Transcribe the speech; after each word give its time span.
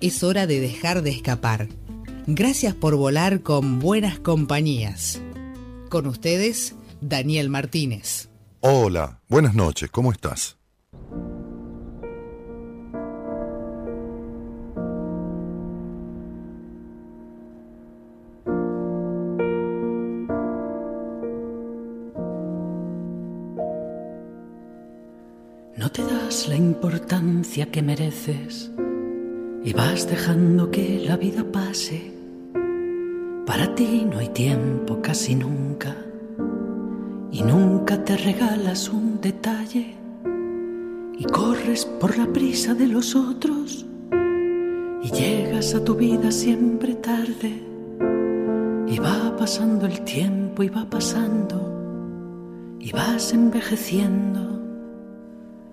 es 0.00 0.22
hora 0.22 0.46
de 0.46 0.60
dejar 0.60 1.02
de 1.02 1.10
escapar. 1.10 1.68
Gracias 2.26 2.74
por 2.74 2.96
volar 2.96 3.42
con 3.42 3.78
buenas 3.78 4.18
compañías. 4.18 5.20
Con 5.88 6.06
ustedes, 6.06 6.74
Daniel 7.00 7.50
Martínez. 7.50 8.28
Hola, 8.60 9.20
buenas 9.28 9.54
noches, 9.54 9.90
¿cómo 9.90 10.12
estás? 10.12 10.56
No 25.76 25.90
te 25.90 26.02
das 26.02 26.46
la 26.46 26.56
importancia 26.56 27.70
que 27.70 27.80
mereces 27.80 28.70
y 29.62 29.72
vas 29.72 30.08
dejando 30.08 30.70
que 30.70 31.04
la 31.06 31.16
vida 31.16 31.44
pase. 31.44 32.12
Para 33.46 33.74
ti 33.74 34.06
no 34.10 34.18
hay 34.18 34.28
tiempo 34.28 35.00
casi 35.02 35.34
nunca 35.34 35.96
y 37.30 37.42
nunca 37.42 38.02
te 38.04 38.16
regalas 38.16 38.88
un 38.88 39.20
detalle 39.20 39.94
y 41.18 41.24
corres 41.24 41.84
por 41.84 42.16
la 42.16 42.26
prisa 42.26 42.74
de 42.74 42.86
los 42.86 43.14
otros 43.14 43.84
y 45.02 45.10
llegas 45.10 45.74
a 45.74 45.84
tu 45.84 45.94
vida 45.94 46.30
siempre 46.30 46.94
tarde 46.94 47.62
y 48.86 48.98
va 48.98 49.36
pasando 49.36 49.86
el 49.86 50.00
tiempo 50.02 50.62
y 50.62 50.68
va 50.68 50.88
pasando 50.88 52.76
y 52.78 52.92
vas 52.92 53.32
envejeciendo 53.32 54.60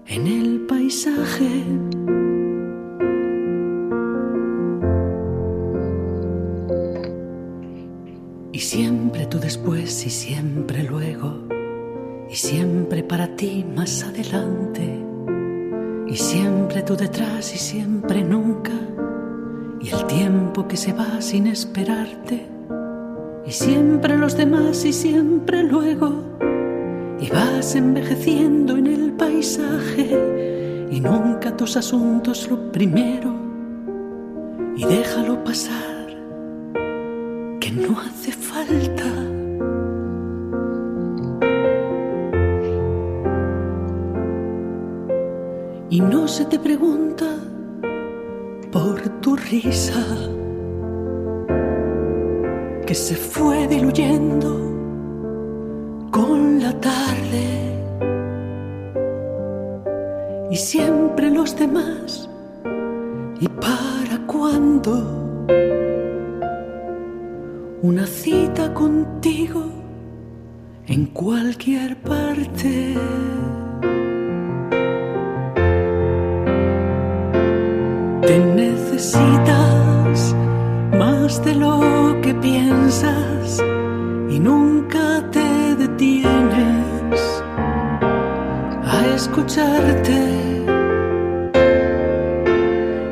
en 0.08 0.28
el 0.28 0.62
paisaje 0.62 1.64
Y 8.58 8.62
siempre 8.62 9.28
tú 9.28 9.38
después 9.38 10.04
y 10.08 10.10
siempre 10.10 10.82
luego. 10.82 11.44
Y 12.28 12.34
siempre 12.34 13.04
para 13.04 13.36
ti 13.36 13.64
más 13.64 14.04
adelante. 14.04 15.00
Y 16.08 16.16
siempre 16.16 16.82
tú 16.82 16.96
detrás 16.96 17.54
y 17.54 17.60
siempre 17.60 18.24
nunca. 18.24 18.72
Y 19.80 19.90
el 19.90 20.08
tiempo 20.08 20.68
que 20.68 20.76
se 20.76 20.92
va 20.92 21.22
sin 21.22 21.46
esperarte. 21.46 22.48
Y 23.46 23.52
siempre 23.52 24.18
los 24.18 24.36
demás 24.36 24.84
y 24.86 24.92
siempre 24.92 25.62
luego. 25.62 26.16
Y 27.22 27.30
vas 27.30 27.76
envejeciendo 27.76 28.76
en 28.76 28.88
el 28.88 29.12
paisaje. 29.12 30.88
Y 30.90 31.00
nunca 31.00 31.56
tus 31.56 31.78
asuntos 31.78 32.50
lo 32.50 32.72
primero. 32.72 33.36
Y 34.76 34.84
déjalo 34.84 35.44
pasar 35.44 35.97
que 37.68 37.74
no 37.74 38.00
hace 38.00 38.32
falta. 38.32 39.10
Y 45.90 46.00
no 46.00 46.28
se 46.30 46.46
te 46.46 46.60
pregunta 46.60 47.26
por 48.72 49.02
tu 49.22 49.36
risa 49.36 50.06
que 52.86 52.96
se 52.96 53.16
fue 53.16 53.68
diluyendo 53.68 54.50
con 56.12 56.62
la 56.62 56.72
tarde. 56.80 57.48
Y 60.52 60.56
siempre 60.56 61.30
los 61.30 61.54
demás, 61.58 62.30
¿y 63.42 63.48
para 63.50 64.26
cuándo? 64.26 65.18
Una 67.84 68.08
cita 68.08 68.74
contigo 68.74 69.64
en 70.88 71.06
cualquier 71.08 71.96
parte. 71.98 72.96
Te 78.26 78.40
necesitas 78.40 80.36
más 80.98 81.44
de 81.46 81.54
lo 81.54 82.20
que 82.24 82.34
piensas 82.34 83.62
y 84.30 84.40
nunca 84.40 85.24
te 85.32 85.76
detienes 85.76 87.44
a 88.86 89.06
escucharte. 89.16 90.20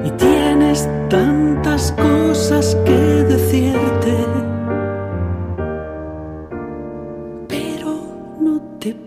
Y 0.05 0.09
tienes 0.11 0.89
tantas 1.09 1.91
cosas 1.91 2.75
que 2.85 2.91
decirte. 2.91 4.44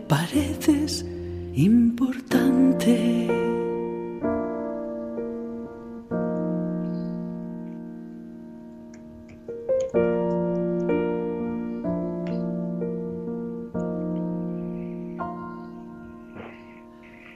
Pareces 0.09 1.05
importante. 1.55 3.29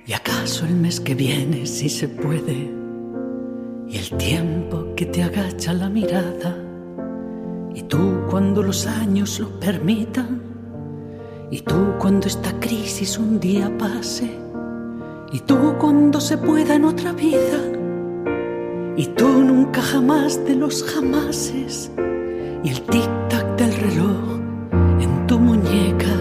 ¿Y 0.05 0.13
acaso 0.15 0.65
el 0.67 0.75
mes 0.75 0.99
que 0.99 1.15
viene 1.15 1.67
si 1.67 1.89
se 1.91 2.09
puede? 2.09 2.73
Y 3.87 3.99
el 3.99 4.17
tiempo 4.17 4.95
que 4.97 5.07
te 5.07 5.23
agacha 5.23 5.75
la 5.75 5.91
mirada. 5.91 6.57
Y 7.75 7.83
tú 7.83 8.23
cuando 8.31 8.63
los 8.63 8.87
años 8.87 9.39
lo 9.39 9.61
permitan 9.61 10.52
y 11.53 11.61
tú 11.61 11.95
cuando 11.99 12.29
esta 12.29 12.51
crisis 12.61 13.19
un 13.19 13.39
día 13.39 13.71
pase, 13.77 14.31
y 15.31 15.39
tú 15.41 15.75
cuando 15.79 16.19
se 16.19 16.39
pueda 16.39 16.77
en 16.77 16.87
otra 16.87 17.13
vida, 17.13 17.61
y 18.97 19.05
tú 19.09 19.29
nunca 19.29 19.83
jamás 19.83 20.43
de 20.47 20.55
los 20.55 20.83
jamases, 20.83 21.91
y 22.65 22.71
el 22.71 22.83
tic-tac 22.87 23.57
del 23.57 23.75
reloj 23.75 24.41
en 24.99 25.27
tu 25.27 25.39
muñeca, 25.39 26.17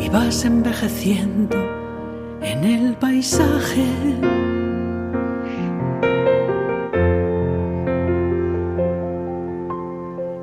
y 0.00 0.08
vas 0.08 0.44
envejeciendo 0.44 1.56
en 2.42 2.64
el 2.64 2.96
paisaje. 2.96 3.86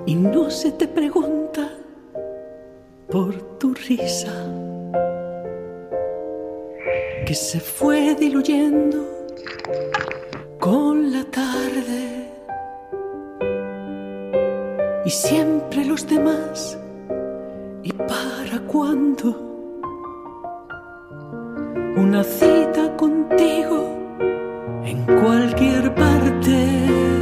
Y 0.05 0.15
no 0.15 0.49
se 0.49 0.71
te 0.71 0.87
pregunta 0.87 1.67
por 3.13 3.59
tu 3.59 3.75
risa 3.75 4.33
que 7.27 7.35
se 7.35 7.59
fue 7.59 8.15
diluyendo 8.15 9.05
con 10.59 11.11
la 11.11 11.23
tarde. 11.25 12.01
Y 15.05 15.11
siempre 15.11 15.85
los 15.85 16.07
demás 16.07 16.75
y 17.83 17.91
para 17.93 18.57
cuándo 18.65 19.27
una 21.95 22.23
cita 22.23 22.97
contigo 22.97 23.77
en 24.85 25.05
cualquier 25.21 25.93
parte 25.93 27.12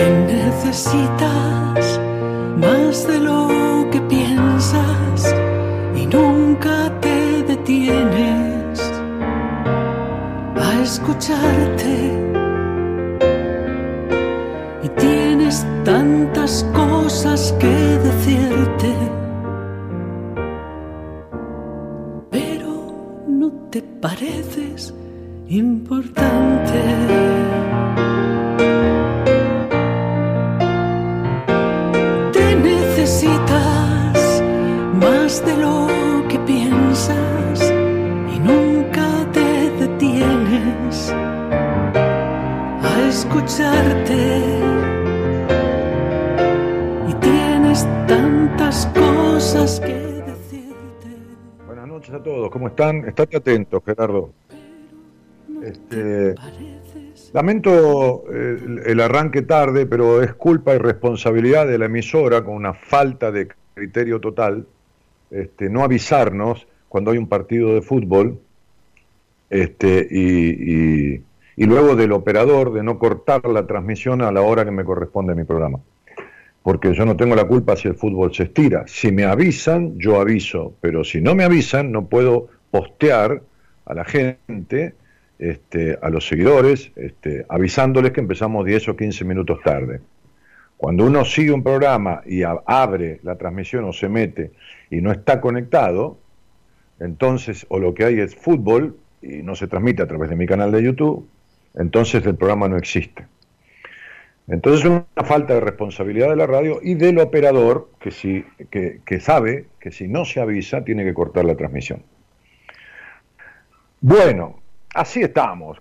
Te 0.00 0.08
necesitas 0.08 2.00
más 2.56 3.06
de 3.06 3.18
lo 3.18 3.86
que 3.92 4.00
piensas 4.00 5.34
y 5.94 6.06
nunca 6.06 6.90
te 7.02 7.42
detienes 7.42 8.80
a 10.56 10.80
escucharte. 10.82 12.16
Y 14.84 14.88
tienes 14.88 15.66
tantas 15.84 16.64
cosas 16.72 17.54
que 17.60 17.76
decirte, 18.08 18.94
pero 22.30 22.72
no 23.28 23.52
te 23.68 23.82
pareces 23.82 24.94
importante. 25.48 26.80
Y 47.08 47.14
tienes 47.14 47.86
tantas 48.06 48.86
cosas 48.86 49.80
que 49.80 49.92
decirte. 49.92 51.16
Buenas 51.66 51.86
noches 51.86 52.14
a 52.14 52.22
todos, 52.22 52.50
¿cómo 52.50 52.68
están? 52.68 53.06
Estate 53.06 53.36
atentos, 53.36 53.82
Gerardo. 53.84 54.30
Este, 55.62 56.34
lamento 57.34 58.24
el, 58.30 58.80
el 58.86 59.00
arranque 59.00 59.42
tarde, 59.42 59.84
pero 59.84 60.22
es 60.22 60.32
culpa 60.34 60.74
y 60.74 60.78
responsabilidad 60.78 61.66
de 61.66 61.76
la 61.78 61.84
emisora 61.86 62.42
con 62.42 62.54
una 62.54 62.72
falta 62.72 63.30
de 63.30 63.48
criterio 63.74 64.20
total, 64.20 64.66
este, 65.30 65.68
no 65.68 65.82
avisarnos 65.84 66.66
cuando 66.88 67.10
hay 67.10 67.18
un 67.18 67.28
partido 67.28 67.74
de 67.74 67.82
fútbol 67.82 68.40
este, 69.50 70.08
y- 70.10 71.22
y 71.60 71.66
luego 71.66 71.94
del 71.94 72.12
operador 72.12 72.72
de 72.72 72.82
no 72.82 72.98
cortar 72.98 73.46
la 73.46 73.66
transmisión 73.66 74.22
a 74.22 74.32
la 74.32 74.40
hora 74.40 74.64
que 74.64 74.70
me 74.70 74.82
corresponde 74.82 75.34
mi 75.34 75.44
programa. 75.44 75.78
Porque 76.62 76.94
yo 76.94 77.04
no 77.04 77.18
tengo 77.18 77.34
la 77.36 77.44
culpa 77.44 77.76
si 77.76 77.86
el 77.86 77.96
fútbol 77.96 78.34
se 78.34 78.44
estira. 78.44 78.84
Si 78.86 79.12
me 79.12 79.24
avisan, 79.24 79.98
yo 79.98 80.18
aviso, 80.18 80.72
pero 80.80 81.04
si 81.04 81.20
no 81.20 81.34
me 81.34 81.44
avisan, 81.44 81.92
no 81.92 82.06
puedo 82.06 82.48
postear 82.70 83.42
a 83.84 83.92
la 83.92 84.06
gente, 84.06 84.94
este, 85.38 85.98
a 86.00 86.08
los 86.08 86.26
seguidores, 86.26 86.92
este, 86.96 87.44
avisándoles 87.50 88.12
que 88.12 88.20
empezamos 88.20 88.64
10 88.64 88.88
o 88.88 88.96
15 88.96 89.26
minutos 89.26 89.60
tarde. 89.62 90.00
Cuando 90.78 91.04
uno 91.04 91.26
sigue 91.26 91.52
un 91.52 91.62
programa 91.62 92.22
y 92.24 92.40
abre 92.42 93.20
la 93.22 93.36
transmisión 93.36 93.84
o 93.84 93.92
se 93.92 94.08
mete 94.08 94.52
y 94.88 95.02
no 95.02 95.12
está 95.12 95.42
conectado, 95.42 96.16
entonces 97.00 97.66
o 97.68 97.78
lo 97.78 97.92
que 97.92 98.06
hay 98.06 98.18
es 98.18 98.34
fútbol 98.34 98.96
y 99.20 99.42
no 99.42 99.54
se 99.54 99.66
transmite 99.66 100.00
a 100.02 100.06
través 100.06 100.30
de 100.30 100.36
mi 100.36 100.46
canal 100.46 100.72
de 100.72 100.82
YouTube, 100.82 101.28
entonces 101.74 102.24
el 102.26 102.36
programa 102.36 102.68
no 102.68 102.76
existe. 102.76 103.26
Entonces 104.48 104.84
es 104.84 104.90
una 104.90 105.24
falta 105.24 105.54
de 105.54 105.60
responsabilidad 105.60 106.30
de 106.30 106.36
la 106.36 106.46
radio 106.46 106.80
y 106.82 106.94
del 106.94 107.18
operador 107.18 107.88
que, 108.00 108.10
si, 108.10 108.44
que, 108.70 109.00
que 109.04 109.20
sabe 109.20 109.66
que 109.78 109.92
si 109.92 110.08
no 110.08 110.24
se 110.24 110.40
avisa 110.40 110.84
tiene 110.84 111.04
que 111.04 111.14
cortar 111.14 111.44
la 111.44 111.54
transmisión. 111.54 112.02
Bueno, 114.00 114.60
así 114.94 115.22
estamos. 115.22 115.80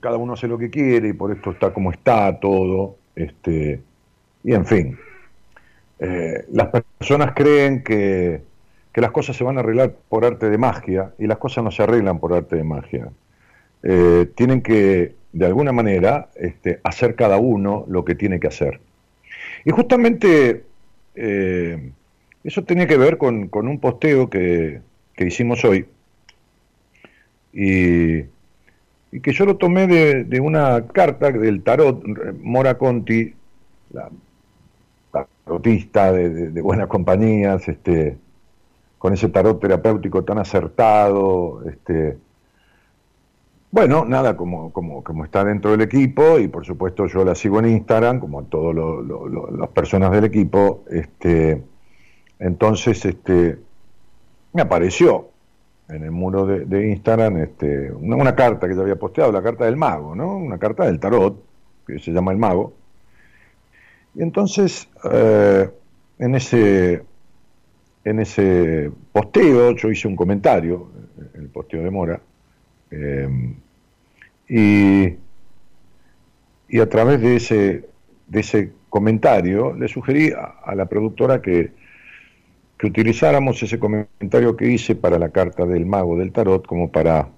Cada 0.00 0.16
uno 0.16 0.34
hace 0.34 0.48
lo 0.48 0.58
que 0.58 0.68
quiere 0.68 1.08
y 1.08 1.12
por 1.12 1.32
esto 1.32 1.52
está 1.52 1.72
como 1.72 1.90
está 1.90 2.38
todo. 2.38 2.96
Este, 3.14 3.80
y 4.44 4.52
en 4.52 4.66
fin, 4.66 4.98
eh, 5.98 6.44
las 6.50 6.68
personas 6.68 7.32
creen 7.34 7.82
que, 7.82 8.42
que 8.92 9.00
las 9.00 9.10
cosas 9.10 9.36
se 9.36 9.44
van 9.44 9.56
a 9.56 9.60
arreglar 9.60 9.94
por 10.08 10.24
arte 10.24 10.50
de 10.50 10.58
magia 10.58 11.12
y 11.18 11.26
las 11.26 11.38
cosas 11.38 11.64
no 11.64 11.70
se 11.70 11.82
arreglan 11.82 12.18
por 12.18 12.34
arte 12.34 12.56
de 12.56 12.64
magia. 12.64 13.08
Eh, 13.88 14.26
tienen 14.34 14.62
que, 14.62 15.14
de 15.32 15.46
alguna 15.46 15.70
manera, 15.70 16.28
este, 16.34 16.80
hacer 16.82 17.14
cada 17.14 17.36
uno 17.36 17.84
lo 17.86 18.04
que 18.04 18.16
tiene 18.16 18.40
que 18.40 18.48
hacer. 18.48 18.80
Y 19.64 19.70
justamente 19.70 20.64
eh, 21.14 21.92
eso 22.42 22.64
tenía 22.64 22.88
que 22.88 22.96
ver 22.96 23.16
con, 23.16 23.48
un 23.52 23.78
posteo 23.78 24.28
que, 24.28 24.80
hicimos 25.18 25.64
hoy 25.64 25.86
y, 27.52 28.24
que 29.22 29.32
yo 29.32 29.46
lo 29.46 29.56
tomé 29.56 29.86
de, 29.86 30.40
una 30.40 30.88
carta 30.88 31.30
del 31.30 31.62
tarot, 31.62 32.02
Mora 32.42 32.76
Conti, 32.76 33.34
la 33.92 34.10
tarotista 35.44 36.10
de 36.10 36.60
buenas 36.60 36.88
compañías, 36.88 37.68
este, 37.68 38.16
con 38.98 39.14
ese 39.14 39.28
tarot 39.28 39.60
terapéutico 39.60 40.24
tan 40.24 40.38
acertado, 40.38 41.62
este, 41.68 42.18
bueno, 43.70 44.04
nada, 44.04 44.36
como, 44.36 44.72
como, 44.72 45.02
como 45.02 45.24
está 45.24 45.44
dentro 45.44 45.72
del 45.72 45.82
equipo, 45.82 46.38
y 46.38 46.48
por 46.48 46.64
supuesto 46.64 47.06
yo 47.06 47.24
la 47.24 47.34
sigo 47.34 47.58
en 47.58 47.66
Instagram, 47.66 48.20
como 48.20 48.44
todas 48.44 48.74
las 49.52 49.68
personas 49.70 50.10
del 50.12 50.24
equipo, 50.24 50.84
este, 50.90 51.62
entonces 52.38 53.04
este, 53.04 53.58
me 54.52 54.62
apareció 54.62 55.28
en 55.88 56.02
el 56.04 56.10
muro 56.10 56.46
de, 56.46 56.88
Instagram 56.88 57.36
este, 57.38 57.92
una, 57.92 58.34
carta 58.34 58.68
que 58.68 58.74
yo 58.74 58.82
había 58.82 58.96
posteado, 58.96 59.30
la 59.30 59.42
carta 59.42 59.64
del 59.66 59.76
mago, 59.76 60.16
¿no? 60.16 60.36
Una 60.36 60.58
carta 60.58 60.84
del 60.86 60.98
tarot, 60.98 61.42
que 61.86 61.98
se 61.98 62.12
llama 62.12 62.32
el 62.32 62.38
mago. 62.38 62.72
Y 64.14 64.22
entonces, 64.22 64.88
eh, 65.12 65.70
en 66.18 66.34
ese 66.34 67.04
en 68.06 68.20
ese 68.20 68.92
posteo, 69.12 69.74
yo 69.74 69.90
hice 69.90 70.06
un 70.06 70.14
comentario, 70.14 70.88
en 71.34 71.42
el 71.42 71.48
posteo 71.48 71.82
de 71.82 71.90
Mora, 71.90 72.20
eh, 72.90 73.28
y, 74.48 75.16
y 76.68 76.80
a 76.80 76.88
través 76.88 77.20
de 77.20 77.36
ese, 77.36 77.88
de 78.26 78.40
ese 78.40 78.72
comentario 78.88 79.74
le 79.74 79.88
sugerí 79.88 80.32
a, 80.32 80.74
la 80.74 80.86
productora 80.86 81.40
que, 81.42 81.72
que 82.78 82.86
utilizáramos 82.86 83.62
ese 83.62 83.78
comentario 83.78 84.56
que 84.56 84.68
hice 84.70 84.94
para 84.96 85.18
la 85.18 85.30
carta 85.30 85.64
del 85.66 85.86
mago 85.86 86.16
del 86.18 86.32
tarot 86.32 86.66
como 86.66 86.90
para, 86.90 87.28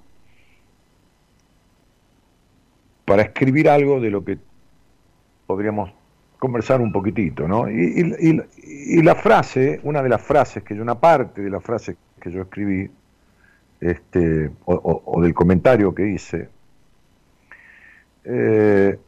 para 3.04 3.22
escribir 3.22 3.68
algo 3.68 4.00
de 4.00 4.10
lo 4.10 4.24
que 4.24 4.38
podríamos 5.46 5.90
conversar 6.38 6.80
un 6.80 6.92
poquitito, 6.92 7.48
¿no? 7.48 7.68
Y, 7.68 8.14
y- 8.20 8.42
y- 8.98 9.02
la 9.02 9.14
frase, 9.16 9.80
una 9.82 10.02
de 10.02 10.08
las 10.08 10.22
frases 10.22 10.62
que 10.62 10.76
yo, 10.76 10.82
una 10.82 11.00
parte 11.00 11.42
de 11.42 11.50
la 11.50 11.60
frase 11.60 11.96
que 12.20 12.30
yo 12.30 12.42
escribí, 12.42 12.88
este, 13.80 14.50
o, 14.64 15.20
del 15.22 15.34
comentario 15.34 15.94
que 15.94 16.08
hice, 16.08 16.48
eh, 18.24 18.98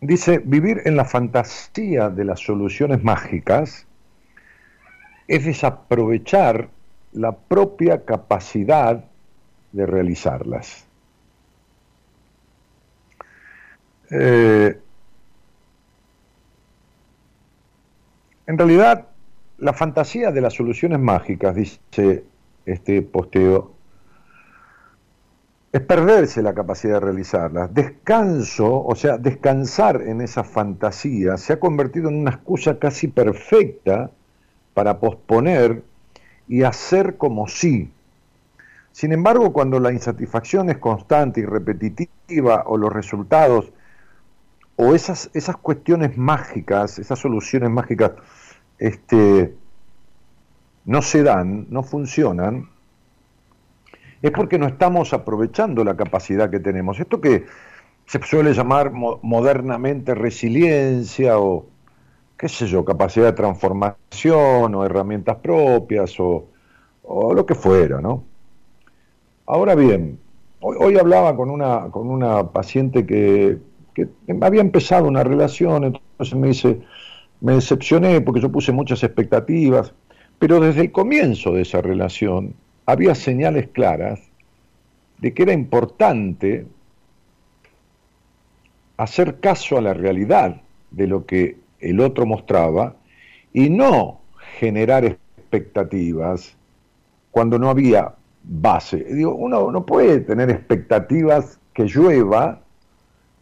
dice, 0.00 0.40
vivir 0.44 0.82
en 0.84 0.96
la 0.96 1.04
fantasía 1.04 2.08
de 2.08 2.24
las 2.24 2.40
soluciones 2.40 3.02
mágicas 3.02 3.86
es 5.28 5.44
desaprovechar 5.44 6.68
la 7.12 7.36
propia 7.36 8.04
capacidad 8.04 9.04
de 9.72 9.86
realizarlas. 9.86 10.86
Eh, 14.10 14.76
en 18.46 18.58
realidad, 18.58 19.06
la 19.58 19.72
fantasía 19.72 20.32
de 20.32 20.40
las 20.40 20.54
soluciones 20.54 20.98
mágicas, 20.98 21.54
dice 21.54 22.24
este 22.66 23.02
posteo, 23.02 23.72
es 25.72 25.80
perderse 25.82 26.42
la 26.42 26.52
capacidad 26.52 26.94
de 26.94 27.00
realizarlas. 27.00 27.72
Descanso, 27.72 28.84
o 28.84 28.94
sea, 28.96 29.18
descansar 29.18 30.02
en 30.02 30.20
esa 30.20 30.42
fantasía 30.42 31.36
se 31.36 31.52
ha 31.52 31.60
convertido 31.60 32.08
en 32.08 32.16
una 32.16 32.32
excusa 32.32 32.78
casi 32.78 33.06
perfecta 33.08 34.10
para 34.74 34.98
posponer 34.98 35.84
y 36.48 36.64
hacer 36.64 37.16
como 37.16 37.46
sí. 37.46 37.92
Sin 38.92 39.12
embargo, 39.12 39.52
cuando 39.52 39.78
la 39.78 39.92
insatisfacción 39.92 40.70
es 40.70 40.78
constante 40.78 41.40
y 41.40 41.44
repetitiva 41.44 42.64
o 42.66 42.76
los 42.76 42.92
resultados 42.92 43.72
o 44.74 44.94
esas, 44.94 45.30
esas 45.34 45.56
cuestiones 45.56 46.16
mágicas, 46.16 46.98
esas 46.98 47.18
soluciones 47.18 47.70
mágicas, 47.70 48.12
este, 48.78 49.54
no 50.84 51.02
se 51.02 51.22
dan, 51.22 51.66
no 51.70 51.82
funcionan, 51.82 52.68
es 54.22 54.30
porque 54.32 54.58
no 54.58 54.66
estamos 54.66 55.12
aprovechando 55.12 55.84
la 55.84 55.96
capacidad 55.96 56.50
que 56.50 56.60
tenemos. 56.60 57.00
Esto 57.00 57.20
que 57.20 57.46
se 58.06 58.22
suele 58.22 58.54
llamar 58.54 58.92
mo- 58.92 59.20
modernamente 59.22 60.14
resiliencia 60.14 61.38
o, 61.38 61.66
qué 62.38 62.48
sé 62.48 62.66
yo, 62.66 62.84
capacidad 62.84 63.26
de 63.26 63.32
transformación 63.34 64.74
o 64.74 64.84
herramientas 64.84 65.38
propias 65.38 66.18
o, 66.20 66.48
o 67.04 67.34
lo 67.34 67.46
que 67.46 67.54
fuera, 67.54 68.00
¿no? 68.00 68.24
Ahora 69.46 69.74
bien, 69.74 70.18
hoy, 70.60 70.76
hoy 70.80 70.98
hablaba 70.98 71.36
con 71.36 71.50
una, 71.50 71.90
con 71.90 72.08
una 72.08 72.52
paciente 72.52 73.04
que, 73.06 73.58
que 73.94 74.08
había 74.40 74.60
empezado 74.60 75.08
una 75.08 75.24
relación, 75.24 75.84
entonces 75.84 76.38
me 76.38 76.48
dice, 76.48 76.80
me 77.40 77.54
decepcioné 77.54 78.20
porque 78.20 78.40
yo 78.40 78.52
puse 78.52 78.72
muchas 78.72 79.02
expectativas, 79.02 79.94
pero 80.40 80.58
desde 80.58 80.80
el 80.80 80.90
comienzo 80.90 81.52
de 81.52 81.62
esa 81.62 81.82
relación 81.82 82.54
había 82.86 83.14
señales 83.14 83.68
claras 83.68 84.20
de 85.18 85.34
que 85.34 85.42
era 85.42 85.52
importante 85.52 86.66
hacer 88.96 89.38
caso 89.38 89.76
a 89.76 89.82
la 89.82 89.92
realidad 89.92 90.62
de 90.90 91.06
lo 91.06 91.26
que 91.26 91.58
el 91.78 92.00
otro 92.00 92.24
mostraba 92.24 92.96
y 93.52 93.68
no 93.68 94.22
generar 94.58 95.04
expectativas 95.04 96.56
cuando 97.30 97.58
no 97.58 97.68
había 97.68 98.14
base. 98.42 98.96
Digo, 98.96 99.34
uno 99.34 99.70
no 99.70 99.84
puede 99.84 100.20
tener 100.20 100.48
expectativas 100.48 101.60
que 101.74 101.84
llueva 101.84 102.62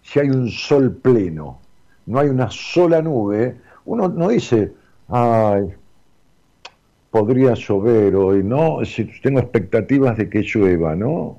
si 0.03 0.19
hay 0.19 0.31
un 0.31 0.49
sol 0.49 0.97
pleno, 0.97 1.61
no 2.07 2.19
hay 2.19 2.29
una 2.29 2.51
sola 2.51 3.01
nube. 3.01 3.57
Uno 3.85 4.09
no 4.09 4.29
dice, 4.31 4.73
ay, 5.09 5.75
podría 7.19 7.55
llover 7.55 8.15
hoy, 8.15 8.45
¿no? 8.45 8.85
Si 8.85 9.05
tengo 9.21 9.41
expectativas 9.41 10.17
de 10.17 10.29
que 10.31 10.43
llueva, 10.43 10.95
¿no? 10.95 11.37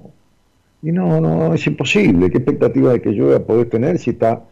Y 0.82 0.92
no, 0.92 1.22
no, 1.22 1.54
es 1.54 1.66
imposible. 1.68 2.30
¿Qué 2.30 2.38
expectativa 2.38 2.92
de 2.92 3.02
que 3.02 3.12
llueva 3.12 3.40
podés 3.40 3.70
tener 3.70 3.98
si 3.98 4.12
está 4.12 4.44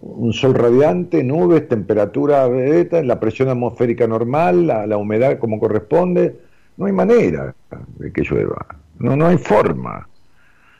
un 0.00 0.32
sol 0.32 0.54
radiante, 0.54 1.22
nubes, 1.22 1.68
temperatura 1.68 2.48
beta, 2.48 3.02
la 3.02 3.20
presión 3.20 3.48
atmosférica 3.48 4.08
normal, 4.08 4.66
la, 4.66 4.96
humedad 4.96 5.38
como 5.38 5.60
corresponde? 5.60 6.36
No 6.76 6.86
hay 6.86 6.92
manera 6.92 7.54
de 7.98 8.12
que 8.12 8.22
llueva. 8.22 8.66
No, 8.98 9.14
no 9.16 9.26
hay 9.26 9.38
forma. 9.38 10.08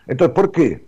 Entonces, 0.08 0.34
¿por 0.34 0.50
qué? 0.50 0.84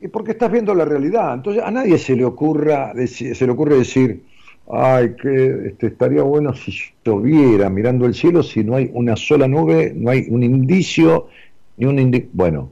Y 0.00 0.08
porque 0.08 0.32
estás 0.32 0.50
viendo 0.50 0.74
la 0.74 0.84
realidad. 0.84 1.34
Entonces, 1.34 1.62
a 1.62 1.70
nadie 1.70 1.98
se 1.98 2.16
le 2.16 2.24
ocurra 2.24 2.92
se 3.06 3.46
le 3.46 3.52
ocurre 3.52 3.78
decir, 3.78 4.24
ay, 4.72 5.16
que 5.16 5.68
este, 5.68 5.88
estaría 5.88 6.22
bueno 6.22 6.54
si 6.54 6.72
lloviera 7.04 7.68
mirando 7.70 8.06
el 8.06 8.14
cielo, 8.14 8.42
si 8.42 8.62
no 8.62 8.76
hay 8.76 8.90
una 8.92 9.16
sola 9.16 9.48
nube, 9.48 9.92
no 9.94 10.10
hay 10.10 10.26
un 10.28 10.42
indicio, 10.42 11.28
ni 11.76 11.86
un 11.86 11.98
indicio. 11.98 12.30
Bueno, 12.32 12.70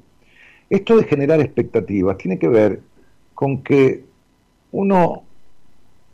esto 0.70 0.96
de 0.96 1.04
generar 1.04 1.40
expectativas 1.40 2.18
tiene 2.18 2.38
que 2.38 2.48
ver 2.48 2.80
con 3.34 3.62
que 3.62 4.04
uno 4.72 5.24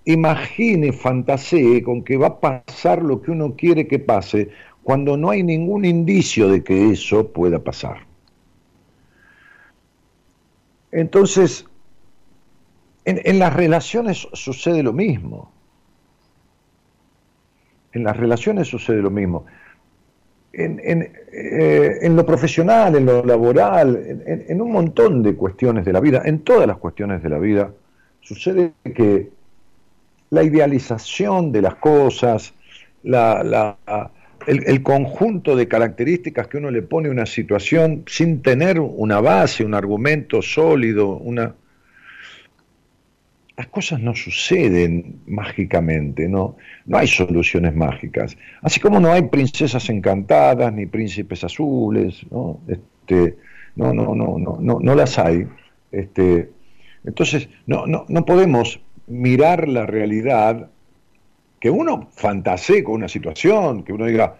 imagine, 0.04 0.92
fantasee 0.92 1.82
con 1.82 2.04
que 2.04 2.16
va 2.16 2.26
a 2.28 2.40
pasar 2.40 3.02
lo 3.02 3.22
que 3.22 3.30
uno 3.30 3.54
quiere 3.56 3.86
que 3.86 3.98
pase, 3.98 4.50
cuando 4.82 5.16
no 5.16 5.30
hay 5.30 5.42
ningún 5.42 5.84
indicio 5.84 6.48
de 6.48 6.62
que 6.62 6.90
eso 6.90 7.28
pueda 7.28 7.58
pasar. 7.58 8.06
Entonces, 10.92 11.66
en 13.06 13.38
las 13.38 13.52
relaciones 13.52 14.28
sucede 14.32 14.82
lo 14.82 14.92
mismo 14.92 15.54
en 17.94 18.04
las 18.04 18.16
relaciones 18.16 18.68
sucede 18.68 19.00
lo 19.00 19.10
mismo. 19.10 19.46
En, 20.52 21.10
eh, 21.32 22.08
lo 22.10 22.24
profesional, 22.24 22.94
en 22.94 23.06
lo 23.06 23.24
laboral, 23.24 24.22
en, 24.26 24.60
un 24.60 24.70
montón 24.70 25.22
de 25.22 25.34
cuestiones 25.34 25.84
de 25.84 25.92
la 25.92 25.98
vida, 25.98 26.22
en 26.24 26.40
todas 26.40 26.66
las 26.66 26.76
cuestiones 26.76 27.22
de 27.24 27.28
la 27.28 27.38
vida, 27.38 27.72
sucede 28.20 28.72
que 28.94 29.30
la 30.30 30.42
idealización 30.44 31.50
de 31.50 31.62
las 31.62 31.74
cosas, 31.76 32.54
el, 33.02 34.82
conjunto 34.82 35.56
de 35.56 35.66
características 35.66 36.46
que 36.46 36.58
uno 36.58 36.70
le 36.70 36.82
pone 36.82 37.08
a 37.08 37.12
una 37.12 37.26
situación 37.26 38.04
sin 38.06 38.40
tener 38.40 38.78
una 38.78 39.20
base, 39.20 39.64
un 39.64 39.74
argumento 39.74 40.40
sólido, 40.40 41.16
una, 41.16 41.54
las 43.56 43.68
cosas 43.68 44.00
no 44.00 44.14
suceden 44.14 45.20
mágicamente, 45.26 46.28
¿no? 46.28 46.56
No 46.86 46.98
hay 46.98 47.06
soluciones 47.06 47.74
mágicas. 47.74 48.36
Así 48.62 48.80
como 48.80 48.98
no 48.98 49.12
hay 49.12 49.22
princesas 49.22 49.88
encantadas 49.90 50.72
ni 50.72 50.86
príncipes 50.86 51.44
azules, 51.44 52.26
¿no? 52.30 52.58
Este, 52.66 53.36
no, 53.76 53.94
no, 53.94 54.14
no, 54.14 54.38
no, 54.38 54.78
no, 54.80 54.94
las 54.94 55.18
hay. 55.18 55.46
Este, 55.92 56.50
entonces, 57.04 57.48
no, 57.66 57.86
no, 57.86 58.06
no 58.08 58.24
podemos 58.24 58.80
mirar 59.06 59.68
la 59.68 59.86
realidad, 59.86 60.70
que 61.60 61.70
uno 61.70 62.08
fantasee 62.12 62.82
con 62.82 62.96
una 62.96 63.08
situación, 63.08 63.84
que 63.84 63.92
uno 63.92 64.06
diga, 64.06 64.36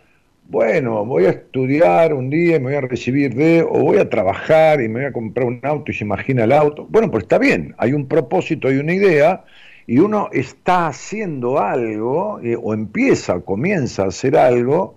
bueno, 0.47 1.05
voy 1.05 1.25
a 1.25 1.31
estudiar 1.31 2.13
un 2.13 2.29
día 2.31 2.57
y 2.57 2.61
me 2.61 2.67
voy 2.67 2.75
a 2.75 2.81
recibir 2.83 3.35
de, 3.35 3.63
o 3.63 3.81
voy 3.81 3.99
a 3.99 4.11
trabajar 4.11 4.81
y 4.81 4.89
me 4.89 5.01
voy 5.01 5.09
a 5.09 5.13
comprar 5.13 5.47
un 5.47 5.61
auto 5.63 5.91
y 5.91 5.95
se 5.95 6.05
imagina 6.05 6.45
el 6.45 6.53
auto. 6.53 6.87
Bueno, 6.89 7.11
pues 7.11 7.25
está 7.25 7.39
bien, 7.39 7.75
hay 7.79 7.93
un 7.93 8.07
propósito, 8.07 8.69
hay 8.69 8.77
una 8.77 8.93
idea, 8.93 9.45
y 9.87 9.99
uno 9.99 10.29
está 10.33 10.87
haciendo 10.87 11.59
algo, 11.59 12.41
eh, 12.41 12.57
o 12.61 12.75
empieza, 12.75 13.41
comienza 13.41 14.05
a 14.05 14.09
hacer 14.09 14.37
algo 14.37 14.97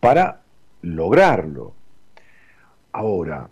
para 0.00 0.40
lograrlo. 0.82 1.74
Ahora, 2.92 3.48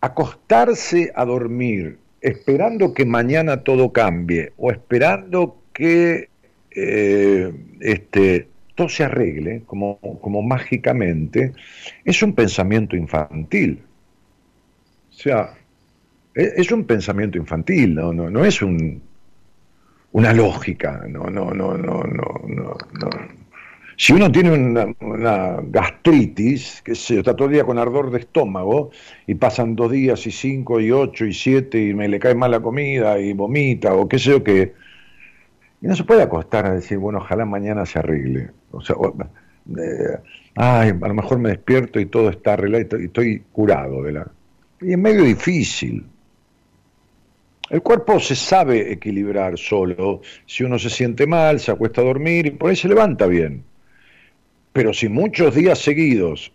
acostarse 0.00 1.12
a 1.14 1.24
dormir 1.24 1.98
esperando 2.20 2.94
que 2.94 3.04
mañana 3.04 3.62
todo 3.62 3.92
cambie, 3.92 4.52
o 4.56 4.70
esperando 4.70 5.58
que 5.74 6.30
eh, 6.70 7.52
este, 7.80 8.48
todo 8.74 8.88
se 8.88 9.04
arregle 9.04 9.62
como, 9.66 9.98
como 10.20 10.42
mágicamente, 10.42 11.52
es 12.04 12.22
un 12.22 12.34
pensamiento 12.34 12.96
infantil. 12.96 13.82
O 15.10 15.12
sea, 15.12 15.54
e, 16.34 16.52
es, 16.56 16.70
un 16.72 16.84
pensamiento 16.84 17.38
infantil, 17.38 17.94
no, 17.94 18.12
no, 18.12 18.28
no 18.28 18.44
es 18.44 18.60
un, 18.62 19.00
una 20.12 20.32
lógica, 20.32 21.04
no, 21.08 21.24
no, 21.30 21.52
no, 21.52 21.76
no, 21.76 22.02
no, 22.02 22.36
no, 22.44 22.76
Si 23.96 24.12
uno 24.12 24.30
tiene 24.32 24.50
una, 25.00 25.60
gastritis, 25.62 26.82
que 26.82 26.96
se 26.96 27.18
está 27.20 27.36
todo 27.36 27.46
el 27.46 27.54
día 27.54 27.64
con 27.64 27.78
ardor 27.78 28.10
de 28.10 28.18
estómago, 28.18 28.90
y 29.26 29.36
pasan 29.36 29.76
dos 29.76 29.92
días 29.92 30.26
y 30.26 30.32
cinco 30.32 30.80
y 30.80 30.90
ocho 30.90 31.24
y 31.24 31.32
siete, 31.32 31.80
y 31.80 31.94
me 31.94 32.08
le 32.08 32.18
cae 32.18 32.34
mal 32.34 32.50
la 32.50 32.60
comida 32.60 33.20
y 33.20 33.32
vomita, 33.32 33.94
o 33.94 34.08
qué 34.08 34.18
sé 34.18 34.30
yo 34.30 34.42
qué, 34.42 34.72
y 35.84 35.86
no 35.86 35.94
se 35.94 36.04
puede 36.04 36.22
acostar 36.22 36.64
a 36.64 36.74
decir, 36.74 36.96
bueno, 36.96 37.18
ojalá 37.18 37.44
mañana 37.44 37.84
se 37.84 37.98
arregle. 37.98 38.50
O 38.76 38.80
sea, 38.80 38.96
ay, 40.56 40.90
a 41.00 41.08
lo 41.08 41.14
mejor 41.14 41.38
me 41.38 41.50
despierto 41.50 42.00
y 42.00 42.06
todo 42.06 42.30
está 42.30 42.54
arreglado 42.54 43.00
y 43.00 43.06
estoy 43.06 43.42
curado 43.52 44.02
de 44.02 44.12
la... 44.12 44.30
Y 44.80 44.92
es 44.92 44.98
medio 44.98 45.22
difícil. 45.22 46.04
El 47.70 47.82
cuerpo 47.82 48.20
se 48.20 48.36
sabe 48.36 48.92
equilibrar 48.92 49.56
solo. 49.58 50.20
Si 50.46 50.64
uno 50.64 50.78
se 50.78 50.90
siente 50.90 51.26
mal, 51.26 51.60
se 51.60 51.70
acuesta 51.72 52.02
a 52.02 52.04
dormir 52.04 52.46
y 52.46 52.50
por 52.50 52.70
ahí 52.70 52.76
se 52.76 52.88
levanta 52.88 53.26
bien. 53.26 53.64
Pero 54.72 54.92
si 54.92 55.08
muchos 55.08 55.54
días 55.54 55.78
seguidos 55.78 56.52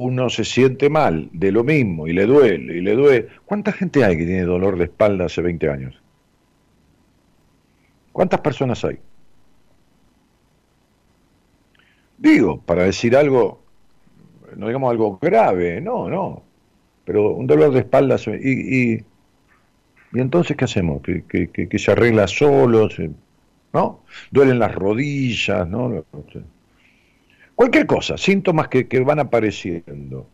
uno 0.00 0.30
se 0.30 0.44
siente 0.44 0.88
mal 0.88 1.28
de 1.32 1.52
lo 1.52 1.62
mismo 1.62 2.06
y 2.06 2.14
le 2.14 2.24
duele 2.24 2.78
y 2.78 2.80
le 2.80 2.94
duele. 2.94 3.28
¿Cuánta 3.44 3.70
gente 3.70 4.02
hay 4.02 4.16
que 4.16 4.24
tiene 4.24 4.44
dolor 4.44 4.78
de 4.78 4.84
espalda 4.84 5.26
hace 5.26 5.42
20 5.42 5.68
años? 5.68 6.02
¿Cuántas 8.10 8.40
personas 8.40 8.82
hay? 8.84 8.98
Digo, 12.20 12.60
para 12.60 12.84
decir 12.84 13.16
algo, 13.16 13.62
no 14.56 14.68
digamos 14.68 14.90
algo 14.92 15.18
grave, 15.20 15.80
no, 15.80 16.08
no, 16.08 16.44
pero 17.04 17.30
un 17.30 17.48
dolor 17.48 17.72
de 17.72 17.80
espalda, 17.80 18.16
y, 18.40 18.92
y, 18.92 19.04
entonces 20.14 20.56
¿qué 20.56 20.66
hacemos? 20.66 21.02
¿Que, 21.02 21.24
que, 21.50 21.78
se 21.78 21.90
arregla 21.90 22.28
solo? 22.28 22.88
¿No? 23.72 24.04
Duelen 24.30 24.58
las 24.60 24.74
rodillas, 24.74 25.66
¿no? 25.68 26.04
Cualquier 27.54 27.86
cosa, 27.86 28.16
síntomas 28.16 28.68
que, 28.68 28.86
que 28.86 29.00
van 29.00 29.18
apareciendo 29.18 30.28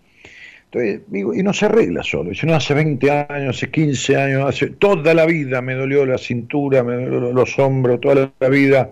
digo, 1.09 1.35
y 1.35 1.43
no 1.43 1.53
se 1.53 1.67
arregla 1.67 2.03
solo. 2.03 2.35
Si 2.35 2.47
no 2.47 2.55
hace 2.55 2.75
20 2.75 3.11
años, 3.11 3.57
hace 3.57 3.71
15 3.71 4.17
años, 4.17 4.49
hace 4.49 4.69
toda 4.71 5.15
la 5.15 5.27
vida 5.27 5.63
me 5.63 5.75
dolió 5.75 6.05
la 6.05 6.19
cintura, 6.19 6.83
me 6.83 6.95
dolió 6.95 7.33
los 7.33 7.59
hombros, 7.59 8.01
toda 8.01 8.33
la 8.39 8.49
vida, 8.49 8.91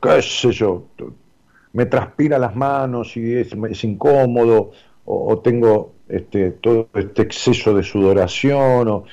qué 0.00 0.22
sé 0.22 0.52
yo, 0.52 0.88
me 1.76 1.84
transpira 1.84 2.38
las 2.38 2.56
manos 2.56 3.18
y 3.18 3.34
es, 3.34 3.52
incómodo, 3.84 4.70
o, 5.04 5.38
tengo 5.40 5.92
este, 6.08 6.52
todo 6.52 6.88
este 6.94 7.20
exceso 7.20 7.74
de 7.74 7.82
sudoración, 7.82 8.88
o, 8.88 9.04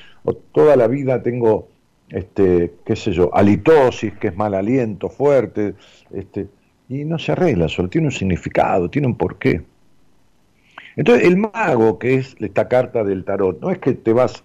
toda 0.50 0.74
la 0.74 0.88
vida 0.88 1.22
tengo, 1.22 1.68
este, 2.08 2.72
qué 2.86 2.96
sé 2.96 3.12
yo, 3.12 3.28
halitosis, 3.36 4.14
que 4.14 4.28
es 4.28 4.36
mal 4.36 4.54
aliento 4.54 5.10
fuerte, 5.10 5.74
este, 6.10 6.48
y 6.88 7.04
no 7.04 7.18
se 7.18 7.32
arregla 7.32 7.68
solo, 7.68 7.90
tiene 7.90 8.06
un 8.06 8.12
significado, 8.12 8.88
tiene 8.88 9.08
un 9.08 9.18
porqué. 9.18 9.62
Entonces, 10.96 11.28
el 11.28 11.36
mago, 11.36 11.98
que 11.98 12.14
es 12.14 12.34
esta 12.40 12.66
carta 12.66 13.04
del 13.04 13.26
tarot, 13.26 13.60
no 13.60 13.70
es 13.70 13.78
que 13.78 13.92
te 13.92 14.14
vas, 14.14 14.42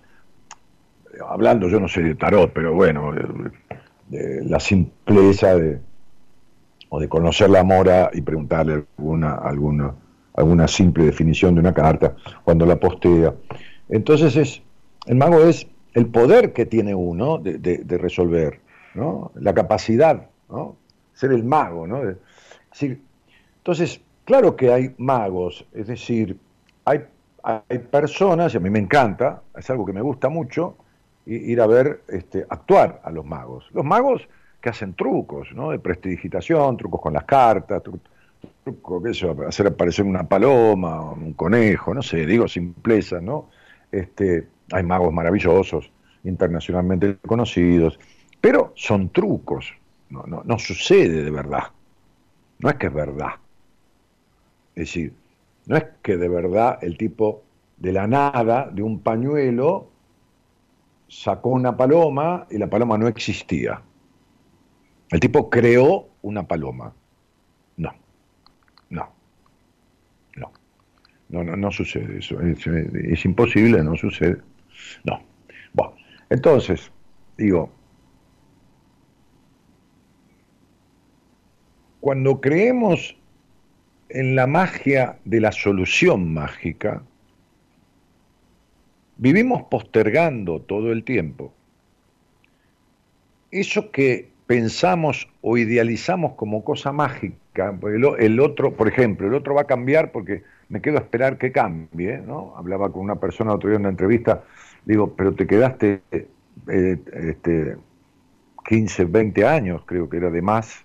hablando, 1.25 1.69
yo 1.69 1.79
no 1.79 1.87
sé 1.87 2.01
de 2.01 2.15
tarot, 2.15 2.51
pero 2.51 2.73
bueno, 2.73 3.13
de, 4.09 4.43
la 4.43 4.59
simpleza 4.59 5.55
de, 5.55 5.79
o 6.89 6.99
de 6.99 7.07
conocer 7.07 7.49
la 7.49 7.63
mora 7.63 8.09
y 8.13 8.21
preguntarle 8.21 8.85
alguna, 8.97 9.35
alguna, 9.35 9.95
alguna 10.33 10.67
simple 10.67 11.05
definición 11.05 11.53
de 11.53 11.61
una 11.61 11.73
carta 11.73 12.15
cuando 12.43 12.65
la 12.65 12.79
postea. 12.79 13.33
Entonces, 13.87 14.35
es, 14.35 14.61
el 15.05 15.15
mago 15.15 15.39
es 15.43 15.67
el 15.93 16.07
poder 16.07 16.53
que 16.53 16.65
tiene 16.65 16.93
uno 16.93 17.37
de, 17.37 17.57
de, 17.57 17.97
resolver, 17.97 18.59
¿no? 18.93 19.31
la 19.35 19.53
capacidad, 19.53 20.27
¿no? 20.49 20.75
ser 21.13 21.31
el 21.31 21.43
mago. 21.43 21.87
¿no? 21.87 22.01
entonces, 22.81 24.01
Claro 24.29 24.55
que 24.55 24.71
hay 24.71 24.93
magos, 24.99 25.65
es 25.73 25.87
decir, 25.87 26.37
hay, 26.85 27.03
hay 27.41 27.79
personas, 27.79 28.53
y 28.53 28.57
a 28.57 28.59
mí 28.59 28.69
me 28.69 28.77
encanta, 28.77 29.41
es 29.57 29.67
algo 29.71 29.87
que 29.87 29.91
me 29.91 30.03
gusta 30.03 30.29
mucho, 30.29 30.75
ir 31.25 31.59
a 31.59 31.65
ver 31.65 32.03
este, 32.09 32.45
actuar 32.47 33.01
a 33.03 33.09
los 33.09 33.25
magos. 33.25 33.67
Los 33.71 33.83
magos 33.83 34.29
que 34.61 34.69
hacen 34.69 34.93
trucos, 34.93 35.49
¿no? 35.53 35.71
De 35.71 35.79
prestidigitación, 35.79 36.77
trucos 36.77 37.01
con 37.01 37.13
las 37.13 37.23
cartas, 37.23 37.81
trucos 37.81 38.01
truco, 38.63 39.01
qué 39.01 39.13
sé 39.13 39.21
yo, 39.21 39.35
hacer 39.47 39.67
aparecer 39.67 40.05
una 40.05 40.27
paloma, 40.27 41.11
un 41.11 41.33
conejo, 41.33 41.93
no 41.93 42.01
sé, 42.01 42.25
digo 42.25 42.47
simpleza, 42.47 43.19
¿no? 43.19 43.49
Este, 43.91 44.47
hay 44.71 44.83
magos 44.83 45.13
maravillosos, 45.13 45.91
internacionalmente 46.23 47.17
conocidos, 47.25 47.99
pero 48.39 48.73
son 48.75 49.09
trucos, 49.09 49.73
no, 50.09 50.23
no, 50.23 50.43
no 50.45 50.59
sucede 50.59 51.23
de 51.23 51.31
verdad, 51.31 51.63
no 52.59 52.69
es 52.69 52.75
que 52.75 52.87
es 52.87 52.93
verdad. 52.93 53.31
Es 54.75 54.87
decir, 54.87 55.13
no 55.65 55.77
es 55.77 55.85
que 56.01 56.17
de 56.17 56.29
verdad 56.29 56.79
el 56.81 56.97
tipo 56.97 57.43
de 57.77 57.93
la 57.93 58.07
nada, 58.07 58.69
de 58.71 58.81
un 58.83 58.99
pañuelo, 58.99 59.87
sacó 61.07 61.49
una 61.49 61.75
paloma 61.75 62.45
y 62.49 62.57
la 62.57 62.69
paloma 62.69 62.97
no 62.97 63.07
existía. 63.07 63.81
El 65.11 65.19
tipo 65.19 65.49
creó 65.49 66.09
una 66.21 66.47
paloma. 66.47 66.93
No, 67.77 67.93
no, 68.89 69.09
no, 70.35 70.51
no, 71.29 71.43
no, 71.43 71.55
no 71.55 71.71
sucede 71.71 72.19
eso. 72.19 72.39
Es, 72.41 73.25
imposible, 73.25 73.83
no 73.83 73.95
sucede. 73.95 74.41
No. 75.03 75.21
Bueno, 75.73 75.95
entonces, 76.29 76.91
digo, 77.37 77.71
cuando 81.99 82.39
creemos 82.39 83.15
en 84.09 84.35
la 84.35 84.47
magia 84.47 85.19
de 85.25 85.41
la 85.41 85.51
solución 85.51 86.33
mágica, 86.33 87.03
vivimos 89.17 89.63
postergando 89.63 90.61
todo 90.61 90.91
el 90.91 91.03
tiempo 91.03 91.53
eso 93.51 93.91
que 93.91 94.29
pensamos 94.49 95.29
o 95.41 95.59
idealizamos 95.59 96.33
como 96.33 96.63
cosa 96.63 96.91
mágica, 96.91 97.77
el, 98.17 98.39
otro, 98.39 98.73
por 98.73 98.87
ejemplo, 98.87 99.27
el 99.27 99.35
otro 99.35 99.53
va 99.53 99.61
a 99.61 99.65
cambiar 99.65 100.11
porque 100.11 100.41
me 100.69 100.81
quedo 100.81 100.97
a 100.97 101.01
esperar 101.01 101.37
que 101.37 101.51
cambie, 101.51 102.17
¿no? 102.17 102.55
Hablaba 102.57 102.91
con 102.91 103.03
una 103.03 103.17
persona 103.17 103.53
otro 103.53 103.69
día 103.69 103.75
en 103.75 103.83
una 103.83 103.91
entrevista, 103.91 104.43
digo, 104.85 105.13
pero 105.15 105.35
te 105.35 105.45
quedaste 105.45 106.01
eh, 106.11 106.97
este, 107.13 107.77
15, 108.67 109.05
20 109.05 109.45
años, 109.45 109.83
creo 109.85 110.09
que 110.09 110.17
era 110.17 110.31
de 110.31 110.41
más, 110.41 110.83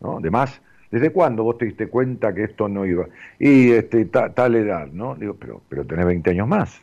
¿no? 0.00 0.18
De 0.18 0.32
más. 0.32 0.60
¿Desde 0.90 1.10
cuándo 1.10 1.44
vos 1.44 1.56
te 1.56 1.66
diste 1.66 1.86
cuenta 1.86 2.34
que 2.34 2.42
esto 2.42 2.68
no 2.68 2.84
iba? 2.84 3.06
Y 3.38 3.70
este, 3.70 4.06
tal 4.06 4.56
edad, 4.56 4.88
¿no? 4.88 5.14
Digo, 5.14 5.36
pero, 5.38 5.62
pero 5.68 5.86
tenés 5.86 6.06
20 6.06 6.30
años 6.30 6.48
más. 6.48 6.82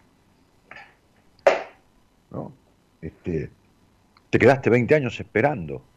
¿No? 2.32 2.54
Este, 3.02 3.50
te 4.30 4.40
quedaste 4.40 4.70
20 4.70 4.96
años 4.96 5.20
esperando. 5.20 5.91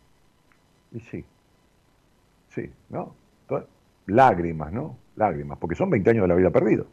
Y 0.95 1.01
sí, 1.01 1.25
sí, 2.55 2.71
¿no? 2.89 3.15
Lágrimas, 4.07 4.73
¿no? 4.73 4.97
Lágrimas, 5.17 5.59
porque 5.59 5.75
son 5.75 5.91
20 5.91 6.11
años 6.11 6.23
de 6.23 6.29
la 6.29 6.35
vida 6.35 6.51
perdido. 6.51 6.87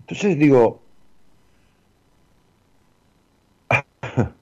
Entonces 0.00 0.38
digo, 0.38 0.80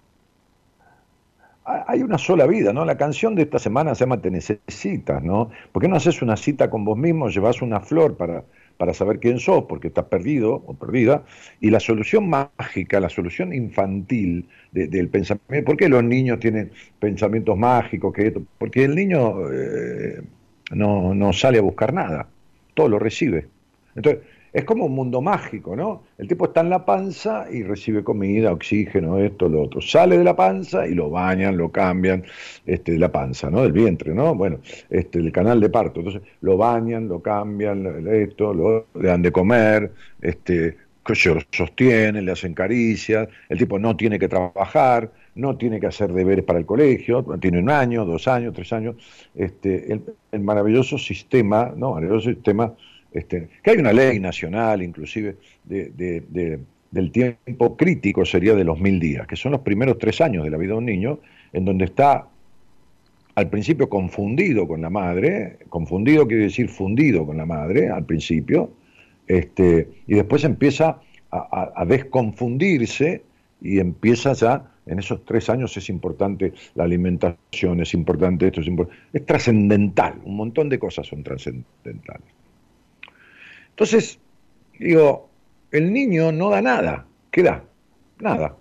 hay 1.65 2.03
una 2.03 2.19
sola 2.19 2.47
vida, 2.47 2.73
¿no? 2.73 2.85
La 2.85 2.97
canción 2.97 3.35
de 3.35 3.43
esta 3.43 3.59
semana 3.59 3.95
se 3.95 4.01
llama 4.01 4.21
Te 4.21 4.31
necesitas, 4.31 5.23
¿no? 5.23 5.51
¿Por 5.71 5.81
qué 5.83 5.89
no 5.89 5.97
haces 5.97 6.21
una 6.21 6.37
cita 6.37 6.69
con 6.69 6.85
vos 6.85 6.99
mismo, 6.99 7.29
llevas 7.29 7.63
una 7.63 7.81
flor 7.81 8.17
para, 8.17 8.45
para 8.77 8.95
saber 8.95 9.19
quién 9.19 9.39
sos, 9.39 9.65
porque 9.69 9.89
estás 9.89 10.07
perdido 10.07 10.55
o 10.67 10.75
perdida? 10.75 11.25
Y 11.61 11.71
la 11.71 11.81
solución 11.81 12.29
mágica, 12.29 13.01
la 13.01 13.09
solución 13.09 13.53
infantil 13.53 14.49
del 14.73 15.09
pensamiento, 15.09 15.67
¿por 15.67 15.77
qué 15.77 15.89
los 15.89 16.03
niños 16.03 16.41
tienen 16.41 16.71
pensamientos 16.99 17.57
mágicos? 17.57 18.13
Que, 18.13 18.35
porque 18.59 18.85
el 18.85 18.95
niño 18.95 19.51
eh, 19.53 20.23
no, 20.73 21.15
no 21.15 21.33
sale 21.33 21.59
a 21.59 21.63
buscar 21.63 21.93
nada, 21.93 22.29
todo 22.75 22.89
lo 22.89 22.99
recibe. 22.99 23.47
Entonces, 23.95 24.23
es 24.53 24.65
como 24.65 24.87
un 24.87 24.93
mundo 24.93 25.21
mágico, 25.23 25.75
¿no? 25.75 26.03
El 26.19 26.29
tipo 26.29 26.47
está 26.47 26.61
en 26.61 26.71
la 26.71 26.85
panza 26.85 27.47
y 27.51 27.63
recibe 27.63 28.05
comida, 28.05 28.53
oxígeno, 28.53 29.19
esto, 29.19 29.49
lo 29.49 29.63
otro. 29.63 29.81
Sale 29.81 30.19
de 30.19 30.25
la 30.25 30.37
panza 30.37 30.87
y 30.87 30.95
lo 30.95 31.09
bañan, 31.09 31.57
lo 31.57 31.71
cambian, 31.73 32.25
este, 32.67 32.93
de 32.93 32.99
la 32.99 33.11
panza, 33.11 33.51
¿no? 33.51 33.63
Del 33.63 33.73
vientre, 33.73 34.15
¿no? 34.15 34.35
Bueno, 34.35 34.59
este, 34.91 35.19
el 35.21 35.33
canal 35.33 35.61
de 35.61 35.71
parto. 35.71 36.01
Entonces, 36.01 36.23
lo 36.43 36.57
bañan, 36.57 37.09
lo 37.09 37.23
cambian, 37.23 38.07
esto, 38.09 38.53
lo, 38.53 38.87
le 38.95 39.09
dan 39.09 39.23
de 39.23 39.33
comer, 39.33 39.91
este, 40.21 40.77
se 41.15 41.35
lo 41.35 41.41
sostienen, 41.51 42.25
le 42.25 42.33
hacen 42.33 42.55
caricias, 42.55 43.29
el 43.49 43.59
tipo 43.59 43.79
no 43.79 43.97
tiene 43.97 44.19
que 44.19 44.29
trabajar, 44.29 45.11
no 45.35 45.57
tiene 45.57 45.81
que 45.81 45.87
hacer 45.87 46.13
deberes 46.13 46.45
para 46.45 46.59
el 46.59 46.67
colegio, 46.67 47.25
tiene 47.41 47.59
un 47.59 47.71
año, 47.71 48.05
dos 48.05 48.29
años, 48.29 48.53
tres 48.55 48.73
años, 48.73 48.97
este, 49.35 49.93
el, 49.93 50.03
el 50.31 50.41
maravilloso 50.41 50.99
sistema, 50.99 51.73
¿no? 51.75 51.95
Maravilloso 51.95 52.31
sistema 52.31 52.75
este, 53.13 53.49
que 53.63 53.71
hay 53.71 53.77
una 53.79 53.93
ley 53.93 54.19
nacional 54.19 54.83
inclusive 54.83 55.37
del 55.65 57.11
tiempo 57.11 57.77
crítico 57.77 58.25
sería 58.25 58.55
de 58.55 58.65
los 58.65 58.81
mil 58.81 58.99
días, 59.01 59.27
que 59.27 59.37
son 59.37 59.53
los 59.53 59.61
primeros 59.61 59.99
tres 59.99 60.21
años 60.21 60.45
de 60.45 60.51
la 60.51 60.57
vida 60.57 60.73
de 60.73 60.79
un 60.79 60.87
niño, 60.87 61.21
en 61.53 61.65
donde 61.65 61.87
está 61.87 62.27
al 63.35 63.49
principio 63.49 63.89
confundido 63.89 64.69
con 64.69 64.83
la 64.83 64.91
madre, 64.91 65.59
confundido 65.69 66.27
quiere 66.27 66.45
decir 66.45 66.69
fundido 66.69 67.27
con 67.27 67.37
la 67.37 67.47
madre 67.47 67.89
al 67.89 68.05
principio, 68.05 68.73
este, 69.27 69.89
y 70.07 70.15
después 70.15 70.45
empieza 70.45 71.01
a, 71.31 71.85
desconfundirse 71.87 73.23
y 73.63 73.79
empieza 73.79 74.35
ya, 74.35 74.69
en 74.85 74.99
esos 74.99 75.25
tres 75.25 75.49
años 75.49 75.75
es 75.77 75.89
importante 75.89 76.53
la 76.75 76.85
alimentación, 76.85 77.81
es 77.81 77.95
importante 77.95 78.49
esto, 78.49 78.61
es, 78.61 78.69
es 79.13 79.25
trascendental, 79.25 80.21
un 80.25 80.37
montón 80.37 80.69
de 80.69 80.79
cosas 80.79 81.07
son 81.07 81.23
trascendentales. 81.23 82.42
Entonces, 83.73 84.19
digo, 84.79 85.29
el 85.71 85.93
niño 85.93 86.33
no 86.33 86.51
da 86.51 86.63
nada. 86.63 87.07
¿Qué 87.31 87.43
da? 87.43 87.65
Nada. 88.21 88.57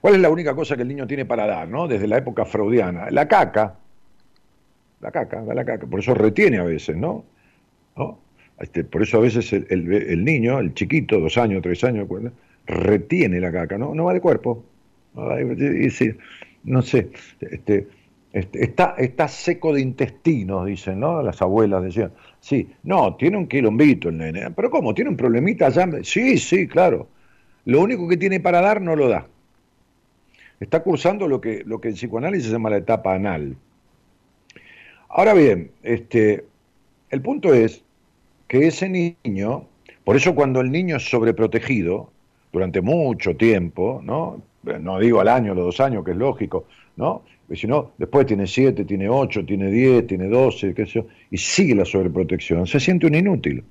¿Cuál 0.00 0.16
es 0.16 0.20
la 0.20 0.28
única 0.28 0.54
cosa 0.54 0.76
que 0.76 0.82
el 0.82 0.88
niño 0.88 1.06
tiene 1.06 1.24
para 1.24 1.46
dar, 1.46 1.68
no? 1.68 1.88
Desde 1.88 2.06
la 2.06 2.18
época 2.18 2.44
freudiana. 2.44 3.10
La 3.10 3.26
caca. 3.26 3.76
La 5.00 5.10
caca, 5.10 5.42
da 5.42 5.54
la 5.54 5.64
caca. 5.64 5.86
Por 5.86 6.00
eso 6.00 6.14
retiene 6.14 6.58
a 6.58 6.64
veces, 6.64 6.96
¿no? 6.96 7.24
Este, 8.58 8.84
por 8.84 9.02
eso 9.02 9.18
a 9.18 9.20
veces 9.20 9.52
el, 9.52 10.24
niño, 10.24 10.58
el 10.58 10.74
chiquito, 10.74 11.18
dos 11.20 11.38
años, 11.38 11.62
tres 11.62 11.82
años, 11.84 12.08
retiene 12.66 13.40
la 13.40 13.50
caca, 13.50 13.78
¿no? 13.78 13.94
No 13.94 14.04
va 14.04 14.14
de 14.14 14.20
cuerpo. 14.20 14.64
No 16.64 16.82
sé, 16.82 17.10
este, 17.40 17.54
este, 17.54 17.88
está, 18.34 18.96
está 18.98 19.28
seco 19.28 19.72
de 19.72 19.80
intestinos, 19.80 20.66
dicen, 20.66 20.98
¿no? 20.98 21.22
Las 21.22 21.40
abuelas 21.40 21.84
decían. 21.84 22.12
Sí, 22.40 22.68
no, 22.82 23.14
tiene 23.14 23.36
un 23.36 23.46
quilombito 23.46 24.08
el 24.08 24.18
nene. 24.18 24.50
¿Pero 24.50 24.70
cómo? 24.70 24.92
¿Tiene 24.92 25.10
un 25.10 25.16
problemita 25.16 25.66
allá? 25.66 25.88
Sí, 26.02 26.36
sí, 26.38 26.66
claro. 26.66 27.08
Lo 27.64 27.80
único 27.80 28.08
que 28.08 28.16
tiene 28.16 28.40
para 28.40 28.60
dar 28.60 28.80
no 28.80 28.96
lo 28.96 29.08
da. 29.08 29.26
Está 30.58 30.82
cursando 30.82 31.28
lo 31.28 31.40
que, 31.40 31.62
lo 31.64 31.80
que 31.80 31.88
en 31.88 31.94
psicoanálisis 31.94 32.46
se 32.46 32.52
llama 32.52 32.70
la 32.70 32.78
etapa 32.78 33.14
anal. 33.14 33.56
Ahora 35.08 35.32
bien, 35.32 35.70
este, 35.82 36.44
el 37.10 37.22
punto 37.22 37.54
es 37.54 37.82
que 38.48 38.66
ese 38.66 38.88
niño, 38.88 39.64
por 40.02 40.16
eso 40.16 40.34
cuando 40.34 40.60
el 40.60 40.72
niño 40.72 40.96
es 40.96 41.08
sobreprotegido 41.08 42.10
durante 42.52 42.80
mucho 42.80 43.36
tiempo, 43.36 44.00
¿no? 44.02 44.42
No 44.62 44.98
digo 44.98 45.20
al 45.20 45.28
año, 45.28 45.54
los 45.54 45.66
dos 45.66 45.80
años, 45.80 46.04
que 46.04 46.12
es 46.12 46.16
lógico, 46.16 46.64
¿no? 46.96 47.22
Si 47.52 47.66
no, 47.66 47.92
después 47.98 48.26
tiene 48.26 48.46
7, 48.46 48.84
tiene 48.84 49.08
8, 49.08 49.44
tiene 49.44 49.70
10, 49.70 50.06
tiene 50.06 50.28
12, 50.28 50.74
qué 50.74 50.86
sé 50.86 51.04
y 51.30 51.36
sigue 51.36 51.74
la 51.74 51.84
sobreprotección. 51.84 52.66
Se 52.66 52.80
siente 52.80 53.06
un 53.06 53.14
inútil. 53.14 53.64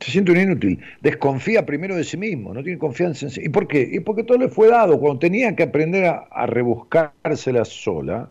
Se 0.00 0.10
siente 0.12 0.32
un 0.32 0.38
inútil. 0.38 0.80
Desconfía 1.02 1.66
primero 1.66 1.94
de 1.96 2.04
sí 2.04 2.16
mismo, 2.16 2.54
no 2.54 2.62
tiene 2.62 2.78
confianza 2.78 3.26
en 3.26 3.30
sí. 3.30 3.42
¿Y 3.44 3.48
por 3.50 3.68
qué? 3.68 3.86
Y 3.90 4.00
porque 4.00 4.24
todo 4.24 4.38
le 4.38 4.48
fue 4.48 4.68
dado. 4.68 4.98
Cuando 4.98 5.18
tenía 5.18 5.54
que 5.54 5.64
aprender 5.64 6.06
a, 6.06 6.28
a 6.30 6.46
rebuscársela 6.46 7.64
sola, 7.64 8.30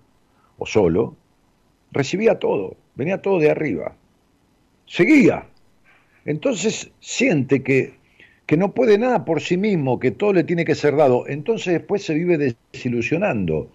o 0.58 0.66
solo, 0.66 1.16
recibía 1.92 2.40
todo, 2.40 2.76
venía 2.96 3.22
todo 3.22 3.40
de 3.40 3.52
arriba. 3.52 3.96
Seguía. 4.86 5.46
Entonces 6.26 6.92
siente 7.00 7.64
que 7.64 7.97
que 8.48 8.58
no 8.58 8.72
puede 8.72 8.98
nada 8.98 9.26
por 9.26 9.42
sí 9.42 9.58
mismo, 9.58 10.00
que 10.00 10.10
todo 10.10 10.34
le 10.34 10.46
tiene 10.46 10.64
que 10.66 10.74
ser 10.74 10.96
dado, 10.96 11.28
entonces 11.28 11.74
después 11.74 12.04
se 12.04 12.14
vive 12.14 12.38
desilusionando, 12.38 13.70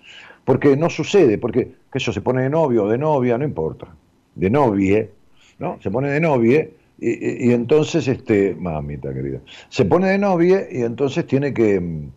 porque 0.45 0.77
no 0.77 0.89
sucede, 0.89 1.39
porque 1.39 1.73
que 1.93 1.99
eso 1.99 2.13
se 2.13 2.23
pone 2.23 2.43
de 2.43 2.51
novio 2.51 2.85
o 2.85 2.89
de 2.89 2.97
novia, 2.97 3.37
no 3.37 3.45
importa, 3.45 3.95
de 4.35 4.49
novie, 4.49 5.11
¿no? 5.59 5.79
Se 5.83 5.91
pone 5.91 6.09
de 6.09 6.21
novie 6.21 6.73
y, 6.99 7.53
entonces, 7.53 8.09
este, 8.09 8.55
mamita 8.55 9.13
querida, 9.13 9.41
se 9.69 9.85
pone 9.85 10.09
de 10.09 10.19
novie 10.19 10.69
y 10.71 10.83
entonces 10.83 11.27
tiene 11.27 11.53
que, 11.53 12.09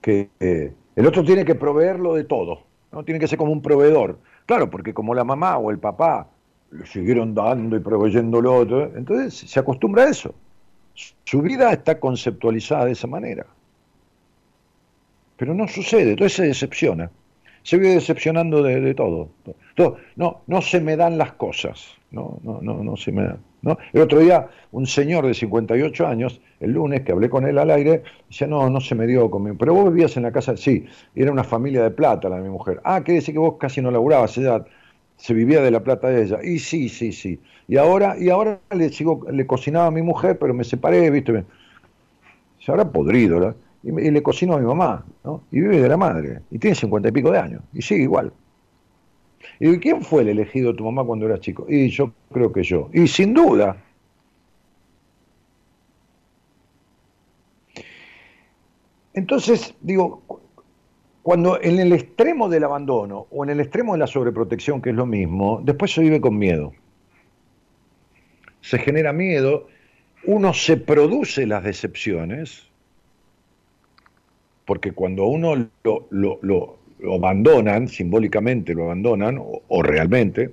que 0.00 0.28
eh, 0.38 0.72
el 0.94 1.06
otro 1.06 1.24
tiene 1.24 1.44
que 1.44 1.56
proveerlo 1.56 2.14
de 2.14 2.24
todo, 2.24 2.62
¿no? 2.92 3.04
Tiene 3.04 3.18
que 3.18 3.26
ser 3.26 3.38
como 3.38 3.52
un 3.52 3.60
proveedor. 3.60 4.18
Claro, 4.46 4.70
porque 4.70 4.94
como 4.94 5.14
la 5.14 5.24
mamá 5.24 5.58
o 5.58 5.70
el 5.70 5.78
papá 5.78 6.28
le 6.70 6.86
siguieron 6.86 7.34
dando 7.34 7.76
y 7.76 7.80
proveyéndolo, 7.80 8.54
otro, 8.54 8.96
entonces 8.96 9.50
se 9.50 9.58
acostumbra 9.58 10.04
a 10.04 10.10
eso. 10.10 10.34
Su 11.24 11.42
vida 11.42 11.72
está 11.72 11.98
conceptualizada 11.98 12.86
de 12.86 12.92
esa 12.92 13.06
manera. 13.06 13.46
Pero 15.36 15.54
no 15.54 15.66
sucede, 15.66 16.10
entonces 16.10 16.36
se 16.36 16.46
decepciona. 16.46 17.10
Se 17.62 17.78
vive 17.78 17.94
decepcionando 17.94 18.62
de, 18.62 18.94
todo. 18.94 19.30
No, 20.16 20.42
no 20.46 20.62
se 20.62 20.80
me 20.80 20.96
dan 20.96 21.16
las 21.16 21.32
cosas. 21.32 21.94
No, 22.10 22.38
no, 22.42 22.60
no, 22.60 22.84
no 22.84 22.96
se 22.96 23.10
me 23.10 23.24
dan. 23.24 23.38
¿no? 23.62 23.78
El 23.92 24.02
otro 24.02 24.20
día, 24.20 24.48
un 24.72 24.86
señor 24.86 25.26
de 25.26 25.34
58 25.34 26.06
años, 26.06 26.40
el 26.60 26.72
lunes 26.72 27.00
que 27.00 27.12
hablé 27.12 27.30
con 27.30 27.46
él 27.46 27.58
al 27.58 27.70
aire, 27.70 28.02
decía, 28.28 28.46
no, 28.46 28.68
no 28.68 28.80
se 28.80 28.94
me 28.94 29.06
dio 29.06 29.30
conmigo. 29.30 29.56
Pero 29.58 29.74
vos 29.74 29.92
vivías 29.92 30.16
en 30.16 30.24
la 30.24 30.30
casa, 30.30 30.56
sí, 30.56 30.84
era 31.14 31.32
una 31.32 31.42
familia 31.42 31.82
de 31.82 31.90
plata 31.90 32.28
la 32.28 32.36
de 32.36 32.42
mi 32.42 32.50
mujer. 32.50 32.80
Ah, 32.84 33.02
quiere 33.02 33.20
decir 33.20 33.34
que 33.34 33.38
vos 33.38 33.56
casi 33.58 33.80
no 33.80 33.90
laburabas, 33.90 34.38
se 35.16 35.34
vivía 35.34 35.62
de 35.62 35.70
la 35.70 35.82
plata 35.82 36.08
de 36.08 36.22
ella. 36.22 36.38
Y 36.44 36.58
sí, 36.58 36.88
sí, 36.88 37.12
sí. 37.12 37.40
Y 37.68 37.76
ahora, 37.76 38.16
y 38.18 38.28
ahora 38.30 38.60
le 38.70 38.90
sigo, 38.90 39.26
le 39.30 39.46
cocinaba 39.46 39.86
a 39.86 39.90
mi 39.90 40.02
mujer, 40.02 40.38
pero 40.38 40.52
me 40.54 40.64
separé, 40.64 41.10
viste. 41.10 41.44
Se 42.58 42.70
habrá 42.70 42.90
podrido, 42.90 43.40
¿verdad? 43.40 43.56
y, 43.84 44.10
le 44.10 44.22
cocino 44.22 44.54
a 44.54 44.58
mi 44.58 44.66
mamá, 44.66 45.04
¿no? 45.24 45.42
Y 45.50 45.60
vive 45.60 45.80
de 45.80 45.88
la 45.88 45.96
madre, 45.96 46.40
y 46.50 46.58
tiene 46.58 46.74
cincuenta 46.74 47.08
y 47.08 47.12
pico 47.12 47.30
de 47.30 47.38
años, 47.38 47.62
y 47.72 47.82
sigue 47.82 48.02
igual. 48.02 48.32
Y 49.60 49.78
¿quién 49.78 50.02
fue 50.02 50.22
el 50.22 50.28
elegido 50.30 50.72
de 50.72 50.78
tu 50.78 50.84
mamá 50.84 51.04
cuando 51.04 51.26
eras 51.26 51.40
chico? 51.40 51.66
Y 51.68 51.88
yo 51.90 52.12
creo 52.32 52.50
que 52.50 52.62
yo. 52.62 52.88
Y 52.92 53.06
sin 53.06 53.34
duda. 53.34 53.76
Entonces, 59.12 59.74
digo, 59.80 60.22
cuando 61.22 61.60
en 61.60 61.78
el 61.78 61.92
extremo 61.92 62.48
del 62.48 62.64
abandono 62.64 63.26
o 63.30 63.44
en 63.44 63.50
el 63.50 63.60
extremo 63.60 63.92
de 63.92 63.98
la 63.98 64.06
sobreprotección, 64.06 64.80
que 64.80 64.90
es 64.90 64.96
lo 64.96 65.06
mismo, 65.06 65.60
después 65.62 65.92
se 65.92 66.00
vive 66.00 66.20
con 66.20 66.36
miedo. 66.36 66.72
Se 68.64 68.78
genera 68.78 69.12
miedo, 69.12 69.68
uno 70.24 70.54
se 70.54 70.78
produce 70.78 71.46
las 71.46 71.64
decepciones, 71.64 72.66
porque 74.64 74.92
cuando 74.92 75.26
uno 75.26 75.68
lo, 75.82 76.38
lo, 76.40 76.78
abandonan, 77.14 77.88
simbólicamente 77.88 78.72
lo 78.72 78.84
abandonan, 78.84 79.36
o, 79.38 79.82
realmente, 79.82 80.52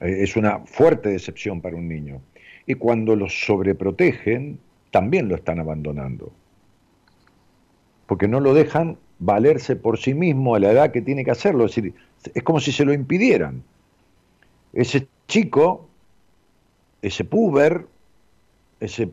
eh, 0.00 0.18
es 0.20 0.36
una 0.36 0.60
fuerte 0.60 1.08
decepción 1.08 1.60
para 1.60 1.74
un 1.74 1.88
niño. 1.88 2.20
Y 2.64 2.76
cuando 2.76 3.16
lo 3.16 3.28
sobreprotegen, 3.28 4.60
también 4.92 5.28
lo 5.28 5.34
están 5.34 5.58
abandonando. 5.58 6.30
Porque 8.06 8.28
no 8.28 8.38
lo 8.38 8.54
dejan 8.54 8.98
valerse 9.18 9.74
por 9.74 9.98
sí 9.98 10.14
mismo 10.14 10.54
a 10.54 10.60
la 10.60 10.70
edad 10.70 10.92
que 10.92 11.02
tiene 11.02 11.24
que 11.24 11.32
hacerlo. 11.32 11.64
Es 11.64 11.74
decir, 11.74 11.92
es 12.32 12.42
como 12.44 12.60
si 12.60 12.70
se 12.70 12.84
lo 12.84 12.92
impidieran. 12.92 13.64
Ese 14.72 15.08
chico, 15.26 15.88
ese 17.06 17.24
puber, 17.24 17.86
ese, 18.80 19.06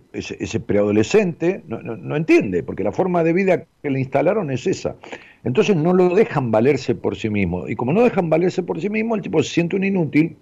preadolescente 0.60 1.64
no, 1.68 2.16
entiende, 2.16 2.64
porque 2.64 2.84
la 2.84 2.92
forma 2.92 3.24
de 3.24 3.34
vida 3.34 3.66
que 3.82 3.90
le 3.90 4.00
instalaron 4.00 4.50
es 4.50 4.66
esa. 4.66 4.96
Entonces 5.44 5.76
no 5.76 5.94
lo 5.94 6.16
dejan 6.16 6.52
valerse 6.52 6.96
por 6.96 7.16
sí 7.16 7.30
mismo. 7.30 7.68
Y 7.68 7.76
como 7.76 7.94
no 7.94 8.02
dejan 8.02 8.30
valerse 8.30 8.64
por 8.64 8.82
sí 8.82 8.90
mismo, 8.90 9.16
el 9.16 9.22
tipo 9.22 9.42
se 9.44 9.50
siente 9.52 9.76
un 9.76 9.84
inútil 9.84 10.36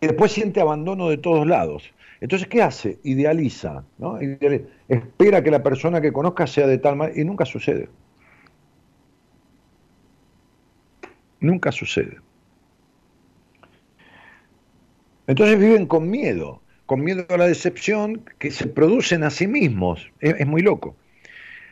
y 0.00 0.06
después 0.06 0.32
siente 0.32 0.60
abandono 0.60 1.08
de 1.08 1.16
todos 1.16 1.46
lados. 1.46 1.90
Entonces, 2.20 2.46
¿qué 2.46 2.62
hace? 2.62 2.98
Idealiza, 3.02 3.84
¿no? 3.98 4.18
espera 4.88 5.42
que 5.42 5.50
la 5.50 5.62
persona 5.62 6.00
que 6.00 6.12
conozca 6.12 6.46
sea 6.46 6.66
de 6.66 6.78
tal 6.78 6.96
manera 6.96 7.20
y 7.20 7.24
nunca 7.24 7.46
sucede. 7.46 7.88
Nunca 11.40 11.72
sucede. 11.72 12.18
Entonces 15.26 15.58
viven 15.58 15.86
con 15.86 16.10
miedo 16.10 16.62
con 16.92 17.02
miedo 17.02 17.24
a 17.30 17.38
la 17.38 17.46
decepción 17.46 18.22
que 18.38 18.50
se 18.50 18.66
producen 18.66 19.24
a 19.24 19.30
sí 19.30 19.46
mismos. 19.46 20.10
Es, 20.20 20.46
muy 20.46 20.60
loco. 20.60 20.94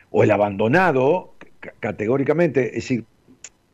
O 0.09 0.23
el 0.23 0.31
abandonado, 0.31 1.35
categóricamente, 1.79 2.69
es 2.69 2.73
decir, 2.73 3.05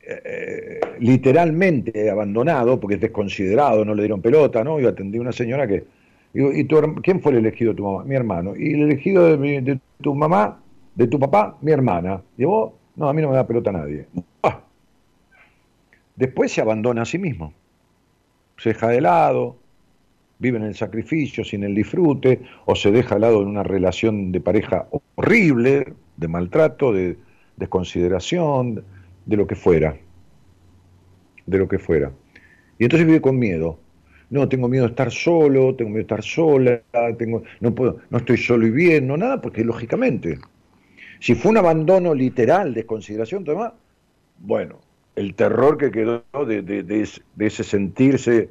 eh, 0.05 0.81
literalmente 0.99 2.09
abandonado, 2.09 2.81
porque 2.81 2.95
es 2.95 3.01
desconsiderado, 3.01 3.85
no 3.85 3.95
le 3.95 4.03
dieron 4.03 4.21
pelota, 4.21 4.61
¿no? 4.61 4.77
Yo 4.81 4.89
atendí 4.89 5.19
a 5.19 5.21
una 5.21 5.31
señora 5.31 5.65
que. 5.67 5.85
¿y 6.33 6.67
quién 7.01 7.21
fue 7.21 7.31
el 7.31 7.37
elegido 7.37 7.71
de 7.71 7.77
tu 7.77 7.83
mamá? 7.85 8.03
Mi 8.03 8.15
hermano. 8.15 8.53
¿Y 8.57 8.73
el 8.73 8.81
elegido 8.81 9.37
de, 9.37 9.79
tu 10.01 10.13
mamá, 10.13 10.59
de 10.95 11.07
tu 11.07 11.17
papá? 11.17 11.57
Mi 11.61 11.71
hermana. 11.71 12.21
¿Y 12.37 12.43
vos? 12.43 12.73
No, 12.97 13.07
a 13.07 13.13
mí 13.13 13.21
no 13.21 13.29
me 13.29 13.35
da 13.35 13.47
pelota 13.47 13.71
nadie. 13.71 14.05
Ah. 14.43 14.59
Después 16.17 16.51
se 16.51 16.59
abandona 16.59 17.03
a 17.03 17.05
sí 17.05 17.17
mismo. 17.17 17.53
Se 18.57 18.69
deja 18.69 18.89
de 18.89 18.99
lado, 18.99 19.55
vive 20.39 20.57
en 20.57 20.63
el 20.63 20.75
sacrificio, 20.75 21.43
sin 21.43 21.63
el 21.63 21.75
disfrute, 21.75 22.41
o 22.65 22.75
se 22.75 22.91
deja 22.91 23.15
al 23.15 23.21
lado 23.21 23.41
en 23.41 23.47
una 23.47 23.63
relación 23.63 24.31
de 24.31 24.39
pareja 24.39 24.87
horrible, 25.15 25.93
de 26.17 26.27
maltrato, 26.27 26.93
de 26.93 27.17
desconsideración, 27.55 28.83
de 29.25 29.37
lo 29.37 29.47
que 29.47 29.55
fuera. 29.55 29.97
De 31.45 31.57
lo 31.57 31.67
que 31.67 31.79
fuera. 31.79 32.11
Y 32.77 32.83
entonces 32.83 33.07
vive 33.07 33.21
con 33.21 33.39
miedo. 33.39 33.79
No, 34.29 34.47
tengo 34.49 34.67
miedo 34.67 34.83
de 34.83 34.91
estar 34.91 35.11
solo, 35.11 35.75
tengo 35.75 35.89
miedo 35.89 35.99
de 35.99 36.01
estar 36.01 36.23
sola, 36.23 36.81
no 37.61 37.73
puedo, 37.73 37.99
no 38.09 38.17
estoy 38.17 38.37
solo 38.37 38.67
y 38.67 38.71
bien, 38.71 39.07
no 39.07 39.15
nada, 39.15 39.41
porque 39.41 39.63
lógicamente, 39.63 40.37
si 41.19 41.33
fue 41.33 41.51
un 41.51 41.57
abandono 41.57 42.13
literal, 42.13 42.73
desconsideración, 42.73 43.45
todo 43.45 43.73
bueno, 44.39 44.81
el 45.15 45.33
terror 45.33 45.77
que 45.77 45.91
quedó 45.91 46.23
de, 46.45 46.61
de 46.61 47.07
ese 47.39 47.63
sentirse 47.63 48.49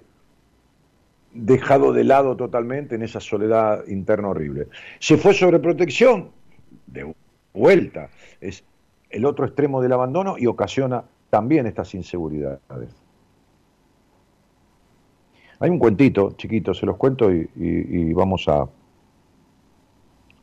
dejado 1.36 1.92
de 1.92 2.04
lado 2.04 2.36
totalmente 2.36 2.94
en 2.94 3.02
esa 3.02 3.20
soledad 3.20 3.86
interna 3.88 4.28
horrible. 4.28 4.68
Se 4.98 5.16
fue 5.16 5.34
sobre 5.34 5.58
protección, 5.58 6.30
de 6.86 7.14
vuelta, 7.52 8.08
es 8.40 8.64
el 9.10 9.24
otro 9.24 9.46
extremo 9.46 9.80
del 9.80 9.92
abandono 9.92 10.36
y 10.38 10.46
ocasiona 10.46 11.04
también 11.30 11.66
estas 11.66 11.94
inseguridades. 11.94 12.60
Hay 15.58 15.70
un 15.70 15.78
cuentito 15.78 16.32
chiquito, 16.32 16.74
se 16.74 16.86
los 16.86 16.96
cuento 16.96 17.32
y, 17.32 18.12
vamos 18.12 18.46
a, 18.48 18.68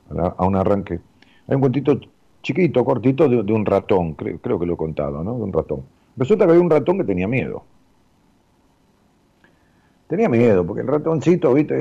a, 0.10 0.46
un 0.46 0.56
arranque. 0.56 1.00
Hay 1.48 1.56
un 1.56 1.62
cuentito 1.62 2.00
chiquito, 2.42 2.84
cortito, 2.84 3.30
de, 3.30 3.54
un 3.54 3.66
ratón, 3.66 4.14
creo, 4.16 4.40
creo, 4.40 4.60
que 4.60 4.66
lo 4.66 4.74
he 4.74 4.78
contado, 4.78 5.24
¿no? 5.24 5.36
De 5.36 5.44
un 5.44 5.54
ratón. 5.54 5.84
Resulta 6.18 6.46
que 6.46 6.52
había 6.52 6.64
un 6.64 6.70
ratón 6.70 6.98
que 6.98 7.04
tenía 7.04 7.28
miedo. 7.28 7.64
Tenía 10.14 10.30
miedo, 10.30 10.64
porque 10.64 10.84
el 10.84 10.88
ratoncito, 10.88 11.56
viste, 11.56 11.74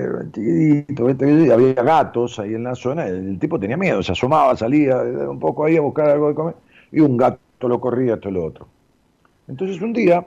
había 1.53 1.75
gatos 1.75 2.38
ahí 2.38 2.55
en 2.55 2.64
la 2.64 2.75
zona, 2.75 3.07
el 3.07 3.38
tipo 3.38 3.61
tenía 3.61 3.77
miedo, 3.77 4.03
se 4.03 4.12
asomaba, 4.12 4.57
salía 4.57 4.97
un 5.03 5.38
poco 5.38 5.66
ahí 5.66 5.77
a 5.77 5.83
buscar 5.83 6.09
algo 6.09 6.29
de 6.29 6.35
comer, 6.35 6.55
y 6.90 7.01
un 7.01 7.18
gato 7.18 7.68
lo 7.68 7.79
corría, 7.79 8.14
esto 8.14 8.31
lo 8.31 8.47
otro. 8.47 8.68
Entonces 9.49 9.83
un 9.83 9.92
día, 9.92 10.27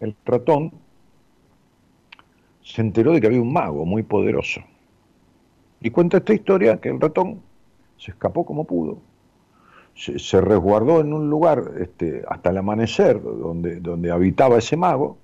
el 0.00 0.16
ratón 0.24 0.72
se 2.64 2.82
enteró 2.82 3.12
de 3.12 3.20
que 3.20 3.28
había 3.28 3.40
un 3.40 3.52
mago 3.52 3.86
muy 3.86 4.02
poderoso. 4.02 4.62
Y 5.80 5.90
cuenta 5.90 6.16
esta 6.16 6.34
historia 6.34 6.80
que 6.80 6.88
el 6.88 7.00
ratón 7.00 7.42
se 7.96 8.10
escapó 8.10 8.44
como 8.44 8.64
pudo, 8.64 8.98
se, 9.94 10.40
resguardó 10.40 11.00
en 11.00 11.12
un 11.12 11.30
lugar 11.30 11.62
este, 11.78 12.24
hasta 12.28 12.50
el 12.50 12.58
amanecer 12.58 13.22
donde, 13.22 13.78
donde 13.78 14.10
habitaba 14.10 14.58
ese 14.58 14.76
mago, 14.76 15.18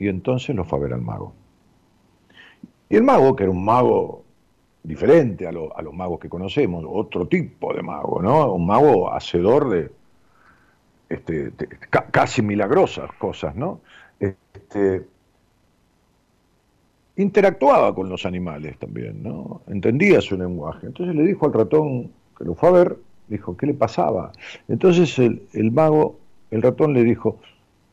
y 0.00 0.08
entonces 0.08 0.56
lo 0.56 0.64
fue 0.64 0.78
a 0.78 0.82
ver 0.82 0.94
al 0.94 1.02
mago. 1.02 1.34
Y 2.88 2.96
el 2.96 3.04
mago, 3.04 3.36
que 3.36 3.44
era 3.44 3.52
un 3.52 3.64
mago 3.64 4.24
diferente 4.82 5.46
a, 5.46 5.52
los 5.52 5.92
magos 5.92 6.18
que 6.18 6.28
conocemos, 6.28 6.84
otro 6.88 7.28
tipo 7.28 7.72
de 7.74 7.82
mago, 7.82 8.22
¿no? 8.22 8.52
Un 8.54 8.66
mago 8.66 9.12
hacedor 9.12 9.68
de, 9.68 9.90
este, 11.10 11.52
casi 12.10 12.40
milagrosas 12.40 13.12
cosas, 13.18 13.54
¿no? 13.54 13.80
Este, 14.18 15.06
interactuaba 17.16 17.94
con 17.94 18.08
los 18.08 18.24
animales 18.24 18.78
también, 18.78 19.22
¿no? 19.22 19.60
Entendía 19.68 20.22
su 20.22 20.38
lenguaje. 20.38 20.86
Entonces 20.86 21.14
le 21.14 21.24
dijo 21.24 21.44
al 21.44 21.52
ratón 21.52 22.10
que 22.38 22.44
lo 22.44 22.54
fue 22.54 22.70
a 22.70 22.72
ver, 22.72 22.96
dijo, 23.28 23.54
¿qué 23.54 23.66
le 23.66 23.74
pasaba? 23.74 24.32
Entonces 24.66 25.18
el, 25.18 25.42
el 25.52 25.70
mago, 25.72 26.18
el 26.50 26.62
ratón 26.62 26.94
le 26.94 27.04
dijo, 27.04 27.38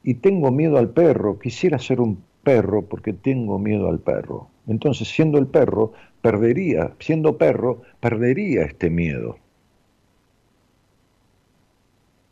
y 0.08 0.13
tengo 0.13 0.52
miedo 0.52 0.78
al 0.78 0.91
perro, 0.91 1.38
quisiera 1.38 1.78
ser 1.78 2.00
un 2.00 2.24
perro 2.41 2.84
porque 2.84 3.12
tengo 3.12 3.60
miedo 3.60 3.89
al 3.89 4.00
perro. 4.00 4.48
Entonces, 4.65 5.10
siendo 5.10 5.38
el 5.38 5.48
perro, 5.48 5.91
perdería, 6.22 6.93
siendo 6.98 7.38
perro, 7.38 7.82
perdería 8.00 8.63
este 8.63 8.89
miedo. 8.89 9.38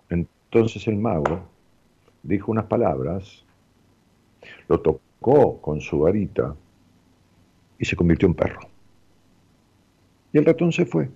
Entonces 0.10 0.88
el 0.88 0.96
mago 0.96 1.42
dijo 2.24 2.50
unas 2.50 2.64
palabras, 2.64 3.44
lo 4.70 4.80
tocó 4.80 5.60
con 5.60 5.82
su 5.82 6.00
varita 6.00 6.56
y 7.78 7.84
se 7.84 7.98
convirtió 7.98 8.30
en 8.30 8.36
perro. 8.36 8.62
Y 10.32 10.38
el 10.38 10.46
ratón 10.46 10.72
se 10.72 10.86
fue. 10.86 11.10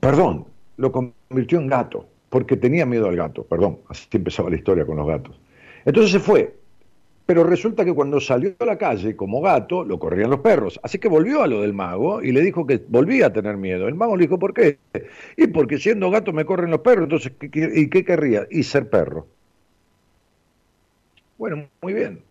Perdón, 0.00 0.46
lo 0.78 0.90
convirtió 0.90 1.60
en 1.60 1.66
gato 1.66 2.13
porque 2.34 2.56
tenía 2.56 2.84
miedo 2.84 3.08
al 3.08 3.14
gato, 3.14 3.44
perdón, 3.44 3.78
así 3.88 4.08
empezaba 4.10 4.50
la 4.50 4.56
historia 4.56 4.84
con 4.84 4.96
los 4.96 5.06
gatos. 5.06 5.38
Entonces 5.84 6.10
se 6.10 6.18
fue, 6.18 6.52
Pero 7.26 7.44
resulta 7.44 7.84
que 7.84 7.94
cuando 7.94 8.20
salió 8.20 8.54
a 8.58 8.64
la 8.64 8.76
calle 8.76 9.14
como 9.16 9.40
gato, 9.40 9.84
lo 9.84 9.98
corrían 10.00 10.30
los 10.30 10.40
perros. 10.40 10.80
Así 10.82 10.98
que 10.98 11.08
volvió 11.08 11.42
a 11.42 11.46
lo 11.46 11.60
del 11.62 11.72
mago 11.72 12.22
y 12.22 12.32
le 12.32 12.42
dijo 12.42 12.66
que 12.66 12.84
volvía 12.88 13.26
a 13.26 13.32
tener 13.32 13.56
miedo. 13.56 13.86
El 13.86 13.94
mago 13.94 14.16
le 14.16 14.24
dijo, 14.24 14.38
¿por 14.38 14.52
qué? 14.52 14.78
Y 15.36 15.46
porque 15.48 15.78
siendo 15.78 16.10
gato 16.10 16.32
me 16.32 16.44
corren 16.44 16.70
los 16.72 16.80
perros, 16.80 17.04
entonces, 17.04 17.32
¿y 17.40 17.88
qué 17.88 18.04
querría? 18.04 18.46
Y 18.50 18.64
ser 18.64 18.90
perro. 18.90 19.28
Bueno, 21.38 21.68
muy 21.82 21.92
bien. 21.94 22.24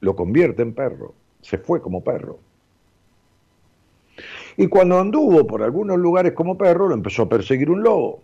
Lo 0.00 0.16
convierte 0.16 0.62
en 0.62 0.74
perro. 0.74 1.14
Se 1.42 1.58
fue 1.58 1.82
como 1.82 2.02
perro. 2.02 2.40
Y 4.56 4.68
cuando 4.68 4.98
anduvo 4.98 5.46
por 5.46 5.62
algunos 5.62 5.98
lugares 5.98 6.32
como 6.32 6.56
perro, 6.58 6.88
lo 6.88 6.94
empezó 6.94 7.22
a 7.24 7.28
perseguir 7.28 7.70
un 7.70 7.82
lobo. 7.82 8.22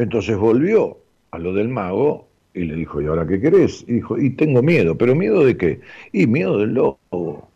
Entonces 0.00 0.34
volvió 0.38 0.96
a 1.30 1.38
lo 1.38 1.52
del 1.52 1.68
mago 1.68 2.26
y 2.54 2.64
le 2.64 2.74
dijo, 2.74 3.02
¿y 3.02 3.06
ahora 3.06 3.26
qué 3.26 3.38
querés? 3.38 3.84
Y 3.86 3.94
dijo, 3.94 4.16
y 4.16 4.30
tengo 4.30 4.62
miedo, 4.62 4.96
pero 4.96 5.14
miedo 5.14 5.44
de 5.44 5.58
qué? 5.58 5.80
Y 6.10 6.26
miedo 6.26 6.56
del 6.56 6.72
lobo. 6.72 7.48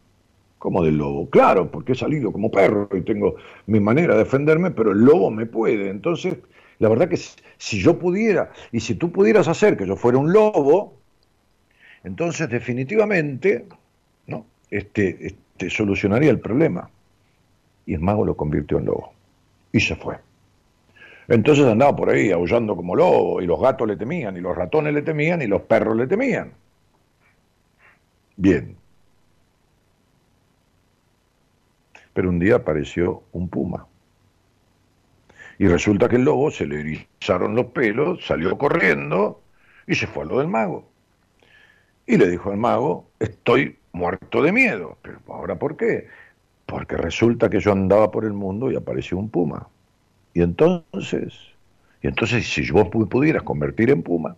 ¿Cómo 0.59 0.85
del 0.85 0.99
lobo? 0.99 1.31
Claro, 1.31 1.71
porque 1.71 1.93
he 1.93 1.95
salido 1.95 2.31
como 2.33 2.51
perro 2.51 2.91
y 2.93 3.01
tengo 3.01 3.37
mi 3.67 3.81
manera 3.81 4.13
de 4.13 4.25
defenderme, 4.25 4.71
pero 4.71 4.93
el 4.93 4.99
lobo 4.99 5.31
me 5.31 5.47
puede. 5.47 5.89
Entonces, 5.89 6.37
la 6.81 6.91
verdad 6.91 7.09
que 7.09 7.17
si 7.17 7.81
yo 7.81 7.99
pudiera, 7.99 8.53
y 8.73 8.81
si 8.81 8.95
tú 8.95 9.11
pudieras 9.11 9.49
hacer 9.49 9.79
que 9.79 9.87
yo 9.87 9.97
fuera 9.97 10.19
un 10.19 10.31
lobo, 10.31 10.99
entonces 12.05 12.51
definitivamente, 12.51 13.65
¿no? 14.27 14.45
Este, 14.71 15.29
este 15.29 15.71
solucionaría 15.71 16.31
el 16.31 16.41
problema. 16.41 16.91
Y 17.87 17.95
el 17.95 18.01
mago 18.01 18.27
lo 18.27 18.37
convirtió 18.37 18.79
en 18.79 18.85
lobo. 18.85 19.15
Y 19.73 19.81
se 19.81 19.97
fue. 19.97 20.17
Entonces 21.29 21.67
andaba 21.67 21.97
por 21.97 22.11
ahí 22.11 22.31
aullando 22.31 22.77
como 22.77 22.95
lobo, 22.95 23.41
y 23.41 23.47
los 23.47 23.61
gatos 23.61 23.89
le 23.89 23.97
temían, 23.97 24.37
y 24.37 24.41
los 24.41 24.57
ratones 24.57 24.93
le 24.93 25.03
temían, 25.03 25.43
y 25.43 25.47
los 25.47 25.63
perros 25.63 25.97
le 25.97 26.07
temían. 26.07 26.53
Bien. 28.37 28.77
Pero 32.13 32.29
un 32.29 32.39
día 32.39 32.57
apareció 32.57 33.23
un 33.33 33.49
puma. 33.49 33.87
Y 35.59 35.67
resulta 35.67 36.09
que 36.09 36.17
el 36.17 36.25
lobo 36.25 36.51
se 36.51 36.67
le 36.67 36.81
erizaron 36.81 37.55
los 37.55 37.67
pelos, 37.67 38.27
salió 38.27 38.59
corriendo 38.59 39.41
y 39.87 39.95
se 39.95 40.07
fue 40.07 40.25
a 40.25 40.27
lo 40.27 40.39
del 40.39 40.49
mago. 40.49 40.89
Y 42.07 42.17
le 42.17 42.29
dijo 42.29 42.51
al 42.51 42.57
mago, 42.57 43.09
estoy 43.19 43.79
muerto 43.93 44.43
de 44.43 44.53
miedo. 44.53 44.99
Pero 45.01 45.21
ahora, 45.29 45.59
¿por 45.59 45.77
qué? 45.77 46.09
Porque 46.67 46.97
resulta 46.97 47.49
que 47.49 47.61
yo 47.61 47.73
andaba 47.73 48.11
por 48.11 48.25
el 48.25 48.33
mundo 48.33 48.71
y 48.71 48.77
apareció 48.77 49.17
un 49.17 49.31
puma. 49.31 49.69
Y 50.35 50.43
entonces, 50.43 51.33
y 52.03 52.09
entonces 52.09 52.47
si 52.47 52.69
vos 52.73 52.89
pudieras 52.89 53.45
convertir 53.45 53.91
en 53.91 54.03
puma, 54.03 54.37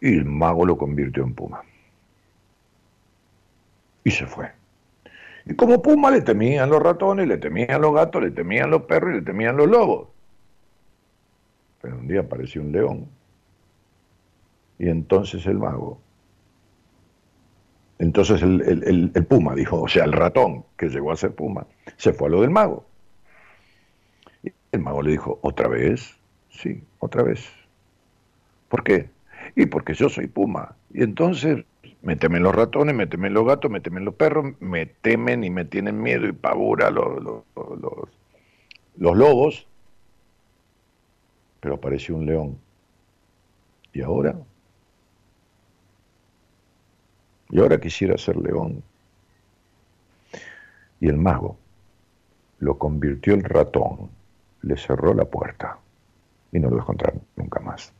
y 0.00 0.14
el 0.14 0.24
mago 0.24 0.64
lo 0.64 0.76
convirtió 0.76 1.22
en 1.22 1.34
puma. 1.34 1.62
Y 4.02 4.10
se 4.10 4.26
fue. 4.26 4.50
Y 5.44 5.54
como 5.54 5.82
puma 5.82 6.10
le 6.10 6.22
temían 6.22 6.70
los 6.70 6.82
ratones, 6.82 7.28
le 7.28 7.38
temían 7.38 7.80
los 7.80 7.94
gatos, 7.94 8.22
le 8.22 8.30
temían 8.30 8.70
los 8.70 8.82
perros 8.82 9.12
y 9.12 9.14
le 9.16 9.22
temían 9.22 9.56
los 9.56 9.68
lobos. 9.68 10.08
Pero 11.82 11.98
un 11.98 12.08
día 12.08 12.20
apareció 12.20 12.62
un 12.62 12.72
león. 12.72 13.06
Y 14.78 14.88
entonces 14.88 15.46
el 15.46 15.58
mago. 15.58 16.00
Entonces 17.98 18.42
el, 18.42 19.10
el 19.14 19.26
puma 19.26 19.54
dijo, 19.54 19.82
o 19.82 19.88
sea, 19.88 20.04
el 20.04 20.12
ratón 20.12 20.64
que 20.76 20.88
llegó 20.88 21.12
a 21.12 21.16
ser 21.16 21.34
puma, 21.34 21.66
se 21.96 22.12
fue 22.12 22.28
a 22.28 22.30
lo 22.30 22.40
del 22.42 22.50
mago. 22.50 22.84
El 24.76 24.82
mago 24.82 25.00
le 25.00 25.12
dijo, 25.12 25.38
¿otra 25.40 25.68
vez? 25.68 26.18
Sí, 26.50 26.82
otra 26.98 27.22
vez. 27.22 27.48
¿Por 28.68 28.84
qué? 28.84 29.08
Y 29.54 29.64
porque 29.64 29.94
yo 29.94 30.10
soy 30.10 30.26
puma. 30.26 30.76
Y 30.92 31.02
entonces 31.02 31.64
me 32.02 32.14
temen 32.14 32.42
los 32.42 32.54
ratones, 32.54 32.94
me 32.94 33.06
temen 33.06 33.32
los 33.32 33.46
gatos, 33.46 33.70
me 33.70 33.80
temen 33.80 34.04
los 34.04 34.14
perros, 34.14 34.52
me 34.60 34.84
temen 34.84 35.44
y 35.44 35.50
me 35.50 35.64
tienen 35.64 36.02
miedo 36.02 36.26
y 36.26 36.32
pavura 36.32 36.90
los, 36.90 37.22
los, 37.22 37.42
los 38.98 39.16
lobos. 39.16 39.66
Pero 41.60 41.76
apareció 41.76 42.16
un 42.16 42.26
león. 42.26 42.58
¿Y 43.94 44.02
ahora? 44.02 44.36
Y 47.48 47.60
ahora 47.60 47.80
quisiera 47.80 48.18
ser 48.18 48.36
león. 48.36 48.82
Y 51.00 51.08
el 51.08 51.16
mago 51.16 51.56
lo 52.58 52.76
convirtió 52.76 53.32
en 53.32 53.42
ratón 53.42 54.10
le 54.66 54.76
cerró 54.76 55.14
la 55.14 55.24
puerta 55.24 55.78
y 56.52 56.58
no 56.58 56.68
lo 56.68 56.76
dejó 56.76 56.94
nunca 57.36 57.60
más. 57.60 57.92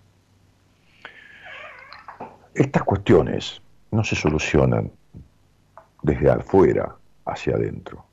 Estas 2.55 2.83
cuestiones 2.83 3.63
no 3.91 4.03
se 4.03 4.17
solucionan 4.17 4.91
desde 6.03 6.31
afuera 6.31 6.97
hacia 7.25 7.55
adentro. 7.55 8.05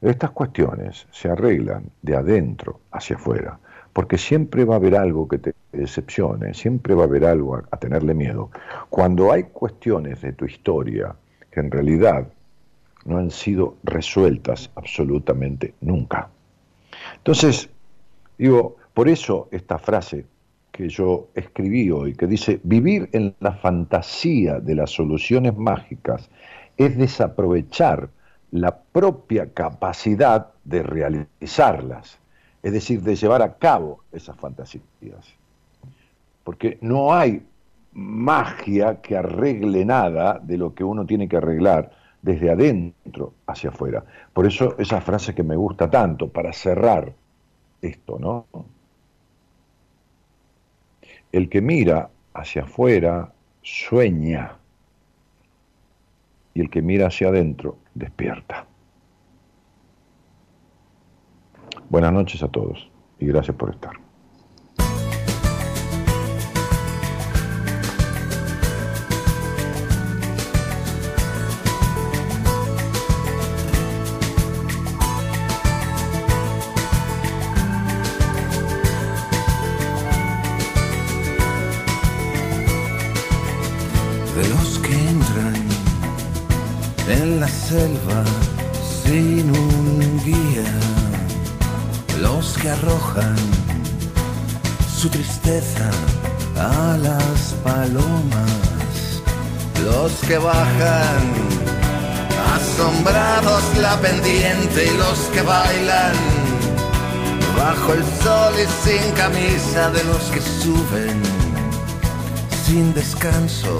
Estas 0.00 0.30
cuestiones 0.30 1.06
se 1.10 1.30
arreglan 1.30 1.90
de 2.02 2.16
adentro 2.16 2.80
hacia 2.90 3.16
afuera, 3.16 3.58
porque 3.92 4.18
siempre 4.18 4.64
va 4.64 4.74
a 4.74 4.78
haber 4.78 4.96
algo 4.96 5.28
que 5.28 5.38
te 5.38 5.54
decepcione, 5.72 6.52
siempre 6.52 6.94
va 6.94 7.02
a 7.02 7.06
haber 7.06 7.24
algo 7.24 7.62
a 7.70 7.76
tenerle 7.76 8.14
miedo. 8.14 8.50
Cuando 8.90 9.32
hay 9.32 9.44
cuestiones 9.44 10.20
de 10.20 10.32
tu 10.32 10.46
historia 10.46 11.14
que 11.50 11.60
en 11.60 11.70
realidad 11.70 12.26
no 13.04 13.18
han 13.18 13.30
sido 13.30 13.76
resueltas 13.84 14.70
absolutamente 14.74 15.74
nunca. 15.80 16.28
Entonces, 17.18 17.70
Digo, 18.38 18.76
por 18.92 19.08
eso 19.08 19.48
esta 19.50 19.78
frase 19.78 20.26
que 20.72 20.88
yo 20.88 21.28
escribí 21.34 21.90
hoy, 21.90 22.14
que 22.14 22.26
dice, 22.26 22.60
vivir 22.64 23.08
en 23.12 23.34
la 23.38 23.52
fantasía 23.52 24.58
de 24.58 24.74
las 24.74 24.90
soluciones 24.90 25.56
mágicas 25.56 26.28
es 26.76 26.96
desaprovechar 26.98 28.08
la 28.50 28.76
propia 28.76 29.52
capacidad 29.52 30.48
de 30.64 30.82
realizarlas, 30.82 32.18
es 32.62 32.72
decir, 32.72 33.02
de 33.02 33.14
llevar 33.14 33.42
a 33.42 33.54
cabo 33.54 34.00
esas 34.12 34.36
fantasías. 34.36 34.82
Porque 36.42 36.78
no 36.80 37.14
hay 37.14 37.42
magia 37.92 39.00
que 39.00 39.16
arregle 39.16 39.84
nada 39.84 40.40
de 40.42 40.58
lo 40.58 40.74
que 40.74 40.82
uno 40.82 41.06
tiene 41.06 41.28
que 41.28 41.36
arreglar 41.36 41.92
desde 42.20 42.50
adentro 42.50 43.34
hacia 43.46 43.70
afuera. 43.70 44.04
Por 44.32 44.46
eso 44.46 44.74
esa 44.78 45.00
frase 45.00 45.34
que 45.34 45.42
me 45.44 45.56
gusta 45.56 45.88
tanto, 45.88 46.28
para 46.28 46.52
cerrar 46.52 47.12
esto, 47.82 48.18
¿no? 48.18 48.46
El 51.32 51.48
que 51.48 51.60
mira 51.60 52.10
hacia 52.32 52.62
afuera 52.62 53.32
sueña 53.62 54.56
y 56.54 56.60
el 56.60 56.70
que 56.70 56.82
mira 56.82 57.08
hacia 57.08 57.28
adentro 57.28 57.78
despierta. 57.94 58.66
Buenas 61.88 62.12
noches 62.12 62.42
a 62.42 62.48
todos 62.48 62.88
y 63.18 63.26
gracias 63.26 63.56
por 63.56 63.70
estar. 63.70 64.03
Selva 87.74 88.22
sin 89.02 89.50
un 89.50 90.20
guía, 90.24 90.72
los 92.20 92.46
que 92.58 92.68
arrojan 92.70 93.36
su 94.98 95.08
tristeza 95.08 95.90
a 96.56 96.96
las 97.08 97.38
palomas, 97.64 98.92
los 99.88 100.12
que 100.26 100.38
bajan 100.38 101.22
asombrados 102.56 103.64
la 103.86 103.94
pendiente 104.06 104.80
y 104.90 104.96
los 105.04 105.18
que 105.32 105.42
bailan 105.42 106.16
bajo 107.58 107.94
el 107.98 108.04
sol 108.22 108.54
y 108.64 108.66
sin 108.84 109.04
camisa 109.22 109.90
de 109.90 110.02
los 110.10 110.24
que 110.32 110.40
suben 110.62 111.18
sin 112.64 112.94
descanso 112.94 113.78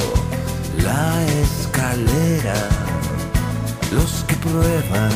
la 0.83 1.07
escalera 1.45 2.84
los 3.95 4.25
que 4.27 4.35
prueban 4.37 5.13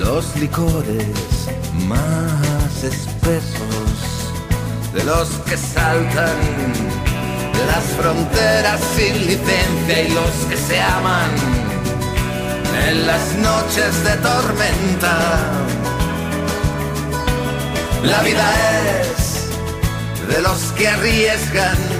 los 0.00 0.36
licores 0.36 1.48
más 1.86 2.84
espesos, 2.84 3.90
de 4.92 5.04
los 5.04 5.28
que 5.46 5.56
saltan 5.56 6.38
las 7.66 7.84
fronteras 7.98 8.80
sin 8.96 9.26
licencia 9.26 10.02
y 10.02 10.08
los 10.10 10.30
que 10.48 10.56
se 10.56 10.80
aman 10.80 11.30
en 12.88 13.06
las 13.06 13.34
noches 13.36 14.04
de 14.04 14.16
tormenta. 14.28 15.16
La 18.02 18.22
vida 18.22 18.46
es 19.00 20.28
de 20.28 20.42
los 20.42 20.60
que 20.76 20.88
arriesgan 20.88 21.93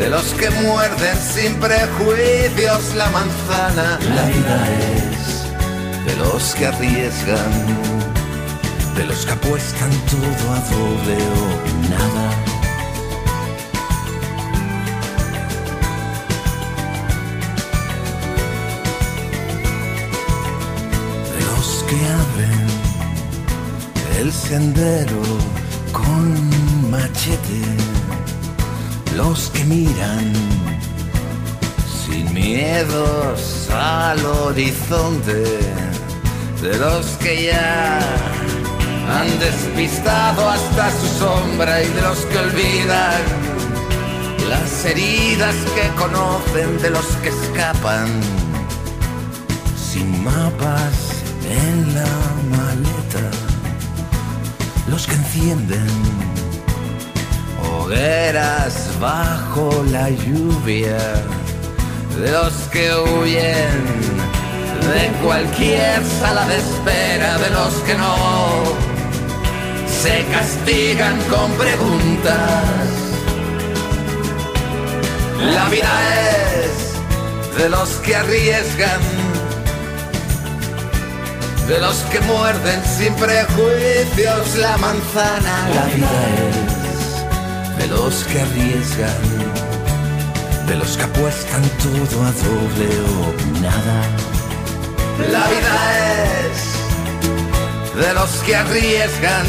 de 0.00 0.08
los 0.08 0.24
que 0.32 0.48
muerden 0.50 1.16
sin 1.18 1.54
prejuicios 1.56 2.94
la 2.94 3.10
manzana. 3.10 3.98
La 4.16 4.24
vida 4.24 4.58
es 4.96 6.06
de 6.06 6.16
los 6.16 6.54
que 6.54 6.66
arriesgan, 6.66 7.52
de 8.96 9.04
los 9.04 9.26
que 9.26 9.32
apuestan 9.32 9.90
todo 10.10 10.44
a 10.54 10.60
doble 10.70 11.16
o 11.36 11.48
nada. 11.90 12.28
De 21.34 21.40
los 21.50 21.84
que 21.88 21.98
abren 22.22 22.68
el 24.18 24.32
sendero 24.32 25.22
con 25.92 26.90
machete 26.90 27.99
los 29.22 29.50
que 29.50 29.64
miran 29.64 30.32
sin 32.02 32.32
miedos 32.32 33.68
al 33.70 34.24
horizonte, 34.24 35.44
de 36.62 36.78
los 36.78 37.04
que 37.22 37.44
ya 37.44 37.98
han 39.14 39.38
despistado 39.38 40.48
hasta 40.48 40.90
su 40.98 41.06
sombra 41.18 41.82
y 41.82 41.88
de 41.88 42.00
los 42.00 42.18
que 42.28 42.38
olvidan 42.38 43.22
las 44.48 44.84
heridas 44.86 45.56
que 45.76 45.86
conocen, 46.02 46.80
de 46.80 46.90
los 46.90 47.06
que 47.22 47.28
escapan 47.28 48.08
sin 49.76 50.24
mapas 50.24 50.96
en 51.44 51.94
la 51.94 52.14
maleta, 52.56 53.26
los 54.88 55.06
que 55.06 55.14
encienden 55.14 56.29
hogueras 57.90 58.88
bajo 59.00 59.84
la 59.90 60.10
lluvia, 60.10 60.98
de 62.20 62.30
los 62.30 62.52
que 62.70 62.94
huyen 62.94 63.70
de 64.92 65.08
cualquier 65.24 66.00
sala 66.20 66.46
de 66.46 66.58
espera, 66.58 67.38
de 67.38 67.50
los 67.50 67.74
que 67.86 67.94
no 67.94 68.14
se 70.02 70.24
castigan 70.26 71.20
con 71.22 71.50
preguntas. 71.52 72.86
La 75.52 75.68
vida 75.68 75.90
es 76.62 77.58
de 77.58 77.68
los 77.70 77.88
que 78.04 78.14
arriesgan, 78.14 79.00
de 81.66 81.78
los 81.80 81.96
que 82.12 82.20
muerden 82.20 82.82
sin 82.84 83.12
prejuicios 83.14 84.56
la 84.58 84.76
manzana. 84.76 85.68
La 85.74 85.84
vida 85.86 86.10
es 86.66 86.79
de 87.80 87.86
los 87.86 88.24
que 88.24 88.40
arriesgan, 88.40 89.22
de 90.66 90.76
los 90.76 90.96
que 90.98 91.02
apuestan 91.02 91.62
todo 91.84 92.16
a 92.28 92.32
doble 92.46 92.88
o 93.16 93.60
nada. 93.60 93.98
La 95.32 95.48
vida 95.48 95.76
es 96.44 96.58
de 98.04 98.12
los 98.12 98.30
que 98.44 98.54
arriesgan, 98.56 99.46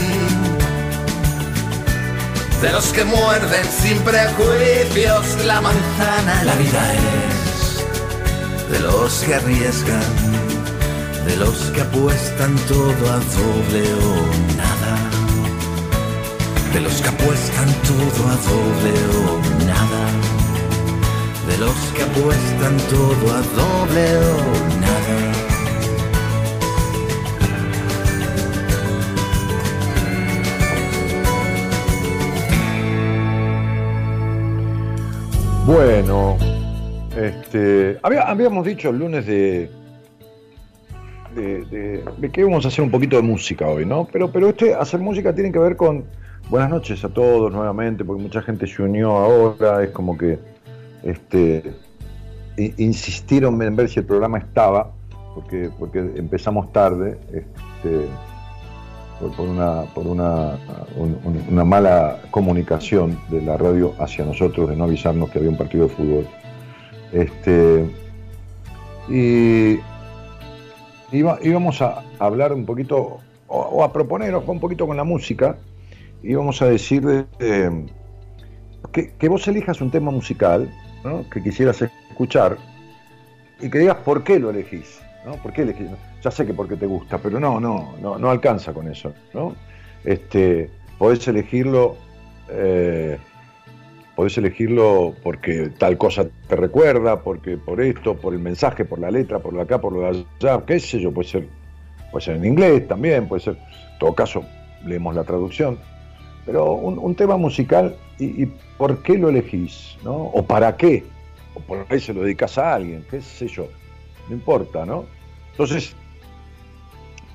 de 2.61 2.71
los 2.71 2.85
que 2.93 3.03
muerden 3.03 3.65
sin 3.81 3.97
prejuicios 3.99 5.25
la 5.45 5.59
manzana. 5.59 6.43
La 6.45 6.55
vida 6.55 6.83
es 6.93 8.71
de 8.71 8.79
los 8.79 9.13
que 9.25 9.35
arriesgan, 9.35 10.11
de 11.27 11.35
los 11.35 11.57
que 11.73 11.81
apuestan 11.81 12.55
todo 12.69 13.03
a 13.15 13.19
doble 13.39 13.83
o 13.93 14.55
nada 14.55 14.60
de 16.73 16.79
los 16.79 17.01
que 17.01 17.09
apuestan 17.09 17.67
todo 17.83 18.27
a 18.27 18.35
doble 18.47 18.93
o 19.19 19.65
nada, 19.65 20.03
de 21.49 21.57
los 21.57 21.75
que 21.93 22.01
apuestan 22.03 22.77
todo 22.89 23.33
a 23.35 23.41
doble 23.41 24.17
o 24.17 24.79
nada. 24.79 25.51
Bueno, 35.65 36.37
este, 37.17 37.99
habíamos 38.01 38.65
dicho 38.65 38.89
el 38.89 38.99
lunes 38.99 39.25
de, 39.25 39.69
de, 41.35 42.03
de, 42.17 42.31
que 42.31 42.41
íbamos 42.41 42.63
a 42.63 42.69
hacer 42.69 42.83
un 42.83 42.91
poquito 42.91 43.17
de 43.17 43.21
música 43.23 43.67
hoy, 43.67 43.85
¿no? 43.85 44.07
Pero, 44.11 44.31
pero 44.31 44.49
este 44.49 44.73
hacer 44.73 45.01
música 45.01 45.33
tiene 45.35 45.51
que 45.51 45.59
ver 45.59 45.75
con, 45.75 46.05
Buenas 46.51 46.69
noches 46.69 47.01
a 47.05 47.07
todos 47.07 47.49
nuevamente, 47.49 48.03
porque 48.03 48.23
mucha 48.23 48.41
gente 48.41 48.67
se 48.67 48.83
unió 48.83 49.11
ahora, 49.11 49.81
es 49.85 49.91
como 49.91 50.17
que 50.17 50.37
este, 51.01 51.63
insistieron 52.75 53.61
en 53.61 53.73
ver 53.77 53.87
si 53.87 54.01
el 54.01 54.05
programa 54.05 54.39
estaba, 54.39 54.91
porque, 55.33 55.71
empezamos 56.17 56.73
tarde, 56.73 57.17
este, 57.31 58.05
por, 59.37 59.47
una, 59.47 59.83
por 59.95 60.05
una, 60.05 60.57
mala 61.63 62.19
comunicación 62.31 63.17
de 63.29 63.41
la 63.43 63.55
radio 63.55 63.93
hacia 63.97 64.25
nosotros, 64.25 64.71
de 64.71 64.75
no 64.75 64.83
avisarnos 64.83 65.29
que 65.29 65.39
había 65.39 65.51
un 65.51 65.57
partido 65.57 65.87
de 65.87 65.93
fútbol. 65.93 66.27
Este, 67.13 67.89
y 69.07 69.79
íbamos 71.13 71.81
a 71.81 72.03
hablar 72.19 72.51
un 72.51 72.65
poquito, 72.65 73.19
o, 73.47 73.85
a 73.85 73.93
proponeros 73.93 74.43
un 74.45 74.59
poquito 74.59 74.85
con 74.85 74.97
la 74.97 75.05
música, 75.05 75.55
íbamos 76.23 76.61
a 76.61 76.65
decir 76.67 77.03
de, 77.03 77.25
que, 78.91 79.29
vos 79.29 79.47
elijas 79.47 79.81
un 79.81 79.91
tema 79.91 80.11
musical 80.11 80.69
que 81.31 81.41
quisieras 81.41 81.81
escuchar 81.81 82.57
y 83.59 83.69
que 83.69 83.79
digas 83.79 83.97
por 83.97 84.23
qué 84.23 84.39
lo 84.39 84.49
elegís. 84.49 85.01
¿no? 85.25 85.33
¿Por 85.33 85.53
qué 85.53 85.61
elegís? 85.63 85.89
Ya 86.23 86.31
sé 86.31 86.45
que 86.45 86.53
porque 86.53 86.75
te 86.75 86.85
gusta, 86.85 87.17
pero 87.17 87.39
no, 87.39 87.59
no, 87.59 87.95
no, 88.01 88.17
no 88.17 88.29
alcanza 88.29 88.73
con 88.73 88.87
eso. 88.87 89.13
¿no? 89.33 89.55
Este, 90.03 90.69
podés 90.97 91.27
elegirlo. 91.27 91.95
Eh, 92.49 93.17
podés 94.15 94.37
elegirlo 94.37 95.15
porque 95.23 95.71
tal 95.77 95.97
cosa 95.97 96.25
te 96.47 96.55
recuerda, 96.55 97.21
porque 97.21 97.57
por 97.57 97.81
esto, 97.81 98.15
por 98.15 98.33
el 98.33 98.39
mensaje, 98.39 98.85
por 98.85 98.99
la 98.99 99.09
letra, 99.09 99.39
por 99.39 99.53
lo 99.53 99.61
acá, 99.61 99.79
por 99.79 99.93
lo 99.93 100.01
de 100.01 100.25
allá, 100.39 100.63
qué 100.65 100.79
sé 100.79 100.99
yo, 100.99 101.11
puede 101.11 101.29
ser, 101.29 101.47
puede 102.11 102.25
ser 102.25 102.35
en 102.35 102.45
inglés 102.45 102.87
también, 102.87 103.27
puede 103.27 103.41
ser, 103.41 103.55
en 103.55 103.99
todo 103.99 104.13
caso, 104.13 104.43
leemos 104.85 105.15
la 105.15 105.23
traducción. 105.23 105.79
Pero 106.45 106.73
un, 106.73 107.15
tema 107.15 107.37
musical, 107.37 107.95
y, 108.17 108.45
por 108.77 109.03
qué 109.03 109.17
lo 109.17 109.29
elegís? 109.29 109.97
¿no? 110.03 110.15
¿O 110.15 110.45
para 110.45 110.75
qué? 110.75 111.03
¿O 111.53 111.59
por 111.59 111.85
qué 111.85 111.99
se 111.99 112.13
lo 112.13 112.23
dedicas 112.23 112.57
a 112.57 112.75
alguien? 112.75 113.05
¿Qué 113.09 113.21
sé 113.21 113.47
yo? 113.47 113.67
No 114.27 114.35
importa, 114.35 114.85
¿no? 114.85 115.05
Entonces, 115.51 115.95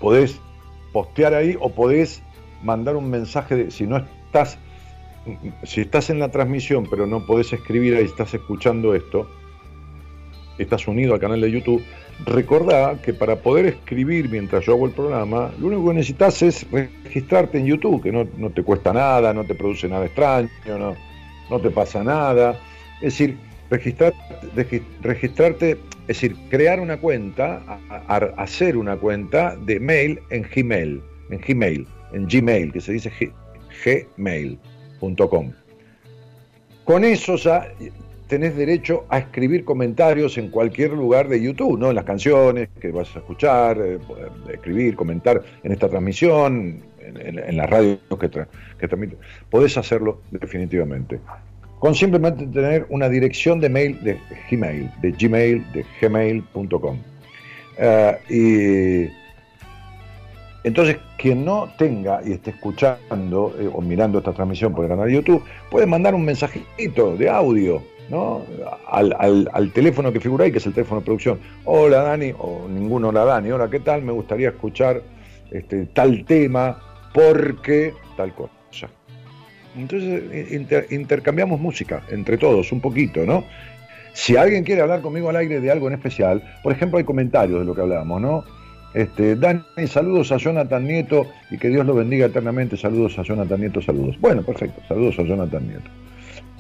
podés 0.01 0.41
postear 0.93 1.35
ahí 1.35 1.57
o 1.61 1.71
podés 1.71 2.23
mandar 2.63 2.97
un 2.97 3.11
mensaje 3.11 3.55
de, 3.57 3.71
si 3.71 3.87
no 3.87 3.99
estás, 3.99 4.59
si 5.63 5.83
estás 5.83 6.11
en 6.11 6.19
la 6.19 6.31
transmisión 6.31 6.87
pero 6.89 7.07
no 7.07 7.27
podés 7.27 7.53
escribir 7.53 7.97
ahí, 7.97 8.05
estás 8.05 8.33
escuchando 8.35 8.95
esto, 8.95 9.29
estás 10.59 10.89
unido 10.89 11.15
al 11.15 11.21
canal 11.21 11.41
de 11.41 11.51
YouTube, 11.51 11.83
recordá 12.25 13.01
que 13.03 13.13
para 13.13 13.37
poder 13.37 13.67
escribir 13.67 14.29
mientras 14.29 14.65
yo 14.65 14.75
hago 14.75 14.87
el 14.87 14.93
programa, 14.93 15.53
lo 15.59 15.69
único 15.69 15.89
que 15.89 15.95
necesitas 15.95 16.43
es 16.43 16.67
registrarte 16.71 17.59
en 17.59 17.67
YouTube, 17.67 18.03
que 18.03 18.13
no, 18.13 18.51
te 18.51 18.63
cuesta 18.63 18.93
nada, 18.93 19.33
no 19.35 19.45
te 19.45 19.55
produce 19.55 19.89
nada 19.89 20.07
extraño, 20.07 20.51
no, 20.67 20.97
no 21.51 21.61
te 21.61 21.71
pasa 21.71 22.03
nada. 22.03 22.59
Es 22.97 23.19
decir, 23.19 23.37
registrarte, 23.71 24.19
registrarte, 25.03 25.71
es 25.73 26.07
decir, 26.07 26.37
crear 26.49 26.81
una 26.81 26.97
cuenta, 26.99 27.63
hacer 28.37 28.77
una 28.77 28.97
cuenta 28.97 29.57
de 29.57 29.81
mail 29.81 30.21
en 30.31 30.47
Gmail, 30.55 31.03
en 31.31 31.41
Gmail, 31.41 31.87
en 32.13 32.27
Gmail, 32.27 32.73
que 32.73 32.81
se 32.81 32.93
dice 32.93 33.13
gmail.com. 33.85 35.53
Con 36.85 37.05
eso 37.05 37.37
ya 37.37 37.69
tenés 38.29 38.57
derecho 38.57 39.05
a 39.09 39.19
escribir 39.19 39.65
comentarios 39.65 40.37
en 40.39 40.51
cualquier 40.51 40.93
lugar 40.93 41.29
de 41.29 41.41
YouTube, 41.41 41.79
¿no? 41.79 41.91
En 41.91 41.97
las 41.97 42.05
canciones 42.05 42.69
que 42.81 42.91
vas 42.91 43.15
a 43.15 43.21
escuchar, 43.21 43.79
eh, 43.81 43.99
escribir, 44.53 44.97
comentar 44.97 45.43
en 45.63 45.73
esta 45.73 45.89
transmisión, 45.89 46.83
en, 46.99 47.57
la 47.57 47.67
radio 47.67 47.99
que, 48.19 48.29
que 48.29 48.89
transmite. 48.89 49.17
Podés 49.49 49.77
hacerlo 49.77 50.21
definitivamente. 50.31 51.21
Con 51.79 51.95
simplemente 51.95 52.47
tener 52.47 52.87
una 52.89 53.09
dirección 53.09 53.61
de 53.61 53.69
mail 53.69 54.03
de 54.03 54.19
Gmail, 54.51 54.91
de 55.01 55.13
Gmail, 55.13 55.73
de 55.73 55.85
gmail.com. 56.01 56.99
Eh, 57.79 58.19
y 58.31 59.27
entonces, 60.67 60.97
quien 61.17 61.45
no 61.45 61.69
tenga 61.79 62.21
y 62.25 62.33
esté 62.33 62.51
escuchando 62.51 63.55
eh, 63.57 63.71
o 63.73 63.81
mirando 63.81 64.19
esta 64.19 64.33
transmisión 64.33 64.75
por 64.75 64.85
el 64.85 64.91
canal 64.91 65.07
de 65.07 65.15
YouTube, 65.15 65.45
puede 65.71 65.87
mandar 65.87 66.15
un 66.15 66.25
mensajito 66.25 67.17
de 67.17 67.29
audio 67.29 67.83
Al, 68.11 69.73
teléfono 69.73 70.13
que 70.13 70.21
figura 70.21 70.45
ahí, 70.45 70.53
que 70.53 70.59
es 70.59 70.67
el 70.67 70.75
teléfono 70.75 71.01
de 71.01 71.05
producción. 71.05 71.41
Hola 71.65 72.03
Dani, 72.03 72.33
o 72.39 72.67
ninguno 72.69 73.09
hola 73.09 73.25
Dani, 73.25 73.51
hola, 73.51 73.69
¿qué 73.69 73.81
tal? 73.81 74.03
Me 74.03 74.13
gustaría 74.13 74.51
escuchar 74.51 75.03
este, 75.51 75.87
tal 75.87 76.25
tema 76.25 76.79
porque 77.13 77.95
tal 78.17 78.35
cosa. 78.35 78.89
Entonces 79.77 80.91
intercambiamos 80.91 81.61
música 81.61 82.03
entre 82.11 82.39
todos, 82.39 82.73
un 82.73 82.81
poquito, 82.81 83.27
¿no? 83.27 83.45
Si 84.15 84.35
alguien 84.37 84.65
quiere 84.65 84.81
hablar 84.81 85.03
conmigo 85.03 85.29
al 85.29 85.37
aire 85.37 85.61
de 85.61 85.71
algo 85.71 85.89
en 85.89 85.95
especial, 85.95 86.43
por 86.63 86.73
ejemplo, 86.73 86.97
hay 86.97 87.05
comentarios 87.05 87.61
de 87.61 87.67
lo 87.67 87.75
que 87.75 87.83
hablábamos, 87.83 88.23
¿no? 88.23 88.45
Este, 88.95 89.37
Dani, 89.37 89.63
saludos 89.87 90.33
a 90.33 90.39
Jonathan 90.39 90.87
Nieto 90.87 91.27
y 91.51 91.59
que 91.59 91.69
Dios 91.69 91.85
lo 91.85 91.95
bendiga 91.95 92.25
eternamente. 92.25 92.79
Saludos 92.79 93.19
a 93.19 93.23
Jonathan 93.23 93.61
Nieto, 93.61 93.83
saludos. 93.83 94.19
Bueno, 94.19 94.43
perfecto, 94.43 94.81
saludos 94.89 95.19
a 95.19 95.23
Jonathan 95.25 95.69
Nieto. 95.69 95.91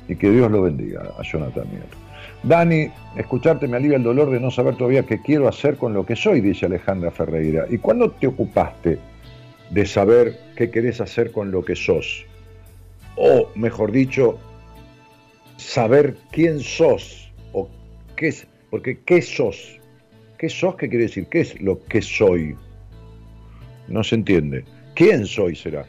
Y 0.08 0.16
que 0.16 0.30
Dios 0.30 0.50
lo 0.50 0.62
bendiga 0.62 1.02
a 1.18 1.22
Jonathan 1.22 1.66
Nieto. 1.70 1.96
Dani, 2.42 2.88
escucharte 3.16 3.66
me 3.66 3.76
alivia 3.76 3.96
el 3.96 4.02
dolor 4.02 4.30
de 4.30 4.38
no 4.38 4.50
saber 4.50 4.76
todavía 4.76 5.02
qué 5.02 5.20
quiero 5.20 5.48
hacer 5.48 5.76
con 5.76 5.94
lo 5.94 6.06
que 6.06 6.14
soy, 6.14 6.40
dice 6.40 6.66
Alejandra 6.66 7.10
Ferreira. 7.10 7.66
¿Y 7.68 7.78
cuándo 7.78 8.10
te 8.10 8.26
ocupaste 8.26 8.98
de 9.70 9.86
saber 9.86 10.38
qué 10.54 10.70
querés 10.70 11.00
hacer 11.00 11.32
con 11.32 11.50
lo 11.50 11.64
que 11.64 11.74
sos? 11.74 12.24
O, 13.16 13.48
mejor 13.54 13.90
dicho, 13.90 14.38
saber 15.56 16.16
quién 16.30 16.60
sos 16.60 17.26
¿Qué 18.16 18.28
es? 18.28 18.46
Porque 18.70 18.98
¿qué 19.04 19.20
sos? 19.20 19.78
¿Qué 20.38 20.48
sos? 20.48 20.76
¿Qué 20.76 20.88
quiere 20.88 21.04
decir? 21.04 21.26
¿Qué 21.26 21.40
es 21.40 21.60
lo 21.60 21.82
que 21.84 22.00
soy? 22.00 22.56
No 23.88 24.02
se 24.02 24.16
entiende. 24.16 24.64
¿Quién 24.94 25.26
soy 25.26 25.54
será? 25.54 25.86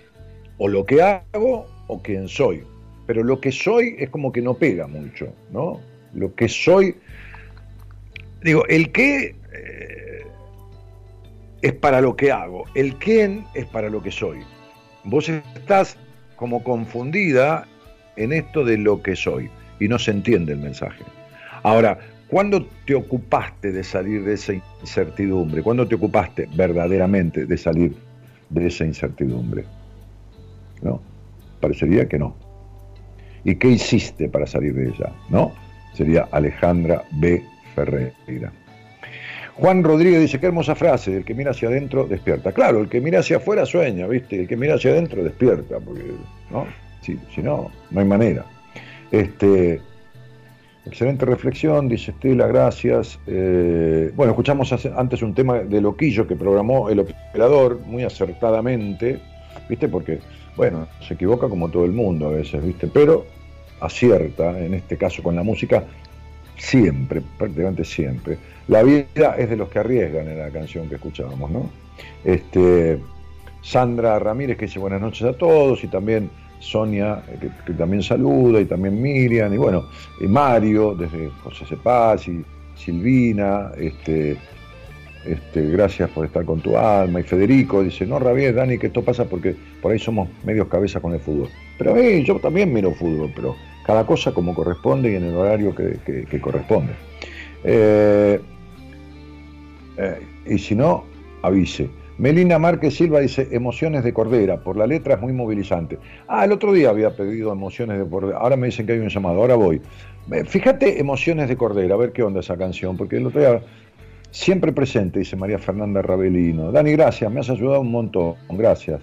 O 0.58 0.68
lo 0.68 0.86
que 0.86 1.02
hago 1.02 1.66
o 1.88 2.02
quién 2.02 2.28
soy. 2.28 2.64
Pero 3.08 3.24
lo 3.24 3.42
que 3.42 3.52
soy 3.52 3.96
es 3.98 4.10
como 4.10 4.32
que 4.32 4.42
no 4.42 4.54
pega 4.54 4.88
mucho, 4.88 5.34
¿no? 5.52 5.82
Lo 6.14 6.36
que 6.36 6.48
soy... 6.48 6.96
Digo, 8.44 8.66
el 8.68 8.92
qué 8.92 9.36
eh, 9.54 10.28
es 11.62 11.74
para 11.74 12.02
lo 12.02 12.16
que 12.16 12.32
hago, 12.32 12.66
el 12.76 12.96
quién 12.96 13.46
es 13.56 13.66
para 13.66 13.90
lo 13.90 14.04
que 14.04 14.12
soy. 14.12 14.40
Vos 15.06 15.28
estás 15.30 15.98
como 16.36 16.64
confundida 16.64 17.68
en 18.16 18.34
esto 18.34 18.64
de 18.64 18.78
lo 18.78 19.02
que 19.02 19.16
soy 19.16 19.50
y 19.80 19.88
no 19.88 19.98
se 19.98 20.12
entiende 20.12 20.54
el 20.54 20.60
mensaje. 20.60 21.04
Ahora, 21.64 21.98
¿Cuándo 22.28 22.66
te 22.86 22.94
ocupaste 22.94 23.72
de 23.72 23.84
salir 23.84 24.24
de 24.26 24.34
esa 24.34 24.54
incertidumbre? 24.82 25.64
¿Cuándo 25.64 25.88
te 25.88 25.96
ocupaste 25.96 26.50
verdaderamente 26.56 27.46
de 27.46 27.58
salir 27.58 27.96
de 28.50 28.68
esa 28.68 28.84
incertidumbre? 28.84 29.64
¿No? 30.82 31.02
Parecería 31.62 32.08
que 32.08 32.20
no. 32.20 32.36
¿Y 33.44 33.56
qué 33.56 33.70
hiciste 33.70 34.30
para 34.30 34.46
salir 34.46 34.74
de 34.74 34.90
ella? 34.90 35.12
¿No? 35.30 35.54
Sería 35.94 36.28
Alejandra 36.32 37.04
B. 37.12 37.44
Ferreira. 37.76 38.52
Juan 39.56 39.84
Rodríguez 39.84 40.22
dice, 40.22 40.40
qué 40.40 40.48
hermosa 40.48 40.76
frase, 40.76 41.18
el 41.18 41.26
que 41.26 41.34
mira 41.34 41.52
hacia 41.52 41.70
adentro 41.70 42.06
despierta. 42.06 42.52
Claro, 42.52 42.82
el 42.82 42.90
que 42.90 43.02
mira 43.02 43.20
hacia 43.20 43.38
afuera 43.38 43.66
sueña, 43.66 44.06
¿viste? 44.08 44.42
El 44.42 44.48
que 44.48 44.56
mira 44.56 44.76
hacia 44.76 44.92
adentro 44.92 45.24
despierta, 45.24 45.80
porque, 45.80 46.04
¿no? 46.52 46.68
Si, 47.02 47.18
si 47.34 47.42
no, 47.42 47.72
no 47.90 48.00
hay 48.00 48.06
manera. 48.06 48.46
Este, 49.12 49.82
Excelente 50.88 51.26
reflexión, 51.26 51.90
dice 51.90 52.12
Estela, 52.12 52.48
gracias. 52.48 53.20
Eh, 53.28 54.10
bueno, 54.16 54.32
escuchamos 54.32 54.72
antes 54.72 55.22
un 55.22 55.34
tema 55.34 55.60
de 55.60 55.82
Loquillo 55.82 56.26
que 56.26 56.38
programó 56.38 56.90
el 56.90 57.00
operador 57.00 57.82
muy 57.86 58.04
acertadamente, 58.04 59.20
¿viste? 59.68 59.88
Porque, 59.88 60.20
bueno, 60.56 60.88
se 61.08 61.14
equivoca 61.14 61.48
como 61.48 61.70
todo 61.70 61.86
el 61.86 61.92
mundo 61.92 62.28
a 62.28 62.32
veces, 62.32 62.64
¿viste? 62.66 62.88
Pero 62.88 63.26
acierta, 63.80 64.60
en 64.60 64.74
este 64.74 64.98
caso 64.98 65.22
con 65.22 65.36
la 65.36 65.44
música, 65.44 65.84
siempre, 66.58 67.22
prácticamente 67.38 67.84
siempre. 67.84 68.38
La 68.68 68.84
vida 68.84 69.36
es 69.38 69.50
de 69.50 69.56
los 69.56 69.70
que 69.70 69.80
arriesgan 69.80 70.28
en 70.28 70.40
la 70.40 70.50
canción 70.50 70.90
que 70.90 70.96
escuchábamos, 70.96 71.52
¿no? 71.52 71.70
Este, 72.24 73.00
Sandra 73.62 74.20
Ramírez 74.20 74.58
que 74.58 74.66
dice 74.66 74.80
buenas 74.80 75.02
noches 75.02 75.24
a 75.24 75.34
todos 75.34 75.84
y 75.84 75.88
también 75.88 76.30
Sonia, 76.60 77.22
que, 77.66 77.74
también 77.74 78.02
saluda, 78.02 78.60
y 78.60 78.66
también 78.66 79.00
Miriam, 79.02 79.54
y 79.54 79.58
bueno, 79.58 79.86
y 80.20 80.28
Mario, 80.28 80.96
desde 80.96 81.30
José 81.44 81.66
Cepaz, 81.66 82.28
y 82.28 82.44
Silvina, 82.76 83.72
este, 83.78 84.38
este, 85.28 85.70
gracias 85.70 86.10
por 86.10 86.26
estar 86.26 86.46
con 86.46 86.62
tu 86.62 86.78
alma, 86.78 87.20
y 87.20 87.24
Federico 87.24 87.84
dice, 87.84 88.06
no 88.06 88.20
rabies, 88.20 88.56
Dani, 88.56 88.78
que 88.78 88.88
esto 88.88 89.04
pasa 89.04 89.26
porque 89.26 89.56
por 89.82 89.92
ahí 89.92 90.00
somos 90.00 90.30
medios 90.44 90.68
cabezas 90.68 91.02
con 91.02 91.14
el 91.14 91.20
fútbol. 91.20 91.50
Pero 91.78 91.96
hey, 91.96 92.24
yo 92.26 92.40
también 92.40 92.72
miro 92.74 92.94
fútbol, 92.94 93.32
pero 93.36 93.56
cada 93.86 94.06
cosa 94.06 94.34
como 94.34 94.54
corresponde 94.54 95.12
y 95.12 95.16
en 95.16 95.24
el 95.26 95.36
horario 95.36 95.74
que, 95.76 96.40
corresponde. 96.42 96.94
Eh, 97.64 98.40
eh, 99.98 100.20
y 100.46 100.58
si 100.58 100.76
no, 100.76 101.06
avise. 101.42 101.90
Melina 102.18 102.58
Márquez 102.58 102.96
Silva 102.96 103.20
dice 103.20 103.48
emociones 103.52 104.04
de 104.04 104.12
Cordera, 104.12 104.58
por 104.64 104.76
la 104.76 104.88
letra 104.88 105.16
es 105.16 105.22
muy 105.22 105.34
movilizante. 105.34 106.00
Ah, 106.28 106.46
el 106.46 106.52
otro 106.52 106.74
día 106.74 106.90
había 106.90 107.16
pedido 107.16 107.52
emociones 107.52 108.00
de 108.00 108.10
Cordera, 108.10 108.40
ahora 108.40 108.58
me 108.58 108.68
dicen 108.68 108.88
que 108.88 108.94
hay 108.94 109.00
un 109.00 109.10
llamado, 109.10 109.40
ahora 109.40 109.56
voy. 109.56 109.82
Fíjate 110.46 111.00
emociones 111.00 111.48
de 111.48 111.56
Cordera, 111.56 111.94
a 111.94 111.98
ver 111.98 112.12
qué 112.12 112.24
onda 112.24 112.40
esa 112.40 112.58
canción, 112.58 112.98
porque 112.98 113.18
el 113.18 113.28
otro 113.28 113.40
día 113.40 113.62
siempre 114.32 114.72
presente, 114.72 115.20
dice 115.20 115.36
María 115.36 115.60
Fernanda 115.60 116.02
Rabelino. 116.02 116.72
Dani, 116.72 116.92
gracias, 116.92 117.32
me 117.32 117.40
has 117.40 117.50
ayudado 117.50 117.82
un 117.82 117.92
montón, 117.92 118.36
gracias. 118.50 119.02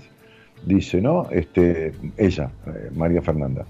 Dice, 0.65 1.01
¿no? 1.01 1.29
Este, 1.31 1.93
ella, 2.17 2.51
eh, 2.67 2.91
María 2.95 3.21
Fernanda. 3.21 3.67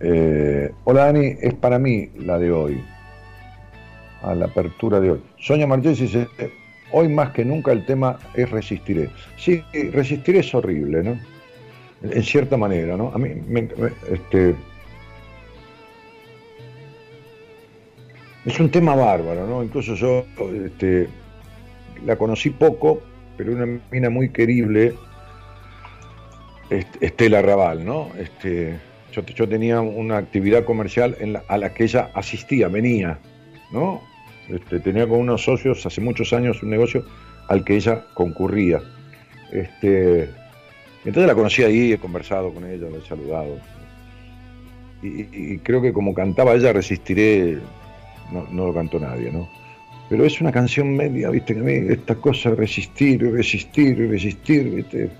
Eh, 0.00 0.70
hola 0.84 1.06
Dani, 1.06 1.34
es 1.40 1.54
para 1.54 1.78
mí 1.78 2.08
la 2.18 2.38
de 2.38 2.50
hoy. 2.50 2.82
A 4.22 4.34
la 4.34 4.46
apertura 4.46 5.00
de 5.00 5.10
hoy. 5.12 5.20
Sonia 5.38 5.66
Marchés 5.66 5.98
dice, 5.98 6.26
Hoy 6.96 7.08
más 7.08 7.30
que 7.30 7.44
nunca 7.44 7.72
el 7.72 7.84
tema 7.84 8.20
es 8.34 8.48
resistiré. 8.50 9.10
Sí, 9.36 9.62
resistiré 9.92 10.38
es 10.38 10.54
horrible, 10.54 11.02
¿no? 11.02 11.18
En 12.02 12.22
cierta 12.22 12.56
manera, 12.56 12.96
¿no? 12.96 13.10
A 13.12 13.18
mí 13.18 13.30
me, 13.48 13.68
este, 14.08 14.54
es 18.44 18.60
un 18.60 18.70
tema 18.70 18.94
bárbaro, 18.94 19.46
¿no? 19.46 19.62
Incluso 19.62 19.94
yo 19.94 20.24
este, 20.66 21.08
la 22.04 22.16
conocí 22.16 22.50
poco, 22.50 23.02
pero 23.36 23.52
una 23.52 23.80
mina 23.90 24.10
muy 24.10 24.30
querible, 24.30 24.94
Estela 27.00 27.42
Raval, 27.42 27.84
¿no? 27.84 28.10
Este, 28.18 28.78
yo, 29.12 29.22
yo 29.22 29.48
tenía 29.48 29.80
una 29.80 30.18
actividad 30.18 30.64
comercial 30.64 31.16
en 31.20 31.38
a 31.46 31.58
la 31.58 31.72
que 31.72 31.84
ella 31.84 32.10
asistía, 32.14 32.68
venía, 32.68 33.18
¿no? 33.72 34.00
Este, 34.48 34.80
tenía 34.80 35.06
con 35.08 35.20
unos 35.20 35.44
socios 35.44 35.84
hace 35.86 36.00
muchos 36.00 36.32
años 36.32 36.62
un 36.62 36.70
negocio 36.70 37.04
al 37.48 37.64
que 37.64 37.76
ella 37.76 38.04
concurría. 38.14 38.80
Este, 39.50 40.28
entonces 41.04 41.26
la 41.26 41.34
conocí 41.34 41.62
ahí, 41.62 41.92
he 41.92 41.98
conversado 41.98 42.52
con 42.52 42.64
ella, 42.64 42.88
la 42.90 42.98
he 42.98 43.06
saludado. 43.06 43.58
Y, 45.02 45.58
creo 45.58 45.82
que 45.82 45.92
como 45.92 46.14
cantaba 46.14 46.54
ella, 46.54 46.72
Resistiré, 46.72 47.58
no, 48.32 48.66
lo 48.66 48.74
cantó 48.74 48.98
nadie, 48.98 49.30
¿no? 49.30 49.48
Pero 50.08 50.24
es 50.24 50.40
una 50.40 50.52
canción 50.52 50.94
media, 50.94 51.30
viste, 51.30 51.54
que 51.54 51.60
a 51.60 51.62
mí 51.62 51.72
esta 51.72 52.14
cosa 52.14 52.50
de 52.50 52.56
resistir 52.56 53.22
y 53.22 53.30
resistir 53.30 53.98
y 53.98 54.06
resistir, 54.06 54.70
viste, 54.70 55.10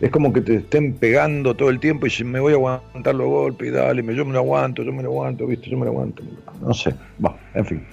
es 0.00 0.10
como 0.10 0.32
que 0.32 0.40
te 0.40 0.56
estén 0.56 0.94
pegando 0.94 1.54
todo 1.54 1.70
el 1.70 1.78
tiempo 1.78 2.06
y 2.06 2.10
si 2.10 2.24
me 2.24 2.40
voy 2.40 2.52
a 2.52 2.56
aguantar 2.56 3.14
los 3.14 3.28
golpes 3.28 3.68
y 3.68 3.70
dale, 3.70 4.02
yo 4.14 4.24
me 4.24 4.32
lo 4.32 4.40
aguanto, 4.40 4.82
yo 4.82 4.92
me 4.92 5.02
lo 5.02 5.10
aguanto, 5.10 5.46
¿viste? 5.46 5.70
Yo 5.70 5.78
me 5.78 5.84
lo 5.84 5.92
aguanto. 5.92 6.22
No 6.60 6.74
sé, 6.74 6.94
va, 7.24 7.36
en 7.54 7.64
fin. 7.64 7.86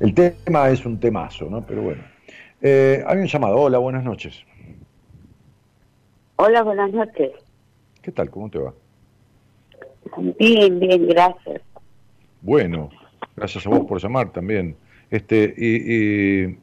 El 0.00 0.14
tema 0.14 0.70
es 0.70 0.84
un 0.84 0.98
temazo, 0.98 1.48
¿no? 1.48 1.64
Pero 1.64 1.82
bueno. 1.82 2.02
Eh, 2.62 3.02
hay 3.06 3.18
un 3.18 3.26
llamado. 3.26 3.56
Hola, 3.56 3.78
buenas 3.78 4.04
noches. 4.04 4.44
Hola, 6.36 6.62
buenas 6.62 6.92
noches. 6.92 7.32
¿Qué 8.02 8.10
tal? 8.10 8.30
¿Cómo 8.30 8.50
te 8.50 8.58
va? 8.58 8.72
Bien, 10.38 10.80
bien, 10.80 11.06
gracias. 11.06 11.62
Bueno, 12.42 12.90
gracias 13.36 13.66
a 13.66 13.70
vos 13.70 13.86
por 13.86 14.00
llamar 14.00 14.30
también. 14.32 14.76
Este, 15.10 15.54
y, 15.56 16.44
y, 16.44 16.58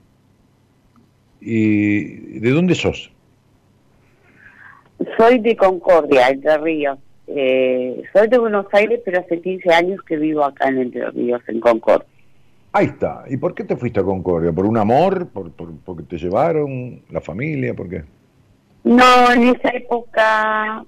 y 1.42 2.40
¿de 2.40 2.50
dónde 2.52 2.76
sos? 2.76 3.12
Soy 5.18 5.40
de 5.40 5.56
Concordia, 5.56 6.30
Entre 6.30 6.58
Ríos. 6.58 6.98
Eh, 7.28 8.04
soy 8.14 8.28
de 8.30 8.38
Buenos 8.38 8.66
Aires, 8.72 9.02
pero 9.04 9.20
hace 9.20 9.42
15 9.42 9.70
años 9.74 10.02
que 10.02 10.18
vivo 10.18 10.44
acá 10.44 10.70
en 10.70 10.80
Entre 10.80 11.10
Ríos, 11.12 11.42
en 11.48 11.60
Concordia. 11.60 12.08
Ahí 12.72 12.88
está. 12.88 13.24
¿Y 13.28 13.38
por 13.38 13.54
qué 13.54 13.64
te 13.64 13.76
fuiste 13.76 14.00
a 14.00 14.04
Concordia? 14.04 14.52
¿Por 14.52 14.66
un 14.66 14.78
amor? 14.78 15.28
¿Por, 15.28 15.52
por, 15.52 15.76
porque 15.80 16.04
te 16.04 16.18
llevaron? 16.18 17.02
¿La 17.10 17.22
familia? 17.22 17.74
¿Por 17.74 17.90
qué? 17.90 18.04
No, 18.84 19.32
en 19.34 19.44
esa 19.50 19.70
época 19.70 20.86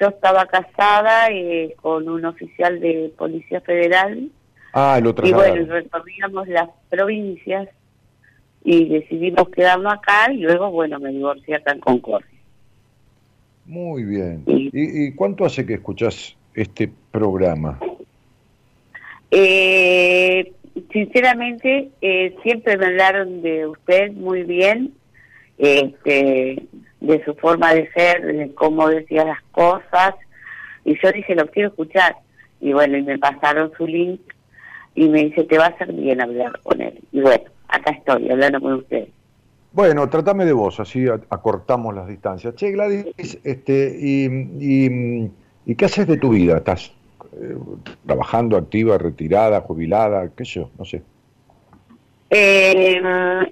yo 0.00 0.08
estaba 0.08 0.46
casada 0.46 1.28
eh, 1.30 1.74
con 1.80 2.08
un 2.08 2.24
oficial 2.24 2.80
de 2.80 3.12
Policía 3.16 3.60
Federal. 3.60 4.30
Ah, 4.72 4.98
lo 5.02 5.14
Y 5.22 5.32
bueno, 5.32 5.66
recorríamos 5.66 6.48
las 6.48 6.68
provincias 6.88 7.68
y 8.64 8.88
decidimos 8.88 9.48
quedarnos 9.50 9.92
acá 9.92 10.32
y 10.32 10.38
luego, 10.38 10.70
bueno, 10.70 10.98
me 10.98 11.10
divorcié 11.10 11.56
acá 11.56 11.72
en 11.72 11.80
Concordia. 11.80 12.28
Muy 13.66 14.04
bien. 14.04 14.42
¿Y, 14.46 15.12
cuánto 15.12 15.44
hace 15.44 15.66
que 15.66 15.74
escuchás 15.74 16.36
este 16.54 16.90
programa? 17.10 17.78
Eh, 19.30 20.52
sinceramente, 20.92 21.90
eh, 22.00 22.34
siempre 22.42 22.76
me 22.76 22.86
hablaron 22.86 23.42
de 23.42 23.66
usted 23.66 24.12
muy 24.12 24.42
bien. 24.42 24.92
Este, 25.58 26.62
de 27.00 27.24
su 27.24 27.34
forma 27.34 27.74
de 27.74 27.90
ser, 27.92 28.22
de 28.24 28.54
cómo 28.54 28.88
decía 28.88 29.24
las 29.24 29.42
cosas, 29.52 30.14
y 30.84 30.98
yo 31.02 31.12
dije, 31.12 31.34
lo 31.34 31.46
quiero 31.46 31.68
escuchar. 31.68 32.16
Y 32.60 32.72
bueno, 32.72 32.96
y 32.96 33.02
me 33.02 33.18
pasaron 33.18 33.72
su 33.76 33.86
link 33.86 34.20
y 34.94 35.08
me 35.08 35.24
dice, 35.24 35.44
te 35.44 35.58
va 35.58 35.66
a 35.66 35.68
hacer 35.68 35.92
bien 35.92 36.20
hablar 36.20 36.60
con 36.62 36.80
él. 36.80 37.00
Y 37.12 37.20
bueno, 37.20 37.44
acá 37.68 37.92
estoy, 37.92 38.30
hablando 38.30 38.60
con 38.60 38.74
ustedes. 38.74 39.08
Bueno, 39.72 40.08
tratame 40.10 40.44
de 40.44 40.52
vos, 40.52 40.80
así 40.80 41.06
acortamos 41.08 41.94
las 41.94 42.08
distancias. 42.08 42.54
Che, 42.56 42.72
Gladys, 42.72 43.06
este, 43.44 43.96
y, 44.00 45.30
y, 45.64 45.74
qué 45.76 45.84
haces 45.84 46.08
de 46.08 46.16
tu 46.16 46.30
vida? 46.30 46.56
¿Estás 46.56 46.92
eh, 47.40 47.56
trabajando, 48.04 48.56
activa, 48.56 48.98
retirada, 48.98 49.60
jubilada, 49.60 50.28
qué 50.36 50.44
sé 50.44 50.60
yo? 50.60 50.70
No 50.76 50.84
sé. 50.84 51.02
Eh, 52.30 52.96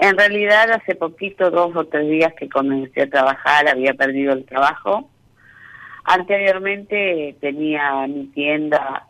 en 0.01 0.17
realidad 0.17 0.71
hace 0.71 0.95
poquito, 0.95 1.51
dos 1.51 1.75
o 1.75 1.85
tres 1.87 2.09
días 2.09 2.33
que 2.35 2.49
comencé 2.49 3.03
a 3.03 3.11
trabajar, 3.11 3.69
había 3.69 3.95
perdido 3.95 4.33
el 4.33 4.45
trabajo. 4.45 5.11
Anteriormente 6.05 7.37
tenía 7.41 8.07
mi 8.07 8.27
tienda, 8.29 9.07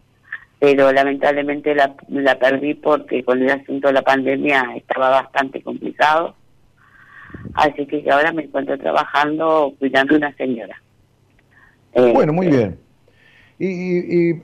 pero 0.58 0.90
lamentablemente 0.90 1.74
la, 1.74 1.94
la 2.08 2.38
perdí 2.38 2.74
porque 2.74 3.22
con 3.22 3.42
el 3.42 3.50
asunto 3.50 3.88
de 3.88 3.94
la 3.94 4.02
pandemia 4.02 4.72
estaba 4.74 5.10
bastante 5.10 5.62
complicado. 5.62 6.34
Así 7.54 7.86
que 7.86 8.04
ahora 8.10 8.32
me 8.32 8.44
encuentro 8.44 8.78
trabajando 8.78 9.74
cuidando 9.78 10.14
a 10.14 10.18
una 10.18 10.34
señora. 10.36 10.80
Eh, 11.92 12.12
bueno, 12.12 12.32
muy 12.32 12.48
bien. 12.48 12.78
Y, 13.58 13.66
y, 13.66 14.42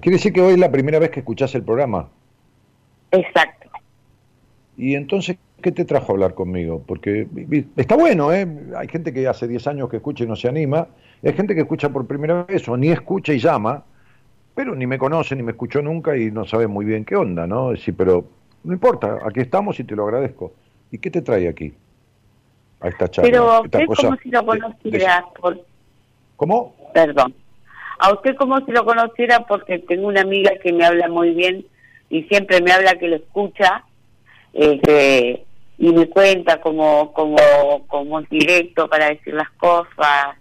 quiere 0.00 0.16
decir 0.16 0.32
que 0.32 0.40
hoy 0.40 0.54
es 0.54 0.58
la 0.58 0.70
primera 0.70 0.98
vez 0.98 1.10
que 1.10 1.20
escuchás 1.20 1.54
el 1.54 1.64
programa. 1.64 2.08
Exacto. 3.12 3.70
Y 4.76 4.94
entonces, 4.94 5.36
¿qué 5.62 5.72
te 5.72 5.84
trajo 5.84 6.12
a 6.12 6.14
hablar 6.14 6.34
conmigo? 6.34 6.82
Porque 6.86 7.26
está 7.76 7.96
bueno, 7.96 8.32
¿eh? 8.32 8.46
Hay 8.76 8.88
gente 8.88 9.12
que 9.12 9.28
hace 9.28 9.46
10 9.46 9.66
años 9.66 9.88
que 9.88 9.96
escucha 9.96 10.24
y 10.24 10.26
no 10.26 10.36
se 10.36 10.48
anima. 10.48 10.88
hay 11.22 11.32
gente 11.34 11.54
que 11.54 11.60
escucha 11.60 11.90
por 11.90 12.06
primera 12.06 12.44
vez 12.44 12.68
o 12.68 12.76
ni 12.76 12.88
escucha 12.88 13.32
y 13.32 13.38
llama, 13.38 13.84
pero 14.54 14.74
ni 14.74 14.86
me 14.86 14.98
conoce, 14.98 15.36
ni 15.36 15.42
me 15.42 15.52
escuchó 15.52 15.82
nunca 15.82 16.16
y 16.16 16.30
no 16.30 16.44
sabe 16.44 16.66
muy 16.66 16.84
bien 16.84 17.04
qué 17.04 17.16
onda, 17.16 17.46
¿no? 17.46 17.76
Sí, 17.76 17.92
pero 17.92 18.24
no 18.64 18.72
importa, 18.72 19.18
aquí 19.26 19.40
estamos 19.40 19.78
y 19.80 19.84
te 19.84 19.96
lo 19.96 20.04
agradezco. 20.04 20.52
¿Y 20.90 20.98
qué 20.98 21.10
te 21.10 21.22
trae 21.22 21.48
aquí? 21.48 21.72
A 22.80 22.88
esta 22.88 23.10
charla. 23.10 23.30
Pero 23.30 23.50
a 23.50 23.60
usted 23.60 23.86
como 23.86 24.16
si 24.16 24.30
lo 24.30 24.44
conociera. 24.44 25.24
¿Cómo? 26.36 26.74
Perdón. 26.92 27.34
A 27.98 28.12
usted 28.12 28.34
como 28.36 28.60
si 28.64 28.72
lo 28.72 28.84
conociera 28.84 29.46
porque 29.46 29.78
tengo 29.78 30.08
una 30.08 30.22
amiga 30.22 30.52
que 30.62 30.72
me 30.72 30.84
habla 30.84 31.08
muy 31.08 31.34
bien 31.34 31.64
y 32.10 32.24
siempre 32.24 32.60
me 32.60 32.72
habla 32.72 32.96
que 32.96 33.08
lo 33.08 33.16
escucha 33.16 33.84
este, 34.52 35.44
y 35.78 35.92
me 35.92 36.08
cuenta 36.08 36.60
como, 36.60 37.12
como, 37.12 37.36
como 37.88 38.22
directo 38.22 38.88
para 38.88 39.08
decir 39.08 39.34
las 39.34 39.50
cosas. 39.50 40.36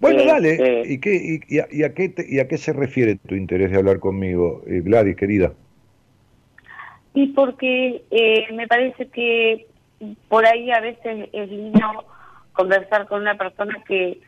Bueno, 0.00 0.24
dale. 0.24 0.52
Este, 0.52 0.92
¿Y, 0.92 1.00
qué, 1.00 1.40
y, 1.48 1.82
a, 1.82 1.94
qué 1.94 2.14
¿Y 2.28 2.40
a 2.40 2.48
qué 2.48 2.58
se 2.58 2.72
refiere 2.72 3.16
tu 3.16 3.34
interés 3.34 3.70
de 3.70 3.78
hablar 3.78 4.00
conmigo, 4.00 4.62
eh, 4.66 4.80
Gladys, 4.82 5.16
querida? 5.16 5.52
Y 7.12 7.28
porque 7.28 8.02
eh, 8.10 8.46
me 8.52 8.66
parece 8.66 9.08
que 9.08 9.66
por 10.28 10.46
ahí 10.46 10.70
a 10.70 10.80
veces 10.80 11.28
es 11.32 11.48
lindo 11.50 12.06
conversar 12.52 13.06
con 13.06 13.22
una 13.22 13.36
persona 13.36 13.82
que 13.86 14.20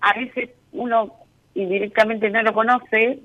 a 0.00 0.12
veces 0.18 0.50
uno 0.72 1.14
indirectamente 1.54 2.30
no 2.30 2.42
lo 2.42 2.52
conoce, 2.52 3.20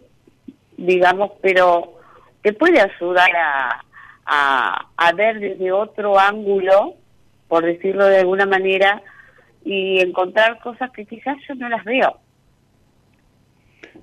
digamos, 0.77 1.31
pero 1.41 1.99
te 2.41 2.53
puede 2.53 2.79
ayudar 2.79 3.29
a, 3.35 3.83
a, 4.29 5.11
ver 5.15 5.39
desde 5.39 5.71
otro 5.71 6.19
ángulo, 6.19 6.95
por 7.47 7.65
decirlo 7.65 8.05
de 8.05 8.19
alguna 8.19 8.45
manera, 8.45 9.01
y 9.65 9.99
encontrar 9.99 10.59
cosas 10.59 10.91
que 10.91 11.05
quizás 11.05 11.37
yo 11.47 11.55
no 11.55 11.67
las 11.69 11.83
veo. 11.83 12.17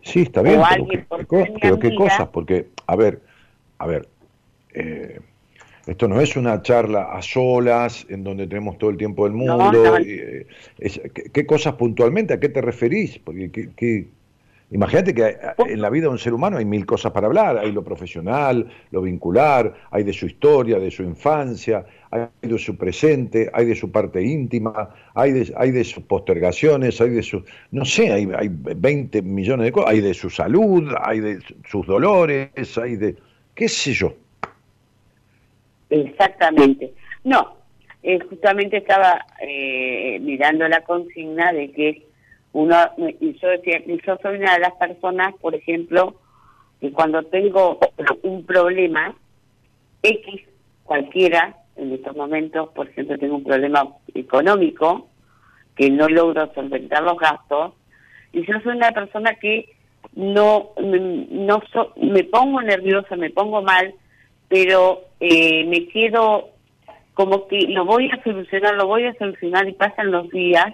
Sí, 0.03 0.23
está 0.23 0.43
bien. 0.43 0.61
pero, 1.61 1.79
qué, 1.79 1.95
cosas, 1.95 2.29
porque, 2.29 2.69
a 2.87 2.97
ver, 2.97 3.21
a 3.79 3.87
ver, 3.87 4.09
eh, 4.75 5.21
esto 5.87 6.09
no 6.09 6.21
es 6.21 6.37
una 6.37 6.63
charla 6.63 7.13
a 7.13 7.23
solas 7.23 8.07
en 8.09 8.25
donde 8.25 8.47
tenemos 8.47 8.77
todo 8.79 8.91
el 8.91 8.97
tiempo 8.97 9.25
del 9.25 9.35
mundo. 9.35 9.97
Eh, 9.99 10.47
¿qué, 11.33 11.47
cosas 11.47 11.75
puntualmente? 11.75 12.35
¿A 12.35 12.41
qué 12.41 12.49
te 12.49 12.61
referís? 12.61 13.19
Porque 13.21 13.51
¿qué, 13.77 14.09
Imagínate 14.73 15.15
que 15.15 15.37
en 15.59 15.81
la 15.81 15.91
vida 15.91 16.03
de 16.03 16.09
un 16.09 16.19
ser 16.19 16.35
humano 16.35 16.59
hay 16.59 16.65
mil 16.65 16.85
cosas 16.85 17.13
para 17.13 17.29
hablar, 17.29 17.57
hay 17.57 17.71
lo 17.71 17.85
profesional, 17.85 18.67
lo 18.91 19.03
vincular, 19.03 19.73
hay 19.93 20.03
de 20.03 20.13
su 20.13 20.27
historia, 20.27 20.81
de 20.81 20.91
su 20.91 21.05
infancia, 21.05 21.87
hay 22.11 22.29
de 22.43 22.59
su 22.59 22.77
presente, 22.77 23.49
hay 23.53 23.67
de 23.67 23.77
su 23.77 23.93
parte 23.93 24.21
íntima, 24.21 24.91
hay 25.15 25.33
de, 25.33 25.55
hay 25.57 25.71
de 25.71 25.85
sus 25.85 26.03
postergaciones, 26.03 27.01
hay 27.01 27.11
de 27.11 27.23
su, 27.23 27.45
no 27.71 27.85
sé, 27.85 28.13
hay, 28.13 28.29
hay 28.37 28.49
20 28.51 29.23
millones 29.23 29.67
de 29.67 29.73
cosas, 29.73 29.91
hay 29.91 30.01
de 30.01 30.15
su 30.15 30.31
salud, 30.31 30.93
hay 31.01 31.21
de 31.21 31.39
sus 31.69 31.87
dolores, 31.87 32.77
hay 32.77 32.97
de, 32.97 33.15
qué 33.55 33.69
sé 33.69 33.93
yo. 33.93 34.15
Exactamente. 35.91 36.93
No, 37.23 37.57
eh, 38.03 38.19
justamente 38.29 38.79
estaba 38.79 39.27
eh, 39.41 40.19
mirando 40.21 40.67
la 40.67 40.81
consigna 40.81 41.53
de 41.53 41.71
que 41.71 42.07
uno, 42.57 42.75
y 43.21 43.39
yo 43.39 43.49
decía, 43.51 43.83
yo 43.85 44.17
soy 44.23 44.39
una 44.39 44.55
de 44.55 44.61
las 44.61 44.73
personas, 44.77 45.35
por 45.43 45.55
ejemplo, 45.55 46.15
que 46.81 46.91
cuando 46.91 47.23
tengo 47.25 47.79
un 48.23 48.47
problema 48.47 49.15
X, 50.03 50.41
cualquiera, 50.85 51.55
en 51.77 51.93
estos 51.93 52.17
momentos, 52.17 52.71
por 52.71 52.89
ejemplo, 52.89 53.19
tengo 53.19 53.37
un 53.37 53.45
problema 53.45 53.87
económico, 54.15 55.07
que 55.77 55.91
no 55.91 56.09
logro 56.09 56.51
solventar 56.55 57.03
los 57.03 57.19
gastos, 57.19 57.75
y 58.33 58.47
yo 58.47 58.59
soy 58.65 58.75
una 58.75 58.91
persona 58.93 59.35
que 59.35 59.69
no, 60.15 60.71
no 60.81 61.63
me 61.97 62.25
pongo 62.25 62.63
nerviosa, 62.63 63.17
me 63.17 63.29
pongo 63.29 63.61
mal, 63.61 63.93
pero 64.49 65.03
eh, 65.21 65.63
me 65.67 65.89
quedo 65.89 66.49
como 67.13 67.49
que 67.49 67.67
lo 67.69 67.85
voy 67.85 68.11
a 68.11 68.23
solucionar, 68.23 68.77
lo 68.77 68.87
voy 68.87 69.05
a 69.05 69.15
solucionar 69.19 69.69
y 69.69 69.73
pasan 69.73 70.11
los 70.11 70.31
días 70.31 70.73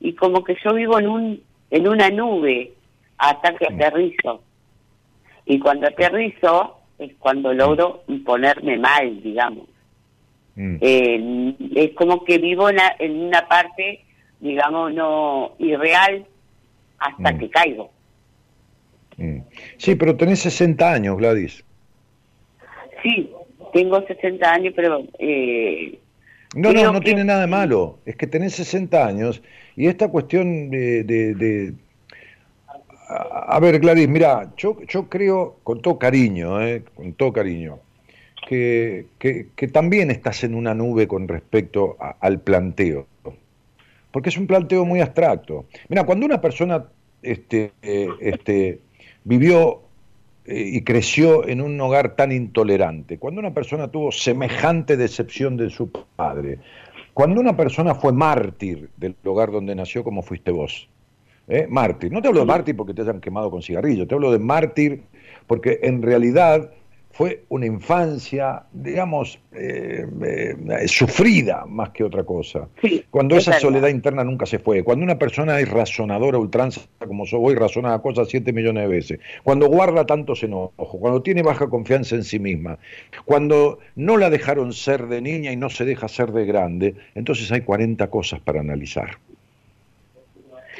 y 0.00 0.14
como 0.14 0.44
que 0.44 0.56
yo 0.62 0.74
vivo 0.74 0.98
en 0.98 1.08
un 1.08 1.42
en 1.70 1.88
una 1.88 2.10
nube 2.10 2.72
hasta 3.18 3.54
que 3.56 3.66
aterrizo. 3.66 4.42
Y 5.46 5.58
cuando 5.58 5.88
aterrizo 5.88 6.78
es 6.98 7.12
cuando 7.18 7.52
logro 7.52 8.04
ponerme 8.24 8.78
mal, 8.78 9.22
digamos. 9.22 9.66
Mm. 10.56 10.76
Eh, 10.80 11.54
es 11.74 11.90
como 11.94 12.24
que 12.24 12.38
vivo 12.38 12.68
en, 12.68 12.78
en, 12.98 13.24
una 13.24 13.48
parte, 13.48 14.04
digamos, 14.40 14.92
no 14.94 15.54
irreal 15.58 16.24
hasta 16.98 17.32
mm. 17.32 17.38
que 17.38 17.50
caigo. 17.50 17.90
Mm. 19.16 19.38
Sí, 19.76 19.96
pero 19.96 20.16
tenés 20.16 20.40
60 20.40 20.92
años, 20.92 21.16
Gladys. 21.16 21.64
Sí, 23.02 23.30
tengo 23.72 24.00
60 24.06 24.52
años, 24.52 24.72
pero... 24.76 25.02
Eh, 25.18 25.98
no, 26.54 26.72
no, 26.72 26.92
no 26.92 27.00
tiene 27.00 27.24
nada 27.24 27.42
de 27.42 27.46
malo. 27.46 27.98
Es 28.06 28.16
que 28.16 28.26
tenés 28.26 28.54
60 28.54 29.06
años 29.06 29.42
y 29.76 29.86
esta 29.86 30.08
cuestión 30.08 30.70
de... 30.70 31.74
A 33.08 33.60
ver, 33.60 33.78
Gladys, 33.80 34.08
mira, 34.08 34.52
yo, 34.56 34.78
yo 34.88 35.08
creo, 35.08 35.58
con 35.62 35.82
todo 35.82 35.98
cariño, 35.98 36.60
eh, 36.62 36.82
con 36.94 37.12
todo 37.12 37.32
cariño, 37.32 37.78
que, 38.48 39.06
que, 39.18 39.68
también 39.68 40.10
estás 40.10 40.42
en 40.44 40.54
una 40.54 40.74
nube 40.74 41.06
con 41.06 41.28
respecto 41.28 41.96
al 42.20 42.40
planteo, 42.40 43.06
porque 44.10 44.30
es 44.30 44.36
un 44.38 44.46
planteo 44.46 44.84
muy 44.84 45.00
abstracto. 45.00 45.66
Mira, 45.88 46.04
cuando 46.04 46.26
una 46.26 46.40
persona 46.40 46.86
este, 47.22 47.72
eh, 47.82 48.08
este, 48.20 48.80
vivió 49.24 49.83
y 50.46 50.82
creció 50.82 51.48
en 51.48 51.60
un 51.60 51.80
hogar 51.80 52.16
tan 52.16 52.30
intolerante, 52.30 53.18
cuando 53.18 53.40
una 53.40 53.54
persona 53.54 53.88
tuvo 53.88 54.12
semejante 54.12 54.96
decepción 54.96 55.56
de 55.56 55.70
su 55.70 55.90
padre, 55.90 56.58
cuando 57.14 57.40
una 57.40 57.56
persona 57.56 57.94
fue 57.94 58.12
mártir 58.12 58.90
del 58.96 59.16
hogar 59.24 59.50
donde 59.50 59.74
nació, 59.74 60.04
como 60.04 60.22
fuiste 60.22 60.50
vos, 60.50 60.88
¿eh? 61.48 61.66
mártir, 61.68 62.12
no 62.12 62.20
te 62.20 62.28
hablo 62.28 62.40
de 62.40 62.46
mártir 62.46 62.76
porque 62.76 62.92
te 62.92 63.02
hayan 63.02 63.20
quemado 63.20 63.50
con 63.50 63.62
cigarrillo, 63.62 64.06
te 64.06 64.14
hablo 64.14 64.32
de 64.32 64.38
mártir 64.38 65.02
porque 65.46 65.80
en 65.82 66.02
realidad 66.02 66.70
fue 67.14 67.44
una 67.48 67.66
infancia, 67.66 68.64
digamos, 68.72 69.38
eh, 69.52 70.04
eh, 70.26 70.88
sufrida 70.88 71.64
más 71.64 71.90
que 71.90 72.02
otra 72.02 72.24
cosa. 72.24 72.68
cuando 73.08 73.36
esa 73.36 73.60
soledad 73.60 73.88
interna 73.88 74.24
nunca 74.24 74.46
se 74.46 74.58
fue, 74.58 74.82
cuando 74.82 75.04
una 75.04 75.16
persona 75.16 75.60
es 75.60 75.70
razonadora, 75.70 76.38
ultranza, 76.38 76.80
como 76.98 77.24
soy 77.24 77.38
voy, 77.38 77.54
razona 77.54 77.96
cosas 78.00 78.28
siete 78.28 78.52
millones 78.52 78.82
de 78.82 78.88
veces, 78.88 79.20
cuando 79.44 79.68
guarda 79.68 80.04
tantos 80.04 80.42
enojos, 80.42 80.74
cuando 80.76 81.22
tiene 81.22 81.42
baja 81.42 81.68
confianza 81.68 82.16
en 82.16 82.24
sí 82.24 82.40
misma, 82.40 82.78
cuando 83.24 83.78
no 83.94 84.16
la 84.16 84.28
dejaron 84.28 84.72
ser 84.72 85.06
de 85.06 85.20
niña 85.20 85.52
y 85.52 85.56
no 85.56 85.70
se 85.70 85.84
deja 85.84 86.08
ser 86.08 86.32
de 86.32 86.46
grande, 86.46 86.96
entonces 87.14 87.52
hay 87.52 87.60
40 87.60 88.10
cosas 88.10 88.40
para 88.40 88.58
analizar. 88.58 89.18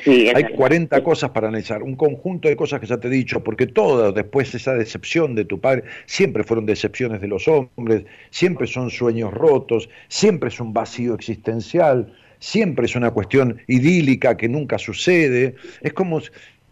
Hay 0.06 0.44
40 0.54 1.02
cosas 1.02 1.30
para 1.30 1.48
analizar, 1.48 1.82
un 1.82 1.96
conjunto 1.96 2.48
de 2.48 2.56
cosas 2.56 2.80
que 2.80 2.86
ya 2.86 2.98
te 2.98 3.08
he 3.08 3.10
dicho, 3.10 3.42
porque 3.42 3.66
todo 3.66 4.12
después 4.12 4.54
esa 4.54 4.74
decepción 4.74 5.34
de 5.34 5.44
tu 5.44 5.60
padre, 5.60 5.84
siempre 6.06 6.44
fueron 6.44 6.66
decepciones 6.66 7.20
de 7.20 7.28
los 7.28 7.48
hombres, 7.48 8.04
siempre 8.30 8.66
son 8.66 8.90
sueños 8.90 9.32
rotos, 9.32 9.88
siempre 10.08 10.48
es 10.48 10.60
un 10.60 10.72
vacío 10.72 11.14
existencial, 11.14 12.12
siempre 12.38 12.84
es 12.86 12.96
una 12.96 13.10
cuestión 13.12 13.60
idílica 13.66 14.36
que 14.36 14.48
nunca 14.48 14.78
sucede. 14.78 15.54
Es 15.80 15.94
como 15.94 16.20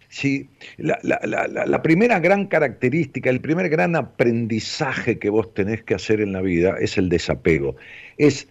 si 0.09 0.51
la, 0.77 0.99
la, 1.03 1.83
primera 1.83 2.21
gran 2.21 2.47
característica, 2.47 3.31
el 3.31 3.41
primer 3.41 3.71
gran 3.71 3.97
aprendizaje 3.97 5.19
que 5.19 5.31
vos 5.31 5.55
tenés 5.55 5.83
que 5.85 5.95
hacer 5.95 6.21
en 6.21 6.33
la 6.33 6.43
vida 6.43 6.77
es 6.79 6.99
el 6.99 7.09
desapego. 7.09 7.77
Es 8.19 8.47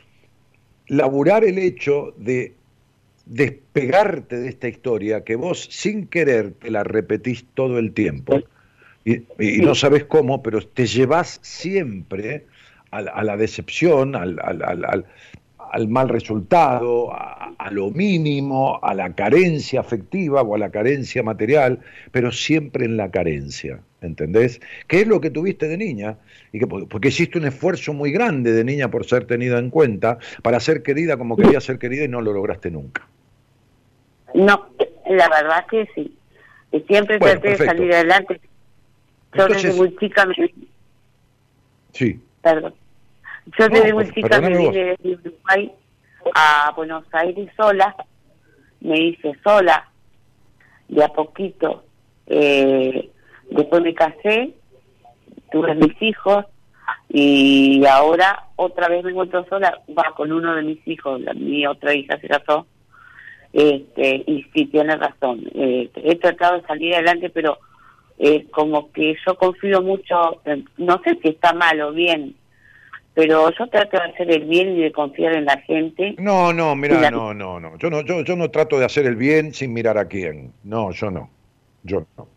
laburar 0.87 1.43
el 1.43 1.59
hecho 1.59 2.15
de 2.17 2.55
despegarte 3.25 4.39
de 4.39 4.49
esta 4.49 4.67
historia 4.67 5.23
que 5.23 5.35
vos 5.35 5.67
sin 5.69 6.07
querer 6.07 6.51
te 6.53 6.71
la 6.71 6.83
repetís 6.83 7.45
todo 7.53 7.79
el 7.79 7.93
tiempo. 7.93 8.41
Y, 9.03 9.23
no 9.61 9.73
sabes 9.73 10.03
cómo, 10.05 10.43
pero 10.43 10.61
te 10.61 10.85
llevas 10.85 11.39
siempre 11.41 12.45
a, 12.91 13.23
la 13.23 13.37
decepción, 13.37 14.15
al, 14.15 14.39
al, 14.39 15.05
mal 15.87 16.09
resultado, 16.09 17.11
a, 17.13 17.69
lo 17.71 17.91
mínimo, 17.91 18.79
a 18.81 18.93
la 18.93 19.13
carencia 19.13 19.79
afectiva 19.79 20.41
o 20.41 20.55
a 20.55 20.57
la 20.57 20.69
carencia 20.69 21.23
material, 21.23 21.79
pero 22.11 22.31
siempre 22.31 22.85
en 22.85 22.97
la 22.97 23.11
carencia, 23.11 23.79
¿entendés? 24.01 24.59
¿Qué 24.87 25.01
es 25.01 25.07
lo 25.07 25.21
que 25.21 25.29
tuviste 25.29 25.67
de 25.67 25.77
niña? 25.77 26.17
Y 26.51 26.59
que, 26.59 26.67
porque 26.67 27.09
hiciste 27.09 27.37
un 27.37 27.45
esfuerzo 27.45 27.93
muy 27.93 28.11
grande 28.11 28.51
de 28.51 28.63
niña 28.63 28.89
por 28.89 29.05
ser 29.05 29.25
tenida 29.25 29.59
en 29.59 29.69
cuenta, 29.69 30.17
para 30.41 30.59
ser 30.59 30.83
querida 30.83 31.17
como 31.17 31.37
querías 31.37 31.63
ser 31.63 31.79
querida 31.79 32.03
y 32.05 32.07
no 32.07 32.21
lo 32.21 32.33
lograste 32.33 32.71
nunca. 32.71 33.07
No, 34.33 34.69
la 35.09 35.29
verdad 35.29 35.65
que 35.69 35.87
sí. 35.95 36.17
Y 36.71 36.79
siempre 36.81 37.19
traté 37.19 37.49
de 37.49 37.57
salir 37.57 37.93
adelante. 37.93 38.41
Yo 39.33 39.47
desde 39.47 39.73
muy 39.73 39.95
chica 39.97 40.25
me... 40.25 40.35
Sí. 41.93 42.19
Perdón. 42.41 42.73
Yo 43.57 43.67
desde 43.69 43.93
muy 43.93 44.11
chica 44.11 44.39
me 44.39 44.49
vine 44.49 44.97
de 45.01 45.13
Uruguay 45.13 45.71
a 46.35 46.71
Buenos 46.75 47.03
Aires 47.11 47.49
sola. 47.55 47.95
Me 48.81 48.99
hice 48.99 49.33
sola, 49.43 49.89
de 50.87 51.03
a 51.03 51.09
poquito. 51.09 51.83
Eh, 52.27 53.09
después 53.49 53.81
me 53.81 53.93
casé, 53.93 54.53
tuve 55.51 55.75
mis 55.75 56.01
hijos 56.01 56.45
y 57.09 57.85
ahora 57.85 58.47
otra 58.55 58.87
vez 58.87 59.03
me 59.03 59.11
encuentro 59.11 59.45
sola. 59.49 59.81
Va 59.97 60.13
con 60.15 60.31
uno 60.31 60.55
de 60.55 60.63
mis 60.63 60.87
hijos, 60.87 61.21
la, 61.21 61.33
mi 61.33 61.65
otra 61.67 61.93
hija 61.93 62.19
se 62.19 62.27
casó 62.27 62.65
este, 63.53 64.23
y 64.27 64.43
sí, 64.53 64.65
tiene 64.67 64.95
razón. 64.95 65.43
Eh, 65.53 65.89
he 65.95 66.15
tratado 66.15 66.59
de 66.59 66.67
salir 66.67 66.95
adelante, 66.95 67.29
pero 67.29 67.59
eh, 68.17 68.47
como 68.51 68.91
que 68.91 69.15
yo 69.25 69.35
confío 69.35 69.81
mucho, 69.81 70.41
no 70.77 71.01
sé 71.03 71.17
si 71.21 71.29
está 71.29 71.53
mal 71.53 71.81
o 71.81 71.91
bien, 71.91 72.35
pero 73.13 73.49
yo 73.51 73.67
trato 73.67 73.97
de 73.97 74.03
hacer 74.03 74.31
el 74.31 74.45
bien 74.45 74.77
y 74.77 74.81
de 74.81 74.91
confiar 74.91 75.33
en 75.33 75.45
la 75.45 75.57
gente. 75.57 76.15
No, 76.17 76.53
no, 76.53 76.75
mira, 76.75 77.11
no, 77.11 77.33
no, 77.33 77.59
no. 77.59 77.77
Yo 77.77 77.89
no, 77.89 78.01
yo, 78.01 78.21
yo 78.21 78.35
no 78.35 78.49
trato 78.49 78.79
de 78.79 78.85
hacer 78.85 79.05
el 79.05 79.15
bien 79.15 79.53
sin 79.53 79.73
mirar 79.73 79.97
a 79.97 80.05
quién. 80.05 80.53
No, 80.63 80.91
yo 80.91 81.11
no. 81.11 81.29
Yo 81.83 82.05
no. 82.17 82.27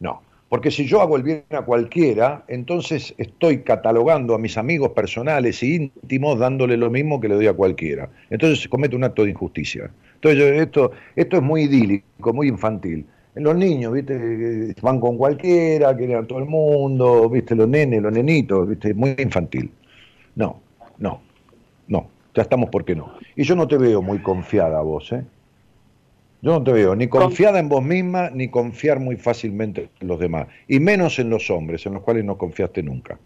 No. 0.00 0.22
Porque 0.48 0.70
si 0.70 0.86
yo 0.86 1.00
hago 1.00 1.16
el 1.16 1.22
bien 1.22 1.44
a 1.50 1.62
cualquiera, 1.62 2.44
entonces 2.46 3.14
estoy 3.18 3.62
catalogando 3.62 4.34
a 4.34 4.38
mis 4.38 4.56
amigos 4.56 4.90
personales 4.90 5.62
e 5.62 5.66
íntimos 5.66 6.38
dándole 6.38 6.76
lo 6.76 6.88
mismo 6.88 7.20
que 7.20 7.28
le 7.28 7.34
doy 7.34 7.46
a 7.48 7.54
cualquiera. 7.54 8.08
Entonces 8.30 8.60
se 8.60 8.68
comete 8.68 8.94
un 8.94 9.04
acto 9.04 9.24
de 9.24 9.30
injusticia. 9.30 9.90
Entonces 10.14 10.60
esto, 10.60 10.92
esto 11.16 11.36
es 11.36 11.42
muy 11.42 11.62
idílico, 11.62 12.32
muy 12.32 12.48
infantil. 12.48 13.06
Los 13.34 13.56
niños, 13.56 13.92
¿viste? 13.92 14.74
Van 14.80 15.00
con 15.00 15.18
cualquiera, 15.18 15.94
quieren 15.96 16.16
a 16.16 16.26
todo 16.26 16.38
el 16.38 16.46
mundo, 16.46 17.28
¿viste? 17.28 17.54
Los 17.54 17.68
nenes, 17.68 18.00
los 18.00 18.12
nenitos, 18.12 18.68
¿viste? 18.68 18.94
Muy 18.94 19.14
infantil. 19.18 19.70
No, 20.36 20.60
no, 20.98 21.20
no. 21.88 22.08
Ya 22.34 22.42
estamos 22.42 22.68
porque 22.70 22.94
no. 22.94 23.14
Y 23.34 23.42
yo 23.42 23.56
no 23.56 23.66
te 23.66 23.78
veo 23.78 24.02
muy 24.02 24.18
confiada 24.18 24.80
vos, 24.82 25.10
¿eh? 25.12 25.24
Yo 26.42 26.52
no 26.52 26.62
te 26.62 26.72
veo 26.72 26.94
ni 26.94 27.08
confiada 27.08 27.58
en 27.58 27.68
vos 27.68 27.82
misma, 27.82 28.30
ni 28.30 28.48
confiar 28.48 29.00
muy 29.00 29.16
fácilmente 29.16 29.88
en 30.00 30.06
los 30.06 30.20
demás. 30.20 30.46
Y 30.68 30.78
menos 30.78 31.18
en 31.18 31.30
los 31.30 31.50
hombres, 31.50 31.84
en 31.86 31.94
los 31.94 32.02
cuales 32.02 32.24
no 32.24 32.36
confiaste 32.36 32.82
nunca. 32.82 33.18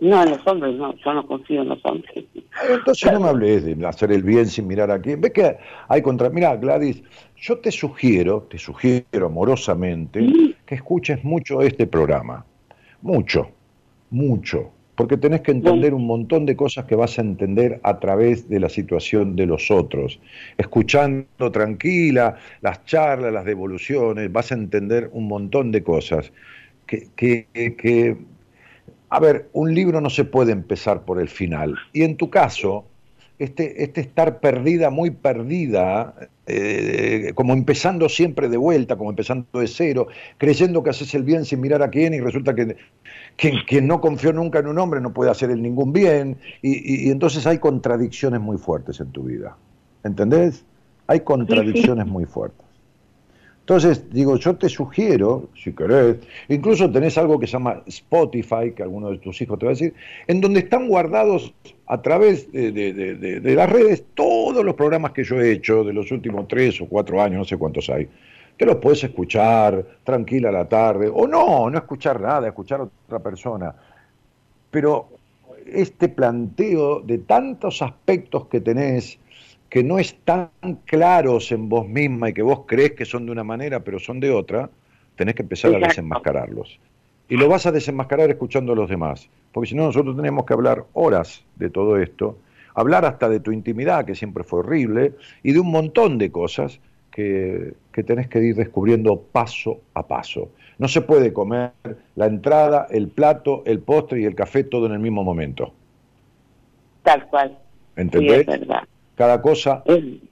No, 0.00 0.22
en 0.22 0.30
los 0.30 0.46
hombres 0.46 0.74
no, 0.76 0.94
yo 0.96 1.12
no 1.12 1.26
confío 1.26 1.62
en 1.62 1.68
los 1.68 1.84
hombres. 1.84 2.24
Entonces 2.70 3.12
no 3.12 3.20
me 3.20 3.28
hables 3.28 3.64
de 3.64 3.86
hacer 3.86 4.10
el 4.10 4.22
bien 4.22 4.46
sin 4.46 4.66
mirar 4.66 4.90
a 4.90 5.00
quién. 5.00 5.20
Ves 5.20 5.32
que 5.32 5.56
hay 5.88 6.02
contra... 6.02 6.30
Mira, 6.30 6.56
Gladys, 6.56 7.02
yo 7.36 7.58
te 7.58 7.70
sugiero, 7.70 8.46
te 8.50 8.58
sugiero 8.58 9.26
amorosamente, 9.26 10.56
que 10.64 10.74
escuches 10.74 11.22
mucho 11.24 11.60
este 11.60 11.86
programa. 11.86 12.44
Mucho, 13.02 13.50
mucho. 14.10 14.70
Porque 14.98 15.16
tenés 15.16 15.42
que 15.42 15.52
entender 15.52 15.94
un 15.94 16.08
montón 16.08 16.44
de 16.44 16.56
cosas 16.56 16.84
que 16.86 16.96
vas 16.96 17.20
a 17.20 17.22
entender 17.22 17.78
a 17.84 18.00
través 18.00 18.48
de 18.48 18.58
la 18.58 18.68
situación 18.68 19.36
de 19.36 19.46
los 19.46 19.70
otros. 19.70 20.18
Escuchando 20.56 21.52
tranquila 21.52 22.34
las 22.62 22.84
charlas, 22.84 23.32
las 23.32 23.44
devoluciones, 23.44 24.32
vas 24.32 24.50
a 24.50 24.56
entender 24.56 25.08
un 25.12 25.28
montón 25.28 25.70
de 25.70 25.84
cosas 25.84 26.32
que, 26.84 27.06
que, 27.14 27.46
que 27.76 28.16
a 29.08 29.20
ver, 29.20 29.48
un 29.52 29.72
libro 29.72 30.00
no 30.00 30.10
se 30.10 30.24
puede 30.24 30.50
empezar 30.50 31.04
por 31.04 31.20
el 31.20 31.28
final. 31.28 31.76
Y 31.92 32.02
en 32.02 32.16
tu 32.16 32.28
caso, 32.28 32.84
este, 33.38 33.84
este 33.84 34.00
estar 34.00 34.40
perdida, 34.40 34.90
muy 34.90 35.10
perdida, 35.10 36.14
eh, 36.46 37.32
como 37.34 37.52
empezando 37.52 38.08
siempre 38.08 38.48
de 38.48 38.56
vuelta, 38.56 38.96
como 38.96 39.10
empezando 39.10 39.60
de 39.60 39.68
cero, 39.68 40.08
creyendo 40.38 40.82
que 40.82 40.90
haces 40.90 41.14
el 41.14 41.22
bien 41.22 41.44
sin 41.44 41.60
mirar 41.60 41.82
a 41.82 41.90
quién 41.90 42.14
y 42.14 42.20
resulta 42.20 42.54
que 42.54 42.76
quien, 43.36 43.86
no 43.86 44.00
confió 44.00 44.32
nunca 44.32 44.58
en 44.58 44.66
un 44.66 44.78
hombre 44.78 45.00
no 45.00 45.12
puede 45.12 45.30
hacer 45.30 45.50
el 45.50 45.62
ningún 45.62 45.92
bien. 45.92 46.38
Y, 46.62 47.06
y, 47.06 47.10
entonces 47.10 47.46
hay 47.46 47.58
contradicciones 47.58 48.40
muy 48.40 48.58
fuertes 48.58 49.00
en 49.00 49.12
tu 49.12 49.22
vida. 49.24 49.56
¿Entendés? 50.04 50.64
Hay 51.06 51.20
contradicciones 51.20 52.06
muy 52.06 52.24
fuertes. 52.24 52.67
Entonces, 53.68 54.10
digo, 54.10 54.36
yo 54.36 54.56
te 54.56 54.66
sugiero, 54.70 55.50
si 55.54 55.74
querés, 55.74 56.16
incluso 56.48 56.90
tenés 56.90 57.18
algo 57.18 57.38
que 57.38 57.46
se 57.46 57.52
llama 57.52 57.82
Spotify, 57.84 58.72
que 58.74 58.82
alguno 58.82 59.10
de 59.10 59.18
tus 59.18 59.42
hijos 59.42 59.58
te 59.58 59.66
va 59.66 59.72
a 59.72 59.74
decir, 59.74 59.92
en 60.26 60.40
donde 60.40 60.60
están 60.60 60.88
guardados 60.88 61.52
a 61.86 62.00
través 62.00 62.50
de, 62.50 63.42
las 63.54 63.70
redes 63.70 64.04
todos 64.14 64.64
los 64.64 64.74
programas 64.74 65.12
que 65.12 65.22
yo 65.22 65.38
he 65.38 65.52
hecho 65.52 65.84
de 65.84 65.92
los 65.92 66.10
últimos 66.10 66.48
tres 66.48 66.80
o 66.80 66.86
cuatro 66.86 67.20
años, 67.20 67.40
no 67.40 67.44
sé 67.44 67.58
cuántos 67.58 67.90
hay. 67.90 68.08
Te 68.56 68.64
los 68.64 68.76
puedes 68.76 69.04
escuchar 69.04 69.84
tranquila 70.02 70.48
a 70.48 70.52
la 70.52 70.66
tarde, 70.66 71.10
o 71.12 71.26
no, 71.26 71.68
no 71.68 71.76
escuchar 71.76 72.22
nada, 72.22 72.48
escuchar 72.48 72.80
a 72.80 72.84
otra 72.84 73.18
persona. 73.18 73.74
Pero 74.70 75.10
este 75.66 76.08
planteo 76.08 77.00
de 77.00 77.18
tantos 77.18 77.82
aspectos 77.82 78.46
que 78.46 78.62
tenés, 78.62 79.18
que 79.68 79.84
no 79.84 79.98
están 79.98 80.50
claros 80.84 81.52
en 81.52 81.68
vos 81.68 81.86
misma 81.88 82.30
y 82.30 82.32
que 82.32 82.42
vos 82.42 82.62
crees 82.66 82.92
que 82.92 83.04
son 83.04 83.26
de 83.26 83.32
una 83.32 83.44
manera 83.44 83.80
pero 83.80 83.98
son 83.98 84.20
de 84.20 84.30
otra, 84.30 84.70
tenés 85.16 85.34
que 85.34 85.42
empezar 85.42 85.74
a 85.74 85.78
desenmascararlos. 85.78 86.78
Y 87.28 87.36
lo 87.36 87.48
vas 87.48 87.66
a 87.66 87.72
desenmascarar 87.72 88.30
escuchando 88.30 88.72
a 88.72 88.76
los 88.76 88.88
demás, 88.88 89.28
porque 89.52 89.68
si 89.68 89.74
no 89.74 89.84
nosotros 89.84 90.16
tenemos 90.16 90.46
que 90.46 90.54
hablar 90.54 90.84
horas 90.94 91.44
de 91.56 91.68
todo 91.68 91.98
esto, 91.98 92.38
hablar 92.74 93.04
hasta 93.04 93.28
de 93.28 93.40
tu 93.40 93.52
intimidad, 93.52 94.06
que 94.06 94.14
siempre 94.14 94.44
fue 94.44 94.60
horrible, 94.60 95.12
y 95.42 95.52
de 95.52 95.60
un 95.60 95.70
montón 95.70 96.16
de 96.16 96.30
cosas 96.30 96.80
que, 97.10 97.74
que 97.92 98.02
tenés 98.02 98.28
que 98.28 98.38
ir 98.38 98.54
descubriendo 98.54 99.20
paso 99.20 99.80
a 99.92 100.06
paso. 100.06 100.50
No 100.78 100.88
se 100.88 101.02
puede 101.02 101.32
comer 101.32 101.72
la 102.14 102.26
entrada, 102.26 102.86
el 102.90 103.08
plato, 103.08 103.62
el 103.66 103.80
postre 103.80 104.20
y 104.20 104.24
el 104.24 104.34
café 104.34 104.64
todo 104.64 104.86
en 104.86 104.92
el 104.92 105.00
mismo 105.00 105.24
momento. 105.24 105.72
Tal 107.02 107.26
cual. 107.26 107.58
¿Entendés? 107.96 108.46
verdad. 108.46 108.84
Cada 109.18 109.42
cosa, 109.42 109.82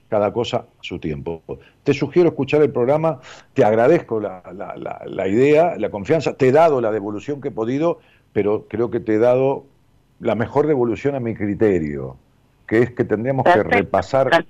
cada 0.07 0.31
cosa 0.31 0.59
a 0.59 0.65
su 0.79 0.97
tiempo. 0.97 1.41
Te 1.83 1.93
sugiero 1.93 2.29
escuchar 2.29 2.61
el 2.61 2.71
programa, 2.71 3.19
te 3.53 3.65
agradezco 3.65 4.21
la, 4.21 4.41
la, 4.53 5.03
la, 5.05 5.27
idea, 5.27 5.75
la 5.77 5.89
confianza, 5.89 6.37
te 6.37 6.47
he 6.47 6.51
dado 6.53 6.79
la 6.79 6.93
devolución 6.93 7.41
que 7.41 7.49
he 7.49 7.51
podido, 7.51 7.99
pero 8.31 8.65
creo 8.69 8.89
que 8.89 9.01
te 9.01 9.15
he 9.15 9.17
dado 9.17 9.65
la 10.21 10.35
mejor 10.35 10.67
devolución 10.67 11.15
a 11.15 11.19
mi 11.19 11.35
criterio, 11.35 12.15
que 12.65 12.79
es 12.79 12.91
que 12.91 13.03
tendríamos 13.03 13.43
que 13.43 13.61
repasar 13.61 14.45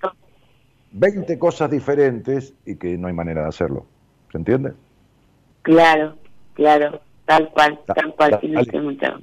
20 0.92 1.40
cosas 1.40 1.72
diferentes 1.72 2.54
y 2.64 2.76
que 2.76 2.96
no 2.96 3.08
hay 3.08 3.14
manera 3.14 3.42
de 3.42 3.48
hacerlo. 3.48 3.88
¿Se 4.32 4.38
entiende? 4.38 4.74
Claro, 5.64 6.16
claro. 6.54 7.02
Tal 7.26 7.50
cual, 7.50 7.80
tal 7.88 8.14
cual. 8.14 8.40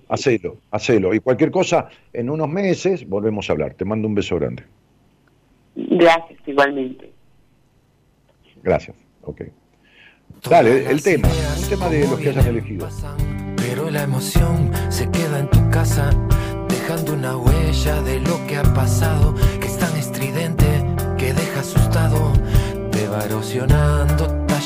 Hacelo, 0.08 0.56
hacelo. 0.72 1.14
Y 1.14 1.20
cualquier 1.20 1.52
cosa, 1.52 1.88
en 2.12 2.30
unos 2.30 2.48
meses 2.48 3.08
volvemos 3.08 3.48
a 3.48 3.52
hablar. 3.52 3.74
Te 3.74 3.84
mando 3.84 4.08
un 4.08 4.16
beso 4.16 4.36
grande. 4.40 4.64
Gracias, 5.74 6.40
igualmente. 6.46 7.12
Gracias, 8.62 8.96
ok. 9.22 9.42
Dale, 10.48 10.90
el 10.90 11.02
tema, 11.02 11.28
el 11.28 11.68
tema 11.68 11.88
de 11.88 12.08
los 12.08 12.18
que 12.18 12.28
hayas 12.30 12.46
elegido. 12.46 12.88
Pero 13.56 13.90
la 13.90 14.02
emoción 14.02 14.70
se 14.88 15.10
queda 15.10 15.38
en 15.38 15.48
tu 15.50 15.70
casa, 15.70 16.10
dejando 16.68 17.14
una 17.14 17.36
huella 17.36 18.02
de 18.02 18.20
lo 18.20 18.46
que 18.46 18.56
ha 18.56 18.62
pasado, 18.74 19.34
que 19.60 19.66
es 19.66 19.78
tan 19.78 19.96
estridente 19.96 20.66
que 21.18 21.32
deja 21.32 21.60
asustado. 21.60 22.32
Te 22.90 23.08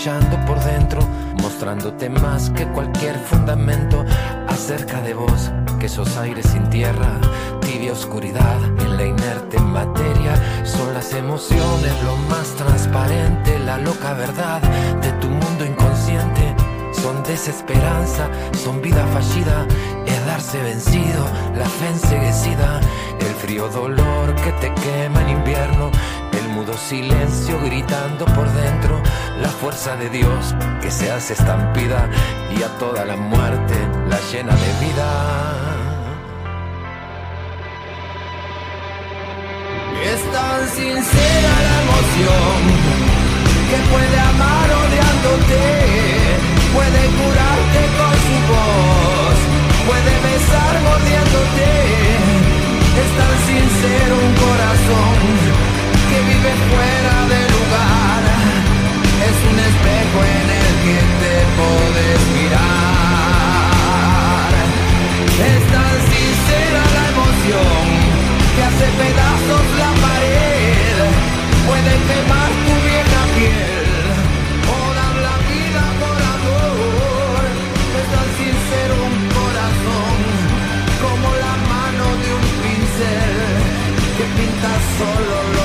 va 0.06 0.16
erosionando, 0.16 0.36
tallando 0.36 0.46
por 0.46 0.60
dentro, 0.64 1.00
mostrándote 1.42 2.08
más 2.08 2.50
que 2.50 2.66
cualquier 2.68 3.16
fundamento 3.18 4.04
más 4.46 4.58
cerca 4.58 5.00
de 5.00 5.14
vos 5.14 5.50
que 5.78 5.86
esos 5.86 6.16
aires 6.16 6.46
sin 6.46 6.68
tierra, 6.70 7.20
tibia 7.60 7.92
oscuridad 7.92 8.62
en 8.64 8.96
la 8.96 9.04
inerte 9.04 9.58
materia. 9.60 10.34
Son 10.64 10.92
las 10.92 11.12
emociones 11.12 11.92
lo 12.02 12.16
más 12.28 12.48
transparente, 12.56 13.58
la 13.60 13.78
loca 13.78 14.14
verdad 14.14 14.60
de 15.00 15.12
tu 15.20 15.28
mundo 15.28 15.64
inconsciente. 15.64 16.54
Son 16.92 17.22
desesperanza, 17.22 18.28
son 18.64 18.82
vida 18.82 19.06
fallida, 19.12 19.66
es 20.06 20.26
darse 20.26 20.60
vencido, 20.62 21.24
la 21.56 21.66
fe 21.66 21.88
enseguecida, 21.88 22.80
el 23.20 23.34
frío 23.36 23.68
dolor 23.68 24.34
que 24.34 24.50
te 24.52 24.74
quema 24.74 25.22
en 25.22 25.28
invierno, 25.28 25.90
el 26.32 26.48
mudo 26.48 26.72
silencio 26.74 27.60
gritando 27.64 28.24
por 28.24 28.50
dentro, 28.52 29.00
la 29.40 29.48
fuerza 29.48 29.96
de 29.96 30.08
Dios 30.10 30.54
que 30.82 30.90
se 30.90 31.10
hace 31.10 31.34
estampida 31.34 32.08
y 32.56 32.62
a 32.62 32.68
toda 32.78 33.04
la 33.04 33.16
muerte 33.16 33.74
la 34.08 34.18
llena 34.30 34.54
de 34.54 34.86
vida. 34.86 35.08
Es 40.12 40.20
tan 40.32 40.60
sincera 40.68 41.52
la 41.68 41.74
emoción 41.84 42.58
que 43.70 43.78
puede 43.92 44.18
amar 44.32 44.68
odiándote, 44.84 45.62
puede 46.74 47.02
curarte 47.18 47.80
con 47.98 48.14
su 48.26 48.36
voz, 48.52 49.36
puede 49.88 50.14
besar 50.28 50.74
mordiéndote. 50.88 51.70
Es 53.02 53.10
tan 53.20 53.36
sincero 53.50 54.14
un 54.26 54.32
corazón 54.46 55.16
que 56.08 56.18
vive 56.30 56.52
fuera 56.70 57.16
de 57.28 57.47
Es 65.38 65.62
tan 65.72 65.96
sincera 66.12 66.82
la 66.96 67.04
emoción 67.12 67.84
que 68.54 68.62
hace 68.68 68.86
pedazos 69.00 69.64
la 69.82 69.90
pared, 70.04 70.96
puede 71.68 71.94
quemar 72.08 72.50
tu 72.64 72.74
vieja 72.88 73.20
piel 73.36 73.88
o 74.72 74.78
dar 74.98 75.16
la 75.28 75.36
vida 75.52 75.84
por 76.00 76.18
amor. 76.36 77.40
Es 78.00 78.06
tan 78.14 78.28
sincero 78.40 78.94
un 79.10 79.18
corazón 79.38 80.16
como 81.04 81.28
la 81.44 81.54
mano 81.72 82.06
de 82.22 82.28
un 82.38 82.46
pincel 82.62 83.36
que 84.16 84.24
pinta 84.36 84.72
solo 84.98 85.57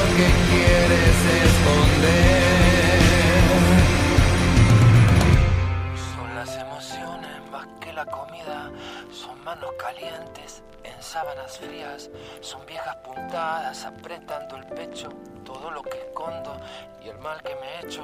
la 7.94 8.06
comida, 8.06 8.72
son 9.12 9.44
manos 9.44 9.72
calientes 9.78 10.64
en 10.84 11.02
sábanas 11.02 11.58
frías, 11.58 12.10
son 12.42 12.66
viejas 12.66 12.96
puntadas 12.98 13.86
apretando 13.86 14.58
el 14.58 14.66
pecho, 14.68 15.10
todo 15.46 15.72
lo 15.72 15.82
que 15.84 15.98
escondo 15.98 16.58
y 17.04 17.10
el 17.10 17.18
mal 17.20 17.42
que 17.42 17.56
me 17.56 17.68
he 17.68 17.86
hecho. 17.86 18.04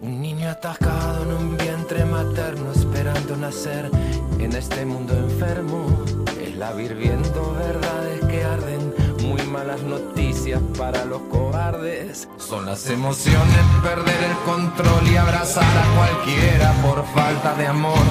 Un 0.00 0.20
niño 0.20 0.50
atascado 0.50 1.22
en 1.22 1.32
un 1.32 1.56
vientre 1.56 2.04
materno 2.04 2.72
esperando 2.72 3.36
nacer 3.36 3.90
en 4.38 4.52
este 4.52 4.84
mundo 4.84 5.14
enfermo. 5.14 6.04
Es 6.40 6.54
la 6.56 6.72
viendo 6.72 7.54
verdades 7.54 8.24
que 8.26 8.44
arden, 8.44 8.94
malas 9.56 9.82
noticias 9.82 10.60
para 10.76 11.06
los 11.06 11.22
cobardes. 11.32 12.28
Son 12.36 12.66
las 12.66 12.90
emociones, 12.90 13.62
perder 13.82 14.22
el 14.30 14.36
control 14.44 15.02
y 15.10 15.16
abrazar 15.16 15.74
a 15.84 15.86
cualquiera 15.96 16.72
por 16.84 17.02
falta 17.14 17.54
de 17.54 17.66
amor. 17.66 18.04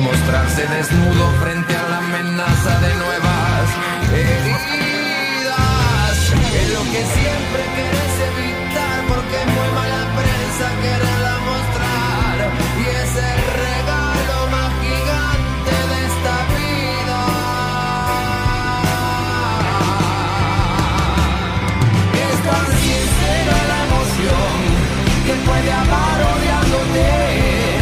Mostrarse 0.00 0.62
desnudo 0.76 1.24
frente 1.42 1.76
a 1.76 1.88
la 1.90 1.98
amenaza 1.98 2.72
de 2.84 2.92
nuevas 3.04 3.66
heridas. 4.20 6.16
Es 6.60 6.68
lo 6.76 6.82
que 6.92 7.02
siempre 7.18 7.62
querés 7.76 8.14
evitar 8.30 8.96
porque 9.10 9.36
es 9.42 9.48
muy 9.56 9.70
mala 9.78 10.02
prensa 10.18 10.66
quererla 10.82 11.25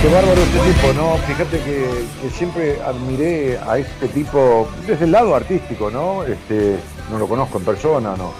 Qué 0.05 0.11
bárbaro 0.11 0.38
este 0.42 0.59
tipo, 0.70 0.92
¿no? 0.92 1.16
Fíjate 1.26 1.61
que, 1.61 2.28
siempre 2.36 2.76
admiré 2.82 3.59
a 3.66 3.78
este 3.78 4.07
tipo 4.09 4.68
desde 4.86 5.07
el 5.07 5.12
lado 5.12 5.34
artístico, 5.34 5.90
¿no? 5.90 6.24
Este, 6.24 6.76
no 7.11 7.18
lo 7.18 7.26
conozco 7.26 7.57
en 7.57 7.64
persona, 7.64 8.14
no, 8.14 8.34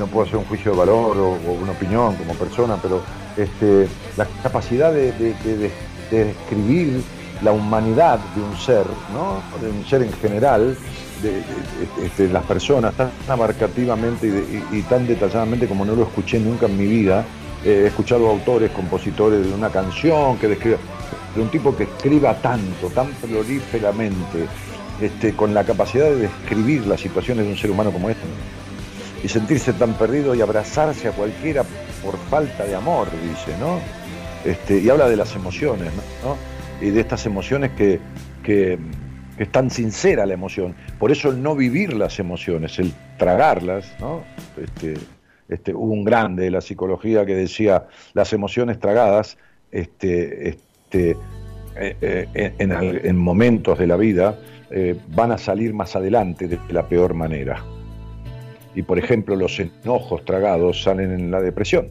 no 0.00 0.06
puedo 0.08 0.26
hacer 0.26 0.38
un 0.38 0.46
juicio 0.46 0.72
de 0.72 0.78
valor 0.78 1.16
o, 1.16 1.38
una 1.62 1.70
opinión 1.70 2.16
como 2.16 2.34
persona, 2.34 2.76
pero 2.82 3.02
este, 3.36 3.86
la 4.16 4.26
capacidad 4.42 4.92
de, 4.92 5.12
de- 5.12 5.34
de- 5.44 5.56
de- 5.56 5.70
de 6.10 6.24
describir 6.24 7.00
la 7.40 7.52
humanidad 7.52 8.18
de 8.34 8.42
un 8.42 8.56
ser, 8.56 8.84
¿no? 9.12 9.40
De 9.64 9.70
un 9.70 9.84
ser 9.86 10.02
en 10.02 10.12
general, 10.14 10.76
de, 11.22 11.30
de- 11.30 12.04
este, 12.04 12.26
las 12.26 12.42
personas 12.46 12.94
tan 12.94 13.12
abarcativamente 13.28 14.26
y, 14.72 14.82
tan 14.82 15.06
detalladamente 15.06 15.68
como 15.68 15.84
no 15.84 15.94
lo 15.94 16.02
escuché 16.02 16.40
nunca 16.40 16.66
en 16.66 16.76
mi 16.76 16.86
vida. 16.86 17.24
He 17.64 17.86
escuchado 17.86 18.28
autores, 18.28 18.70
compositores 18.70 19.44
de 19.44 19.52
una 19.52 19.70
canción 19.70 20.36
que 20.38 20.46
describe, 20.46 20.76
de 21.34 21.42
un 21.42 21.50
tipo 21.50 21.76
que 21.76 21.84
escriba 21.84 22.34
tanto, 22.34 22.88
tan 22.88 23.08
prolíferamente, 23.14 24.46
este, 25.00 25.34
con 25.34 25.52
la 25.52 25.64
capacidad 25.64 26.06
de 26.06 26.16
describir 26.16 26.86
las 26.86 27.00
situaciones 27.00 27.44
de 27.44 27.52
un 27.52 27.58
ser 27.58 27.70
humano 27.70 27.90
como 27.90 28.08
este 28.08 28.24
y 29.22 29.28
sentirse 29.28 29.72
tan 29.72 29.94
perdido 29.94 30.34
y 30.34 30.40
abrazarse 30.40 31.08
a 31.08 31.12
cualquiera 31.12 31.64
por 32.04 32.16
falta 32.16 32.64
de 32.64 32.74
amor, 32.74 33.08
dice, 33.22 33.58
¿no? 33.58 33.80
Este, 34.44 34.78
y 34.78 34.88
habla 34.88 35.08
de 35.08 35.16
las 35.16 35.34
emociones, 35.34 35.90
¿no? 36.22 36.36
Y 36.80 36.90
de 36.90 37.00
estas 37.00 37.26
emociones 37.26 37.72
que, 37.72 37.98
que, 38.42 38.78
que 39.36 39.42
es 39.42 39.50
tan 39.50 39.70
sincera 39.70 40.26
la 40.26 40.34
emoción. 40.34 40.76
Por 40.98 41.10
eso 41.10 41.30
el 41.30 41.42
no 41.42 41.56
vivir 41.56 41.94
las 41.94 42.18
emociones, 42.18 42.78
el 42.78 42.92
tragarlas, 43.18 43.86
¿no? 43.98 44.22
Este, 44.62 44.94
este, 45.48 45.74
hubo 45.74 45.92
un 45.92 46.04
grande 46.04 46.44
de 46.44 46.50
la 46.50 46.60
psicología 46.60 47.24
que 47.26 47.34
decía 47.34 47.86
las 48.14 48.32
emociones 48.32 48.78
tragadas, 48.78 49.38
este, 49.70 50.48
este, 50.86 51.16
eh, 51.78 51.96
eh, 52.00 52.52
en, 52.58 52.72
en- 52.72 53.00
en 53.04 53.16
momentos 53.16 53.78
de 53.78 53.86
la 53.86 53.96
vida, 53.96 54.38
eh, 54.70 54.96
van 55.14 55.32
a 55.32 55.38
salir 55.38 55.74
más 55.74 55.94
adelante 55.96 56.48
de 56.48 56.58
la 56.70 56.86
peor 56.88 57.14
manera. 57.14 57.62
Y 58.74 58.82
por 58.82 58.98
ejemplo, 58.98 59.36
los 59.36 59.58
enojos 59.58 60.24
tragados 60.24 60.82
salen 60.82 61.12
en 61.12 61.30
la 61.30 61.40
depresión. 61.40 61.88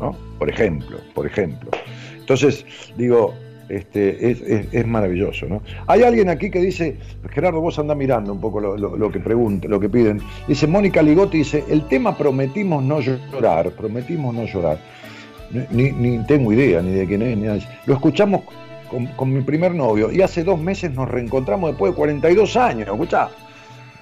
¿no? 0.00 0.14
Por 0.38 0.50
ejemplo, 0.50 0.98
por 1.14 1.26
ejemplo. 1.26 1.70
Entonces, 2.18 2.66
digo, 2.98 3.32
este, 3.68 4.30
es, 4.72 4.86
maravilloso, 4.86 5.46
¿no? 5.46 5.62
Hay 5.86 6.02
alguien 6.02 6.28
aquí 6.28 6.50
que 6.50 6.60
dice, 6.60 6.98
Gerardo, 7.30 7.60
vos 7.60 7.78
anda 7.78 7.94
mirando 7.94 8.32
un 8.32 8.40
poco 8.40 8.60
lo- 8.60 8.76
lo 8.76 9.10
que 9.10 9.20
pregunta, 9.20 9.68
lo 9.68 9.80
que 9.80 9.88
piden. 9.88 10.20
Dice, 10.46 10.66
Mónica 10.66 11.02
Ligotti 11.02 11.38
dice, 11.38 11.64
el 11.68 11.86
tema 11.88 12.16
prometimos 12.16 12.82
no 12.84 13.00
llorar, 13.00 13.70
prometimos 13.70 14.34
no 14.34 14.44
llorar. 14.44 14.78
Ni, 15.70 15.92
ni 15.92 16.18
tengo 16.26 16.52
idea 16.52 16.82
ni 16.82 16.92
de 16.92 17.06
quién 17.06 17.22
es, 17.22 17.36
ni 17.36 17.46
nada. 17.46 17.58
Lo 17.86 17.94
escuchamos 17.94 18.42
con, 18.90 19.06
con 19.06 19.32
mi 19.32 19.42
primer 19.42 19.74
novio 19.74 20.10
y 20.12 20.22
hace 20.22 20.44
dos 20.44 20.58
meses 20.58 20.92
nos 20.92 21.08
reencontramos 21.08 21.70
después 21.70 21.92
de 21.92 21.96
42 21.96 22.56
años. 22.56 22.88
Escuchá, 22.88 23.28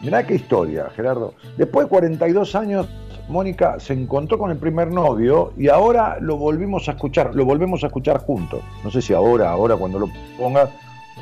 mirá 0.00 0.26
qué 0.26 0.34
historia, 0.34 0.88
Gerardo. 0.94 1.34
Después 1.57 1.86
de 1.86 1.90
42 1.90 2.55
años, 2.55 2.88
Mónica 3.28 3.80
se 3.80 3.94
encontró 3.94 4.38
con 4.38 4.50
el 4.50 4.59
primer 4.59 4.88
novio 4.90 5.52
y 5.57 5.68
ahora 5.68 6.18
lo 6.20 6.36
volvimos 6.36 6.88
a 6.88 6.92
escuchar, 6.92 7.34
lo 7.34 7.44
volvemos 7.44 7.82
a 7.84 7.86
escuchar 7.86 8.18
juntos. 8.18 8.62
No 8.82 8.90
sé 8.90 9.00
si 9.00 9.14
ahora, 9.14 9.50
ahora 9.50 9.76
cuando 9.76 9.98
lo 9.98 10.09
ponga, 10.38 10.68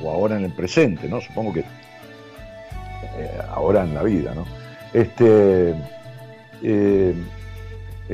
o 0.02 0.10
ahora 0.10 0.36
en 0.36 0.44
el 0.44 0.52
presente, 0.52 1.08
¿no? 1.08 1.20
Supongo 1.20 1.52
que 1.52 1.60
eh, 1.60 3.38
ahora 3.50 3.84
en 3.84 3.94
la 3.94 4.02
vida, 4.02 4.34
¿no? 4.34 4.44
Este, 4.92 5.74
eh, 6.62 7.14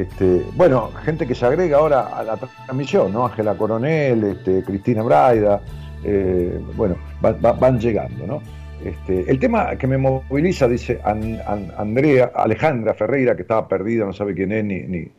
este, 0.03 0.45
bueno, 0.55 0.91
gente 1.05 1.27
que 1.27 1.35
se 1.35 1.45
agrega 1.47 1.79
ahora 1.79 2.09
a 2.17 2.23
la 2.23 2.37
transmisión, 2.37 3.13
¿no? 3.13 3.27
Ángela 3.27 3.55
Coronel, 3.57 4.23
este, 4.25 4.63
Cristina 4.63 5.03
Braida, 5.03 5.61
eh, 6.05 6.61
bueno, 6.77 6.97
va- 7.25 7.33
va- 7.33 7.53
van 7.53 7.79
llegando, 7.81 8.27
¿no? 8.27 8.43
Este, 8.85 9.29
el 9.29 9.41
tema 9.41 9.75
que 9.77 9.87
me 9.89 9.99
moviliza, 9.99 10.69
dice 10.69 11.01
An- 11.05 11.41
An- 11.47 11.73
Andrea, 11.77 12.31
Alejandra 12.35 12.95
Ferreira, 12.95 13.35
que 13.35 13.43
estaba 13.43 13.67
perdida, 13.67 14.05
no 14.05 14.13
sabe 14.13 14.35
quién 14.35 14.53
es 14.53 14.65
ni, 14.65 15.11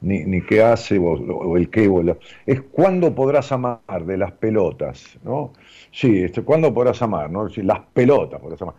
ni, 0.00 0.40
qué 0.42 0.62
hace 0.62 0.98
o, 0.98 1.56
el 1.56 1.68
qué, 1.70 1.88
o 1.88 2.02
es 2.46 2.60
cuándo 2.70 3.14
podrás 3.14 3.50
amar 3.52 4.04
de 4.06 4.16
las 4.16 4.32
pelotas, 4.32 5.18
¿no? 5.24 5.52
Sí, 5.90 6.22
este, 6.24 6.42
¿cuándo 6.42 6.72
podrás 6.72 7.02
amar? 7.02 7.30
¿no? 7.30 7.48
Sí, 7.48 7.62
las 7.62 7.80
pelotas 7.92 8.40
podrás 8.40 8.62
amar. 8.62 8.74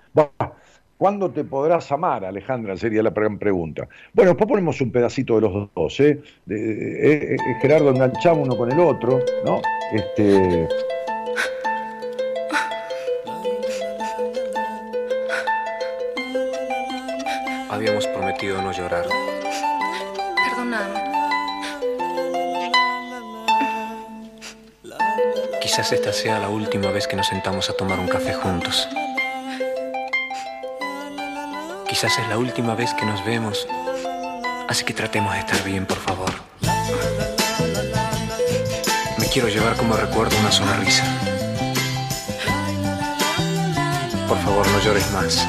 ¿Cuándo 1.04 1.32
te 1.32 1.44
podrás 1.44 1.92
amar, 1.92 2.24
Alejandra? 2.24 2.78
Sería 2.78 3.04
la 3.04 3.10
gran 3.10 3.38
pregunta. 3.38 3.90
Bueno, 4.14 4.32
después 4.32 4.48
ponemos 4.48 4.80
un 4.80 4.90
pedacito 4.90 5.36
de 5.36 5.42
los 5.42 5.70
dos, 5.76 6.00
¿eh? 6.00 6.22
eh, 6.50 7.36
eh 7.36 7.38
Gerardo 7.62 7.90
enganchaba 7.90 8.38
uno 8.38 8.56
con 8.56 8.72
el 8.72 8.80
otro, 8.80 9.20
¿no? 9.44 9.62
Este. 9.92 10.66
Habíamos 17.70 18.08
prometido 18.08 18.62
no 18.62 18.72
llorar. 18.72 19.06
Perdóname. 20.38 21.02
Quizás 25.62 25.92
esta 25.92 26.14
sea 26.14 26.40
la 26.40 26.48
última 26.48 26.92
vez 26.92 27.10
que 27.10 27.18
nos 27.18 27.28
sentamos 27.28 27.70
a 27.70 27.74
tomar 27.74 28.00
un 28.00 28.08
café 28.08 28.34
juntos. 28.34 28.88
Quizás 32.04 32.20
es 32.20 32.28
la 32.28 32.38
última 32.38 32.76
vez 32.76 32.94
que 32.96 33.06
nos 33.06 33.24
vemos. 33.24 33.66
Así 34.68 34.84
que 34.84 34.94
tratemos 34.94 35.32
de 35.32 35.40
estar 35.40 35.64
bien, 35.64 35.86
por 35.86 35.98
favor. 35.98 36.34
Me 39.18 39.26
quiero 39.28 39.48
llevar 39.48 39.78
como 39.78 39.96
recuerdo 39.96 40.38
una 40.38 40.52
sonrisa. 40.52 41.06
Por 44.28 44.38
favor, 44.40 44.68
no 44.68 44.80
llores 44.82 45.10
más. 45.14 45.48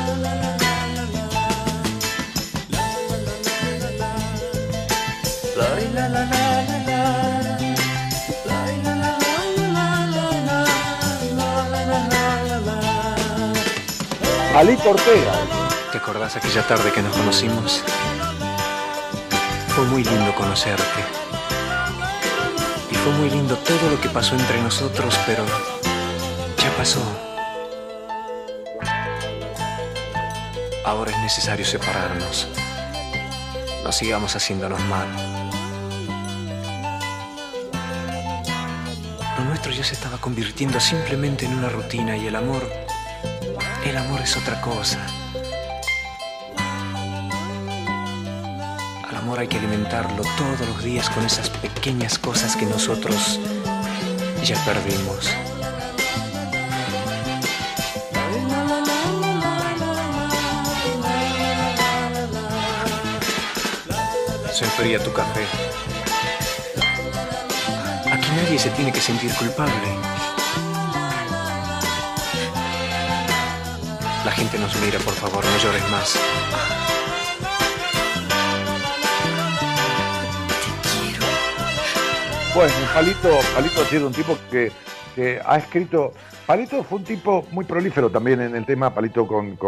Alito 14.54 14.90
Ortega. 14.90 15.63
¿Te 16.04 16.10
acordás 16.10 16.36
aquella 16.36 16.62
tarde 16.66 16.92
que 16.92 17.00
nos 17.00 17.16
conocimos? 17.16 17.82
Fue 19.68 19.86
muy 19.86 20.04
lindo 20.04 20.34
conocerte. 20.34 21.00
Y 22.90 22.94
fue 22.94 23.10
muy 23.12 23.30
lindo 23.30 23.56
todo 23.56 23.90
lo 23.90 23.98
que 23.98 24.10
pasó 24.10 24.34
entre 24.34 24.60
nosotros, 24.60 25.18
pero 25.24 25.46
ya 26.58 26.76
pasó. 26.76 27.00
Ahora 30.84 31.10
es 31.10 31.18
necesario 31.20 31.64
separarnos. 31.64 32.48
No 33.82 33.90
sigamos 33.90 34.36
haciéndonos 34.36 34.80
mal. 34.80 35.08
Lo 39.38 39.44
nuestro 39.46 39.72
ya 39.72 39.84
se 39.84 39.94
estaba 39.94 40.18
convirtiendo 40.18 40.78
simplemente 40.80 41.46
en 41.46 41.54
una 41.56 41.70
rutina 41.70 42.14
y 42.14 42.26
el 42.26 42.36
amor, 42.36 42.70
el 43.86 43.96
amor 43.96 44.20
es 44.20 44.36
otra 44.36 44.60
cosa. 44.60 44.98
Amor 49.34 49.40
hay 49.40 49.48
que 49.48 49.58
alimentarlo 49.58 50.22
todos 50.36 50.68
los 50.68 50.84
días 50.84 51.10
con 51.10 51.24
esas 51.24 51.50
pequeñas 51.50 52.18
cosas 52.18 52.54
que 52.56 52.66
nosotros 52.66 53.40
ya 54.44 54.56
perdimos. 54.64 55.28
Se 64.52 64.64
enfría 64.64 65.02
tu 65.02 65.12
café. 65.12 65.44
Aquí 68.12 68.28
nadie 68.36 68.58
se 68.58 68.70
tiene 68.70 68.92
que 68.92 69.00
sentir 69.00 69.34
culpable. 69.34 69.72
La 74.24 74.30
gente 74.30 74.58
nos 74.58 74.76
mira, 74.76 74.98
por 75.00 75.14
favor, 75.14 75.44
no 75.44 75.58
llores 75.58 75.90
más. 75.90 76.93
Bueno, 82.54 82.72
Palito, 82.94 83.40
Palito 83.52 83.82
ha 83.82 83.84
sido 83.86 84.06
un 84.06 84.12
tipo 84.12 84.38
que, 84.48 84.70
ha 85.44 85.56
escrito. 85.56 86.12
Palito 86.46 86.84
fue 86.84 86.98
un 86.98 87.04
tipo 87.04 87.44
muy 87.50 87.64
prolífero 87.64 88.10
también 88.10 88.40
en 88.42 88.54
el 88.54 88.64
tema. 88.64 88.94
Palito 88.94 89.26
con, 89.26 89.58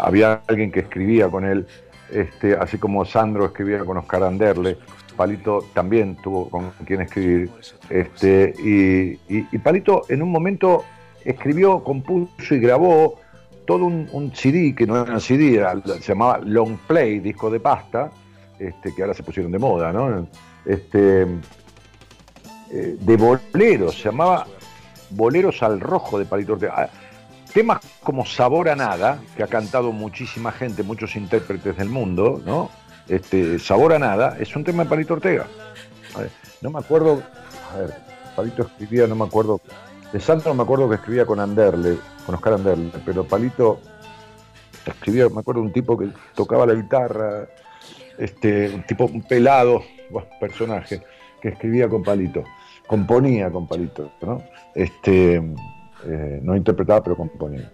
había 0.00 0.40
alguien 0.46 0.70
que 0.70 0.80
escribía 0.80 1.28
con 1.28 1.44
él, 1.44 1.66
este, 2.12 2.54
así 2.54 2.78
como 2.78 3.04
Sandro 3.04 3.46
escribía 3.46 3.80
con 3.80 3.96
Oscar 3.96 4.22
Anderle. 4.22 4.78
Palito 5.16 5.64
también 5.74 6.14
tuvo 6.22 6.48
con 6.48 6.70
quien 6.86 7.00
escribir. 7.00 7.50
Este, 7.90 8.54
y, 8.62 9.58
Palito 9.58 10.02
en 10.08 10.22
un 10.22 10.30
momento 10.30 10.84
escribió, 11.24 11.82
compuso 11.82 12.54
y 12.54 12.60
grabó 12.60 13.18
todo 13.66 13.86
un, 13.86 14.32
CD, 14.32 14.76
que 14.76 14.86
no 14.86 15.02
era 15.02 15.14
un 15.14 15.20
CD, 15.20 15.60
se 16.00 16.12
llamaba 16.12 16.38
Long 16.44 16.76
Play, 16.86 17.18
disco 17.18 17.50
de 17.50 17.58
pasta, 17.58 18.12
este, 18.60 18.94
que 18.94 19.02
ahora 19.02 19.14
se 19.14 19.24
pusieron 19.24 19.50
de 19.50 19.58
moda, 19.58 19.92
¿no? 19.92 20.28
Este, 20.64 21.22
eh, 22.70 22.96
de 22.98 23.16
boleros, 23.16 23.96
se 23.96 24.04
llamaba 24.04 24.46
Boleros 25.10 25.62
al 25.62 25.80
Rojo 25.80 26.18
de 26.18 26.24
Palito 26.24 26.54
Ortega. 26.54 26.74
Ah, 26.76 26.88
Temas 27.52 27.80
como 28.02 28.24
Sabor 28.24 28.70
a 28.70 28.76
Nada, 28.76 29.20
que 29.36 29.42
ha 29.42 29.46
cantado 29.46 29.92
muchísima 29.92 30.52
gente, 30.52 30.82
muchos 30.82 31.16
intérpretes 31.16 31.76
del 31.76 31.90
mundo, 31.90 32.40
¿no? 32.46 32.70
Este, 33.08 33.58
Sabor 33.58 33.92
a 33.92 33.98
Nada 33.98 34.38
es 34.40 34.56
un 34.56 34.64
tema 34.64 34.84
de 34.84 34.88
Palito 34.88 35.14
Ortega. 35.14 35.46
No 36.62 36.70
me 36.70 36.78
acuerdo, 36.78 37.22
a 37.72 37.78
ver, 37.78 37.94
Palito 38.34 38.62
escribía, 38.62 39.06
no 39.06 39.16
me 39.16 39.24
acuerdo, 39.24 39.60
de 40.12 40.20
Sandro 40.20 40.54
me 40.54 40.62
acuerdo 40.62 40.88
que 40.88 40.94
escribía 40.94 41.26
con 41.26 41.40
Anderle, 41.40 41.98
con 42.24 42.34
Oscar 42.34 42.54
Anderle, 42.54 42.90
pero 43.04 43.24
Palito 43.24 43.80
escribía, 44.86 45.28
me 45.28 45.40
acuerdo 45.40 45.60
un 45.60 45.72
tipo 45.72 45.98
que 45.98 46.08
tocaba 46.34 46.64
la 46.64 46.74
guitarra, 46.74 47.48
este, 48.16 48.70
un 48.70 48.82
tipo 48.84 49.10
pelado, 49.28 49.82
personaje, 50.40 51.00
que 51.40 51.48
escribía 51.48 51.88
con 51.88 52.02
Palito, 52.02 52.44
componía 52.86 53.50
con 53.50 53.66
Palito, 53.66 54.12
¿no? 54.22 54.42
Este, 54.74 55.36
eh, 56.06 56.40
no 56.42 56.56
interpretaba, 56.56 57.02
pero 57.02 57.16
componía. 57.16 57.70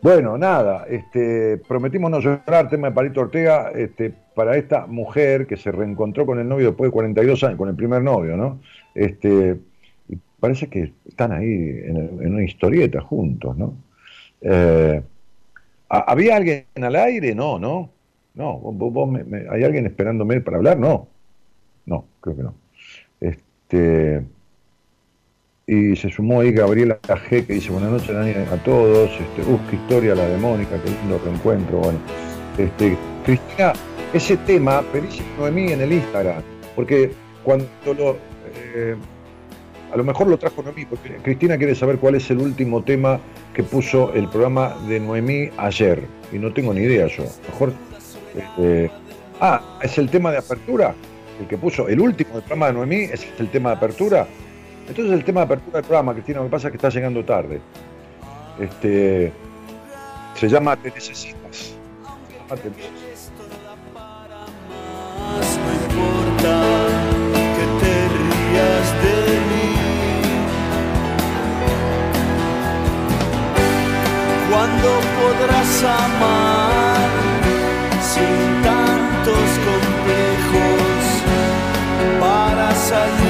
Bueno, 0.00 0.36
nada, 0.36 0.84
este, 0.88 1.58
prometimos 1.68 2.10
no 2.10 2.18
llorar, 2.18 2.68
tema 2.68 2.88
de 2.88 2.94
Palito 2.94 3.20
Ortega, 3.20 3.70
este, 3.70 4.12
para 4.34 4.56
esta 4.56 4.86
mujer 4.86 5.46
que 5.46 5.56
se 5.56 5.70
reencontró 5.70 6.26
con 6.26 6.40
el 6.40 6.48
novio 6.48 6.68
después 6.68 6.88
de 6.88 6.92
42 6.92 7.44
años, 7.44 7.56
con 7.58 7.68
el 7.68 7.76
primer 7.76 8.02
novio, 8.02 8.36
¿no? 8.36 8.60
Este, 8.96 9.56
y 10.08 10.16
parece 10.40 10.66
que 10.68 10.92
están 11.06 11.30
ahí 11.30 11.46
en, 11.84 12.18
una 12.34 12.42
historieta 12.42 13.00
juntos, 13.00 13.56
¿no? 13.56 13.74
Eh, 14.40 15.00
¿ha- 15.88 16.10
¿Había 16.12 16.34
alguien 16.36 16.64
al 16.82 16.96
aire? 16.96 17.32
No, 17.34 17.60
no. 17.60 17.90
No, 18.34 18.58
vos- 18.58 18.92
vos 18.92 19.08
me- 19.08 19.22
me- 19.24 19.46
¿hay 19.50 19.62
alguien 19.62 19.86
esperándome 19.86 20.40
para 20.40 20.56
hablar? 20.56 20.78
No. 20.78 21.06
Creo 22.22 22.36
que 22.36 22.42
no. 22.42 22.54
Este, 23.20 24.24
y 25.66 25.96
se 25.96 26.08
sumó 26.08 26.40
ahí 26.40 26.52
Gabriela 26.52 26.98
G 27.02 27.46
que 27.46 27.54
dice 27.54 27.70
buenas 27.70 27.90
noches 27.90 28.10
a 28.50 28.56
todos. 28.64 29.10
Este, 29.10 29.50
uf, 29.50 29.60
qué 29.68 29.76
historia 29.76 30.14
la 30.14 30.26
de 30.26 30.38
Mónica, 30.38 30.80
qué 30.82 30.90
lindo 30.90 31.20
reencuentro. 31.24 31.78
Bueno, 31.78 31.98
este, 32.56 32.96
Cristina, 33.24 33.72
ese 34.12 34.36
tema, 34.38 34.82
pedísimo 34.92 35.26
Noemí 35.38 35.72
en 35.72 35.80
el 35.80 35.92
Instagram, 35.92 36.42
porque 36.76 37.12
cuando 37.42 37.66
lo. 37.86 38.16
eh, 38.54 38.96
a 39.92 39.96
lo 39.96 40.04
mejor 40.04 40.26
lo 40.28 40.38
trajo 40.38 40.62
Noemí, 40.62 40.86
porque 40.86 41.16
Cristina 41.22 41.58
quiere 41.58 41.74
saber 41.74 41.98
cuál 41.98 42.14
es 42.14 42.30
el 42.30 42.38
último 42.38 42.82
tema 42.82 43.20
que 43.52 43.62
puso 43.62 44.14
el 44.14 44.26
programa 44.28 44.74
de 44.88 44.98
Noemí 45.00 45.50
ayer. 45.58 46.02
Y 46.32 46.38
no 46.38 46.52
tengo 46.52 46.72
ni 46.72 46.82
idea 46.82 47.08
yo. 47.08 47.24
Mejor. 47.48 47.72
este, 48.34 48.90
ah, 49.40 49.60
es 49.82 49.98
el 49.98 50.08
tema 50.08 50.30
de 50.30 50.38
apertura. 50.38 50.94
El 51.40 51.46
que 51.48 51.58
puso 51.58 51.88
el 51.88 52.00
último 52.00 52.34
del 52.34 52.42
programa 52.42 52.66
de 52.66 52.72
Noemí 52.74 53.02
es 53.04 53.26
el 53.38 53.48
tema 53.48 53.70
de 53.70 53.76
apertura. 53.76 54.26
Entonces 54.88 55.12
el 55.12 55.24
tema 55.24 55.40
de 55.40 55.44
apertura 55.46 55.78
del 55.78 55.84
programa, 55.84 56.12
Cristina, 56.12 56.38
lo 56.38 56.44
que 56.44 56.50
pasa 56.50 56.68
es 56.68 56.72
que 56.72 56.76
está 56.76 56.88
llegando 56.88 57.24
tarde. 57.24 57.60
Este 58.60 59.32
se 60.34 60.48
llama 60.48 60.76
Te 60.76 60.90
necesitas. 60.90 61.74
Llama 62.48 62.60
Te 62.60 62.70
necesitas. 62.70 63.32
Más 74.50 74.68
no 74.68 75.00
importa 75.00 76.71
para 82.92 83.21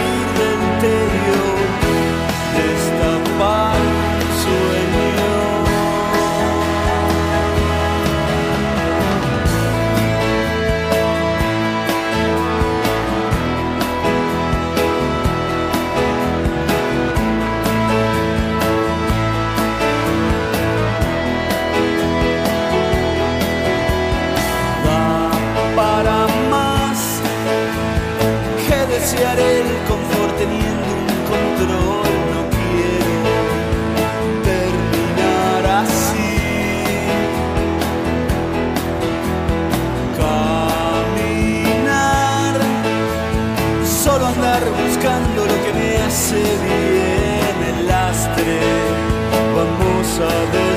se 46.33 46.57
viene 46.67 47.79
el 47.79 47.87
lastre, 47.87 48.59
vamos 49.55 50.09
a 50.19 50.33
despedir. 50.53 50.72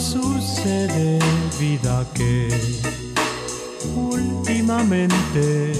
Sucede, 0.00 1.18
vida, 1.58 2.04
que 2.14 2.48
últimamente 3.94 5.72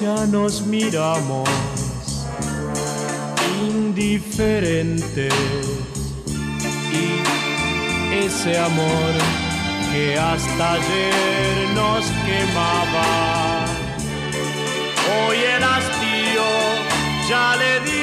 ya 0.00 0.26
nos 0.26 0.62
miramos 0.66 1.48
indiferentes. 3.66 5.32
Y 6.92 7.06
ese 8.26 8.58
amor 8.58 9.12
que 9.92 10.18
hasta 10.18 10.72
ayer 10.72 11.68
nos 11.74 12.04
quemaba 12.26 13.64
Hoy 15.06 15.36
el 15.36 15.62
hastío 15.62 16.46
ya 17.28 17.56
le 17.56 17.80
dio 17.80 17.93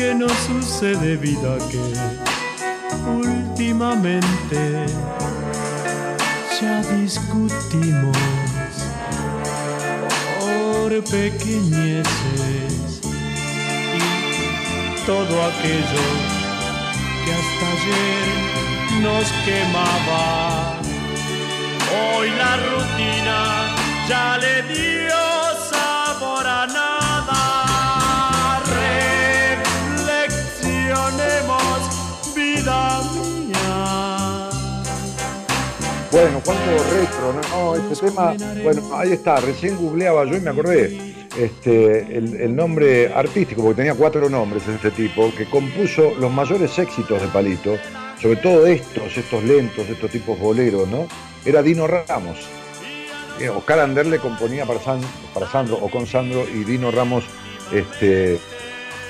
qué 0.00 0.14
nos 0.14 0.32
sucede, 0.32 1.16
vida? 1.16 1.58
Que 1.70 1.82
últimamente 3.22 4.62
ya 6.58 6.80
discutimos 6.96 8.16
por 10.38 10.90
pequeñeces 11.04 13.00
y 13.98 15.04
todo 15.04 15.34
aquello 15.50 16.06
que 17.22 17.30
hasta 17.40 17.66
ayer 17.76 18.28
nos 19.06 19.26
quemaba. 19.44 20.24
Hoy 21.98 22.28
la 22.42 22.52
rutina 22.68 23.38
ya 24.08 24.38
le 24.38 24.54
dio 24.72 25.29
Bueno, 36.20 36.42
cuánto 36.44 36.70
retro, 36.92 37.32
¿no? 37.32 37.74
No, 37.74 37.76
este 37.92 38.06
tema, 38.06 38.34
bueno, 38.62 38.82
ahí 38.94 39.12
está, 39.12 39.36
recién 39.40 39.76
googleaba 39.78 40.26
yo 40.26 40.36
y 40.36 40.40
me 40.40 40.50
acordé. 40.50 41.14
Este, 41.38 42.14
el, 42.14 42.54
nombre 42.54 43.10
artístico, 43.14 43.62
porque 43.62 43.76
tenía 43.76 43.94
cuatro 43.94 44.28
nombres 44.28 44.68
este 44.68 44.90
tipo, 44.90 45.32
que 45.34 45.48
compuso 45.48 46.12
los 46.18 46.30
mayores 46.30 46.78
éxitos 46.78 47.22
de 47.22 47.28
Palito, 47.28 47.78
sobre 48.20 48.36
todo 48.36 48.66
estos, 48.66 49.16
estos 49.16 49.42
lentos, 49.44 49.88
estos 49.88 50.10
tipos 50.10 50.38
boleros, 50.38 50.86
¿no? 50.88 51.06
Era 51.46 51.62
Dino 51.62 51.86
Ramos. 51.86 52.36
Eh, 53.40 53.48
Oscar 53.48 53.80
Ander 53.80 54.04
le 54.04 54.18
componía 54.18 54.66
para, 54.66 54.80
San- 54.80 55.00
para 55.32 55.48
Sandro 55.48 55.76
o 55.80 55.90
con 55.90 56.06
Sandro 56.06 56.44
y 56.46 56.64
Dino 56.64 56.90
Ramos 56.90 57.24
este, 57.72 58.38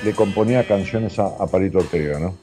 le 0.05 0.13
componía 0.13 0.65
canciones 0.65 1.19
a, 1.19 1.25
a 1.25 1.47
Palito 1.47 1.79
Ortega, 1.79 2.19
¿no? 2.19 2.37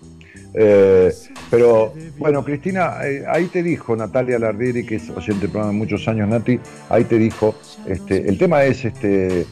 Eh, 0.52 1.10
pero 1.51 1.94
bueno, 2.18 2.44
Cristina, 2.44 2.99
eh, 3.05 3.24
ahí 3.28 3.46
te 3.46 3.62
dijo 3.62 3.96
Natalia 3.96 4.38
Lardieri, 4.38 4.84
que 4.84 4.96
es 4.96 5.09
oyente 5.11 5.42
del 5.42 5.51
programa 5.51 5.72
de 5.72 5.78
muchos 5.78 6.07
años, 6.09 6.28
Nati, 6.28 6.61
ahí 6.88 7.05
te 7.05 7.18
dijo, 7.18 7.55
este, 7.86 8.28
el 8.28 8.36
tema 8.36 8.64
es, 8.64 8.84
este, 8.84 9.46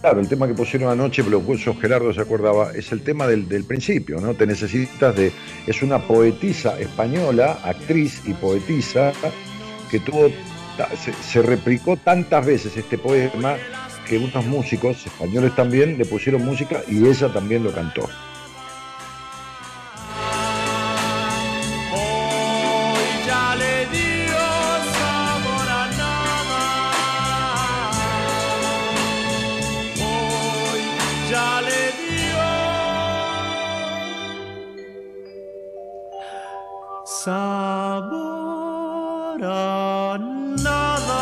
claro, 0.00 0.20
el 0.20 0.28
tema 0.28 0.46
que 0.46 0.54
pusieron 0.54 0.90
anoche, 0.90 1.22
pero 1.22 1.42
lo 1.46 1.74
Gerardo, 1.80 2.12
se 2.12 2.20
acordaba, 2.20 2.72
es 2.72 2.92
el 2.92 3.02
tema 3.02 3.26
del, 3.26 3.64
principio, 3.64 4.20
¿no? 4.20 4.34
Te 4.34 4.46
necesitas 4.46 5.14
de, 5.16 5.32
es 5.66 5.82
una 5.82 5.98
poetisa 5.98 6.78
española, 6.80 7.58
actriz 7.62 8.22
y 8.26 8.32
poetisa, 8.32 9.12
que 9.90 10.00
tuvo, 10.00 10.30
se, 11.02 11.12
se 11.12 11.42
replicó 11.42 11.96
tantas 11.96 12.46
veces 12.46 12.76
este 12.76 12.96
poema 12.96 13.56
que 14.08 14.18
unos 14.18 14.44
músicos 14.46 15.04
españoles 15.06 15.54
también 15.54 15.96
le 15.98 16.04
pusieron 16.04 16.44
música 16.44 16.82
y 16.88 17.06
ella 17.06 17.32
también 17.32 17.64
lo 17.64 17.72
cantó. 17.72 18.08
Nada. 40.58 41.12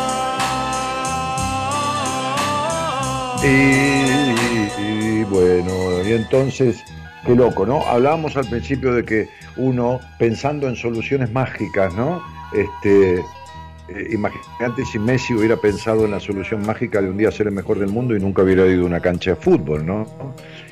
Y, 3.43 4.81
y 4.81 5.23
bueno, 5.25 6.01
y 6.07 6.13
entonces, 6.13 6.83
qué 7.25 7.35
loco, 7.35 7.65
¿no? 7.65 7.81
Hablábamos 7.85 8.37
al 8.37 8.47
principio 8.49 8.93
de 8.93 9.03
que 9.03 9.27
uno, 9.57 9.99
pensando 10.17 10.67
en 10.67 10.75
soluciones 10.75 11.31
mágicas, 11.31 11.93
¿no? 11.93 12.21
Este, 12.53 13.23
eh, 13.89 14.07
imagínate 14.11 14.85
si 14.85 14.97
Messi 14.97 15.33
hubiera 15.33 15.57
pensado 15.57 16.05
en 16.05 16.11
la 16.11 16.19
solución 16.19 16.65
mágica 16.65 17.01
de 17.01 17.09
un 17.09 17.17
día 17.17 17.31
ser 17.31 17.47
el 17.47 17.53
mejor 17.53 17.79
del 17.79 17.89
mundo 17.89 18.15
y 18.15 18.19
nunca 18.19 18.43
hubiera 18.43 18.65
ido 18.65 18.83
a 18.83 18.85
una 18.85 19.01
cancha 19.01 19.31
de 19.31 19.35
fútbol, 19.35 19.85
¿no? 19.85 20.07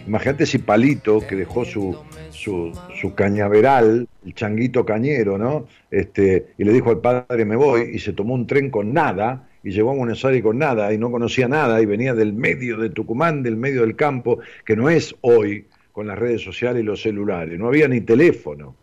Imagínate 0.06 0.45
si 0.45 0.60
Palito, 0.60 1.26
que 1.28 1.36
dejó 1.36 1.64
su, 1.66 1.99
su, 2.32 2.82
cañaveral, 3.16 4.08
el 4.26 4.34
changuito 4.34 4.86
cañero, 4.86 5.38
¿no? 5.38 5.68
Este, 5.91 6.54
y 6.58 6.64
le 6.64 6.74
dijo 6.74 6.89
al 6.89 7.02
padre, 7.02 7.45
me 7.45 7.56
voy, 7.56 7.91
y 7.93 7.99
se 7.99 8.14
tomó 8.14 8.34
un 8.34 8.47
tren 8.47 8.70
con 8.72 8.93
nada, 8.93 9.47
y 9.64 9.72
llegó 9.72 9.91
a 9.91 9.95
Buenos 9.95 10.24
Aires 10.26 10.41
con 10.41 10.58
nada, 10.58 10.91
y 10.93 10.97
no 10.97 11.12
conocía 11.12 11.47
nada, 11.47 11.82
y 11.82 11.86
venía 11.86 12.14
del 12.16 12.34
medio 12.34 12.78
de 12.78 12.89
Tucumán, 12.89 13.43
del 13.43 13.58
medio 13.58 13.82
del 13.82 13.95
campo, 13.95 14.39
que 14.66 14.76
no 14.76 14.89
es 14.89 15.16
hoy 15.22 15.68
con 15.91 16.08
las 16.08 16.18
redes 16.18 16.41
sociales 16.41 16.82
y 16.82 16.86
los 16.86 17.02
celulares, 17.02 17.60
no 17.60 17.68
había 17.68 17.88
ni 17.88 18.02
teléfono. 18.02 18.76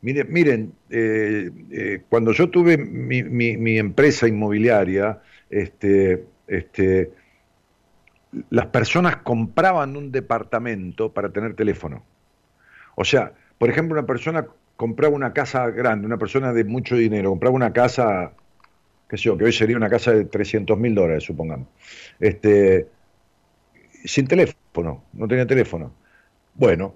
Miren, 0.00 0.26
miren 0.30 0.72
eh, 0.90 1.50
eh, 1.72 2.02
cuando 2.08 2.32
yo 2.32 2.48
tuve 2.50 2.76
mi, 2.78 3.22
mi- 3.24 3.56
mi 3.56 3.78
empresa 3.78 4.28
inmobiliaria, 4.28 5.20
este, 5.50 6.24
este, 6.46 7.10
las 8.50 8.66
personas 8.66 9.16
compraban 9.16 9.96
un 9.96 10.12
departamento 10.12 11.12
para 11.12 11.30
tener 11.30 11.54
teléfono. 11.54 12.02
O 12.94 13.04
sea, 13.04 13.32
por 13.58 13.70
ejemplo, 13.70 13.98
una 13.98 14.06
persona 14.06 14.46
compraba 14.76 15.14
una 15.14 15.32
casa 15.32 15.70
grande, 15.70 16.06
una 16.06 16.18
persona 16.18 16.52
de 16.52 16.64
mucho 16.64 16.94
dinero, 16.96 17.30
compraba 17.30 17.54
una 17.54 17.72
casa, 17.72 18.32
qué 19.08 19.16
sé 19.16 19.24
yo, 19.24 19.36
que 19.36 19.44
hoy 19.44 19.52
sería 19.52 19.76
una 19.76 19.90
casa 19.90 20.12
de 20.12 20.24
300 20.24 20.78
mil 20.78 20.94
dólares, 20.94 21.24
supongamos, 21.24 21.68
este, 22.20 22.86
sin 24.04 24.26
teléfono, 24.26 25.04
no 25.12 25.28
tenía 25.28 25.46
teléfono. 25.46 25.92
Bueno, 26.54 26.94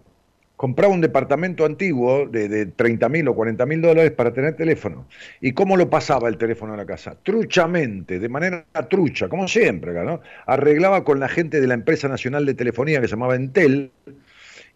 compraba 0.63 0.95
un 0.95 1.01
departamento 1.01 1.65
antiguo 1.65 2.29
de, 2.29 2.49
de 2.49 2.67
30 2.67 3.09
mil 3.09 3.27
o 3.27 3.35
40 3.35 3.67
mil 3.67 3.83
dólares 3.83 4.13
para 4.13 4.33
tener 4.33 4.55
teléfono. 4.55 5.09
¿Y 5.41 5.55
cómo 5.55 5.77
lo 5.77 5.91
pasaba 5.91 6.29
el 6.29 6.37
teléfono 6.37 6.75
a 6.75 6.77
la 6.77 6.87
casa? 6.87 7.17
Truchamente, 7.21 8.21
de 8.21 8.29
manera 8.29 8.65
trucha, 8.89 9.29
como 9.29 9.49
siempre, 9.49 9.93
¿no? 10.05 10.21
Arreglaba 10.47 11.03
con 11.03 11.19
la 11.19 11.29
gente 11.29 11.61
de 11.61 11.67
la 11.67 11.75
empresa 11.75 12.07
nacional 12.07 12.47
de 12.47 12.55
telefonía 12.55 13.01
que 13.01 13.09
se 13.09 13.15
llamaba 13.15 13.35
Entel 13.35 13.91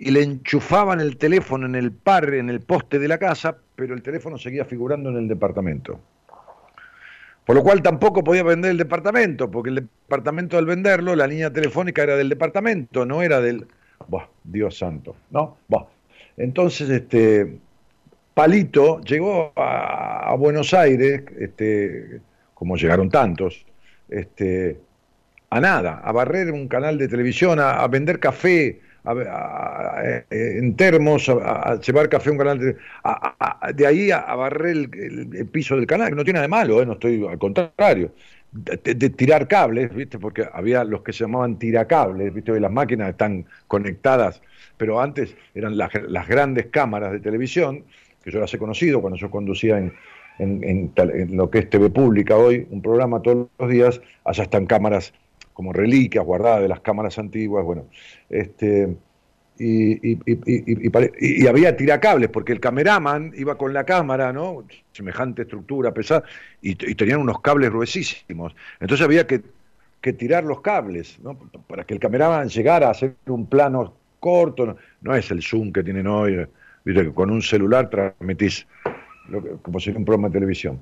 y 0.01 0.11
le 0.11 0.25
enchufaban 0.25 0.99
el 1.01 1.19
teléfono 1.19 1.67
en 1.67 1.77
el 1.77 1.93
par, 1.93 2.35
en 2.35 2.51
el 2.51 2.63
poste 2.63 2.99
de 2.99 3.07
la 3.07 3.19
casa, 3.19 3.57
pero 3.77 3.95
el 3.95 4.03
teléfono 4.03 4.39
seguía 4.39 4.65
figurando 4.65 5.11
en 5.11 5.19
el 5.19 5.29
departamento. 5.29 6.01
Por 7.45 7.55
lo 7.55 7.63
cual 7.63 7.81
tampoco 7.81 8.25
podía 8.25 8.43
vender 8.43 8.73
el 8.73 8.79
departamento, 8.79 9.53
porque 9.53 9.71
el 9.71 9.77
departamento 9.77 10.59
al 10.59 10.67
venderlo, 10.67 11.15
la 11.15 11.29
línea 11.29 11.53
telefónica 11.53 12.03
era 12.03 12.17
del 12.17 12.29
departamento, 12.29 13.07
no 13.07 13.23
era 13.23 13.41
del... 13.41 13.69
Buah, 14.09 14.27
Dios 14.45 14.79
santo, 14.79 15.17
¿no? 15.31 15.57
Entonces, 16.37 16.89
este, 16.91 17.59
Palito 18.35 19.01
llegó 19.01 19.53
a, 19.57 20.35
Buenos 20.39 20.75
Aires, 20.75 21.23
este, 21.39 22.21
como 22.55 22.77
llegaron 22.77 23.09
tantos, 23.09 23.65
este, 24.09 24.79
a 25.51 25.61
nada, 25.61 26.03
a 26.05 26.13
barrer 26.13 26.53
un 26.53 26.69
canal 26.69 26.99
de 26.99 27.09
televisión, 27.09 27.59
a, 27.59 27.87
vender 27.89 28.21
café, 28.21 28.81
a, 29.05 30.03
en 30.31 30.77
termos, 30.77 31.29
a, 31.29 31.81
llevar 31.81 32.09
café 32.09 32.29
a 32.29 32.33
un 32.33 32.39
canal, 32.39 32.59
de, 32.59 32.77
de 33.75 33.87
ahí 33.87 34.11
a, 34.11 34.35
barrer 34.35 34.77
el, 34.93 35.31
el, 35.35 35.47
piso 35.47 35.77
del 35.77 35.87
canal, 35.87 36.11
que 36.11 36.17
no 36.17 36.25
tiene 36.25 36.39
nada 36.39 36.43
de 36.43 36.49
malo, 36.49 36.83
¿eh? 36.83 36.87
no 36.87 36.93
estoy 36.93 37.27
al 37.27 37.39
contrario. 37.39 38.13
De, 38.57 39.11
tirar 39.11 39.49
cables, 39.49 39.95
¿viste? 39.95 40.19
Porque 40.19 40.49
había 40.53 40.83
los 40.83 41.03
que 41.03 41.13
se 41.13 41.25
llamaban 41.25 41.59
tiracables, 41.59 42.33
¿viste? 42.33 42.59
las 42.59 42.73
máquinas 42.73 43.11
están 43.11 43.45
conectadas, 43.69 44.41
pero 44.79 45.01
antes 45.01 45.37
eran 45.55 45.77
las, 45.77 45.91
grandes 46.27 46.67
cámaras 46.67 47.13
de 47.13 47.21
televisión, 47.21 47.85
que 48.25 48.31
yo 48.31 48.41
las 48.41 48.53
he 48.55 48.59
conocido 48.59 49.03
cuando 49.03 49.19
yo 49.19 49.31
conducía 49.31 49.79
en, 49.79 49.93
en, 50.39 50.65
en, 50.65 50.93
en, 50.97 51.37
lo 51.37 51.51
que 51.51 51.59
es 51.59 51.71
TV 51.71 51.91
Pública 51.91 52.37
hoy, 52.37 52.67
un 52.71 52.81
programa 52.81 53.21
todos 53.21 53.49
los 53.59 53.71
días, 53.71 54.01
allá 54.25 54.45
están 54.45 54.65
cámaras 54.65 55.13
como 55.53 55.73
reliquias 55.73 56.25
guardadas 56.25 56.63
de 56.63 56.69
las 56.69 56.81
cámaras 56.81 57.19
antiguas, 57.19 57.65
bueno, 57.65 57.87
este, 58.31 58.97
y, 59.59 60.13
y, 60.13 60.19
y, 60.27 61.43
y, 61.43 61.47
había 61.47 61.77
tiracables, 61.77 62.29
porque 62.29 62.53
el 62.53 62.61
cameraman 62.61 63.33
iba 63.37 63.57
con 63.57 63.73
la 63.73 63.85
cámara, 63.85 64.33
¿no? 64.33 64.65
Semejante 64.93 65.43
estructura 65.43 65.93
pesada, 65.93 66.25
y, 66.61 66.75
tenían 66.75 67.21
unos 67.21 67.41
cables 67.41 67.71
gruesísimos. 67.71 68.55
Entonces 68.81 69.05
había 69.05 69.27
que, 69.27 69.43
que, 70.01 70.13
tirar 70.13 70.45
los 70.45 70.61
cables, 70.61 71.19
¿no? 71.23 71.39
Para 71.67 71.85
que 71.85 71.95
el 71.95 72.01
cameraman 72.01 72.49
llegara 72.49 72.89
a 72.89 72.91
hacer 72.91 73.15
un 73.27 73.47
plano 73.47 73.95
corto, 74.21 74.77
no, 75.01 75.15
es 75.15 75.31
el 75.31 75.43
zoom 75.43 75.73
que 75.73 75.83
tienen 75.83 76.07
hoy, 76.07 76.47
¿viste? 76.85 77.05
que 77.05 77.13
con 77.13 77.31
un 77.31 77.43
celular 77.43 77.89
transmitís 77.89 78.67
lo 79.29 79.43
que, 79.43 79.51
como 79.63 79.81
si 79.81 79.87
fuera 79.87 79.99
un 79.99 80.05
programa 80.05 80.29
de 80.29 80.35
televisión. 80.35 80.81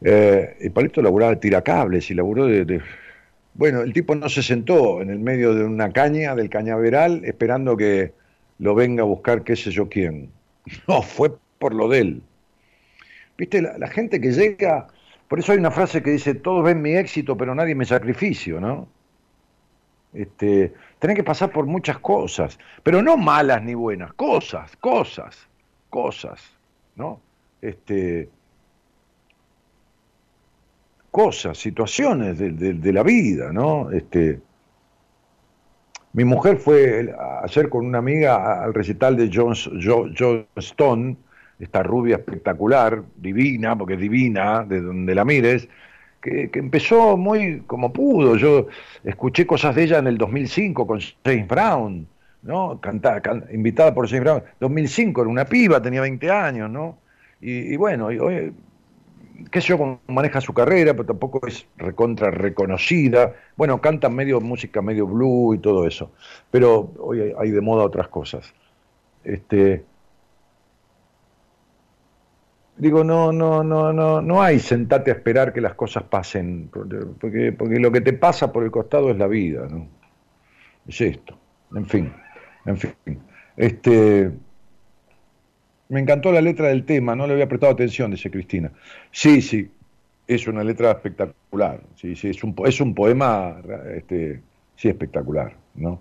Eh, 0.00 0.56
y 0.60 0.70
Palito 0.70 1.00
laburaba 1.00 1.38
tiracables 1.38 2.10
y 2.10 2.14
laburó 2.14 2.46
de, 2.46 2.64
de 2.64 2.80
bueno, 3.54 3.82
el 3.82 3.92
tipo 3.92 4.14
no 4.14 4.28
se 4.28 4.42
sentó 4.42 5.00
en 5.00 5.10
el 5.10 5.20
medio 5.20 5.54
de 5.54 5.64
una 5.64 5.92
caña, 5.92 6.34
del 6.34 6.50
cañaveral, 6.50 7.24
esperando 7.24 7.76
que 7.76 8.12
lo 8.58 8.74
venga 8.74 9.02
a 9.02 9.06
buscar 9.06 9.44
qué 9.44 9.56
sé 9.56 9.70
yo 9.70 9.88
quién. 9.88 10.30
No, 10.88 11.02
fue 11.02 11.32
por 11.58 11.74
lo 11.74 11.88
de 11.88 11.98
él. 11.98 12.22
Viste, 13.36 13.60
la, 13.60 13.88
gente 13.88 14.20
que 14.20 14.32
llega, 14.32 14.86
por 15.28 15.38
eso 15.38 15.52
hay 15.52 15.58
una 15.58 15.70
frase 15.70 16.02
que 16.02 16.10
dice, 16.10 16.34
todos 16.34 16.64
ven 16.64 16.80
mi 16.80 16.94
éxito, 16.94 17.36
pero 17.36 17.54
nadie 17.54 17.74
me 17.74 17.84
sacrificio, 17.84 18.60
¿no? 18.60 18.88
Este, 20.12 20.72
tenés 21.00 21.16
que 21.16 21.24
pasar 21.24 21.50
por 21.50 21.66
muchas 21.66 21.98
cosas, 21.98 22.58
pero 22.82 23.02
no 23.02 23.16
malas 23.16 23.62
ni 23.62 23.74
buenas, 23.74 24.14
cosas, 24.14 24.76
cosas, 24.76 25.48
cosas, 25.90 26.40
¿no? 26.94 27.20
Este, 27.60 28.28
cosas, 31.14 31.56
situaciones 31.58 32.40
de, 32.40 32.50
de, 32.50 32.92
la 32.92 33.04
vida, 33.04 33.52
¿no? 33.52 33.88
Este, 33.92 34.40
mi 36.12 36.24
mujer 36.24 36.56
fue 36.56 37.14
ayer 37.40 37.68
con 37.68 37.86
una 37.86 37.98
amiga 37.98 38.64
al 38.64 38.74
recital 38.74 39.16
de 39.16 39.30
John, 39.32 39.54
Stone, 40.56 41.16
esta 41.60 41.84
rubia 41.84 42.16
espectacular, 42.16 43.04
divina, 43.14 43.78
porque 43.78 43.94
es 43.94 44.00
divina, 44.00 44.64
de 44.64 44.80
donde 44.80 45.14
la 45.14 45.24
mires, 45.24 45.68
que, 46.20 46.50
que, 46.50 46.58
empezó 46.58 47.16
muy 47.16 47.62
como 47.64 47.92
pudo. 47.92 48.34
Yo 48.34 48.66
escuché 49.04 49.46
cosas 49.46 49.76
de 49.76 49.84
ella 49.84 49.98
en 49.98 50.08
el 50.08 50.18
2005 50.18 50.84
con 50.84 50.98
James 51.24 51.46
Brown, 51.46 52.08
¿no? 52.42 52.80
Cantada, 52.80 53.20
can, 53.20 53.44
invitada 53.52 53.94
por 53.94 54.08
James 54.08 54.24
Brown. 54.24 54.42
2005 54.58 55.20
era 55.20 55.30
una 55.30 55.44
piba, 55.44 55.80
tenía 55.80 56.00
20 56.00 56.28
años, 56.28 56.68
¿no? 56.68 56.98
Y, 57.40 57.76
bueno, 57.76 58.06
hoy 58.06 58.52
qué 59.50 59.60
sé 59.60 59.68
yo, 59.68 60.00
maneja 60.06 60.40
su 60.40 60.52
carrera, 60.52 60.92
pero 60.92 61.06
tampoco 61.06 61.46
es 61.46 61.66
recontra 61.76 62.30
reconocida. 62.30 63.34
Bueno, 63.56 63.80
canta 63.80 64.08
medio 64.08 64.40
música, 64.40 64.82
medio 64.82 65.06
blue 65.06 65.54
y 65.54 65.58
todo 65.58 65.86
eso. 65.86 66.12
Pero 66.50 66.92
hoy 66.98 67.20
hay, 67.20 67.32
hay 67.38 67.50
de 67.50 67.60
moda 67.60 67.84
otras 67.84 68.08
cosas. 68.08 68.52
Este, 69.24 69.84
digo, 72.76 73.04
no, 73.04 73.32
no, 73.32 73.62
no, 73.62 73.92
no, 73.92 74.20
no 74.20 74.42
hay 74.42 74.58
sentate 74.58 75.10
a 75.10 75.14
esperar 75.14 75.52
que 75.52 75.60
las 75.60 75.74
cosas 75.74 76.04
pasen, 76.04 76.68
porque, 77.20 77.52
porque 77.52 77.78
lo 77.78 77.92
que 77.92 78.00
te 78.00 78.12
pasa 78.12 78.52
por 78.52 78.64
el 78.64 78.70
costado 78.70 79.10
es 79.10 79.16
la 79.16 79.26
vida, 79.26 79.66
¿no? 79.70 79.86
Es 80.86 81.00
esto. 81.00 81.38
En 81.74 81.86
fin, 81.86 82.12
en 82.66 82.76
fin. 82.76 82.94
Este, 83.56 84.30
me 85.88 86.00
encantó 86.00 86.32
la 86.32 86.40
letra 86.40 86.68
del 86.68 86.84
tema, 86.84 87.14
no 87.14 87.26
le 87.26 87.34
había 87.34 87.48
prestado 87.48 87.72
atención, 87.72 88.10
dice 88.10 88.30
Cristina. 88.30 88.72
Sí, 89.10 89.42
sí, 89.42 89.70
es 90.26 90.46
una 90.46 90.64
letra 90.64 90.90
espectacular, 90.92 91.80
sí, 91.96 92.16
sí, 92.16 92.30
es 92.30 92.42
un, 92.42 92.54
es 92.64 92.80
un 92.80 92.94
poema, 92.94 93.60
este, 93.94 94.40
sí, 94.76 94.88
espectacular, 94.88 95.54
¿no? 95.74 96.00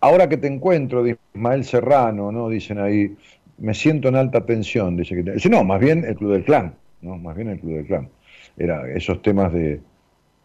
Ahora 0.00 0.28
que 0.28 0.36
te 0.36 0.46
encuentro, 0.46 1.02
de 1.02 1.18
Ismael 1.34 1.64
Serrano, 1.64 2.32
¿no? 2.32 2.48
Dicen 2.48 2.78
ahí, 2.78 3.16
me 3.58 3.74
siento 3.74 4.08
en 4.08 4.16
alta 4.16 4.44
tensión, 4.46 4.96
dice 4.96 5.14
que 5.14 5.32
dice, 5.32 5.50
no, 5.50 5.64
más 5.64 5.80
bien 5.80 6.04
el 6.04 6.16
Club 6.16 6.32
del 6.32 6.44
Clan, 6.44 6.74
¿no? 7.02 7.16
Más 7.18 7.36
bien 7.36 7.48
el 7.48 7.60
Club 7.60 7.74
del 7.76 7.86
Clan. 7.86 8.08
Era 8.56 8.90
esos 8.90 9.22
temas 9.22 9.52
de 9.52 9.80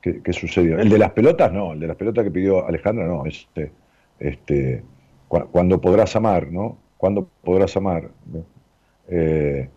que, 0.02 0.22
que 0.22 0.34
sucedió. 0.34 0.78
El 0.80 0.90
de 0.90 0.98
las 0.98 1.12
pelotas, 1.12 1.52
no, 1.52 1.74
el 1.74 1.80
de 1.80 1.88
las 1.88 1.96
pelotas 1.96 2.24
que 2.24 2.32
pidió 2.32 2.68
Alejandra, 2.68 3.08
no, 3.08 3.26
este, 3.26 3.72
este, 4.20 4.84
cuando 5.28 5.80
podrás 5.82 6.16
amar, 6.16 6.52
¿no? 6.52 6.78
¿Cuándo 7.06 7.30
podrás 7.44 7.78
amar? 7.78 8.10
Eh, 9.08 9.70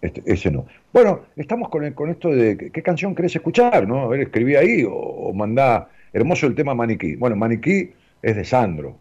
este, 0.00 0.22
ese 0.26 0.50
no. 0.50 0.66
Bueno, 0.92 1.20
estamos 1.36 1.68
con, 1.68 1.84
el, 1.84 1.94
con 1.94 2.10
esto 2.10 2.30
de 2.30 2.72
qué 2.72 2.82
canción 2.82 3.14
querés 3.14 3.36
escuchar, 3.36 3.86
¿no? 3.86 4.00
A 4.00 4.08
ver, 4.08 4.22
escribí 4.22 4.56
ahí 4.56 4.82
o, 4.82 4.92
o 4.92 5.32
mandá. 5.32 5.88
Hermoso 6.12 6.48
el 6.48 6.56
tema 6.56 6.74
Maniquí. 6.74 7.14
Bueno, 7.14 7.36
Maniquí 7.36 7.92
es 8.20 8.34
de 8.34 8.44
Sandro. 8.44 8.96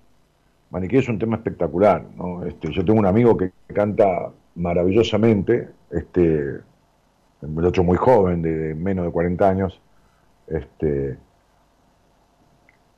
Maniquí 0.69 0.97
es 0.97 1.09
un 1.09 1.17
tema 1.17 1.37
espectacular, 1.37 2.05
¿no? 2.15 2.45
Este, 2.45 2.71
yo 2.71 2.85
tengo 2.85 2.99
un 2.99 3.07
amigo 3.07 3.35
que 3.35 3.49
canta 3.73 4.29
maravillosamente, 4.53 5.67
este, 5.89 6.59
un 7.41 7.55
muchacho 7.55 7.83
muy 7.83 7.97
joven, 7.97 8.43
de, 8.43 8.55
de 8.55 8.75
menos 8.75 9.03
de 9.03 9.11
40 9.11 9.49
años, 9.49 9.81
este, 10.45 11.17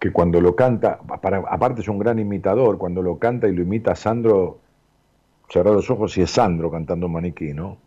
que 0.03 0.11
cuando 0.11 0.41
lo 0.41 0.53
canta, 0.53 0.99
para, 0.99 1.37
aparte 1.37 1.79
es 1.79 1.87
un 1.87 1.97
gran 1.97 2.19
imitador, 2.19 2.77
cuando 2.77 3.01
lo 3.01 3.17
canta 3.17 3.47
y 3.47 3.53
lo 3.53 3.61
imita 3.61 3.95
Sandro, 3.95 4.59
cerrar 5.49 5.73
los 5.73 5.89
ojos 5.89 6.17
y 6.17 6.23
es 6.23 6.29
Sandro 6.29 6.69
cantando 6.69 7.07
Maniquí, 7.07 7.53
¿no? 7.53 7.77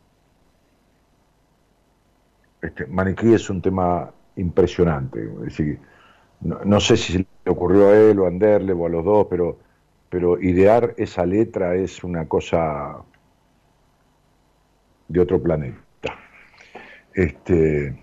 Este, 2.63 2.87
Maniquí 2.87 3.35
es 3.35 3.51
un 3.51 3.61
tema 3.61 4.11
impresionante, 4.37 5.25
es 5.25 5.41
decir, 5.41 5.79
no, 6.41 6.59
no, 6.65 6.81
sé 6.81 6.97
si 6.97 7.19
le 7.19 7.51
ocurrió 7.51 7.91
a 7.91 7.95
él 7.99 8.19
o 8.19 8.25
a 8.25 8.29
Anderle 8.29 8.73
o 8.73 8.87
a 8.87 8.89
los 8.89 9.05
dos, 9.05 9.27
pero, 9.29 9.59
pero 10.09 10.41
idear 10.41 10.95
esa 10.97 11.27
letra 11.27 11.75
es 11.75 12.03
una 12.03 12.27
cosa 12.27 12.97
de 15.07 15.21
otro 15.21 15.43
planeta. 15.43 16.17
Este, 17.13 17.95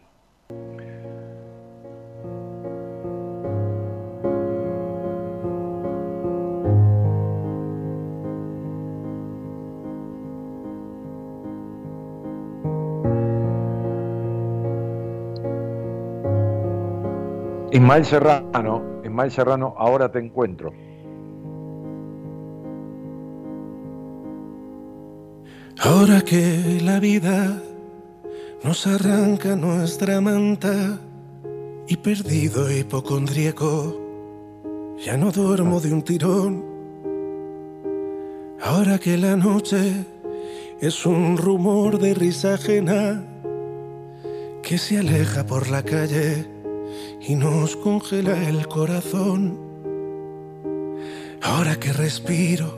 Ismael 17.74 18.06
Serrano, 18.06 19.02
Ismael 19.04 19.32
Serrano, 19.32 19.74
ahora 19.76 20.12
te 20.12 20.20
encuentro. 20.20 20.72
Ahora 25.80 26.22
que 26.22 26.80
la 26.84 27.00
vida 27.00 27.60
nos 28.64 28.86
arranca 28.86 29.56
nuestra 29.56 30.22
manta 30.22 31.00
y 31.88 31.98
perdido 31.98 32.70
hipocondríaco, 32.72 34.00
ya 35.04 35.18
no 35.18 35.32
duermo 35.32 35.80
de 35.80 35.94
un 35.94 36.04
tirón. 36.04 36.64
Ahora 38.62 39.00
que 39.00 39.18
la 39.18 39.36
noche 39.36 40.06
es 40.80 41.08
un 41.08 41.38
rumor 41.38 41.98
de 41.98 42.14
risa 42.14 42.54
ajena 42.54 43.26
que 44.62 44.78
se 44.78 45.00
aleja 45.00 45.44
por 45.48 45.72
la 45.72 45.82
calle 45.82 46.53
y 47.26 47.36
nos 47.36 47.78
congela 47.78 48.50
el 48.50 48.68
corazón. 48.68 49.58
Ahora 51.42 51.78
que 51.78 51.94
respiro 51.94 52.78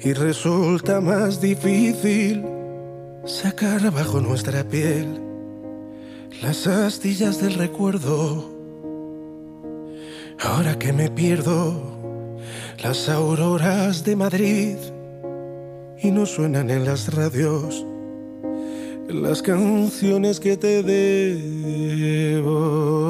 y 0.00 0.12
resulta 0.12 1.00
más 1.00 1.40
difícil 1.40 2.44
sacar 3.24 3.90
bajo 3.90 4.20
nuestra 4.20 4.64
piel 4.64 5.20
las 6.40 6.66
astillas 6.66 7.40
del 7.40 7.54
recuerdo. 7.54 8.50
Ahora 10.40 10.78
que 10.78 10.92
me 10.92 11.10
pierdo 11.10 11.80
las 12.82 13.08
auroras 13.08 14.04
de 14.04 14.16
Madrid 14.16 14.76
y 16.00 16.10
no 16.10 16.26
suenan 16.26 16.70
en 16.70 16.84
las 16.84 17.14
radios 17.14 17.86
las 19.08 19.42
canciones 19.42 20.40
que 20.40 20.56
te 20.56 20.82
debo. 20.82 23.01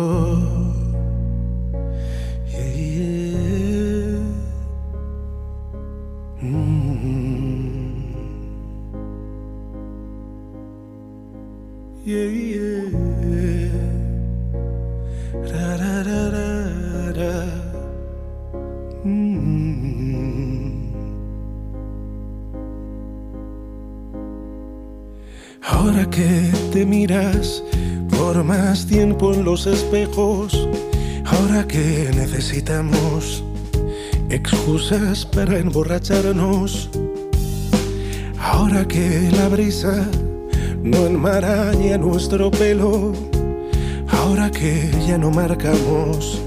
Ahora 25.62 26.11
que 26.11 26.51
te 26.73 26.85
miras 26.85 27.62
por 28.19 28.43
más 28.43 28.85
tiempo 28.85 29.33
en 29.33 29.45
los 29.45 29.69
espejos, 29.69 30.69
ahora 31.24 31.69
que 31.69 32.11
necesitamos 32.16 33.45
excusas 34.29 35.24
para 35.24 35.57
emborracharnos, 35.57 36.91
ahora 38.41 38.89
que 38.89 39.31
la 39.37 39.49
brisa 39.49 40.09
no 40.82 41.06
enmaraña 41.06 41.98
nuestro 41.98 42.50
pelo, 42.50 43.12
ahora 44.09 44.50
que 44.50 44.90
ya 45.06 45.18
no 45.18 45.30
marcamos 45.30 46.42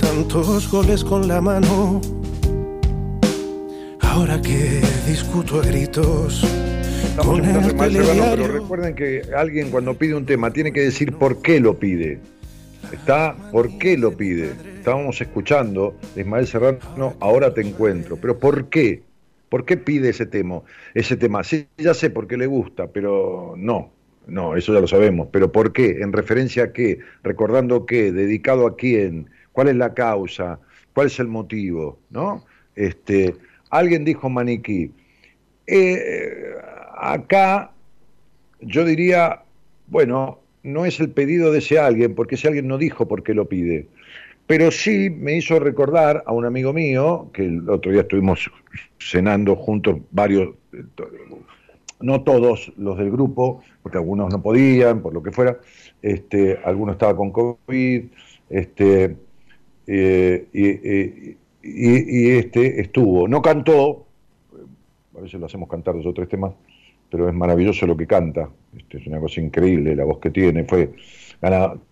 tantos 0.00 0.70
goles 0.70 1.04
con 1.04 1.28
la 1.28 1.40
mano, 1.40 2.00
ahora 4.00 4.40
que 4.40 4.80
discuto 5.06 5.60
a 5.60 5.62
gritos 5.66 6.44
Estamos 7.12 7.40
con 7.74 7.84
el 7.84 8.06
Galo, 8.06 8.24
pero 8.36 8.48
recuerden 8.48 8.94
que 8.94 9.22
alguien 9.36 9.70
cuando 9.70 9.92
pide 9.94 10.14
un 10.14 10.24
tema 10.24 10.50
tiene 10.50 10.72
que 10.72 10.80
decir 10.80 11.12
por 11.12 11.42
qué 11.42 11.60
lo 11.60 11.78
pide. 11.78 12.18
Está, 12.90 13.36
¿por 13.50 13.76
qué 13.76 13.98
lo 13.98 14.16
pide? 14.16 14.52
Estábamos 14.78 15.20
escuchando 15.20 15.94
de 16.14 16.22
Ismael 16.22 16.46
Serrano, 16.46 17.14
ahora 17.20 17.52
te 17.52 17.60
encuentro. 17.60 18.16
Pero 18.16 18.38
¿por 18.38 18.70
qué? 18.70 19.02
¿Por 19.52 19.66
qué 19.66 19.76
pide 19.76 20.08
ese 20.08 20.24
tema? 20.24 20.62
Ese 20.94 21.14
tema, 21.14 21.44
sí, 21.44 21.66
ya 21.76 21.92
sé 21.92 22.08
por 22.08 22.26
qué 22.26 22.38
le 22.38 22.46
gusta, 22.46 22.86
pero 22.86 23.52
no, 23.54 23.92
no, 24.26 24.56
eso 24.56 24.72
ya 24.72 24.80
lo 24.80 24.88
sabemos. 24.88 25.28
Pero 25.30 25.52
¿por 25.52 25.74
qué? 25.74 26.00
¿En 26.00 26.14
referencia 26.14 26.64
a 26.64 26.72
qué? 26.72 27.00
¿Recordando 27.22 27.84
qué? 27.84 28.12
¿Dedicado 28.12 28.66
a 28.66 28.76
quién? 28.78 29.28
¿Cuál 29.52 29.68
es 29.68 29.76
la 29.76 29.92
causa? 29.92 30.58
¿Cuál 30.94 31.08
es 31.08 31.20
el 31.20 31.28
motivo? 31.28 31.98
¿No? 32.08 32.46
Este, 32.76 33.36
alguien 33.68 34.06
dijo 34.06 34.30
maniquí. 34.30 34.90
Eh, 35.66 36.54
acá 36.96 37.72
yo 38.62 38.86
diría, 38.86 39.42
bueno, 39.88 40.38
no 40.62 40.86
es 40.86 40.98
el 40.98 41.10
pedido 41.10 41.52
de 41.52 41.58
ese 41.58 41.78
alguien, 41.78 42.14
porque 42.14 42.36
ese 42.36 42.48
alguien 42.48 42.68
no 42.68 42.78
dijo 42.78 43.06
por 43.06 43.22
qué 43.22 43.34
lo 43.34 43.46
pide. 43.46 43.86
Pero 44.46 44.70
sí 44.70 45.10
me 45.10 45.36
hizo 45.36 45.60
recordar 45.60 46.22
a 46.24 46.32
un 46.32 46.46
amigo 46.46 46.72
mío, 46.72 47.28
que 47.34 47.44
el 47.44 47.68
otro 47.68 47.92
día 47.92 48.00
estuvimos 48.00 48.50
cenando 48.98 49.56
juntos 49.56 49.98
varios, 50.10 50.54
eh, 50.72 50.84
no 52.00 52.22
todos 52.22 52.72
los 52.76 52.98
del 52.98 53.10
grupo, 53.10 53.62
porque 53.82 53.98
algunos 53.98 54.30
no 54.32 54.42
podían, 54.42 55.02
por 55.02 55.14
lo 55.14 55.22
que 55.22 55.30
fuera, 55.30 55.58
este, 56.00 56.58
algunos 56.64 56.94
estaban 56.94 57.16
con 57.16 57.30
COVID, 57.30 58.04
este, 58.50 59.16
eh, 59.86 60.46
y, 60.52 61.36
y- 61.62 62.30
este 62.38 62.80
estuvo, 62.80 63.28
no 63.28 63.40
cantó, 63.40 64.06
a 65.16 65.20
veces 65.20 65.38
lo 65.38 65.46
hacemos 65.46 65.68
cantar 65.68 65.94
dos 65.94 66.06
o 66.06 66.14
tres 66.14 66.28
temas, 66.28 66.52
pero 67.10 67.28
es 67.28 67.34
maravilloso 67.34 67.86
lo 67.86 67.96
que 67.96 68.06
canta, 68.06 68.48
este, 68.76 68.98
es 68.98 69.06
una 69.06 69.20
cosa 69.20 69.40
increíble 69.40 69.94
la 69.94 70.04
voz 70.04 70.18
que 70.18 70.30
tiene, 70.30 70.64
fue 70.64 70.90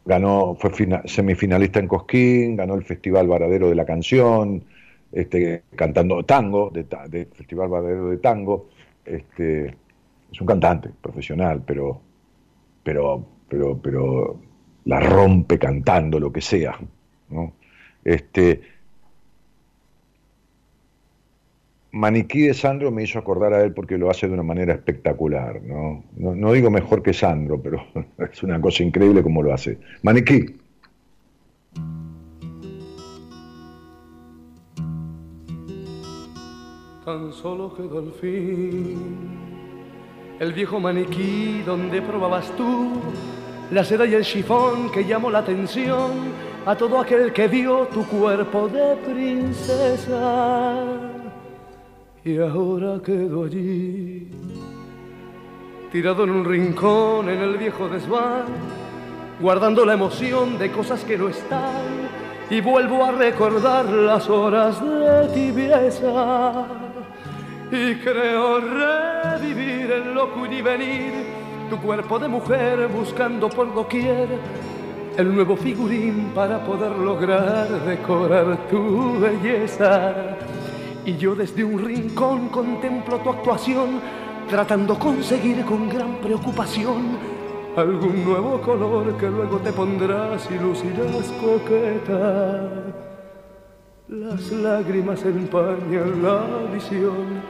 ganó, 0.04 0.54
fue 0.54 0.70
fina- 0.70 1.02
semifinalista 1.06 1.80
en 1.80 1.88
Cosquín, 1.88 2.56
ganó 2.56 2.74
el 2.74 2.84
Festival 2.84 3.26
Varadero 3.26 3.68
de 3.68 3.74
la 3.74 3.84
Canción, 3.84 4.64
este, 5.12 5.64
cantando 5.74 6.24
tango, 6.24 6.70
de, 6.70 6.86
de 7.08 7.26
Festival 7.26 7.68
Varadero 7.68 8.10
de 8.10 8.18
Tango, 8.18 8.68
este, 9.04 9.76
es 10.30 10.40
un 10.40 10.46
cantante 10.46 10.90
profesional, 11.00 11.62
pero, 11.66 12.00
pero, 12.82 13.24
pero, 13.48 13.78
pero 13.78 14.40
la 14.84 15.00
rompe 15.00 15.58
cantando 15.58 16.18
lo 16.18 16.32
que 16.32 16.40
sea, 16.40 16.78
¿no? 17.30 17.52
Este, 18.04 18.60
Maniquí 21.92 22.42
de 22.42 22.54
Sandro 22.54 22.90
me 22.90 23.02
hizo 23.02 23.18
acordar 23.18 23.52
a 23.52 23.62
él 23.62 23.72
porque 23.72 23.98
lo 23.98 24.10
hace 24.10 24.28
de 24.28 24.34
una 24.34 24.42
manera 24.42 24.74
espectacular, 24.74 25.60
¿no? 25.62 26.04
No, 26.16 26.34
no 26.34 26.52
digo 26.52 26.70
mejor 26.70 27.02
que 27.02 27.12
Sandro, 27.12 27.60
pero 27.60 27.84
es 28.32 28.42
una 28.42 28.60
cosa 28.60 28.82
increíble 28.82 29.22
como 29.22 29.42
lo 29.42 29.52
hace. 29.52 29.78
Maniquí. 30.02 30.46
Tan 37.10 37.32
solo 37.32 37.74
quedó 37.74 37.98
al 37.98 38.12
fin 38.12 38.96
el 40.38 40.52
viejo 40.52 40.78
maniquí 40.78 41.60
donde 41.66 42.00
probabas 42.00 42.52
tú 42.56 42.92
la 43.72 43.82
seda 43.82 44.06
y 44.06 44.14
el 44.14 44.22
chifón 44.22 44.92
que 44.92 45.04
llamó 45.04 45.28
la 45.28 45.40
atención 45.40 46.12
a 46.64 46.76
todo 46.76 47.00
aquel 47.00 47.32
que 47.32 47.48
vio 47.48 47.88
tu 47.88 48.06
cuerpo 48.06 48.68
de 48.68 48.94
princesa. 49.04 50.84
Y 52.24 52.38
ahora 52.38 53.00
quedó 53.04 53.42
allí, 53.42 54.28
tirado 55.90 56.22
en 56.22 56.30
un 56.30 56.44
rincón 56.44 57.28
en 57.28 57.40
el 57.40 57.56
viejo 57.56 57.88
desván, 57.88 58.44
guardando 59.40 59.84
la 59.84 59.94
emoción 59.94 60.56
de 60.60 60.70
cosas 60.70 61.02
que 61.02 61.18
no 61.18 61.28
están. 61.28 62.08
Y 62.48 62.60
vuelvo 62.60 63.04
a 63.04 63.10
recordar 63.10 63.86
las 63.86 64.28
horas 64.30 64.80
de 64.80 65.28
tibieza 65.34 66.89
y 67.72 67.94
creo 67.96 68.60
revivir 68.60 69.92
en 69.92 70.14
loco 70.14 70.46
y 70.46 70.60
venir 70.60 71.12
tu 71.68 71.76
cuerpo 71.78 72.18
de 72.18 72.28
mujer 72.28 72.88
buscando 72.88 73.48
por 73.48 73.72
doquier 73.72 74.28
el 75.16 75.34
nuevo 75.34 75.56
figurín 75.56 76.32
para 76.34 76.64
poder 76.64 76.92
lograr 76.92 77.68
decorar 77.84 78.68
tu 78.68 79.20
belleza. 79.20 80.36
Y 81.04 81.16
yo 81.16 81.34
desde 81.34 81.62
un 81.62 81.84
rincón 81.84 82.48
contemplo 82.48 83.18
tu 83.18 83.30
actuación, 83.30 84.00
tratando 84.48 84.98
conseguir 84.98 85.64
con 85.64 85.88
gran 85.88 86.16
preocupación 86.16 87.18
algún 87.76 88.24
nuevo 88.24 88.60
color 88.60 89.16
que 89.16 89.28
luego 89.28 89.58
te 89.58 89.72
pondrás 89.72 90.48
y 90.50 90.58
lucirás 90.58 91.32
coqueta. 91.40 92.68
Las 94.08 94.50
lágrimas 94.50 95.24
empañan 95.24 96.22
la 96.22 96.42
visión 96.74 97.42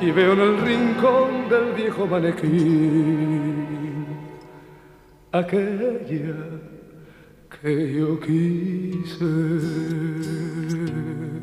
y 0.00 0.10
veo 0.10 0.32
en 0.34 0.40
el 0.40 0.60
rincón 0.60 1.48
del 1.48 1.72
viejo 1.72 2.06
manequín 2.06 3.66
aquella 5.32 5.98
que 7.60 7.94
yo 7.94 8.20
quise. 8.20 9.24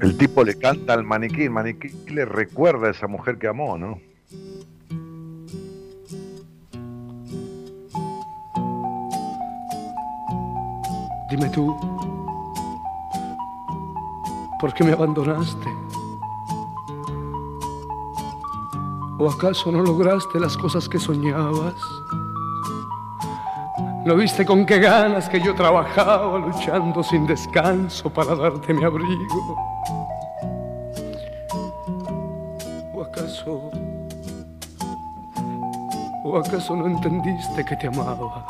El 0.01 0.17
tipo 0.17 0.43
le 0.43 0.55
canta 0.55 0.93
al 0.93 1.03
maniquí, 1.03 1.43
el 1.43 1.51
maniquí 1.51 1.89
le 2.11 2.25
recuerda 2.25 2.87
a 2.87 2.91
esa 2.91 3.07
mujer 3.07 3.37
que 3.37 3.47
amó, 3.47 3.77
¿no? 3.77 3.99
Dime 11.29 11.49
tú, 11.49 11.75
¿por 14.59 14.73
qué 14.73 14.83
me 14.83 14.91
abandonaste? 14.91 15.82
¿O 19.19 19.29
acaso 19.29 19.71
no 19.71 19.81
lograste 19.81 20.39
las 20.39 20.57
cosas 20.57 20.89
que 20.89 20.99
soñabas? 20.99 21.75
¿No 24.05 24.15
viste 24.15 24.45
con 24.45 24.65
qué 24.65 24.79
ganas 24.79 25.29
que 25.29 25.39
yo 25.39 25.55
trabajaba 25.55 26.37
luchando 26.39 27.03
sin 27.03 27.25
descanso 27.25 28.09
para 28.09 28.35
darte 28.35 28.73
mi 28.73 28.83
abrigo? 28.83 29.57
beso. 33.33 33.71
¿O 36.23 36.37
acaso 36.37 36.75
no 36.75 36.87
entendiste 36.87 37.65
que 37.65 37.75
te 37.75 37.87
amaba? 37.87 38.45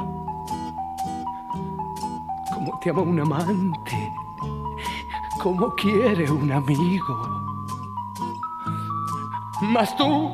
Como 2.54 2.80
te 2.80 2.90
ama 2.90 3.02
un 3.02 3.20
amante, 3.20 4.12
como 5.42 5.74
quiere 5.76 6.30
un 6.30 6.52
amigo. 6.52 7.16
Mas 9.62 9.96
tú 9.96 10.32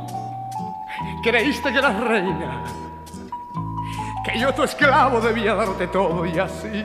creíste 1.21 1.71
que 1.71 1.77
eras 1.77 1.99
reina, 1.99 2.63
que 4.25 4.39
yo 4.39 4.53
tu 4.53 4.63
esclavo 4.63 5.19
debía 5.21 5.55
darte 5.55 5.87
todo 5.87 6.25
y 6.25 6.37
así, 6.39 6.83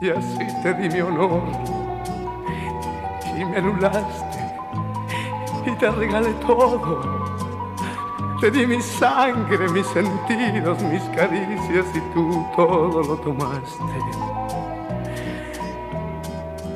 y 0.00 0.10
así 0.10 0.46
te 0.62 0.74
di 0.74 0.88
mi 0.88 1.00
honor 1.00 1.42
y 3.36 3.44
me 3.44 3.56
anulaste 3.56 4.42
y 5.66 5.70
te 5.72 5.90
regalé 5.90 6.32
todo. 6.46 7.22
Te 8.40 8.50
di 8.50 8.66
mi 8.66 8.82
sangre, 8.82 9.68
mis 9.68 9.86
sentidos, 9.86 10.82
mis 10.82 11.02
caricias 11.14 11.86
y 11.94 12.00
tú 12.12 12.44
todo 12.56 13.00
lo 13.00 13.16
tomaste 13.18 13.84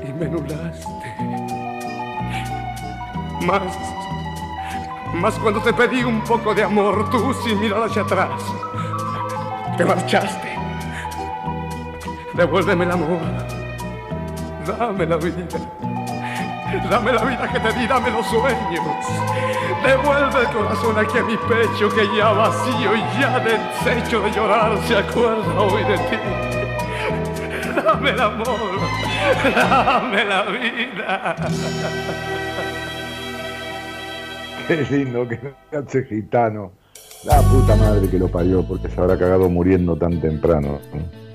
y 0.07 0.13
me 0.13 0.27
anulaste. 0.27 1.17
Más, 3.45 3.96
más 5.15 5.35
cuando 5.39 5.61
te 5.63 5.73
pedí 5.73 6.03
un 6.05 6.23
poco 6.23 6.55
de 6.55 6.65
amor, 6.65 7.09
tú 7.11 7.35
sin 7.45 7.61
mirar 7.61 7.85
hacia 7.85 8.03
atrás, 8.03 8.43
te 9.77 9.85
marchaste. 9.85 10.57
Devuélveme 12.35 12.85
el 12.85 12.91
amor, 12.91 13.21
dame 14.67 15.07
la 15.07 15.17
vida. 15.17 15.59
Dame 16.91 17.13
la 17.13 17.25
vida 17.25 17.49
que 17.53 17.61
te 17.61 17.73
di, 17.73 17.87
dame 17.87 18.11
los 18.11 18.27
sueños. 18.27 18.85
Devuelve 19.85 20.41
el 20.41 20.47
corazón 20.49 20.99
aquí 20.99 21.19
a 21.19 21.23
mi 21.23 21.37
pecho 21.37 21.89
que 21.89 22.09
ya 22.17 22.33
vacío 22.33 22.97
y 22.97 23.21
ya 23.21 23.39
deshecho 23.39 24.21
de 24.21 24.31
llorar 24.33 24.77
se 24.87 24.97
acuerda 24.97 25.61
hoy 25.61 25.85
de 25.85 25.99
ti. 25.99 26.17
Dame 27.85 28.11
el 28.11 28.21
amor, 28.21 28.81
dame 29.55 30.25
la 30.25 30.43
vida. 30.43 31.37
Qué 34.67 34.85
lindo 34.91 35.29
que 35.29 35.39
hace 35.77 36.05
gitano. 36.05 36.73
La 37.25 37.41
puta 37.43 37.77
madre 37.77 38.09
que 38.09 38.19
lo 38.19 38.29
parió 38.29 38.67
porque 38.67 38.89
se 38.89 39.01
habrá 39.01 39.17
cagado 39.17 39.49
muriendo 39.49 39.97
tan 39.97 40.21
temprano. 40.21 40.81
¿no? 40.93 41.27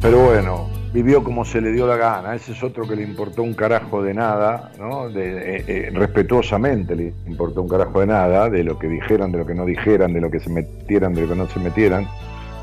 Pero 0.00 0.24
bueno, 0.24 0.68
vivió 0.92 1.22
como 1.22 1.44
se 1.44 1.60
le 1.60 1.72
dio 1.72 1.86
la 1.86 1.96
gana. 1.96 2.34
Ese 2.34 2.52
es 2.52 2.62
otro 2.62 2.88
que 2.88 2.96
le 2.96 3.02
importó 3.02 3.42
un 3.42 3.54
carajo 3.54 4.02
de 4.02 4.14
nada, 4.14 4.72
¿no? 4.78 5.08
Eh, 5.08 5.64
eh, 5.66 5.90
respetuosamente 5.92 6.96
le 6.96 7.12
importó 7.26 7.62
un 7.62 7.68
carajo 7.68 8.00
de 8.00 8.06
nada, 8.06 8.48
de 8.48 8.64
lo 8.64 8.78
que 8.78 8.88
dijeran, 8.88 9.30
de 9.32 9.38
lo 9.38 9.46
que 9.46 9.54
no 9.54 9.64
dijeran, 9.64 10.12
de 10.12 10.20
lo 10.20 10.30
que 10.30 10.40
se 10.40 10.50
metieran, 10.50 11.14
de 11.14 11.22
lo 11.22 11.28
que 11.28 11.34
no 11.36 11.48
se 11.48 11.60
metieran. 11.60 12.06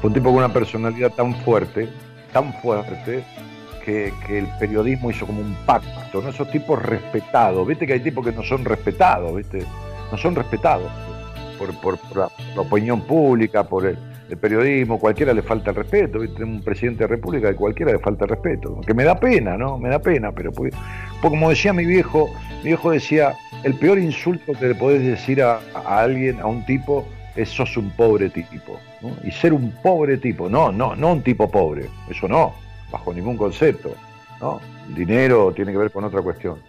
Fue 0.01 0.09
un 0.09 0.13
tipo 0.13 0.29
con 0.29 0.37
una 0.37 0.51
personalidad 0.51 1.11
tan 1.11 1.33
fuerte, 1.35 1.89
tan 2.31 2.53
fuerte, 2.61 3.23
que, 3.83 4.13
el 4.29 4.47
periodismo 4.59 5.11
hizo 5.11 5.25
como 5.25 5.41
un 5.41 5.55
pacto, 5.65 6.21
¿no? 6.21 6.29
Esos 6.29 6.49
tipos 6.49 6.81
respetados. 6.81 7.67
Viste 7.67 7.85
que 7.85 7.93
hay 7.93 7.99
tipos 7.99 8.25
que 8.25 8.31
no 8.31 8.43
son 8.43 8.65
respetados, 8.65 9.35
¿viste? 9.35 9.63
No 10.11 10.17
son 10.17 10.35
respetados 10.35 10.91
por, 11.81 11.97
la, 12.15 12.29
opinión 12.57 13.01
pública, 13.01 13.63
por 13.63 13.85
el, 13.85 13.97
periodismo, 14.41 14.99
cualquiera 14.99 15.31
le 15.31 15.43
falta 15.43 15.69
el 15.69 15.75
respeto, 15.75 16.19
¿viste? 16.19 16.43
un 16.43 16.59
presidente 16.61 17.03
de 17.03 17.07
república 17.07 17.51
que 17.51 17.55
cualquiera 17.55 17.91
le 17.91 17.99
falta 17.99 18.25
el 18.25 18.31
respeto, 18.31 18.81
que 18.81 18.95
me 18.95 19.03
da 19.03 19.19
pena, 19.19 19.57
¿no? 19.57 19.77
Me 19.77 19.89
da 19.89 19.99
pena, 19.99 20.31
pero 20.31 20.51
pues, 20.51 20.73
pues 21.21 21.29
como 21.29 21.51
decía 21.51 21.71
mi 21.71 21.85
viejo, 21.85 22.33
mi 22.63 22.69
viejo 22.69 22.89
decía, 22.89 23.35
el 23.63 23.75
peor 23.75 23.99
insulto 23.99 24.53
que 24.53 24.69
le 24.69 24.75
podés 24.75 25.03
decir 25.03 25.43
a, 25.43 25.59
alguien, 25.85 26.39
a 26.39 26.47
un 26.47 26.65
tipo, 26.65 27.05
es 27.35 27.49
sos 27.49 27.77
un 27.77 27.91
pobre 27.91 28.29
tipo. 28.29 28.79
Y 29.23 29.29
ser 29.29 29.53
un 29.53 29.71
pobre 29.83 30.17
tipo, 30.17 30.49
no, 30.49 30.71
no, 30.71 30.95
no 30.95 31.11
un 31.11 31.21
tipo 31.21 31.51
pobre, 31.51 31.87
eso 32.09 32.27
no, 32.27 32.55
bajo 32.93 33.11
ningún 33.11 33.35
concepto, 33.35 33.95
¿no? 34.39 34.61
Dinero 34.95 35.51
tiene 35.51 35.71
que 35.71 35.79
ver 35.79 35.91
con 35.91 36.03
otra 36.03 36.21
cuestión, 36.21 36.59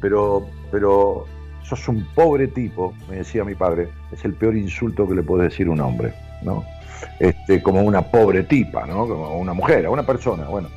pero, 0.00 0.48
pero 0.70 1.26
sos 1.62 1.86
un 1.88 2.06
pobre 2.14 2.48
tipo, 2.48 2.94
me 3.10 3.16
decía 3.16 3.44
mi 3.44 3.54
padre, 3.54 3.90
es 4.10 4.24
el 4.24 4.32
peor 4.32 4.56
insulto 4.56 5.06
que 5.06 5.14
le 5.14 5.22
puedes 5.22 5.50
decir 5.50 5.68
un 5.68 5.80
hombre, 5.80 6.14
¿no? 6.42 6.64
Este, 7.20 7.62
como 7.62 7.82
una 7.82 8.00
pobre 8.00 8.44
tipa, 8.44 8.86
¿no? 8.86 9.06
Como 9.06 9.38
una 9.38 9.52
mujer, 9.52 9.86
una 9.88 10.06
persona, 10.06 10.44
bueno. 10.44 10.68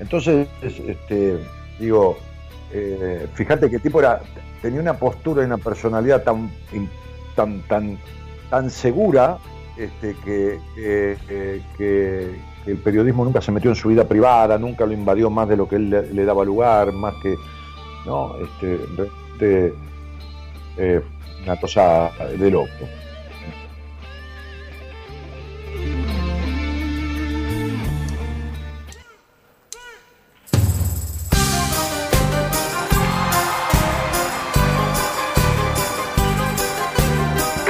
Entonces, 0.00 0.48
este, 0.62 1.38
digo, 1.78 2.18
eh, 2.72 3.28
fíjate 3.34 3.70
que 3.70 3.78
tipo 3.78 4.00
era, 4.00 4.20
tenía 4.62 4.80
una 4.80 4.94
postura 4.94 5.42
y 5.42 5.46
una 5.46 5.58
personalidad 5.58 6.24
tan, 6.24 6.50
tan, 7.36 7.60
tan, 7.68 7.98
tan 8.50 8.68
segura 8.68 9.38
este, 9.76 10.16
que 10.24 10.58
el 12.66 12.78
periodismo 12.78 13.24
nunca 13.24 13.40
se 13.40 13.52
metió 13.52 13.70
en 13.70 13.76
su 13.76 13.88
vida 13.88 14.04
privada, 14.04 14.58
nunca 14.58 14.86
lo 14.86 14.92
invadió 14.92 15.30
más 15.30 15.48
de 15.48 15.56
lo 15.56 15.68
que 15.68 15.76
él 15.76 15.90
le, 15.90 16.24
daba 16.24 16.44
lugar, 16.44 16.92
más 16.92 17.14
que, 17.22 17.36
¿no? 18.06 18.34
Este, 18.36 19.72
eh, 20.76 21.00
una 21.44 21.56
cosa 21.60 22.10
de 22.38 22.50
loco. 22.50 22.68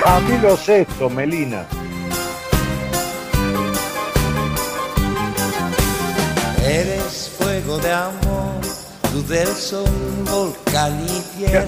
Camilo 0.02 0.56
Sesto, 0.56 1.08
Melina. 1.08 1.79
Eres 6.64 7.30
fuego 7.38 7.78
de 7.78 7.92
amor, 7.92 8.60
luz 9.14 9.28
del 9.28 9.48
sol, 9.48 9.88
volcán 10.30 11.04
y 11.08 11.38
tierra. 11.38 11.64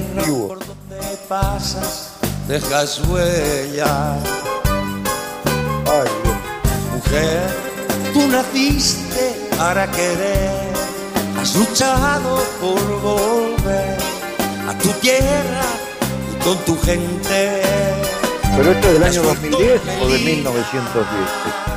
Por 0.48 0.58
donde 0.58 1.18
pasas, 1.28 2.10
dejas 2.46 3.00
huella. 3.08 4.18
Mujer, 6.94 7.42
tú 8.12 8.28
naciste 8.28 9.48
para 9.56 9.90
querer, 9.90 10.50
has 11.40 11.54
luchado 11.54 12.42
por 12.60 13.00
volver 13.00 13.98
a 14.68 14.78
tu 14.78 14.88
tierra 15.00 15.64
y 16.32 16.44
con 16.44 16.56
tu 16.58 16.78
gente. 16.80 17.62
¿Pero 18.56 18.70
esto 18.72 18.86
es 18.88 18.92
del 18.92 19.02
año 19.04 19.22
2010 19.22 19.80
o 20.02 20.08
de 20.08 20.18
1910? 20.18 21.71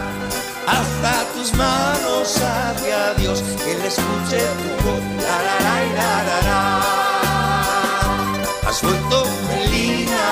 Alza 0.68 1.26
tus 1.36 1.54
manos 1.54 2.38
hacia 2.38 3.14
Dios, 3.18 3.44
que 3.64 3.72
Él 3.74 3.82
escuche 3.86 4.40
tu 4.62 4.70
voz. 4.84 5.02
La, 5.22 5.38
la, 5.48 5.56
la, 5.66 5.76
la, 6.00 6.12
la, 6.30 6.38
la. 6.50 6.62
Has 8.68 8.82
vuelto 8.82 9.18
Melina, 9.48 10.28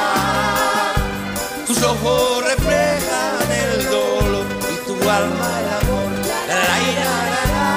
tus 1.68 1.82
ojos 1.84 2.44
reflejan 2.46 3.52
el 3.64 3.86
dolor 3.90 4.46
y 4.74 4.76
tu 4.88 4.96
alma 5.10 5.50
el 5.62 5.70
amor. 5.80 6.10
La, 6.28 6.40
la, 6.50 6.60
la, 6.64 6.78
la, 6.98 7.42
la. 7.54 7.68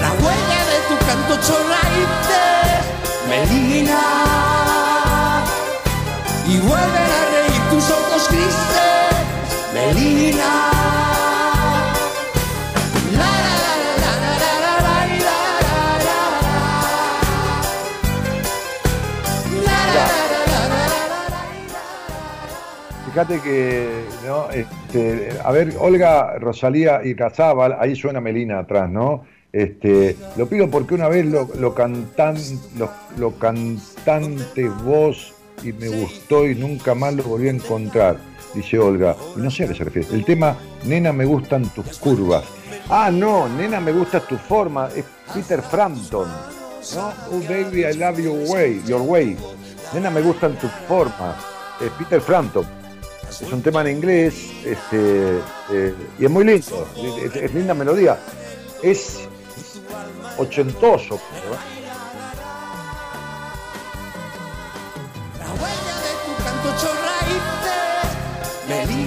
La 0.00 0.10
huella 0.22 0.60
de 0.70 0.78
tu 0.88 0.94
canto 1.06 1.34
raíces, 1.74 2.80
Melina, 3.28 4.04
y 6.46 6.56
vuelven 6.58 7.08
a 7.18 7.22
reír 7.34 7.62
tus 7.70 7.84
ojos 7.90 8.22
grises. 8.30 8.83
Fíjate 23.14 23.40
que, 23.42 24.04
¿no? 24.26 24.50
Este, 24.50 25.38
a 25.44 25.52
ver, 25.52 25.74
Olga, 25.78 26.36
Rosalía 26.40 27.00
y 27.04 27.14
Cazábal, 27.14 27.76
ahí 27.78 27.94
suena 27.94 28.20
Melina 28.20 28.58
atrás, 28.58 28.90
¿no? 28.90 29.24
Este, 29.52 30.16
lo 30.36 30.48
pido 30.48 30.68
porque 30.68 30.94
una 30.94 31.06
vez 31.06 31.24
lo, 31.26 31.48
lo 31.60 31.76
cantan, 31.76 32.34
lo, 32.76 32.90
lo 33.16 33.38
cantante 33.38 34.68
voz 34.68 35.32
y 35.62 35.72
me 35.72 35.90
gustó 35.90 36.44
y 36.48 36.56
nunca 36.56 36.96
más 36.96 37.14
lo 37.14 37.22
volví 37.22 37.46
a 37.46 37.52
encontrar, 37.52 38.16
dice 38.54 38.78
Olga. 38.78 39.16
Y 39.36 39.40
no 39.40 39.50
sé 39.50 39.64
a 39.64 39.68
qué 39.68 39.74
se 39.74 39.84
refiere. 39.84 40.08
El 40.12 40.24
tema, 40.24 40.56
nena, 40.84 41.12
me 41.12 41.24
gustan 41.24 41.68
tus 41.70 41.98
curvas. 41.98 42.44
Ah, 42.88 43.10
no, 43.10 43.48
nena, 43.48 43.80
me 43.80 43.92
gusta 43.92 44.20
tu 44.20 44.36
forma. 44.36 44.88
Es 44.94 45.04
Peter 45.32 45.62
Frampton. 45.62 46.28
¿no? 46.94 47.12
Oh, 47.30 47.40
baby, 47.48 47.84
I 47.84 47.94
love 47.94 48.18
your 48.18 48.36
way, 48.50 48.82
your 48.86 49.02
way. 49.02 49.36
Nena, 49.92 50.10
me 50.10 50.20
gustan 50.20 50.58
tus 50.58 50.70
formas. 50.86 51.36
Es 51.80 51.90
Peter 51.92 52.20
Frampton. 52.20 52.66
Es 53.28 53.52
un 53.52 53.62
tema 53.62 53.80
en 53.80 53.96
inglés 53.96 54.52
este, 54.64 55.38
eh, 55.72 55.94
y 56.18 56.24
es 56.24 56.30
muy 56.30 56.44
lindo. 56.44 56.86
Es, 57.34 57.52
linda 57.52 57.74
melodía. 57.74 58.18
Es 58.82 59.28
ochentoso. 60.38 61.20
Raíces, 68.68 69.03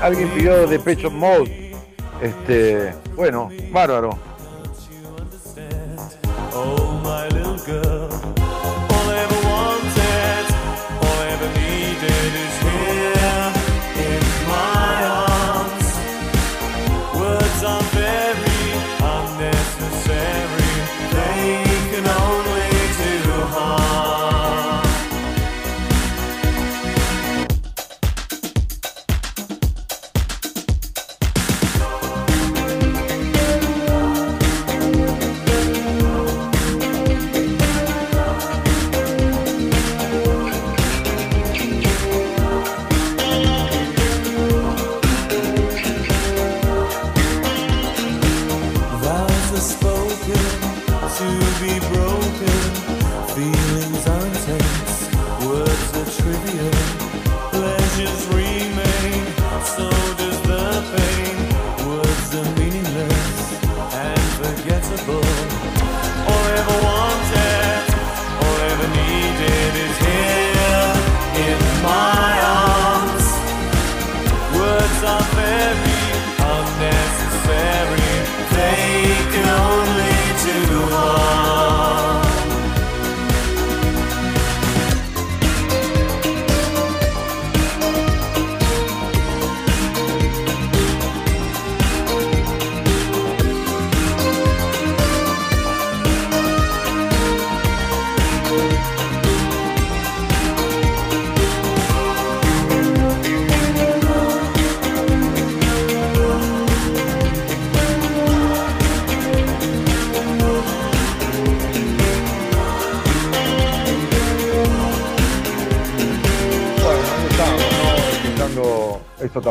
Alguien, 0.00 0.28
pidió 0.30 0.66
de 0.66 0.78
Pecho 0.78 1.10
Mode. 1.10 1.74
Este, 2.22 2.94
bueno, 3.14 3.50
bárbaro. 3.72 4.27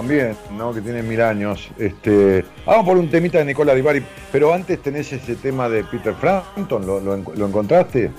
También, 0.07 0.37
¿no? 0.57 0.73
Que 0.73 0.79
tiene 0.81 1.03
mil 1.03 1.19
años. 1.21 1.69
Este, 1.77 2.45
vamos 2.65 2.85
por 2.85 2.97
un 2.97 3.09
temita 3.09 3.39
de 3.39 3.45
Nicola 3.45 3.75
Di 3.75 3.81
Bari, 3.81 4.01
pero 4.31 4.53
antes 4.53 4.81
tenés 4.81 5.11
ese 5.11 5.35
tema 5.35 5.67
de 5.67 5.83
Peter 5.83 6.13
Frampton, 6.13 6.85
¿lo, 6.87 7.01
lo, 7.01 7.13
en- 7.15 7.25
lo 7.35 7.45
encontraste? 7.47 8.09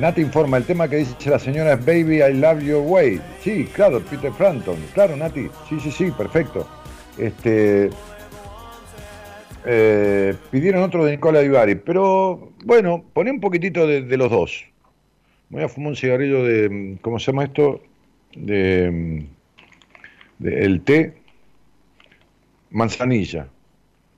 Nati 0.00 0.20
informa, 0.20 0.56
el 0.56 0.64
tema 0.64 0.88
que 0.88 0.96
dice 0.96 1.30
la 1.30 1.38
señora 1.38 1.74
es 1.74 1.86
Baby, 1.86 2.22
I 2.22 2.34
Love 2.34 2.60
Your 2.62 2.82
Way. 2.84 3.20
Sí, 3.40 3.68
claro, 3.72 4.00
Peter 4.00 4.32
Frampton. 4.32 4.76
Claro, 4.94 5.16
Nati. 5.16 5.48
Sí, 5.68 5.78
sí, 5.80 5.90
sí, 5.92 6.10
perfecto. 6.10 6.68
Este, 7.16 7.88
eh, 9.64 10.34
pidieron 10.50 10.82
otro 10.82 11.04
de 11.04 11.12
Nicola 11.12 11.38
Di 11.40 11.48
Bari, 11.48 11.76
pero 11.76 12.50
bueno, 12.64 13.04
poné 13.12 13.30
un 13.30 13.40
poquitito 13.40 13.86
de, 13.86 14.02
de 14.02 14.16
los 14.16 14.30
dos. 14.30 14.64
Voy 15.50 15.62
a 15.62 15.68
fumar 15.68 15.90
un 15.90 15.96
cigarrillo 15.96 16.42
de, 16.44 16.96
¿cómo 17.00 17.20
se 17.20 17.30
llama 17.30 17.44
esto? 17.44 17.80
De 18.34 19.24
el 20.40 20.80
té 20.82 21.14
manzanilla. 22.70 23.46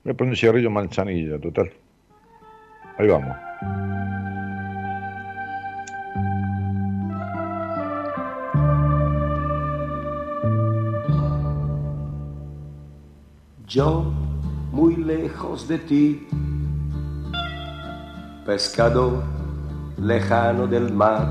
Voy 0.03 0.11
a 0.11 0.17
poner 0.17 0.31
un 0.31 0.37
cigarrillo 0.37 0.69
manzanilla, 0.69 1.39
total. 1.39 1.71
Ahí 2.97 3.07
vamos. 3.07 3.35
Yo, 13.67 14.11
muy 14.71 14.95
lejos 14.95 15.67
de 15.67 15.77
ti, 15.77 16.27
pescador 18.45 19.23
lejano 19.97 20.65
del 20.65 20.91
mar, 20.91 21.27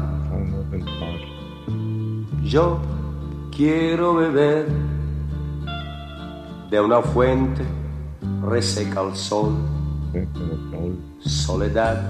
yo 2.45 2.81
quiero 3.59 4.15
beber 4.15 4.69
de 6.71 6.81
una 6.81 7.03
fuente 7.03 7.65
reseca 8.41 9.01
al 9.01 9.17
sol, 9.17 9.57
soledad 11.19 12.01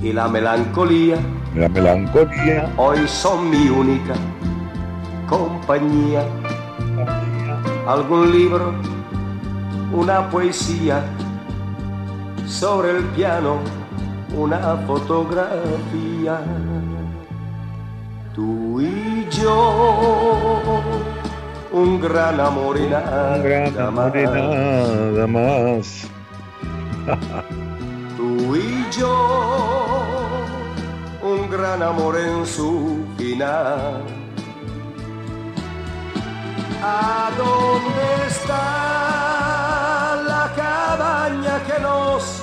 y 0.00 0.10
la 0.14 0.26
melancolía 0.26 1.18
La 1.54 1.68
melancolía. 1.68 2.72
hoy 2.78 3.06
son 3.06 3.50
mi 3.50 3.68
única 3.68 4.14
compañía. 5.28 6.24
Algún 7.86 8.32
libro, 8.32 8.72
una 9.92 10.30
poesía, 10.30 11.04
sobre 12.46 12.96
el 12.96 13.04
piano 13.08 13.58
una 14.34 14.78
fotografía. 14.86 16.40
Tú 18.34 18.80
y 18.80 19.17
yo, 19.40 20.80
un 21.72 22.00
gran 22.00 22.40
amor 22.40 22.78
y 22.78 22.86
nada 22.88 23.36
Un 23.36 23.42
gran 23.42 23.78
amor 23.78 24.16
y 24.16 24.24
nada 24.24 25.26
más. 25.26 26.08
Tú 28.16 28.56
y 28.56 28.86
yo, 28.90 30.04
un 31.22 31.50
gran 31.50 31.82
amor 31.82 32.18
en 32.18 32.46
su 32.46 33.04
final. 33.16 34.02
¿A 36.82 37.30
dónde 37.36 38.26
está 38.28 38.62
la 40.26 40.52
cabaña 40.54 41.62
que 41.64 41.80
nos 41.80 42.42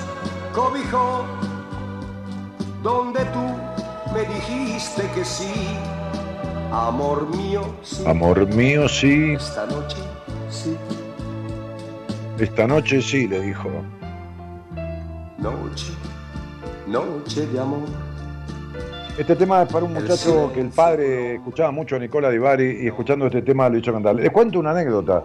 cobijó? 0.52 1.24
¿Dónde 2.82 3.26
me 4.16 4.24
dijiste 4.24 5.10
que 5.14 5.24
sí. 5.24 5.76
Amor 6.72 7.34
mío, 7.36 7.62
sí. 7.82 8.04
Amor 8.06 8.46
mío, 8.54 8.88
sí. 8.88 9.34
Esta 9.34 9.66
noche, 9.66 9.96
sí. 10.50 10.76
Esta 12.38 12.66
noche 12.66 13.00
sí, 13.00 13.28
le 13.28 13.40
dijo. 13.40 13.68
Noche, 15.38 15.92
noche 16.86 17.46
de 17.46 17.60
amor. 17.60 17.80
Este 19.18 19.34
tema 19.34 19.62
es 19.62 19.72
para 19.72 19.86
un 19.86 19.94
muchacho 19.94 20.50
que 20.52 20.60
el 20.60 20.68
padre 20.68 21.36
escuchaba 21.36 21.70
mucho 21.70 21.96
a 21.96 21.98
Nicola 21.98 22.28
Di 22.28 22.36
Bari 22.36 22.82
y 22.82 22.86
escuchando 22.86 23.26
este 23.26 23.40
tema 23.40 23.68
lo 23.68 23.78
hizo 23.78 23.90
cantar. 23.90 24.14
Les 24.16 24.30
cuento 24.30 24.58
una 24.58 24.72
anécdota. 24.72 25.24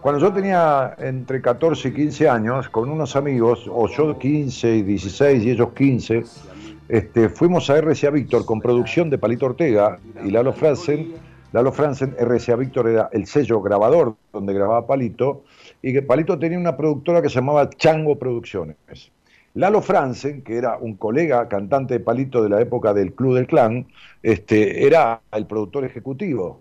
Cuando 0.00 0.20
yo 0.20 0.32
tenía 0.32 0.96
entre 0.98 1.40
14 1.40 1.88
y 1.88 1.92
15 1.92 2.28
años, 2.28 2.68
con 2.70 2.88
unos 2.88 3.14
amigos, 3.14 3.70
o 3.70 3.86
yo 3.86 4.18
15 4.18 4.76
y 4.76 4.82
16 4.82 5.44
y 5.44 5.50
ellos 5.50 5.68
15, 5.74 6.24
este, 6.90 7.28
fuimos 7.28 7.70
a 7.70 7.80
RCA 7.80 8.10
Víctor 8.10 8.44
con 8.44 8.60
producción 8.60 9.10
de 9.10 9.18
Palito 9.18 9.46
Ortega 9.46 10.00
y 10.24 10.30
Lalo 10.32 10.52
Franzen. 10.52 11.14
Lalo 11.52 11.70
Franzen, 11.70 12.16
RCA 12.18 12.56
Víctor 12.56 12.88
era 12.88 13.08
el 13.12 13.26
sello 13.26 13.62
grabador 13.62 14.16
donde 14.32 14.52
grababa 14.52 14.88
Palito, 14.88 15.44
y 15.82 15.92
que 15.92 16.02
Palito 16.02 16.36
tenía 16.36 16.58
una 16.58 16.76
productora 16.76 17.22
que 17.22 17.28
se 17.28 17.36
llamaba 17.36 17.70
Chango 17.70 18.18
Producciones. 18.18 18.76
Lalo 19.54 19.82
Franzen, 19.82 20.42
que 20.42 20.56
era 20.56 20.78
un 20.78 20.96
colega 20.96 21.48
cantante 21.48 21.94
de 21.94 22.00
Palito 22.00 22.42
de 22.42 22.48
la 22.48 22.60
época 22.60 22.92
del 22.92 23.14
Club 23.14 23.36
del 23.36 23.46
Clan, 23.46 23.86
este, 24.24 24.84
era 24.84 25.20
el 25.30 25.46
productor 25.46 25.84
ejecutivo. 25.84 26.58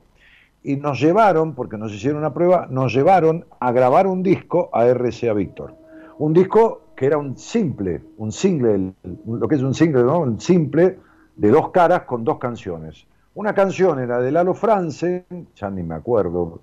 Y 0.64 0.76
nos 0.76 1.00
llevaron, 1.00 1.56
porque 1.56 1.78
nos 1.78 1.92
hicieron 1.92 2.20
una 2.20 2.36
prueba, 2.36 2.68
nos 2.70 2.94
llevaron 2.94 3.46
a 3.60 3.72
grabar 3.72 4.06
un 4.06 4.22
disco 4.22 4.70
a 4.74 4.86
RCA 4.86 5.34
Víctor. 5.34 5.74
Un 6.20 6.34
disco 6.34 6.89
que 7.00 7.06
era 7.06 7.18
un 7.18 7.38
simple, 7.38 8.02
un 8.18 8.30
single, 8.30 8.92
lo 9.26 9.48
que 9.48 9.56
es 9.56 9.62
un 9.62 9.74
single, 9.74 10.04
¿no? 10.04 10.20
Un 10.20 10.42
simple 10.42 10.98
de 11.34 11.48
dos 11.50 11.72
caras 11.72 12.02
con 12.02 12.26
dos 12.26 12.40
canciones. 12.40 13.08
Una 13.36 13.54
canción 13.54 14.00
era 14.00 14.20
de 14.20 14.30
Lalo 14.34 14.54
Franzen, 14.54 15.24
ya 15.56 15.70
ni 15.70 15.82
me 15.82 15.96
acuerdo, 15.96 16.60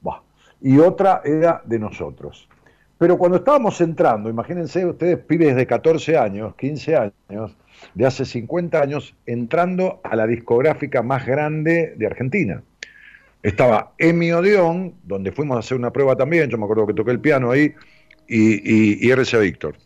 Buah. 0.00 0.22
y 0.60 0.80
otra 0.80 1.22
era 1.24 1.62
de 1.64 1.78
nosotros. 1.78 2.48
Pero 2.98 3.16
cuando 3.16 3.38
estábamos 3.38 3.80
entrando, 3.80 4.28
imagínense 4.28 4.84
ustedes, 4.84 5.20
pibes 5.20 5.54
de 5.54 5.68
14 5.68 6.18
años, 6.18 6.56
15 6.56 6.96
años, 6.96 7.56
de 7.94 8.06
hace 8.06 8.24
50 8.24 8.80
años, 8.80 9.14
entrando 9.24 10.00
a 10.02 10.16
la 10.16 10.26
discográfica 10.26 11.02
más 11.02 11.24
grande 11.24 11.94
de 11.96 12.06
Argentina. 12.08 12.60
Estaba 13.40 13.92
Emi 13.98 14.32
Odeón, 14.32 14.94
donde 15.04 15.30
fuimos 15.30 15.58
a 15.58 15.60
hacer 15.60 15.78
una 15.78 15.92
prueba 15.92 16.16
también, 16.16 16.50
yo 16.50 16.58
me 16.58 16.64
acuerdo 16.64 16.88
que 16.88 16.94
toqué 16.94 17.12
el 17.12 17.20
piano 17.20 17.52
ahí, 17.52 17.72
y, 18.28 18.54
y, 18.54 18.98
y 19.00 19.14
RCA 19.14 19.38
Víctor. 19.38 19.76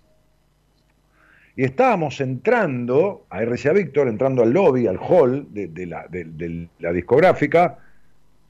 Y 1.60 1.64
estábamos 1.64 2.22
entrando 2.22 3.26
a 3.28 3.42
RCA 3.42 3.72
Víctor, 3.72 4.08
entrando 4.08 4.42
al 4.42 4.50
lobby, 4.50 4.86
al 4.86 4.98
hall 4.98 5.46
de, 5.50 5.86
la, 5.86 6.92
discográfica, 6.92 7.76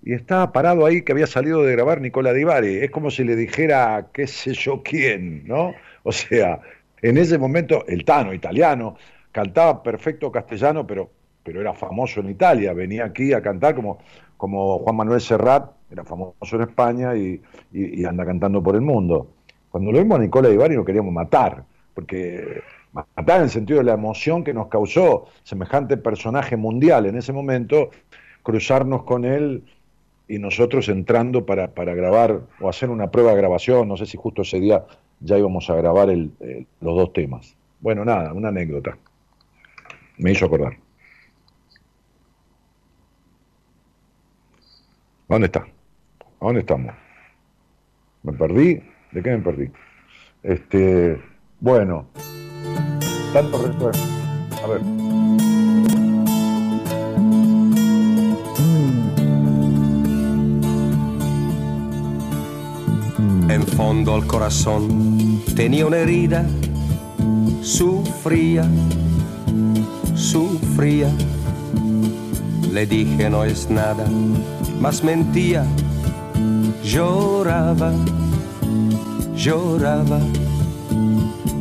y 0.03 0.13
estaba 0.13 0.53
parado 0.53 0.87
ahí 0.87 1.03
que 1.03 1.11
había 1.11 1.27
salido 1.27 1.65
de 1.65 1.73
grabar 1.73 2.01
Nicola 2.01 2.33
Di 2.33 2.45
Bari. 2.45 2.77
Es 2.77 2.91
como 2.93 3.11
si 3.11 3.25
le 3.25 3.35
dijera 3.35 4.07
qué 4.13 4.27
sé 4.27 4.53
yo 4.55 4.83
quién, 4.85 5.47
¿no? 5.47 5.75
O 6.05 6.13
sea, 6.13 6.61
en 7.03 7.19
ese 7.19 7.37
momento 7.37 7.85
el 7.89 8.05
Tano, 8.05 8.33
italiano, 8.33 8.97
cantaba 9.33 9.83
perfecto 9.83 10.31
castellano, 10.31 10.87
pero, 10.87 11.11
pero 11.43 11.61
era 11.61 11.75
famoso 11.75 12.21
en 12.21 12.31
Italia, 12.31 12.73
venía 12.75 13.07
aquí 13.07 13.33
a 13.33 13.43
cantar 13.43 13.75
como, 13.75 13.99
como 14.37 14.79
Juan 14.79 14.95
Manuel 14.95 15.21
Serrat, 15.21 15.73
era 15.91 16.05
famoso 16.05 16.55
en 16.55 16.63
España 16.63 17.17
y 17.17 18.05
anda 18.05 18.25
cantando 18.25 18.63
por 18.63 18.77
el 18.77 18.83
mundo. 18.83 19.35
Cuando 19.71 19.93
lo 19.93 19.99
vimos 19.99 20.19
a 20.19 20.23
Nicola 20.23 20.49
Di 20.49 20.57
Bari 20.57 20.75
lo 20.75 20.85
queríamos 20.85 21.13
matar, 21.13 21.65
porque 21.95 22.63
matar 22.93 23.39
en 23.39 23.45
el 23.45 23.51
sentido 23.51 23.79
de 23.79 23.85
la 23.85 23.95
emoción 23.95 24.43
que 24.43 24.53
nos 24.53 24.69
causó 24.69 25.27
semejante 25.45 25.97
personaje 25.97 26.57
mundial 26.57 27.07
en 27.07 27.17
ese 27.17 27.33
momento, 27.33 27.91
cruzarnos 28.43 29.05
con 29.05 29.25
él 29.25 29.63
y 30.27 30.39
nosotros 30.39 30.89
entrando 30.89 31.47
para, 31.47 31.69
para 31.73 31.95
grabar 31.95 32.41
o 32.61 32.69
hacer 32.69 32.91
una 32.91 33.11
prueba 33.11 33.31
de 33.33 33.39
grabación, 33.39 33.89
no 33.89 33.97
sé 33.97 34.07
si 34.07 34.17
justo 34.17 34.43
ese 34.43 34.61
día 34.61 34.85
ya 35.21 35.39
íbamos 35.39 35.69
a 35.71 35.75
grabar 35.75 36.09
los 36.09 36.97
dos 36.97 37.13
temas. 37.13 37.57
Bueno, 37.81 38.05
nada, 38.05 38.33
una 38.33 38.49
anécdota. 38.49 38.97
Me 40.19 40.33
hizo 40.33 40.47
acordar. 40.47 40.75
¿A 45.29 45.35
¿Dónde 45.35 45.47
está? 45.47 45.61
¿A 45.61 46.45
dónde 46.45 46.61
estamos? 46.61 46.95
¿Me 48.23 48.33
perdí? 48.33 48.83
¿De 49.13 49.23
qué 49.23 49.31
me 49.31 49.39
perdí? 49.39 49.71
Este, 50.43 51.21
bueno, 51.59 52.07
tantos 53.33 53.67
recuerdos. 53.67 54.09
A 54.63 54.69
ver. 54.69 54.81
En 63.51 63.67
fondo 63.67 64.15
al 64.15 64.27
corazón 64.29 65.43
tenía 65.57 65.87
una 65.87 65.99
herida, 65.99 66.47
sufría, 67.63 68.65
sufría. 70.15 71.11
Le 72.73 72.87
dije 72.87 73.29
no 73.29 73.43
es 73.43 73.69
nada, 73.69 74.07
más 74.81 75.03
mentía, 75.03 75.67
lloraba, 76.85 77.93
lloraba. 79.41 80.21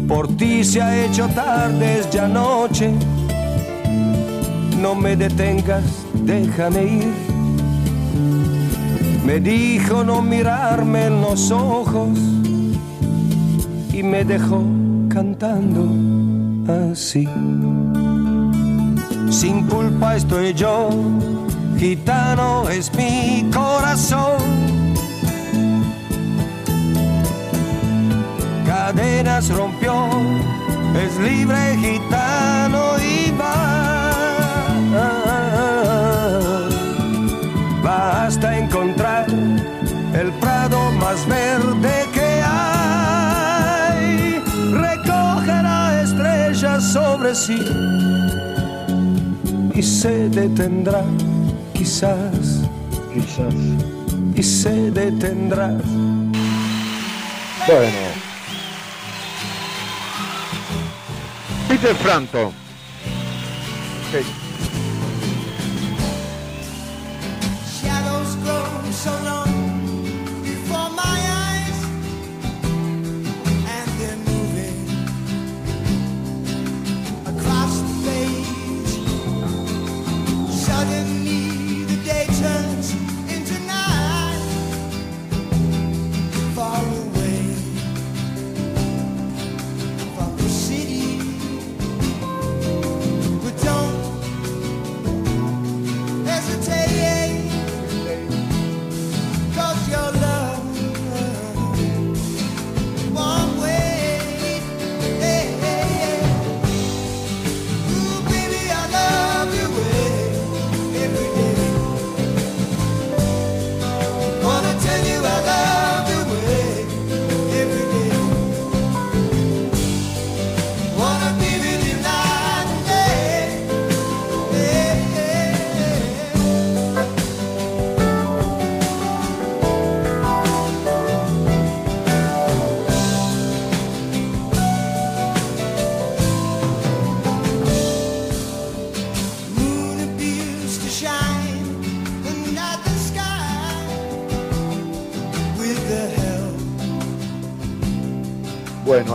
Por 0.08 0.28
ti 0.36 0.64
se 0.64 0.82
ha 0.82 1.06
hecho 1.06 1.28
tarde, 1.30 2.00
es 2.00 2.10
ya 2.10 2.28
noche. 2.28 2.92
No 4.82 4.96
me 4.96 5.16
detengas, 5.16 5.84
déjame 6.14 6.84
ir. 6.84 7.14
Me 9.26 9.40
dijo 9.40 10.04
no 10.04 10.22
mirarme 10.22 11.06
en 11.06 11.22
los 11.22 11.52
ojos 11.52 12.18
y 13.94 14.04
me 14.04 14.26
dejó 14.26 14.64
cantando 15.08 15.86
así. 16.92 17.28
Sin 19.30 19.68
culpa 19.68 20.16
estoy 20.16 20.54
yo, 20.54 20.90
gitano 21.78 22.68
es 22.70 22.92
mi 22.96 23.50
corazón. 23.54 24.69
Cadenas 28.90 29.50
rompió, 29.50 29.94
es 30.96 31.16
libre 31.20 31.78
gitano 31.78 32.98
y 32.98 33.30
va. 33.40 34.26
Va 37.86 38.26
hasta 38.26 38.58
encontrar 38.58 39.28
el 39.30 40.32
prado 40.40 40.92
más 40.94 41.24
verde 41.28 42.08
que 42.16 42.42
hay. 42.44 44.42
Recogerá 44.72 46.02
estrellas 46.02 46.92
sobre 46.92 47.36
sí 47.36 47.64
y 49.76 49.84
se 49.84 50.30
detendrá, 50.30 51.04
quizás, 51.74 52.64
quizás, 53.14 53.54
y 54.34 54.42
se 54.42 54.90
detendrá. 54.90 55.78
Bueno. 57.68 58.09
Peter 61.82 61.96
Frampton. 61.96 62.59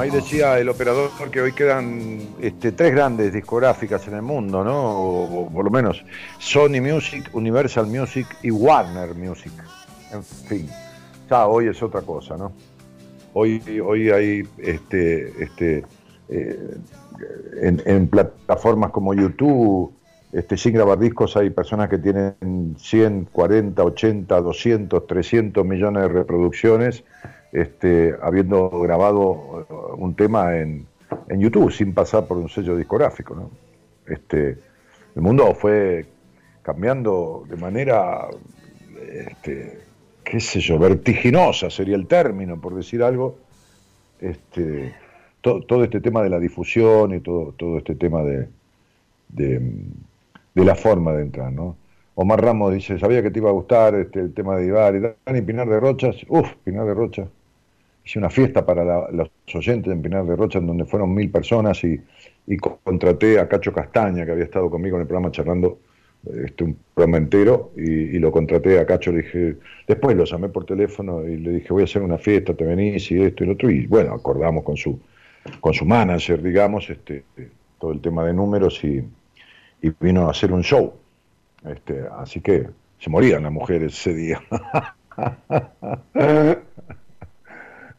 Ahí 0.05 0.11
decía 0.11 0.59
el 0.59 0.69
operador 0.69 1.11
que 1.31 1.41
hoy 1.41 1.53
quedan 1.53 2.21
este, 2.41 2.73
tres 2.73 2.93
grandes 2.93 3.33
discográficas 3.33 4.07
en 4.07 4.15
el 4.15 4.23
mundo, 4.23 4.63
¿no? 4.63 4.79
O, 4.79 5.45
o 5.45 5.51
por 5.51 5.65
lo 5.65 5.71
menos 5.71 6.05
Sony 6.39 6.81
Music, 6.83 7.31
Universal 7.33 7.87
Music 7.87 8.27
y 8.43 8.51
Warner 8.51 9.15
Music. 9.15 9.53
En 10.13 10.23
fin, 10.23 10.69
ya 11.31 11.47
hoy 11.47 11.69
es 11.69 11.83
otra 11.83 12.03
cosa, 12.03 12.37
¿no? 12.37 12.53
Hoy, 13.33 13.63
hoy 13.81 14.11
hay 14.11 14.43
este, 14.59 15.43
este, 15.43 15.85
eh, 16.29 16.77
en, 17.63 17.83
en 17.87 18.07
plataformas 18.07 18.91
como 18.91 19.15
YouTube, 19.15 19.91
este, 20.33 20.59
sin 20.59 20.75
grabar 20.75 20.99
discos, 20.99 21.35
hay 21.37 21.49
personas 21.49 21.89
que 21.89 21.97
tienen 21.97 22.77
100, 22.77 23.29
40, 23.33 23.83
80, 23.83 24.41
200, 24.41 25.07
300 25.07 25.65
millones 25.65 26.03
de 26.03 26.09
reproducciones, 26.09 27.05
este, 27.55 28.15
habiendo 28.21 28.69
grabado 28.81 29.67
eh, 29.71 29.75
un 29.97 30.15
tema 30.15 30.59
en, 30.59 30.87
en 31.29 31.41
YouTube 31.41 31.73
sin 31.73 31.95
pasar 31.95 32.27
por 32.27 32.37
un 32.37 32.49
sello 32.49 32.77
discográfico. 32.77 33.35
¿no? 33.35 33.51
Este, 34.07 34.59
el 35.15 35.23
mundo 35.23 35.55
fue 35.55 36.05
cambiando 36.63 37.45
de 37.49 37.57
manera, 37.57 38.27
este, 39.13 39.79
qué 40.25 40.41
sé 40.41 40.61
yo, 40.61 40.79
vertiginosa 40.79 41.71
sería 41.71 41.95
el 41.97 42.07
término, 42.07 42.61
por 42.61 42.75
decir 42.75 43.03
algo, 43.03 43.37
este, 44.21 44.95
to- 45.41 45.61
todo 45.63 45.85
este 45.85 46.01
tema 46.01 46.23
de 46.23 46.31
la 46.31 46.41
difusión 46.41 47.15
y 47.15 47.21
todo, 47.21 47.53
todo 47.53 47.79
este 47.79 47.95
tema 47.95 48.23
de, 48.23 48.49
de, 49.29 49.61
la 50.55 50.75
forma 50.75 51.13
de 51.13 51.23
entrar, 51.23 51.53
¿no? 51.53 51.77
Omar 52.17 52.43
Ramos 52.43 52.73
dice, 52.75 52.99
sabía 52.99 53.23
que 53.23 53.31
te 53.31 53.41
iba 53.41 53.51
a 53.51 53.53
gustar 53.53 53.95
este, 53.97 54.21
el 54.21 54.33
tema 54.35 54.57
de 54.57 54.67
Ibar 54.67 54.95
y 54.97 55.01
Dani 55.01 55.43
Pinar 55.43 55.69
de 55.69 55.81
Rochas, 55.81 56.17
uff, 56.29 56.49
Pinar 56.65 56.87
de 56.87 56.95
Rocha. 56.95 57.29
Hice 58.05 58.19
una 58.19 58.31
fiesta 58.31 58.65
para 58.67 59.11
los 59.11 59.31
oyentes 59.55 59.93
en 59.93 60.03
Pinar 60.03 60.27
de 60.27 60.37
Rocha 60.37 60.59
en 60.59 60.67
donde 60.67 60.85
fueron 60.85 61.15
mil 61.15 61.31
personas 61.31 61.83
y, 61.85 61.99
y 62.47 62.57
co- 62.59 62.79
contraté 62.85 63.39
a 63.39 63.49
Cacho 63.49 63.73
Castaña, 63.73 64.27
que 64.27 64.33
había 64.33 64.45
estado 64.45 64.69
conmigo 64.71 64.97
en 64.97 65.03
el 65.03 65.09
programa 65.09 65.31
charlando 65.31 65.79
este, 66.45 66.65
un 66.65 66.77
programa 66.95 67.19
entero, 67.19 67.73
y, 67.77 67.83
y 68.17 68.19
lo 68.19 68.31
contraté 68.33 68.79
a 68.79 68.87
Cacho, 68.87 69.13
le 69.13 69.23
dije, 69.23 69.57
después 69.87 70.17
lo 70.17 70.25
llamé 70.25 70.49
por 70.49 70.65
teléfono 70.67 71.27
y 71.27 71.37
le 71.39 71.51
dije, 71.53 71.69
voy 71.73 71.83
a 71.83 71.85
hacer 71.85 72.03
una 72.03 72.19
fiesta, 72.19 72.55
te 72.55 72.65
venís 72.65 73.11
y 73.11 73.23
esto 73.23 73.45
y 73.45 73.47
lo 73.47 73.53
otro, 73.55 73.71
y 73.71 73.87
bueno, 73.87 74.13
acordamos 74.15 74.65
con 74.65 74.77
su, 74.77 75.01
con 75.61 75.75
su 75.75 75.85
manager, 75.85 76.43
digamos, 76.43 76.89
este, 76.91 77.25
todo 77.79 77.93
el 77.93 78.01
tema 78.01 78.25
de 78.25 78.33
números 78.35 78.83
y, 78.85 79.03
y 79.83 79.93
vino 80.01 80.27
a 80.29 80.31
hacer 80.31 80.53
un 80.53 80.63
show. 80.63 80.95
Este, 81.67 82.05
así 82.19 82.41
que 82.41 82.69
se 82.99 83.11
morían 83.11 83.45
las 83.45 83.53
mujeres 83.53 83.93
ese 83.95 84.15
día. 84.15 84.43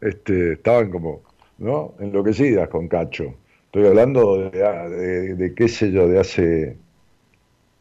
este, 0.00 0.52
estaban 0.54 0.90
como, 0.90 1.22
¿no? 1.58 1.94
Enloquecidas 2.00 2.68
con 2.68 2.88
Cacho. 2.88 3.34
Estoy 3.66 3.86
hablando 3.86 4.50
de, 4.50 5.54
qué 5.56 5.68
sé 5.68 5.90
yo, 5.92 6.08
de 6.08 6.18
hace 6.20 6.76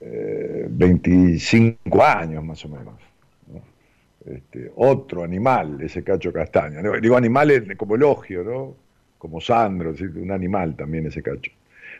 eh, 0.01 0.67
25 0.69 2.03
años 2.03 2.43
más 2.43 2.63
o 2.65 2.69
menos. 2.69 2.95
¿no? 3.47 3.61
Este, 4.33 4.71
otro 4.75 5.23
animal, 5.23 5.81
ese 5.81 6.03
Cacho 6.03 6.33
Castaña. 6.33 6.81
Digo 7.01 7.17
animales 7.17 7.63
como 7.77 7.95
elogio, 7.95 8.43
¿no? 8.43 8.75
Como 9.17 9.41
Sandro, 9.41 9.91
decir, 9.93 10.11
un 10.17 10.31
animal 10.31 10.75
también 10.75 11.07
ese 11.07 11.21
Cacho. 11.23 11.51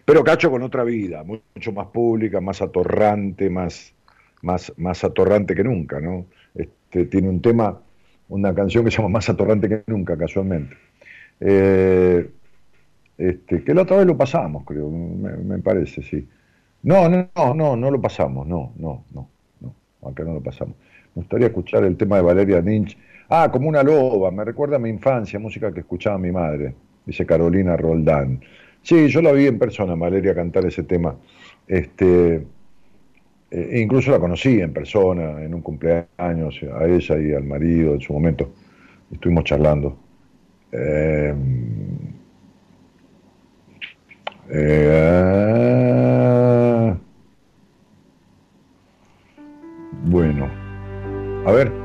Pero 0.06 0.24
Cacho 0.24 0.52
con 0.52 0.64
otra 0.64 0.84
vida, 0.84 1.24
mu- 1.24 1.40
mucho 1.56 1.72
más 1.72 1.88
pública, 1.88 2.42
más 2.42 2.62
atorrante, 2.62 3.50
más, 3.50 3.94
más, 4.42 4.74
más 4.78 5.04
atorrante 5.04 5.56
que 5.56 5.64
nunca, 5.64 6.00
¿no? 6.00 6.26
Este, 6.56 7.06
tiene 7.06 7.30
un 7.30 7.42
tema, 7.42 7.82
una 8.30 8.54
canción 8.54 8.84
que 8.84 8.92
se 8.92 8.98
llama 8.98 9.10
Más 9.10 9.30
atorrante 9.30 9.70
que 9.70 9.84
nunca, 9.88 10.18
casualmente. 10.18 10.76
Eh, 11.40 12.30
este, 13.18 13.64
que 13.64 13.74
la 13.74 13.84
otra 13.84 13.98
vez 13.98 14.06
lo 14.06 14.18
pasamos, 14.18 14.64
creo, 14.66 14.90
me, 14.90 15.60
parece, 15.60 16.02
sí. 16.02 16.28
No, 16.84 17.10
no, 17.10 17.30
no, 17.36 17.54
no, 17.54 17.76
no 17.76 17.92
lo 17.92 18.02
pasamos, 18.02 18.46
no, 18.46 18.74
no, 18.78 19.04
no, 19.14 19.30
no, 19.62 20.10
acá 20.10 20.24
no 20.24 20.34
lo 20.34 20.42
pasamos. 20.42 20.76
Me 21.16 21.22
gustaría 21.22 21.48
escuchar 21.48 21.84
el 21.84 21.96
tema 21.96 22.18
de 22.18 22.24
Valeria 22.24 22.62
Lynch. 22.62 22.98
Ah, 23.30 23.50
como 23.52 23.70
una 23.70 23.82
loba, 23.82 24.32
me 24.32 24.44
recuerda 24.44 24.76
a 24.76 24.80
mi 24.80 24.90
infancia, 24.90 25.40
música 25.40 25.72
que 25.74 25.80
escuchaba 25.80 26.18
mi 26.18 26.32
madre, 26.32 26.76
dice 27.06 27.26
Carolina 27.26 27.78
Roldán. 27.78 28.42
Sí, 28.82 29.08
yo 29.08 29.22
la 29.22 29.32
vi 29.32 29.48
en 29.48 29.58
persona, 29.58 29.96
Valeria, 29.96 30.36
cantar 30.36 30.66
ese 30.66 30.84
tema. 30.84 31.16
Este, 31.68 32.46
eh, 33.56 33.80
incluso 33.80 34.12
la 34.12 34.20
conocí 34.20 34.60
en 34.60 34.74
persona, 34.74 35.42
en 35.42 35.54
un 35.54 35.62
cumpleaños, 35.62 36.60
a 36.78 36.86
ella 36.86 37.18
y 37.18 37.34
al 37.34 37.46
marido 37.46 37.94
en 37.94 38.02
su 38.02 38.12
momento. 38.12 38.52
Estuvimos 39.10 39.46
charlando. 39.46 39.98
Eh, 40.74 41.34
eh, 44.50 45.36
bueno, 50.04 50.50
a 51.46 51.52
ver. 51.54 51.85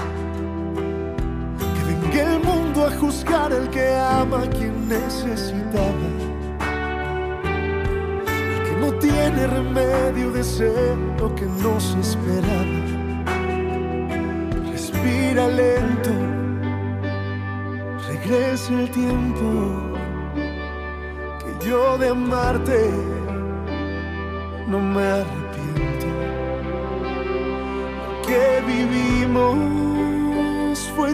Juzgar 3.11 3.51
el 3.51 3.69
que 3.69 3.85
ama 3.95 4.43
a 4.43 4.49
quien 4.49 4.87
necesitaba. 4.87 6.07
El 8.53 8.59
que 8.67 8.75
no 8.79 8.89
tiene 9.05 9.47
remedio 9.47 10.31
de 10.31 10.43
ser 10.43 10.97
lo 11.19 11.27
que 11.35 11.45
nos 11.63 11.83
esperaba. 11.95 12.79
Respira 14.71 15.47
lento, 15.47 16.13
regresa 18.07 18.73
el 18.79 18.89
tiempo 18.91 19.47
que 21.41 21.67
yo 21.67 21.97
de 21.97 22.09
amarte 22.09 22.89
no 24.67 24.79
me 24.79 25.03
arrepiento. 25.19 26.07
Lo 28.07 28.21
que 28.27 28.43
vivimos 28.71 29.90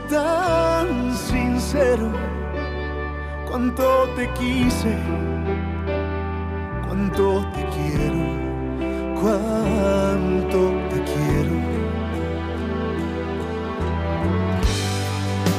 tan 0.10 1.16
sincero. 1.16 2.12
Cuánto 3.48 4.10
te 4.16 4.30
quise, 4.34 4.96
cuánto 6.86 7.46
te 7.54 7.66
quiero, 7.76 8.20
cuánto 9.22 10.60
te 10.90 11.04
quiero. 11.04 11.56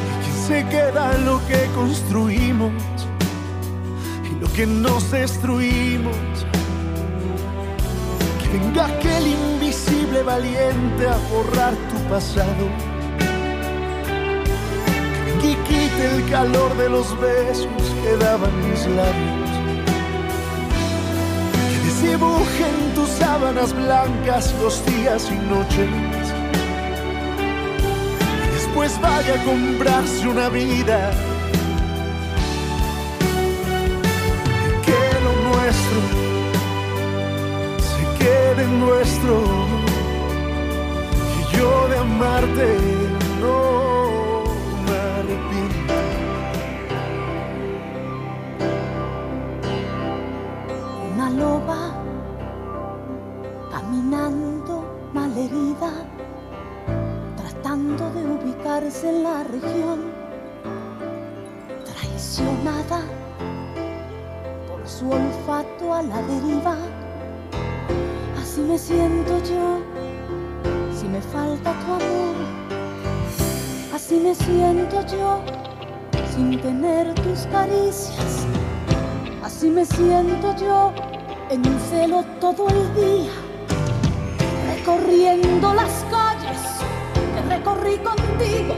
Y 0.04 0.14
quién 0.22 0.36
se 0.46 0.66
queda 0.68 1.16
lo 1.18 1.40
que 1.46 1.66
construimos 1.74 2.72
y 4.30 4.40
lo 4.40 4.52
que 4.52 4.66
nos 4.66 5.10
destruimos. 5.10 6.16
Que 8.42 8.58
venga 8.58 8.86
aquel 8.86 9.26
invisible 9.26 10.22
valiente 10.22 11.08
a 11.08 11.16
borrar 11.32 11.74
tu 11.90 11.98
pasado. 12.08 12.97
Que 15.40 15.52
y 15.52 15.54
quite 15.54 16.16
el 16.16 16.30
calor 16.30 16.76
de 16.76 16.88
los 16.88 17.18
besos 17.20 17.82
que 18.02 18.16
daban 18.16 18.52
mis 18.68 18.86
labios. 18.86 19.50
Que 21.70 21.78
desdibuje 21.86 22.64
en 22.68 22.94
tus 22.94 23.08
sábanas 23.08 23.72
blancas 23.72 24.54
los 24.60 24.84
días 24.86 25.30
y 25.30 25.36
noches. 25.48 25.88
Y 28.44 28.54
después 28.54 29.00
vaya 29.00 29.34
a 29.34 29.44
comprarse 29.44 30.26
una 30.26 30.48
vida. 30.48 31.10
Que 34.86 35.02
lo 35.24 35.32
nuestro 35.50 36.00
se 37.88 38.24
quede 38.24 38.66
nuestro. 38.66 39.34
Y 41.38 41.56
yo 41.56 41.88
de 41.88 41.98
amarte 41.98 42.76
no 43.40 43.97
de 57.98 58.24
ubicarse 58.30 59.08
en 59.08 59.24
la 59.24 59.42
región, 59.42 60.12
traicionada 61.84 63.00
por 64.68 64.88
su 64.88 65.10
olfato 65.10 65.92
a 65.92 66.02
la 66.02 66.22
deriva. 66.22 66.76
Así 68.40 68.60
me 68.60 68.78
siento 68.78 69.38
yo, 69.38 69.80
si 70.96 71.08
me 71.08 71.20
falta 71.20 71.72
tu 71.72 71.92
amor. 71.92 72.36
Así 73.92 74.20
me 74.20 74.32
siento 74.32 75.04
yo, 75.06 75.40
sin 76.32 76.60
tener 76.60 77.12
tus 77.16 77.46
caricias. 77.46 78.46
Así 79.42 79.70
me 79.70 79.84
siento 79.84 80.54
yo, 80.56 80.92
en 81.50 81.64
celo 81.90 82.24
todo 82.40 82.68
el 82.68 82.94
día, 82.94 83.32
recorriendo 84.68 85.74
las 85.74 86.04
que 87.68 87.80
recorrí 87.80 87.98
contigo, 87.98 88.74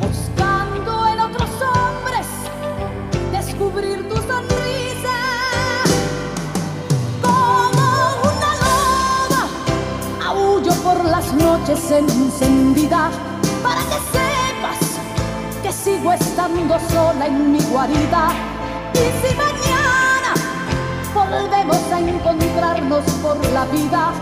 buscando 0.00 1.06
en 1.08 1.20
otros 1.20 1.50
hombres 1.60 2.26
descubrir 3.32 4.08
tu 4.08 4.16
sonrisa. 4.16 5.16
Como 7.22 7.86
una 8.22 8.50
loba, 8.62 9.42
aullo 10.26 10.72
por 10.82 11.04
las 11.04 11.32
noches 11.34 11.90
encendida 11.90 13.10
para 13.62 13.80
que 13.82 13.98
sepas 14.12 14.80
que 15.62 15.72
sigo 15.72 16.12
estando 16.12 16.78
sola 16.90 17.26
en 17.26 17.52
mi 17.52 17.60
guarida. 17.60 18.28
Y 18.94 19.26
si 19.26 19.34
mañana 19.34 20.32
volvemos 21.14 21.92
a 21.92 22.00
encontrarnos 22.00 23.04
por 23.22 23.44
la 23.52 23.64
vida, 23.66 24.12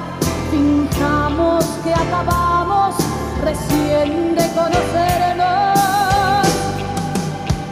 finjamos 0.50 1.64
que 1.84 1.92
acabamos 1.92 2.94
recién 3.44 4.34
de 4.34 4.46
conocernos. 4.54 6.48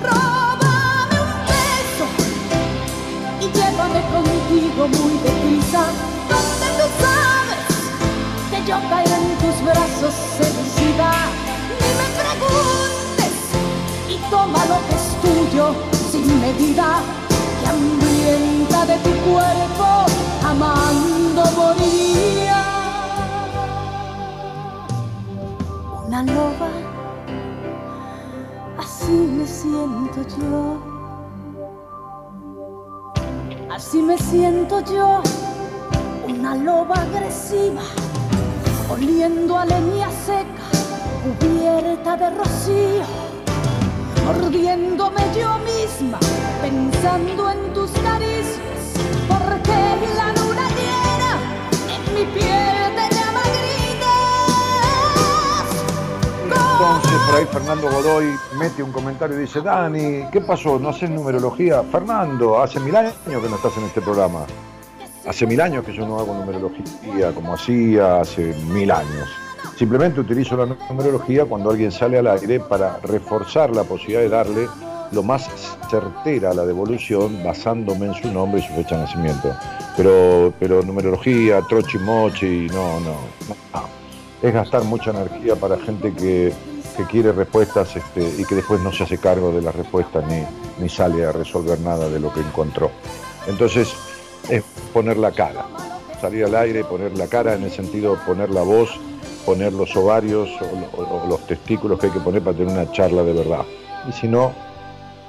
Róbame 0.03 1.16
un 1.24 1.32
beso 1.49 2.07
y 3.40 3.47
llévame 3.57 4.03
contigo 4.12 4.82
muy 4.89 5.15
deprisa, 5.27 5.82
donde 6.28 6.66
tú 6.78 6.86
sabes 7.03 7.65
que 8.51 8.59
yo 8.69 8.77
caeré 8.90 9.15
en 9.15 9.28
tus 9.43 9.57
brazos 9.65 10.15
seducida. 10.36 11.11
Ni 11.81 11.90
me 12.01 12.09
preguntes 12.20 13.35
y 14.09 14.16
toma 14.31 14.61
lo 14.66 14.78
que 14.86 14.94
es 15.01 15.07
tuyo 15.23 15.74
sin 16.11 16.27
medida, 16.40 17.01
que 17.61 17.69
hambrienta 17.69 18.85
de 18.86 18.97
tu 18.99 19.12
cuerpo, 19.31 19.86
amando 20.44 21.43
moriría. 21.57 22.61
Una 26.12 26.24
loba, 26.24 26.68
así 28.78 29.12
me 29.12 29.47
siento 29.47 30.20
yo. 30.39 30.76
Así 33.70 34.02
me 34.02 34.18
siento 34.18 34.80
yo, 34.80 35.22
una 36.28 36.55
loba 36.55 36.97
agresiva, 36.97 37.80
oliendo 38.90 39.56
a 39.56 39.64
leña 39.64 40.10
seca, 40.26 40.66
cubierta 41.40 42.18
de 42.18 42.28
rocío, 42.28 43.06
mordiéndome 44.26 45.22
yo 45.34 45.56
misma, 45.60 46.18
pensando 46.60 47.52
en 47.52 47.72
tus 47.72 47.90
caricias, 47.90 48.82
porque 49.28 49.78
la 50.18 50.28
luna 50.34 50.68
llena 50.76 51.32
en 51.89 52.14
mi 52.14 52.24
piel 52.39 52.81
Entonces, 56.82 57.20
por 57.26 57.36
ahí 57.36 57.46
Fernando 57.46 57.88
Godoy 57.88 58.36
mete 58.59 58.82
un 58.82 58.90
comentario 58.90 59.38
y 59.38 59.42
dice, 59.42 59.60
Dani, 59.60 60.24
¿qué 60.32 60.40
pasó? 60.40 60.80
¿No 60.80 60.88
haces 60.88 61.09
numerología? 61.10 61.80
Fernando, 61.84 62.60
hace 62.60 62.80
mil 62.80 62.96
años 62.96 63.14
que 63.24 63.30
no 63.30 63.54
estás 63.54 63.76
en 63.76 63.84
este 63.84 64.00
programa. 64.00 64.46
Hace 65.24 65.46
mil 65.46 65.60
años 65.60 65.84
que 65.84 65.92
yo 65.92 66.04
no 66.04 66.18
hago 66.18 66.34
numerología 66.34 67.32
como 67.36 67.54
hacía 67.54 68.22
hace 68.22 68.52
mil 68.72 68.90
años. 68.90 69.28
Simplemente 69.76 70.18
utilizo 70.18 70.56
la 70.56 70.76
numerología 70.88 71.44
cuando 71.44 71.70
alguien 71.70 71.92
sale 71.92 72.18
al 72.18 72.26
aire 72.26 72.59
para 72.59 72.98
reforzar 73.04 73.70
la 73.70 73.84
posibilidad 73.84 74.22
de 74.22 74.28
darle 74.28 74.68
lo 75.12 75.22
más 75.22 75.48
certera 75.88 76.50
a 76.50 76.54
la 76.54 76.66
devolución 76.66 77.44
basándome 77.44 78.06
en 78.06 78.14
su 78.14 78.32
nombre 78.32 78.60
y 78.60 78.66
su 78.66 78.72
fecha 78.72 78.96
de 78.96 79.02
nacimiento. 79.02 79.54
Pero, 79.96 80.52
pero 80.59 80.82
numerología, 80.82 81.62
trochi 81.68 81.98
mochi, 81.98 82.66
no, 82.72 82.98
no, 82.98 83.14
no. 83.48 83.82
Es 84.42 84.52
gastar 84.52 84.82
mucha 84.82 85.12
energía 85.12 85.54
para 85.54 85.78
gente 85.78 86.12
que, 86.12 86.52
que 86.97 87.05
quiere 87.05 87.32
respuestas 87.32 87.97
este, 87.97 88.23
y 88.39 88.44
que 88.44 88.55
después 88.55 88.81
no 88.81 88.93
se 88.93 89.05
hace 89.05 89.19
cargo 89.19 89.52
de 89.52 89.62
las 89.62 89.74
respuestas 89.74 90.24
ni, 90.27 90.44
ni 90.78 90.89
sale 90.89 91.24
a 91.24 91.32
resolver 91.32 91.81
nada 91.81 92.09
de 92.09 92.20
lo 92.20 92.32
que 92.32 92.40
encontró. 92.40 92.90
Entonces, 93.47 93.94
es 94.48 94.62
poner 94.93 95.16
la 95.16 95.32
cara, 95.32 95.64
salir 96.20 96.44
al 96.44 96.55
aire, 96.55 96.85
poner 96.85 97.16
la 97.16 97.27
cara 97.27 97.55
en 97.55 97.64
el 97.64 97.70
sentido 97.70 98.19
poner 98.27 98.51
la 98.51 98.62
voz, 98.62 98.90
poner 99.44 99.73
los 99.73 99.94
ovarios 99.97 100.51
o 100.97 101.27
los 101.28 101.47
testículos 101.47 101.98
que 101.98 102.06
hay 102.06 102.12
que 102.12 102.20
poner 102.20 102.43
para 102.43 102.56
tener 102.56 102.73
una 102.73 102.90
charla 102.93 103.23
de 103.23 103.32
verdad. 103.32 103.64
Y 104.09 104.12
si 104.12 104.28
no, 104.28 104.52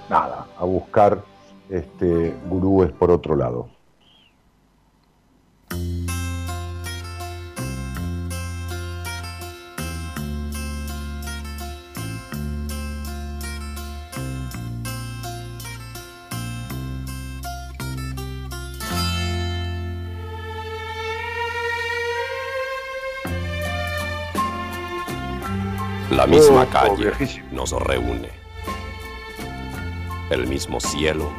nada, 0.09 0.47
a 0.57 0.65
buscar 0.65 1.23
este, 1.69 2.33
gurúes 2.49 2.91
por 2.91 3.11
otro 3.11 3.35
lado. 3.35 3.72
La 26.15 26.27
misma 26.27 26.63
Oh, 26.63 26.71
calle 26.71 27.11
nos 27.51 27.71
reúne. 27.71 28.29
El 30.29 30.47
mismo 30.47 30.79
cielo 30.79 31.31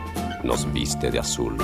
nos 0.43 0.73
viste 0.73 1.11
de 1.11 1.19
azul. 1.21 1.57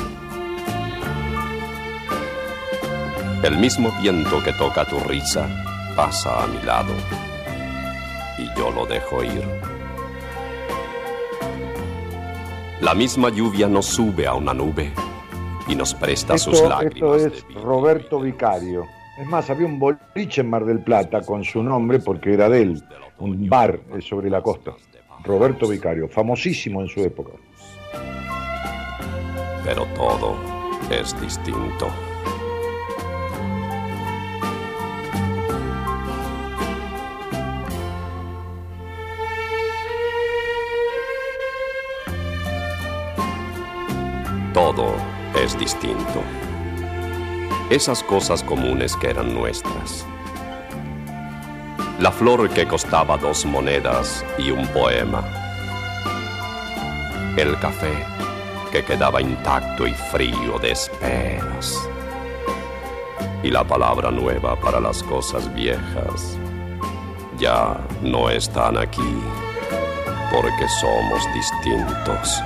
El 3.42 3.56
mismo 3.58 3.90
viento 4.00 4.42
que 4.44 4.52
toca 4.52 4.84
tu 4.84 4.98
risa 5.00 5.48
pasa 5.96 6.44
a 6.44 6.46
mi 6.46 6.62
lado 6.62 6.92
y 8.38 8.46
yo 8.58 8.70
lo 8.70 8.86
dejo 8.86 9.24
ir. 9.24 9.44
La 12.80 12.94
misma 12.94 13.30
lluvia 13.30 13.66
nos 13.66 13.86
sube 13.86 14.26
a 14.26 14.34
una 14.34 14.54
nube 14.54 14.92
y 15.66 15.74
nos 15.74 15.94
presta 15.94 16.38
sus 16.38 16.60
lágrimas. 16.62 17.22
esto 17.22 17.54
es 17.54 17.54
Roberto 17.62 18.20
Vicario. 18.20 18.86
Es 19.20 19.26
más, 19.26 19.50
había 19.50 19.66
un 19.66 19.78
boliche 19.78 20.40
en 20.40 20.48
Mar 20.48 20.64
del 20.64 20.78
Plata 20.78 21.20
con 21.20 21.44
su 21.44 21.62
nombre 21.62 21.98
porque 21.98 22.32
era 22.32 22.48
de 22.48 22.62
él, 22.62 22.82
un 23.18 23.50
bar 23.50 23.78
eh, 23.92 24.00
sobre 24.00 24.30
la 24.30 24.40
costa. 24.40 24.72
Roberto 25.22 25.68
Vicario, 25.68 26.08
famosísimo 26.08 26.80
en 26.80 26.88
su 26.88 27.00
época. 27.00 27.32
pero 29.62 29.86
todo 29.94 30.36
es 30.90 31.20
distinto. 31.20 31.86
Todo 44.54 44.94
es 45.40 45.58
distinto. 45.58 46.49
Esas 47.70 48.02
cosas 48.02 48.42
comunes 48.42 48.96
que 48.96 49.10
eran 49.10 49.32
nuestras. 49.32 50.04
La 52.00 52.10
flor 52.10 52.50
que 52.50 52.66
costaba 52.66 53.16
dos 53.16 53.44
monedas 53.46 54.24
y 54.38 54.50
un 54.50 54.66
poema. 54.66 55.22
El 57.36 57.56
café 57.60 58.04
que 58.72 58.84
quedaba 58.84 59.22
intacto 59.22 59.86
y 59.86 59.94
frío 59.94 60.58
de 60.60 60.72
esperas. 60.72 61.88
Y 63.44 63.50
la 63.50 63.62
palabra 63.62 64.10
nueva 64.10 64.58
para 64.58 64.80
las 64.80 65.00
cosas 65.04 65.54
viejas 65.54 66.36
ya 67.38 67.78
no 68.02 68.30
están 68.30 68.78
aquí 68.78 69.14
porque 70.32 70.68
somos 70.80 71.24
distintos. 71.34 72.42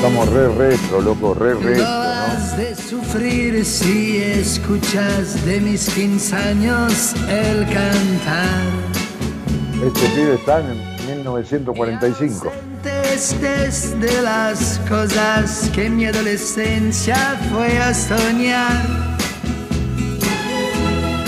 Estamos 0.00 0.30
re 0.30 0.48
retro, 0.48 1.02
loco, 1.02 1.34
re 1.34 1.52
retro, 1.52 1.84
No 1.84 2.56
de 2.56 2.74
sufrir 2.74 3.62
si 3.66 4.16
escuchas 4.16 5.44
de 5.44 5.60
mis 5.60 5.90
15 5.90 6.36
años 6.36 7.14
el 7.28 7.66
cantar. 7.66 8.62
Este 9.84 10.08
pibe 10.08 10.34
está 10.36 10.60
en 10.60 10.78
1945. 11.06 12.50
Desde 13.42 14.22
las 14.22 14.80
cosas 14.88 15.70
que 15.74 15.84
en 15.84 15.96
mi 15.96 16.06
adolescencia 16.06 17.38
fue 17.52 17.78
a 17.78 17.92
soñar. 17.92 19.09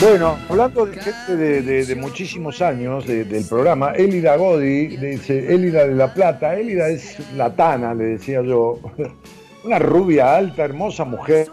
Bueno, 0.03 0.37
hablando 0.49 0.85
de 0.87 1.01
gente 1.01 1.37
de, 1.37 1.63
de- 1.63 1.85
de 1.87 1.95
muchísimos 1.95 2.61
años 2.61 3.07
de- 3.07 3.25
del 3.25 3.45
programa, 3.45 3.93
Elida 3.93 4.37
Godi, 4.37 4.97
dice 4.97 5.55
Elida 5.55 5.87
de 5.87 5.95
la 5.95 6.13
Plata, 6.13 6.57
Elida 6.59 6.89
es 6.89 7.19
la 7.37 7.55
Tana, 7.55 7.95
le 7.95 8.05
decía 8.05 8.43
yo, 8.43 8.81
una 9.65 9.79
rubia 9.79 10.35
alta, 10.37 10.65
hermosa 10.65 11.05
mujer 11.05 11.47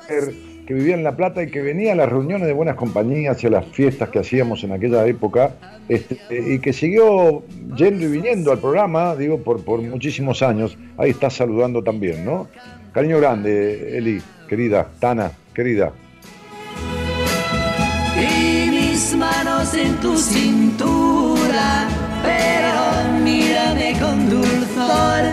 que 0.66 0.74
vivía 0.74 0.96
en 0.96 1.04
La 1.04 1.16
Plata 1.16 1.42
y 1.44 1.48
que 1.52 1.62
venía 1.62 1.94
a 1.94 1.96
las 1.96 2.10
reuniones 2.10 2.48
de 2.48 2.54
buenas 2.54 2.76
compañías 2.76 3.44
y 3.44 3.48
a 3.48 3.50
las 3.52 3.66
fiestas 3.66 4.10
que 4.10 4.20
hacíamos 4.20 4.64
en 4.64 4.72
aquella 4.72 5.06
época, 5.06 5.52
este, 5.88 6.18
y 6.30 6.60
que 6.60 6.74
siguió 6.74 7.44
yendo 7.76 8.06
y 8.06 8.08
viniendo 8.08 8.52
al 8.52 8.60
programa, 8.60 9.16
digo, 9.16 9.40
por, 9.40 9.64
por 9.64 9.82
muchísimos 9.82 10.42
años. 10.44 10.78
Ahí 10.98 11.10
está 11.12 11.30
saludando 11.32 11.84
también, 11.84 12.24
¿no? 12.26 12.48
Cariño 12.94 13.18
grande, 13.20 13.98
Eli, 13.98 14.22
querida, 14.48 14.88
Tana, 15.00 15.32
querida. 15.56 15.92
Y 18.22 18.70
mis 18.72 19.16
manos 19.16 19.74
en 19.74 19.96
tu 19.98 20.18
cintura, 20.18 21.88
pero 22.24 23.20
mírame 23.24 23.98
con 24.00 24.30
dulzor, 24.30 25.24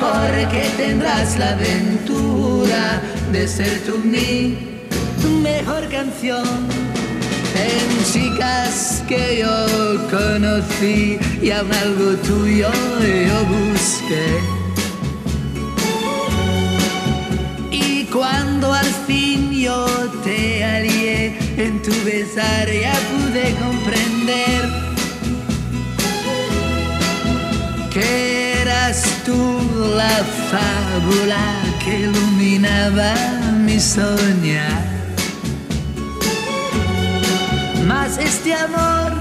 porque 0.00 0.62
tendrás 0.76 1.38
la 1.38 1.50
aventura 1.50 3.00
de 3.32 3.48
ser 3.48 3.80
tú 3.84 3.98
mi 4.04 4.56
mejor 5.42 5.88
canción. 5.88 6.44
En 7.56 8.04
chicas 8.12 9.02
que 9.08 9.38
yo 9.42 10.08
conocí 10.10 11.18
y 11.40 11.50
aún 11.50 11.72
algo 11.72 12.10
tuyo 12.28 12.68
yo 13.30 13.38
busqué. 13.54 14.28
Y 17.70 18.04
cuando 18.06 18.72
al 18.72 18.90
fin 19.06 19.33
yo 19.64 19.86
te 20.22 20.62
alié 20.62 21.38
en 21.56 21.80
tu 21.80 21.92
besar 22.04 22.66
ya 22.70 22.94
pude 23.10 23.54
comprender 23.64 24.62
que 27.92 28.60
eras 28.60 28.98
tú 29.24 29.38
la 29.96 30.16
fábula 30.50 31.44
que 31.82 32.00
iluminaba 32.00 33.14
mi 33.66 33.80
soñar. 33.80 34.84
Mas 37.86 38.18
este 38.18 38.54
amor 38.54 39.12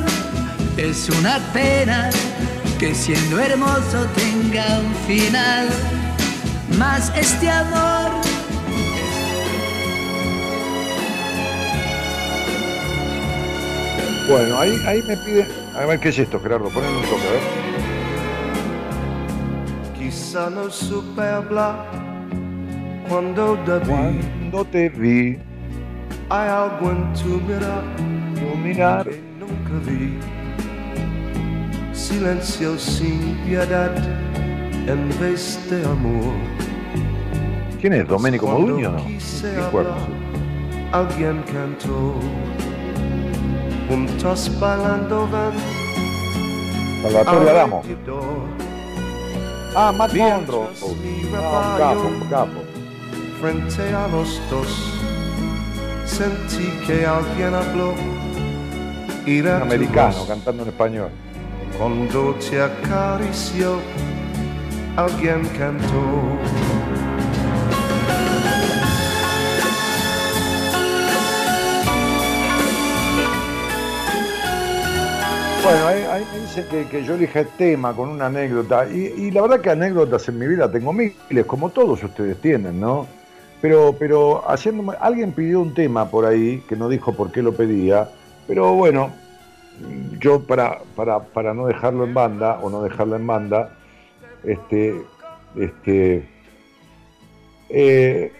es 0.78 1.10
una 1.10 1.38
pena 1.54 2.10
que 2.80 2.94
siendo 2.94 3.40
hermoso 3.40 4.00
tenga 4.22 4.66
un 4.80 4.94
final. 5.08 5.68
Mas 6.78 7.12
este 7.16 7.50
amor 7.50 8.12
Bueno, 14.30 14.58
ahí, 14.58 14.82
ahí 14.88 15.02
me 15.08 15.18
pide. 15.18 15.46
A 15.76 15.86
ver, 15.86 16.00
¿qué 16.00 16.10
es 16.10 16.20
esto, 16.20 16.40
Gerardo? 16.40 16.70
Ponle 16.70 16.90
un 16.90 17.02
toque, 17.02 17.28
a 17.28 17.32
ver. 17.32 17.42
Quizá 19.98 20.50
no 20.50 20.70
supe 20.70 21.22
hablar 21.22 21.86
cuando 23.10 23.58
te 23.66 23.80
vi. 23.80 23.86
Cuando 23.86 24.66
te 24.66 24.90
vi. 24.90 25.38
Hay 26.30 26.50
algo 26.50 26.92
en 26.92 27.14
tu 27.14 27.42
mirar, 27.42 27.84
tu 28.36 28.58
mirar 28.58 29.04
que 29.04 29.22
nunca 29.40 29.90
vi. 29.90 30.18
Silencio 31.92 32.78
sin 32.80 33.38
piedad 33.46 33.94
en 34.88 35.10
vez 35.20 35.60
de 35.70 35.86
amor. 35.86 36.34
¿Quién 37.80 37.94
es? 37.94 38.08
¿Domenico 38.08 38.48
Moduño 38.48 38.92
no? 38.92 39.00
hablar. 39.00 39.98
Alguien 40.94 41.44
cantó. 41.52 42.16
Juntos 43.90 44.50
bailando 44.60 45.28
van. 45.28 45.54
Salvatore 47.02 47.50
Adamo. 47.50 47.84
Ah, 49.76 49.92
Matt 49.92 50.14
Monroe. 50.14 50.68
Ah, 51.36 51.96
capo, 52.30 52.62
frente 53.42 53.94
a 53.94 54.08
los 54.08 54.40
dos. 54.50 54.94
Sentí 56.06 56.70
que 56.86 57.06
alguien 57.06 57.54
habló. 57.54 57.94
Un 59.26 59.48
americano 59.48 60.14
voz. 60.18 60.28
cantando 60.28 60.64
en 60.64 60.70
español. 60.70 61.10
Cuando 61.78 62.36
te 62.36 62.62
acarició, 62.62 63.80
alguien 64.96 65.46
cantó. 65.58 66.63
Bueno, 75.64 75.88
ahí, 75.88 76.26
dice 76.42 76.66
que, 76.70 76.86
que 76.88 77.06
yo 77.06 77.16
elija 77.16 77.40
el 77.40 77.48
tema 77.48 77.96
con 77.96 78.10
una 78.10 78.26
anécdota. 78.26 78.86
Y, 78.90 79.14
y 79.18 79.32
la 79.32 79.44
verdad 79.44 79.62
que 79.62 79.70
anécdotas 79.70 80.28
en 80.28 80.38
mi 80.38 80.46
vida 80.46 80.70
tengo 80.70 80.92
miles, 80.92 81.46
como 81.48 81.70
todos 81.70 82.04
ustedes 82.04 82.38
tienen, 82.42 82.82
¿no? 82.82 83.08
Pero, 83.62 83.96
pero 83.98 84.44
haciéndome. 84.50 84.96
Alguien 85.00 85.32
pidió 85.32 85.62
un 85.62 85.74
tema 85.74 86.10
por 86.10 86.26
ahí, 86.26 86.62
que 86.68 86.76
no 86.76 86.90
dijo 86.90 87.14
por 87.14 87.32
qué 87.32 87.42
lo 87.42 87.54
pedía. 87.54 88.10
Pero 88.46 88.74
bueno, 88.74 89.12
yo 90.20 90.42
para, 90.42 90.80
para, 90.98 91.20
para 91.20 91.54
no 91.54 91.68
dejarlo 91.68 92.04
en 92.04 92.14
banda, 92.14 92.60
o 92.62 92.70
no 92.70 92.84
dejarla 92.84 93.16
en 93.16 93.28
banda, 93.28 93.78
este. 94.44 95.02
Este. 95.56 96.28
eh, 97.70 98.34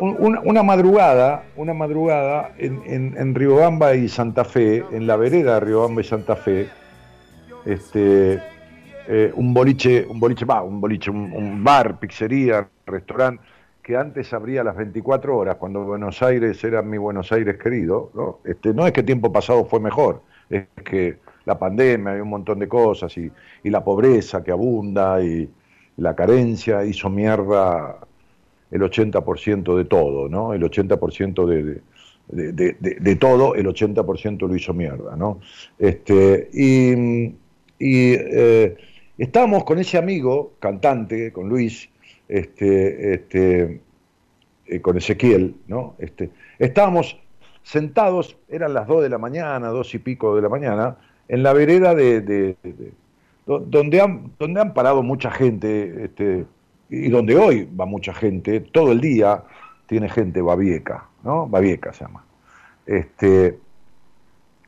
un- 0.00 0.38
una, 0.44 0.62
madrugada, 0.62 1.50
una 1.56 1.74
madrugada 1.74 2.54
en, 2.58 2.82
en, 2.86 3.16
en 3.18 3.34
Riobamba 3.34 3.94
y 3.94 4.08
Santa 4.08 4.44
Fe, 4.44 4.88
en 4.90 5.06
la 5.06 5.16
vereda 5.16 5.54
de 5.54 5.60
Riobamba 5.60 6.00
y 6.00 6.04
Santa 6.04 6.36
Fe, 6.36 6.68
este, 7.64 8.42
eh, 9.06 9.32
un 9.34 9.54
boliche, 9.54 10.06
un 10.08 10.20
boliche, 10.20 10.44
va, 10.44 10.62
un 10.62 10.80
boliche, 10.80 11.10
un, 11.10 11.32
un 11.32 11.64
bar, 11.64 11.98
pizzería, 11.98 12.68
restaurante, 12.86 13.42
que 13.82 13.96
antes 13.96 14.32
abría 14.32 14.60
a 14.62 14.64
las 14.64 14.76
24 14.76 15.36
horas, 15.36 15.56
cuando 15.56 15.84
Buenos 15.84 16.22
Aires 16.22 16.62
era 16.64 16.82
mi 16.82 16.98
Buenos 16.98 17.32
Aires 17.32 17.58
querido, 17.58 18.10
¿no? 18.14 18.40
Este, 18.44 18.74
no 18.74 18.86
es 18.86 18.92
que 18.92 19.02
tiempo 19.02 19.32
pasado 19.32 19.64
fue 19.64 19.80
mejor, 19.80 20.22
es 20.48 20.66
que 20.84 21.18
la 21.44 21.58
pandemia 21.58 22.16
y 22.16 22.20
un 22.20 22.28
montón 22.28 22.58
de 22.58 22.68
cosas, 22.68 23.16
y, 23.16 23.30
y 23.62 23.70
la 23.70 23.82
pobreza 23.84 24.42
que 24.44 24.50
abunda, 24.52 25.22
y 25.22 25.50
la 25.96 26.14
carencia 26.14 26.84
hizo 26.84 27.10
mierda 27.10 27.98
el 28.70 28.82
80% 28.82 29.76
de 29.76 29.84
todo, 29.84 30.28
¿no? 30.28 30.52
El 30.54 30.62
80% 30.62 31.46
de, 31.46 31.80
de, 32.28 32.52
de, 32.52 32.96
de- 33.00 33.16
todo, 33.16 33.54
el 33.54 33.66
80% 33.66 34.46
lo 34.48 34.54
hizo 34.54 34.72
mierda, 34.74 35.16
¿no? 35.16 35.40
Este, 35.78 36.48
y 36.52 37.34
y 37.82 38.12
eh, 38.12 38.76
estábamos 39.16 39.64
con 39.64 39.78
ese 39.78 39.96
amigo, 39.98 40.52
cantante, 40.60 41.32
con 41.32 41.48
Luis, 41.48 41.88
este, 42.28 43.14
este, 43.14 43.80
eh, 44.66 44.80
con 44.80 44.96
Ezequiel, 44.98 45.54
¿no? 45.66 45.94
Este, 45.98 46.30
estábamos 46.58 47.18
sentados, 47.62 48.36
eran 48.48 48.74
las 48.74 48.86
2 48.86 49.02
de 49.02 49.08
la 49.08 49.18
mañana, 49.18 49.68
dos 49.68 49.94
y 49.94 49.98
pico 49.98 50.36
de 50.36 50.42
la 50.42 50.48
mañana, 50.48 50.96
en 51.28 51.42
la 51.42 51.52
vereda 51.52 51.94
de, 51.94 52.20
de- 52.20 52.56
de- 52.62 52.92
do- 53.46 53.60
donde, 53.60 54.00
han, 54.00 54.32
donde 54.38 54.60
han 54.60 54.74
parado 54.74 55.02
mucha 55.02 55.30
gente, 55.30 56.04
este, 56.04 56.44
y 56.90 57.08
donde 57.08 57.36
hoy 57.36 57.68
va 57.78 57.86
mucha 57.86 58.12
gente, 58.12 58.60
todo 58.60 58.92
el 58.92 59.00
día 59.00 59.44
tiene 59.86 60.08
gente 60.08 60.42
babieca, 60.42 61.06
¿no? 61.22 61.46
Babieca 61.46 61.92
se 61.92 62.04
llama. 62.04 62.24
Este, 62.84 63.58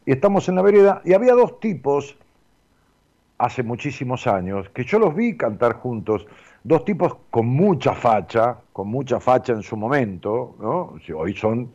y 0.06 0.12
estamos 0.12 0.48
en 0.48 0.54
la 0.54 0.62
vereda, 0.62 1.02
y 1.04 1.12
había 1.12 1.34
dos 1.34 1.58
tipos 1.58 2.16
hace 3.38 3.64
muchísimos 3.64 4.28
años, 4.28 4.68
que 4.70 4.84
yo 4.84 5.00
los 5.00 5.14
vi 5.16 5.36
cantar 5.36 5.74
juntos, 5.74 6.26
dos 6.62 6.84
tipos 6.84 7.16
con 7.30 7.46
mucha 7.46 7.92
facha, 7.92 8.56
con 8.72 8.86
mucha 8.86 9.18
facha 9.18 9.52
en 9.52 9.62
su 9.62 9.76
momento, 9.76 10.54
¿no? 10.60 10.94
Hoy 11.16 11.34
son 11.34 11.72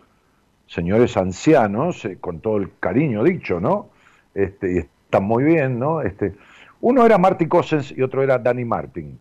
señores 0.66 1.18
ancianos, 1.18 2.06
eh, 2.06 2.18
con 2.20 2.40
todo 2.40 2.58
el 2.58 2.72
cariño 2.80 3.24
dicho, 3.24 3.60
¿no? 3.60 3.90
Este, 4.34 4.74
y 4.74 4.78
están 4.78 5.24
muy 5.24 5.44
bien, 5.44 5.78
¿no? 5.78 6.02
Este, 6.02 6.36
uno 6.80 7.06
era 7.06 7.18
Marty 7.18 7.48
Cossens 7.48 7.92
y 7.92 8.02
otro 8.02 8.24
era 8.24 8.38
Danny 8.38 8.64
Martin. 8.64 9.20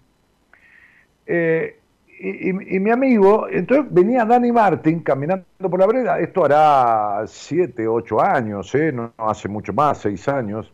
Eh, 1.27 1.77
y, 2.19 2.53
mi 2.81 2.91
amigo, 2.91 3.47
entonces 3.51 3.93
venía 3.93 4.25
Danny 4.25 4.51
Martin 4.51 5.01
caminando 5.01 5.45
por 5.71 5.79
la 5.79 5.87
vereda, 5.87 6.19
esto 6.19 6.45
hará 6.47 7.25
siete, 7.27 7.87
ocho 7.87 8.23
años, 8.23 8.75
¿eh? 8.75 8.91
no, 8.93 9.13
hace 9.19 9.49
mucho 9.49 9.73
más, 9.75 9.99
seis 9.99 10.27
años. 10.29 10.73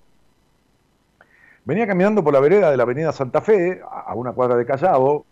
Venía 1.64 1.86
caminando 1.86 2.24
por 2.24 2.32
la 2.32 2.40
vereda 2.40 2.70
de 2.70 2.76
la 2.76 2.82
avenida 2.82 3.12
Santa 3.12 3.40
Fe, 3.40 3.80
a 3.88 4.14
una 4.14 4.32
cuadra 4.32 4.56
de 4.56 4.66
Callao. 4.66 5.24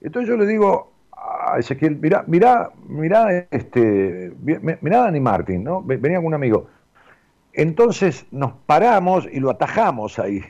Entonces 0.00 0.28
yo 0.28 0.36
le 0.36 0.46
digo 0.46 0.92
a 1.12 1.58
Ezequiel, 1.58 1.96
mirá, 1.96 2.24
mirá, 2.26 2.70
mirá, 2.88 3.46
este, 3.50 4.32
mi- 4.42 4.56
mirá 4.80 4.98
Dani 5.02 5.20
Martín, 5.20 5.64
¿no? 5.64 5.82
Ve- 5.82 5.96
Venía 5.96 6.18
con 6.18 6.26
un 6.26 6.34
amigo. 6.34 6.68
entonces 7.54 8.26
nos 8.32 8.52
paramos 8.66 9.28
y 9.32 9.40
lo 9.40 9.50
atajamos 9.50 10.18
ahí. 10.18 10.42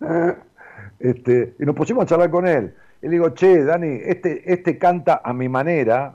este, 0.98 1.54
y 1.58 1.64
nos 1.64 1.74
pusimos 1.74 2.04
a 2.04 2.06
charlar 2.06 2.30
con 2.30 2.46
él. 2.46 2.74
Y 3.02 3.06
le 3.06 3.12
digo, 3.12 3.30
che, 3.30 3.64
Dani, 3.64 4.00
este, 4.04 4.42
este 4.52 4.78
canta 4.78 5.20
a 5.22 5.32
mi 5.32 5.48
manera. 5.48 6.14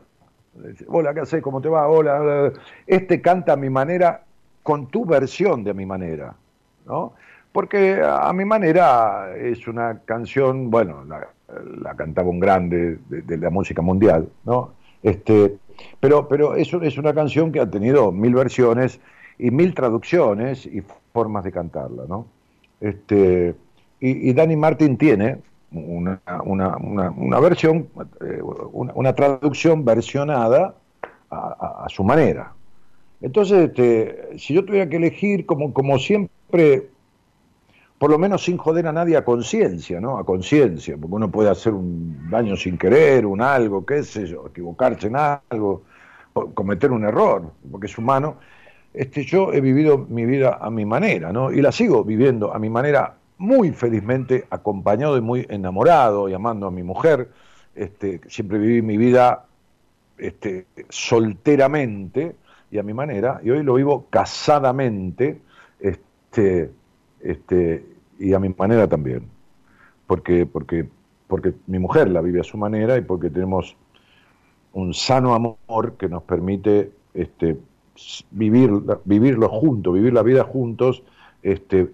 Hola, 0.88 1.14
¿qué 1.14 1.22
haces? 1.22 1.42
¿Cómo 1.42 1.62
te 1.62 1.70
va? 1.70 1.88
Hola. 1.88 2.52
Este 2.88 3.22
canta 3.22 3.54
a 3.54 3.56
mi 3.56 3.70
manera 3.70 4.24
con 4.64 4.88
tu 4.88 5.06
versión 5.06 5.64
de 5.64 5.72
a 5.72 5.74
mi 5.74 5.86
manera. 5.86 6.36
¿no? 6.86 7.14
Porque 7.52 8.02
a 8.04 8.32
mi 8.34 8.46
manera 8.46 9.36
es 9.38 9.68
una 9.68 10.00
canción, 10.06 10.72
bueno, 10.72 11.04
la, 11.06 11.96
cantaba 11.96 12.30
un 12.30 12.40
grande 12.40 12.98
de, 13.10 13.38
la 13.38 13.50
música 13.50 13.82
mundial, 13.82 14.30
¿no? 14.46 14.72
Este, 15.04 15.58
pero, 16.00 16.28
pero 16.28 16.56
eso 16.56 16.82
es 16.82 16.98
una 16.98 17.14
canción 17.14 17.52
que 17.52 17.60
ha 17.60 17.70
tenido 17.70 18.12
mil 18.12 18.34
versiones 18.34 19.02
y 19.38 19.52
mil 19.52 19.74
traducciones 19.74 20.66
y 20.66 20.82
formas 21.12 21.44
de 21.44 21.52
cantarla, 21.52 22.04
¿no? 22.08 22.28
Este, 22.80 23.54
y, 24.00 24.30
y 24.30 24.34
Danny 24.34 24.56
Martin 24.56 24.98
tiene 24.98 25.40
una, 25.72 26.22
una, 26.44 26.78
una, 26.78 27.40
versión, 27.40 27.88
eh, 28.22 28.42
una, 28.74 29.14
traducción 29.14 29.86
versionada 29.86 30.76
a, 31.30 31.88
su 31.90 32.04
manera. 32.04 32.54
Entonces, 33.22 33.70
este, 33.70 34.38
si 34.38 34.54
yo 34.54 34.66
tuviera 34.66 34.90
que 34.90 34.98
elegir, 34.98 35.46
como, 35.46 35.74
como 35.74 35.98
siempre, 35.98 36.90
por 37.98 38.12
lo 38.12 38.20
menos 38.20 38.44
sin 38.44 38.58
joder 38.58 38.88
a 38.88 38.92
nadie 38.92 39.16
a 39.16 39.24
conciencia, 39.24 40.02
¿no? 40.02 40.18
A 40.18 40.26
conciencia, 40.26 40.98
porque 40.98 41.16
uno 41.16 41.32
puede 41.32 41.50
hacer 41.50 41.74
un 41.74 42.30
daño 42.30 42.58
sin 42.58 42.78
querer, 42.78 43.26
un 43.26 43.42
algo, 43.42 43.86
qué 43.86 44.04
sé 44.04 44.28
yo, 44.28 44.48
equivocarse 44.48 45.08
en 45.08 45.16
algo, 45.16 45.84
cometer 46.54 46.92
un 46.92 47.06
error, 47.06 47.54
porque 47.72 47.88
es 47.88 47.98
humano. 47.98 48.38
Este, 48.94 49.24
yo 49.24 49.54
he 49.54 49.62
vivido 49.62 49.98
mi 49.98 50.26
vida 50.26 50.58
a 50.60 50.70
mi 50.70 50.84
manera, 50.84 51.32
¿no? 51.32 51.52
Y 51.52 51.62
la 51.62 51.72
sigo 51.72 52.04
viviendo 52.04 52.54
a 52.54 52.60
mi 52.60 52.70
manera 52.70 53.16
muy 53.42 53.72
felizmente 53.72 54.46
acompañado 54.52 55.18
y 55.18 55.22
muy 55.22 55.48
enamorado 55.50 56.30
y 56.30 56.34
amando 56.34 56.68
a 56.68 56.72
mi 56.72 56.84
mujer. 56.84 57.32
Este, 57.74 58.22
siempre 58.28 58.60
viví 58.60 58.84
mi 58.84 58.98
vida 58.98 59.48
este, 60.20 60.68
solteramente 60.90 62.36
y 62.70 62.78
a 62.78 62.84
mi 62.84 62.94
manera, 62.94 63.42
y 63.44 63.50
hoy 63.50 63.64
lo 63.64 63.74
vivo 63.74 64.06
casadamente 64.12 65.42
este, 65.80 66.72
este, 67.20 67.84
y 68.20 68.34
a 68.34 68.40
mi 68.40 68.50
manera 68.50 68.88
también. 68.88 69.28
Porque, 70.06 70.46
porque, 70.46 70.88
porque 71.28 71.54
mi 71.66 71.80
mujer 71.80 72.10
la 72.10 72.22
vive 72.22 72.42
a 72.42 72.44
su 72.44 72.58
manera 72.58 72.96
y 72.96 73.02
porque 73.02 73.32
tenemos 73.32 73.76
un 74.74 74.94
sano 74.94 75.34
amor 75.34 75.98
que 75.98 76.08
nos 76.08 76.22
permite 76.24 76.92
este, 77.16 77.58
vivir, 78.30 78.70
vivirlo 79.04 79.50
juntos, 79.50 79.96
vivir 79.96 80.14
la 80.14 80.22
vida 80.22 80.44
juntos, 80.44 81.04
este, 81.42 81.90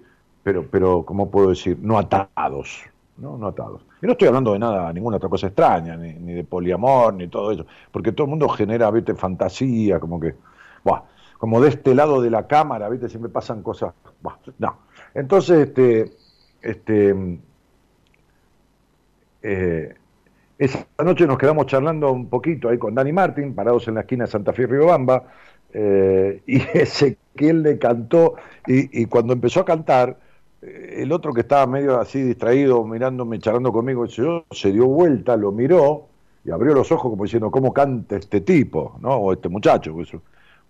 pero, 0.47 0.65
pero, 0.65 1.03
¿cómo 1.03 1.29
puedo 1.29 1.49
decir? 1.49 1.77
No 1.81 1.97
atados, 1.97 2.81
¿no? 3.17 3.37
No 3.37 3.47
atados. 3.47 3.81
Y 4.01 4.05
no 4.05 4.13
estoy 4.13 4.29
hablando 4.29 4.53
de 4.53 4.59
nada, 4.59 4.93
ninguna 4.93 5.17
otra 5.17 5.27
cosa 5.27 5.47
extraña, 5.47 5.97
ni, 5.97 6.13
de 6.13 6.45
poliamor, 6.45 7.13
ni 7.15 7.27
todo 7.27 7.51
eso, 7.51 7.65
porque 7.91 8.13
todo 8.13 8.23
el 8.23 8.29
mundo 8.29 8.47
genera, 8.47 8.89
viste, 8.89 9.13
fantasía, 9.13 9.99
como 9.99 10.21
que, 10.21 10.35
como 11.37 11.59
de 11.59 11.67
este 11.67 11.93
lado 11.93 12.21
de 12.21 12.29
la 12.29 12.47
cámara, 12.47 12.87
viste, 12.87 13.09
siempre 13.09 13.29
pasan 13.29 13.61
cosas, 13.61 13.93
no. 14.57 14.77
Entonces, 15.13 15.67
este, 15.67 16.13
este, 16.61 17.39
eh, 19.41 19.95
esa 20.57 20.87
noche 21.03 21.27
nos 21.27 21.37
quedamos 21.37 21.65
charlando 21.65 22.09
un 22.13 22.29
poquito 22.29 22.69
ahí 22.69 22.77
con 22.77 22.95
Dani 22.95 23.11
Martín, 23.11 23.53
parados 23.53 23.85
en 23.89 23.95
la 23.95 23.99
esquina 23.99 24.23
de 24.23 24.31
Santa 24.31 24.53
Fe 24.53 24.65
Riobamba, 24.65 25.25
eh, 25.73 26.41
y 26.45 26.61
Ezequiel 26.73 27.63
le 27.63 27.77
cantó, 27.77 28.35
y, 28.65 29.07
cuando 29.07 29.33
empezó 29.33 29.59
a 29.59 29.65
cantar, 29.65 30.25
el 30.61 31.11
otro 31.11 31.33
que 31.33 31.41
estaba 31.41 31.67
medio 31.67 31.99
así 31.99 32.21
distraído, 32.21 32.83
mirándome, 32.83 33.39
charlando 33.39 33.71
conmigo, 33.71 34.05
se 34.07 34.71
dio 34.71 34.87
vuelta, 34.87 35.37
lo 35.37 35.51
miró 35.51 36.07
y 36.43 36.51
abrió 36.51 36.73
los 36.73 36.91
ojos 36.91 37.11
como 37.11 37.23
diciendo, 37.23 37.51
¿cómo 37.51 37.73
canta 37.73 38.15
este 38.15 38.41
tipo? 38.41 38.97
¿no? 39.01 39.15
O 39.15 39.33
este 39.33 39.49
muchacho, 39.49 39.95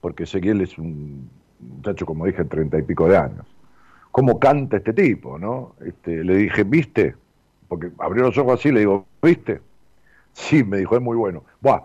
porque 0.01 0.23
Ezequiel 0.23 0.61
es 0.61 0.77
un 0.77 1.29
muchacho, 1.59 2.05
como 2.05 2.25
dije, 2.25 2.43
treinta 2.45 2.77
y 2.77 2.81
pico 2.81 3.07
de 3.07 3.17
años. 3.17 3.45
¿Cómo 4.11 4.39
canta 4.39 4.77
este 4.77 4.93
tipo? 4.93 5.37
¿no? 5.37 5.75
Este, 5.85 6.23
le 6.23 6.37
dije, 6.37 6.63
¿viste? 6.63 7.15
Porque 7.67 7.91
abrió 7.99 8.23
los 8.23 8.37
ojos 8.37 8.59
así, 8.59 8.71
le 8.71 8.81
digo, 8.81 9.05
¿viste? 9.21 9.61
Sí, 10.33 10.63
me 10.63 10.77
dijo, 10.77 10.95
es 10.95 11.01
muy 11.01 11.15
bueno. 11.15 11.43
Buah. 11.61 11.81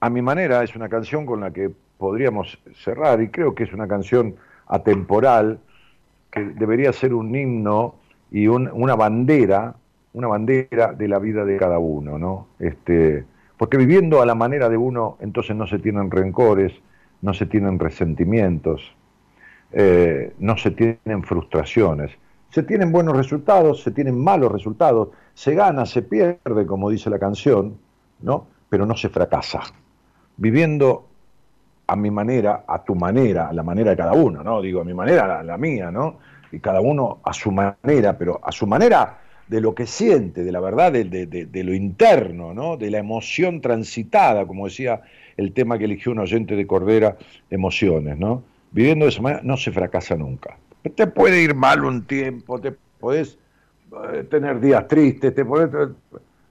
A 0.00 0.10
mi 0.10 0.20
manera 0.20 0.62
es 0.62 0.76
una 0.76 0.88
canción 0.88 1.24
con 1.24 1.40
la 1.40 1.52
que 1.52 1.70
podríamos 1.98 2.58
cerrar 2.74 3.22
y 3.22 3.28
creo 3.28 3.54
que 3.54 3.64
es 3.64 3.72
una 3.72 3.88
canción 3.88 4.36
atemporal 4.66 5.58
que 6.34 6.44
debería 6.44 6.92
ser 6.92 7.14
un 7.14 7.34
himno 7.34 7.94
y 8.30 8.48
una 8.48 8.96
bandera, 8.96 9.76
una 10.14 10.26
bandera 10.26 10.92
de 10.92 11.06
la 11.06 11.20
vida 11.20 11.44
de 11.44 11.56
cada 11.56 11.78
uno, 11.78 12.18
¿no? 12.18 12.48
Este, 12.58 13.24
porque 13.56 13.76
viviendo 13.76 14.20
a 14.20 14.26
la 14.26 14.34
manera 14.34 14.68
de 14.68 14.76
uno, 14.76 15.16
entonces 15.20 15.54
no 15.54 15.68
se 15.68 15.78
tienen 15.78 16.10
rencores, 16.10 16.72
no 17.22 17.34
se 17.34 17.46
tienen 17.46 17.78
resentimientos, 17.78 18.96
eh, 19.70 20.34
no 20.40 20.56
se 20.56 20.72
tienen 20.72 21.22
frustraciones. 21.22 22.10
Se 22.50 22.64
tienen 22.64 22.90
buenos 22.90 23.16
resultados, 23.16 23.82
se 23.82 23.92
tienen 23.92 24.18
malos 24.18 24.50
resultados, 24.50 25.10
se 25.34 25.54
gana, 25.54 25.86
se 25.86 26.02
pierde, 26.02 26.66
como 26.66 26.90
dice 26.90 27.10
la 27.10 27.18
canción, 27.20 27.78
¿no? 28.20 28.48
Pero 28.68 28.86
no 28.86 28.96
se 28.96 29.08
fracasa. 29.08 29.62
Viviendo 30.36 31.06
a 31.86 31.96
mi 31.96 32.10
manera, 32.10 32.64
a 32.66 32.82
tu 32.82 32.94
manera, 32.94 33.48
a 33.48 33.52
la 33.52 33.62
manera 33.62 33.90
de 33.90 33.96
cada 33.96 34.12
uno, 34.12 34.42
¿no? 34.42 34.62
Digo, 34.62 34.80
a 34.80 34.84
mi 34.84 34.94
manera, 34.94 35.42
la 35.42 35.58
mía, 35.58 35.90
¿no? 35.90 36.18
Y 36.50 36.60
cada 36.60 36.80
uno 36.80 37.18
a 37.24 37.32
su 37.32 37.50
manera, 37.50 38.16
pero 38.16 38.40
a 38.42 38.52
su 38.52 38.66
manera 38.66 39.18
de 39.48 39.60
lo 39.60 39.74
que 39.74 39.86
siente, 39.86 40.44
de 40.44 40.52
la 40.52 40.60
verdad, 40.60 40.92
de, 40.92 41.64
lo 41.64 41.74
interno, 41.74 42.54
¿no? 42.54 42.76
De 42.76 42.90
la 42.90 42.98
emoción 42.98 43.60
transitada, 43.60 44.46
como 44.46 44.66
decía 44.66 45.02
el 45.36 45.52
tema 45.52 45.78
que 45.78 45.84
eligió 45.84 46.12
un 46.12 46.20
oyente 46.20 46.56
de 46.56 46.66
Cordera, 46.66 47.16
emociones, 47.50 48.18
¿no? 48.18 48.42
Viviendo 48.70 49.04
de 49.04 49.10
esa 49.10 49.22
manera 49.22 49.42
no 49.44 49.56
se 49.56 49.70
fracasa 49.70 50.16
nunca. 50.16 50.56
Te 50.94 51.06
puede 51.06 51.42
ir 51.42 51.54
mal 51.54 51.84
un 51.84 52.06
tiempo, 52.06 52.60
te 52.60 52.74
puedes 52.98 53.38
eh, 54.12 54.24
tener 54.24 54.60
días 54.60 54.88
tristes, 54.88 55.34
te 55.34 55.44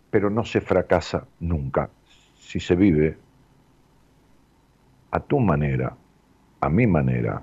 pero 0.09 0.29
no 0.29 0.45
se 0.45 0.61
fracasa 0.61 1.25
nunca 1.39 1.89
si 2.39 2.59
se 2.59 2.75
vive 2.75 3.17
a 5.13 5.19
tu 5.19 5.39
manera, 5.39 5.95
a 6.59 6.69
mi 6.69 6.87
manera, 6.87 7.39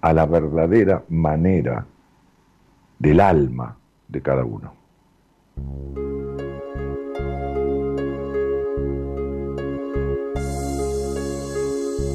a 0.00 0.12
la 0.12 0.26
verdadera 0.26 1.04
manera 1.08 1.86
del 2.98 3.20
alma 3.20 3.76
de 4.08 4.20
cada 4.20 4.44
uno. 4.44 4.74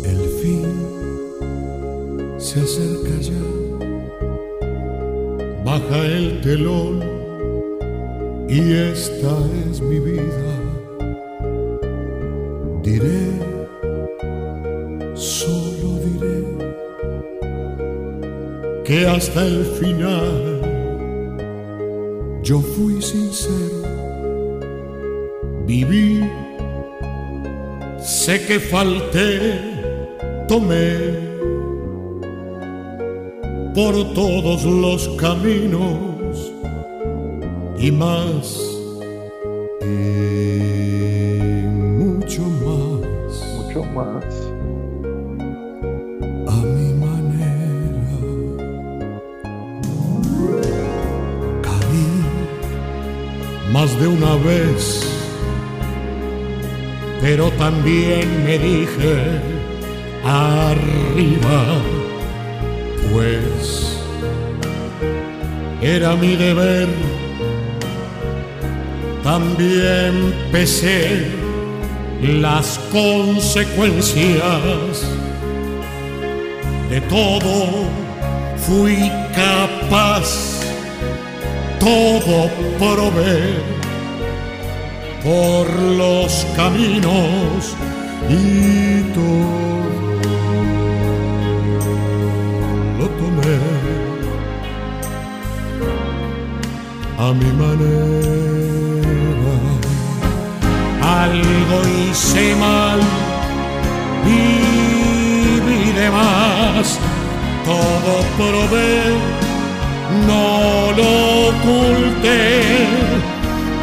El 0.03 0.21
fin 0.41 0.65
se 2.37 2.59
acerca 2.59 3.15
ya, 3.21 3.45
baja 5.63 6.05
el 6.05 6.41
telón 6.41 7.01
y 8.49 8.73
esta 8.73 9.37
es 9.69 9.81
mi 9.81 9.99
vida. 9.99 10.51
Diré 12.83 13.56
solo 15.17 15.99
diré 16.05 16.43
que 18.85 19.07
hasta 19.07 19.45
el 19.45 19.65
final 19.65 20.61
yo 22.43 22.61
fui 22.61 23.01
sincero, 23.01 23.83
viví, 25.65 26.23
sé 27.99 28.45
que 28.45 28.59
falté, 28.59 29.59
tomé 30.47 31.27
por 33.77 33.93
todos 34.13 34.63
los 34.63 35.07
caminos 35.19 36.51
y 37.77 37.91
más. 37.91 38.59
Y 39.81 39.85
mucho 41.67 42.41
más. 42.41 42.97
Mucho 43.55 43.83
más. 43.83 44.26
Pero 57.21 57.51
también 57.51 58.43
me 58.45 58.57
dije 58.57 59.41
arriba, 60.23 61.81
pues 63.11 63.99
era 65.81 66.15
mi 66.15 66.35
deber, 66.35 66.87
también 69.23 70.33
pesé 70.51 71.27
las 72.21 72.79
consecuencias. 72.91 74.41
De 76.89 77.01
todo 77.01 77.89
fui 78.65 79.11
capaz, 79.35 80.61
todo 81.79 82.49
probé 82.79 83.76
por 85.27 85.67
los 86.01 86.45
caminos 86.55 87.75
y 88.29 89.01
todo 89.15 89.57
lo 92.97 93.05
tomé 93.19 93.57
a 97.25 97.27
mi 97.39 97.51
manera. 97.63 99.55
Algo 101.25 101.77
hice 101.95 102.55
mal, 102.55 102.99
viví 104.25 105.91
de 105.91 106.09
más, 106.09 106.85
todo 107.65 108.13
probé, 108.37 108.95
no 110.29 110.47
lo 110.99 111.11
oculté, 111.49 112.41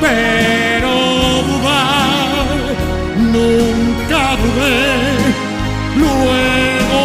pero 0.05 0.93
dudar 1.49 2.57
nunca 3.33 4.23
dudé. 4.43 4.85
Luego 5.97 7.01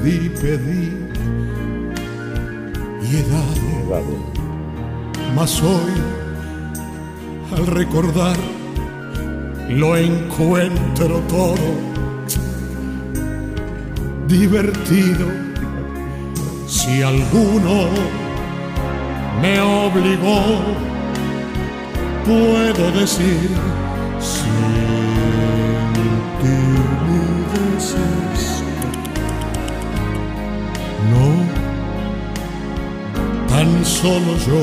perdí, 0.00 0.28
pedí 0.40 0.92
y 3.02 3.16
he 3.16 3.22
dado. 3.28 4.30
Mas 5.34 5.62
hoy, 5.62 5.92
al 7.56 7.66
recordar, 7.66 8.36
lo 9.68 9.96
encuentro 9.96 11.20
todo 11.28 11.54
divertido. 14.26 15.26
Si 16.66 17.02
alguno 17.02 17.88
me 19.40 19.60
obligó, 19.60 20.42
puedo 22.24 22.92
decir 22.92 23.50
solo 34.02 34.32
yo 34.46 34.62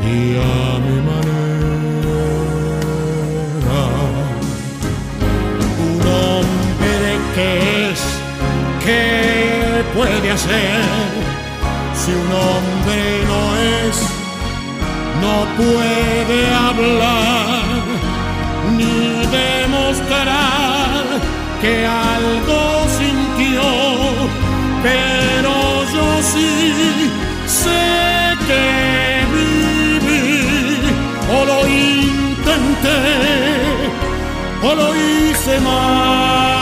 y 0.00 0.36
a 0.36 0.78
mi 0.84 0.96
manera. 1.08 2.26
Un 5.86 6.00
hombre 6.18 7.08
que 7.34 7.90
es, 7.90 8.00
¿qué 8.84 9.82
puede 9.96 10.30
hacer? 10.30 10.84
Si 12.00 12.10
un 12.12 12.30
hombre 12.46 13.02
no 13.32 13.42
es, 13.74 13.96
no 15.24 15.36
puede 15.60 16.40
hablar 16.68 17.64
ni 18.76 19.26
demostrar 19.40 21.02
que 21.60 21.74
algo 21.86 22.60
sintió, 23.00 23.66
pero 24.84 25.52
yo 25.92 26.22
sí 26.22 27.25
o 31.28 31.44
lo 31.44 31.66
intenté 31.66 32.98
o 34.62 34.74
lo 34.74 34.94
hice 34.94 35.60
mal 35.60 36.55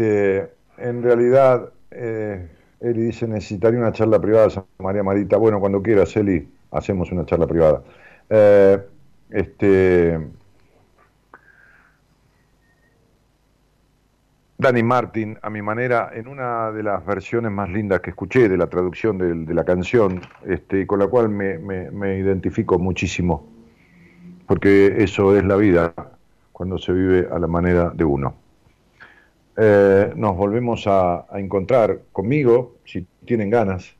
este, 0.00 0.50
en 0.78 1.02
realidad, 1.02 1.70
eh, 1.90 2.48
Eli 2.80 3.02
dice, 3.02 3.28
necesitaría 3.28 3.78
una 3.78 3.92
charla 3.92 4.18
privada, 4.18 4.64
María 4.78 5.02
Marita. 5.02 5.36
Bueno, 5.36 5.60
cuando 5.60 5.82
quieras, 5.82 6.16
Eli, 6.16 6.48
hacemos 6.70 7.12
una 7.12 7.26
charla 7.26 7.46
privada. 7.46 7.82
Eh, 8.30 8.78
este, 9.28 10.18
Dani 14.56 14.82
Martin, 14.82 15.38
a 15.42 15.50
mi 15.50 15.60
manera, 15.60 16.10
en 16.14 16.28
una 16.28 16.72
de 16.72 16.82
las 16.82 17.04
versiones 17.04 17.52
más 17.52 17.68
lindas 17.68 18.00
que 18.00 18.10
escuché 18.10 18.48
de 18.48 18.56
la 18.56 18.68
traducción 18.68 19.18
de, 19.18 19.54
la 19.54 19.64
canción, 19.64 20.22
este, 20.46 20.86
con 20.86 20.98
la 20.98 21.08
cual 21.08 21.28
me 21.28 22.18
identifico 22.18 22.78
muchísimo, 22.78 23.46
porque 24.46 25.02
eso 25.04 25.36
es 25.36 25.44
la 25.44 25.56
vida 25.56 25.92
cuando 26.52 26.78
se 26.78 26.92
vive 26.92 27.28
a 27.30 27.38
la 27.38 27.46
manera 27.46 27.90
de 27.90 28.04
uno. 28.04 28.39
Eh, 29.62 30.12
nos 30.16 30.36
volvemos 30.38 30.84
a, 30.86 31.26
encontrar 31.34 32.00
conmigo, 32.12 32.76
si 32.86 33.06
tienen 33.26 33.50
ganas, 33.50 33.94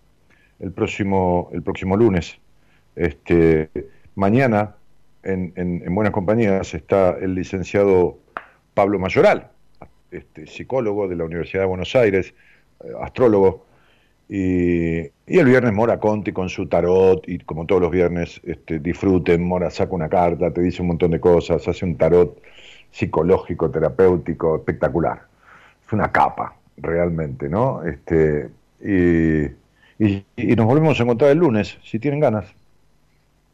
el 0.59 0.73
próximo, 0.73 1.51
el 1.53 1.63
próximo 1.63 1.99
lunes. 1.99 2.39
Este, 2.97 3.69
mañana, 4.15 4.77
en, 5.23 5.53
en- 5.57 5.83
en 5.85 5.95
Buenas 5.95 6.15
Compañías, 6.15 6.73
está 6.73 7.11
el 7.21 7.35
licenciado 7.35 8.19
Pablo 8.73 8.99
Mayoral, 8.99 9.51
este, 10.11 10.47
psicólogo 10.47 11.09
de 11.09 11.17
la 11.17 11.25
Universidad 11.25 11.65
de 11.65 11.67
Buenos 11.67 11.95
Aires, 11.95 12.33
eh, 12.83 12.93
astrólogo, 13.03 13.67
y, 14.31 15.01
y 15.01 15.39
el 15.39 15.45
viernes 15.45 15.75
Mora 15.75 16.01
Conti 16.01 16.33
con 16.33 16.49
su 16.49 16.69
tarot, 16.69 17.29
y 17.29 17.39
como 17.41 17.67
todos 17.67 17.83
los 17.83 17.91
viernes, 17.91 18.41
este, 18.45 18.79
disfruten, 18.79 19.45
Mora 19.45 19.69
saca 19.71 19.95
una 19.95 20.09
carta, 20.09 20.51
te 20.53 20.63
dice 20.63 20.81
un 20.81 20.89
montón 20.89 21.11
de 21.11 21.21
cosas, 21.21 21.69
hace 21.69 21.85
un 21.85 21.97
tarot 21.99 22.41
psicológico, 22.91 23.71
terapéutico, 23.71 24.57
espectacular. 24.57 25.30
Es 25.91 25.95
una 25.95 26.13
capa, 26.13 26.55
realmente, 26.77 27.49
¿no? 27.49 27.83
Este, 27.83 28.49
y, 28.81 29.45
y- 30.37 30.57
nos 30.57 30.67
volvemos 30.67 31.01
a 31.01 31.03
encontrar 31.03 31.33
el 31.33 31.39
lunes, 31.39 31.79
si 31.83 31.99
tienen 31.99 32.21
ganas, 32.21 32.55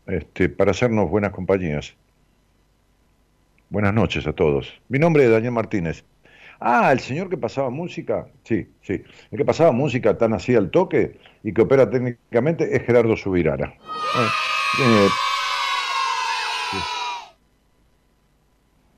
este, 0.07 0.49
para 0.49 0.73
hacernos 0.73 1.09
buenas 1.11 1.33
compañías. 1.33 1.97
Buenas 3.69 3.95
noches 3.95 4.27
a 4.27 4.33
todos. 4.33 4.81
Mi 4.89 4.99
nombre 4.99 5.25
es 5.25 5.31
Daniel 5.31 5.53
Martínez. 5.53 6.05
Ah, 6.61 6.93
el 6.93 7.01
señor 7.01 7.29
que 7.29 7.37
pasaba 7.37 7.71
música, 7.71 8.29
sí, 8.45 8.69
sí, 8.83 9.03
el 9.31 9.39
que 9.39 9.45
pasaba 9.45 9.73
música 9.73 10.17
tan 10.19 10.33
así 10.35 10.55
al 10.55 10.71
toque 10.71 11.19
y 11.43 11.53
que 11.53 11.63
opera 11.63 11.91
técnicamente 11.91 12.75
es 12.77 12.83
Gerardo 12.85 13.17
Subirara. 13.17 13.75
Eh, 14.79 15.13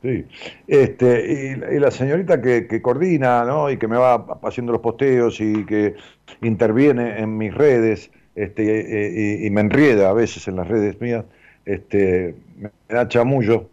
Sí, 0.00 0.24
este, 0.68 1.56
y, 1.74 1.78
la 1.80 1.90
señorita 1.90 2.40
que, 2.40 2.68
que 2.68 2.80
coordina, 2.80 3.44
¿no? 3.44 3.68
Y 3.68 3.78
que 3.78 3.88
me 3.88 3.96
va 3.96 4.26
haciendo 4.44 4.70
los 4.72 4.80
posteos 4.80 5.40
y 5.40 5.66
que 5.66 5.96
interviene 6.40 7.18
en 7.18 7.36
mis 7.36 7.52
redes, 7.52 8.10
este, 8.36 9.42
y, 9.44 9.50
me 9.50 9.60
enrieda 9.60 10.10
a 10.10 10.12
veces 10.12 10.46
en 10.46 10.54
las 10.54 10.68
redes 10.68 11.00
mías, 11.00 11.24
este, 11.64 12.36
me 12.56 12.70
da 12.88 13.08
chamullo, 13.08 13.68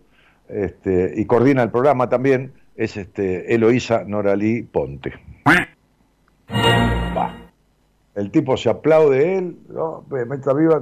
este, 0.50 1.14
y 1.16 1.26
coordina 1.26 1.62
el 1.62 1.70
programa 1.70 2.10
también, 2.10 2.54
es 2.76 2.98
este, 2.98 3.54
Eloísa 3.54 4.04
Noralí 4.04 4.64
Ponte. 4.64 5.14
El 8.16 8.32
tipo 8.32 8.58
se 8.58 8.70
aplaude 8.70 9.38
él, 9.38 9.58
¿no? 9.70 10.06
Mientras 10.10 10.56
viva. 10.56 10.82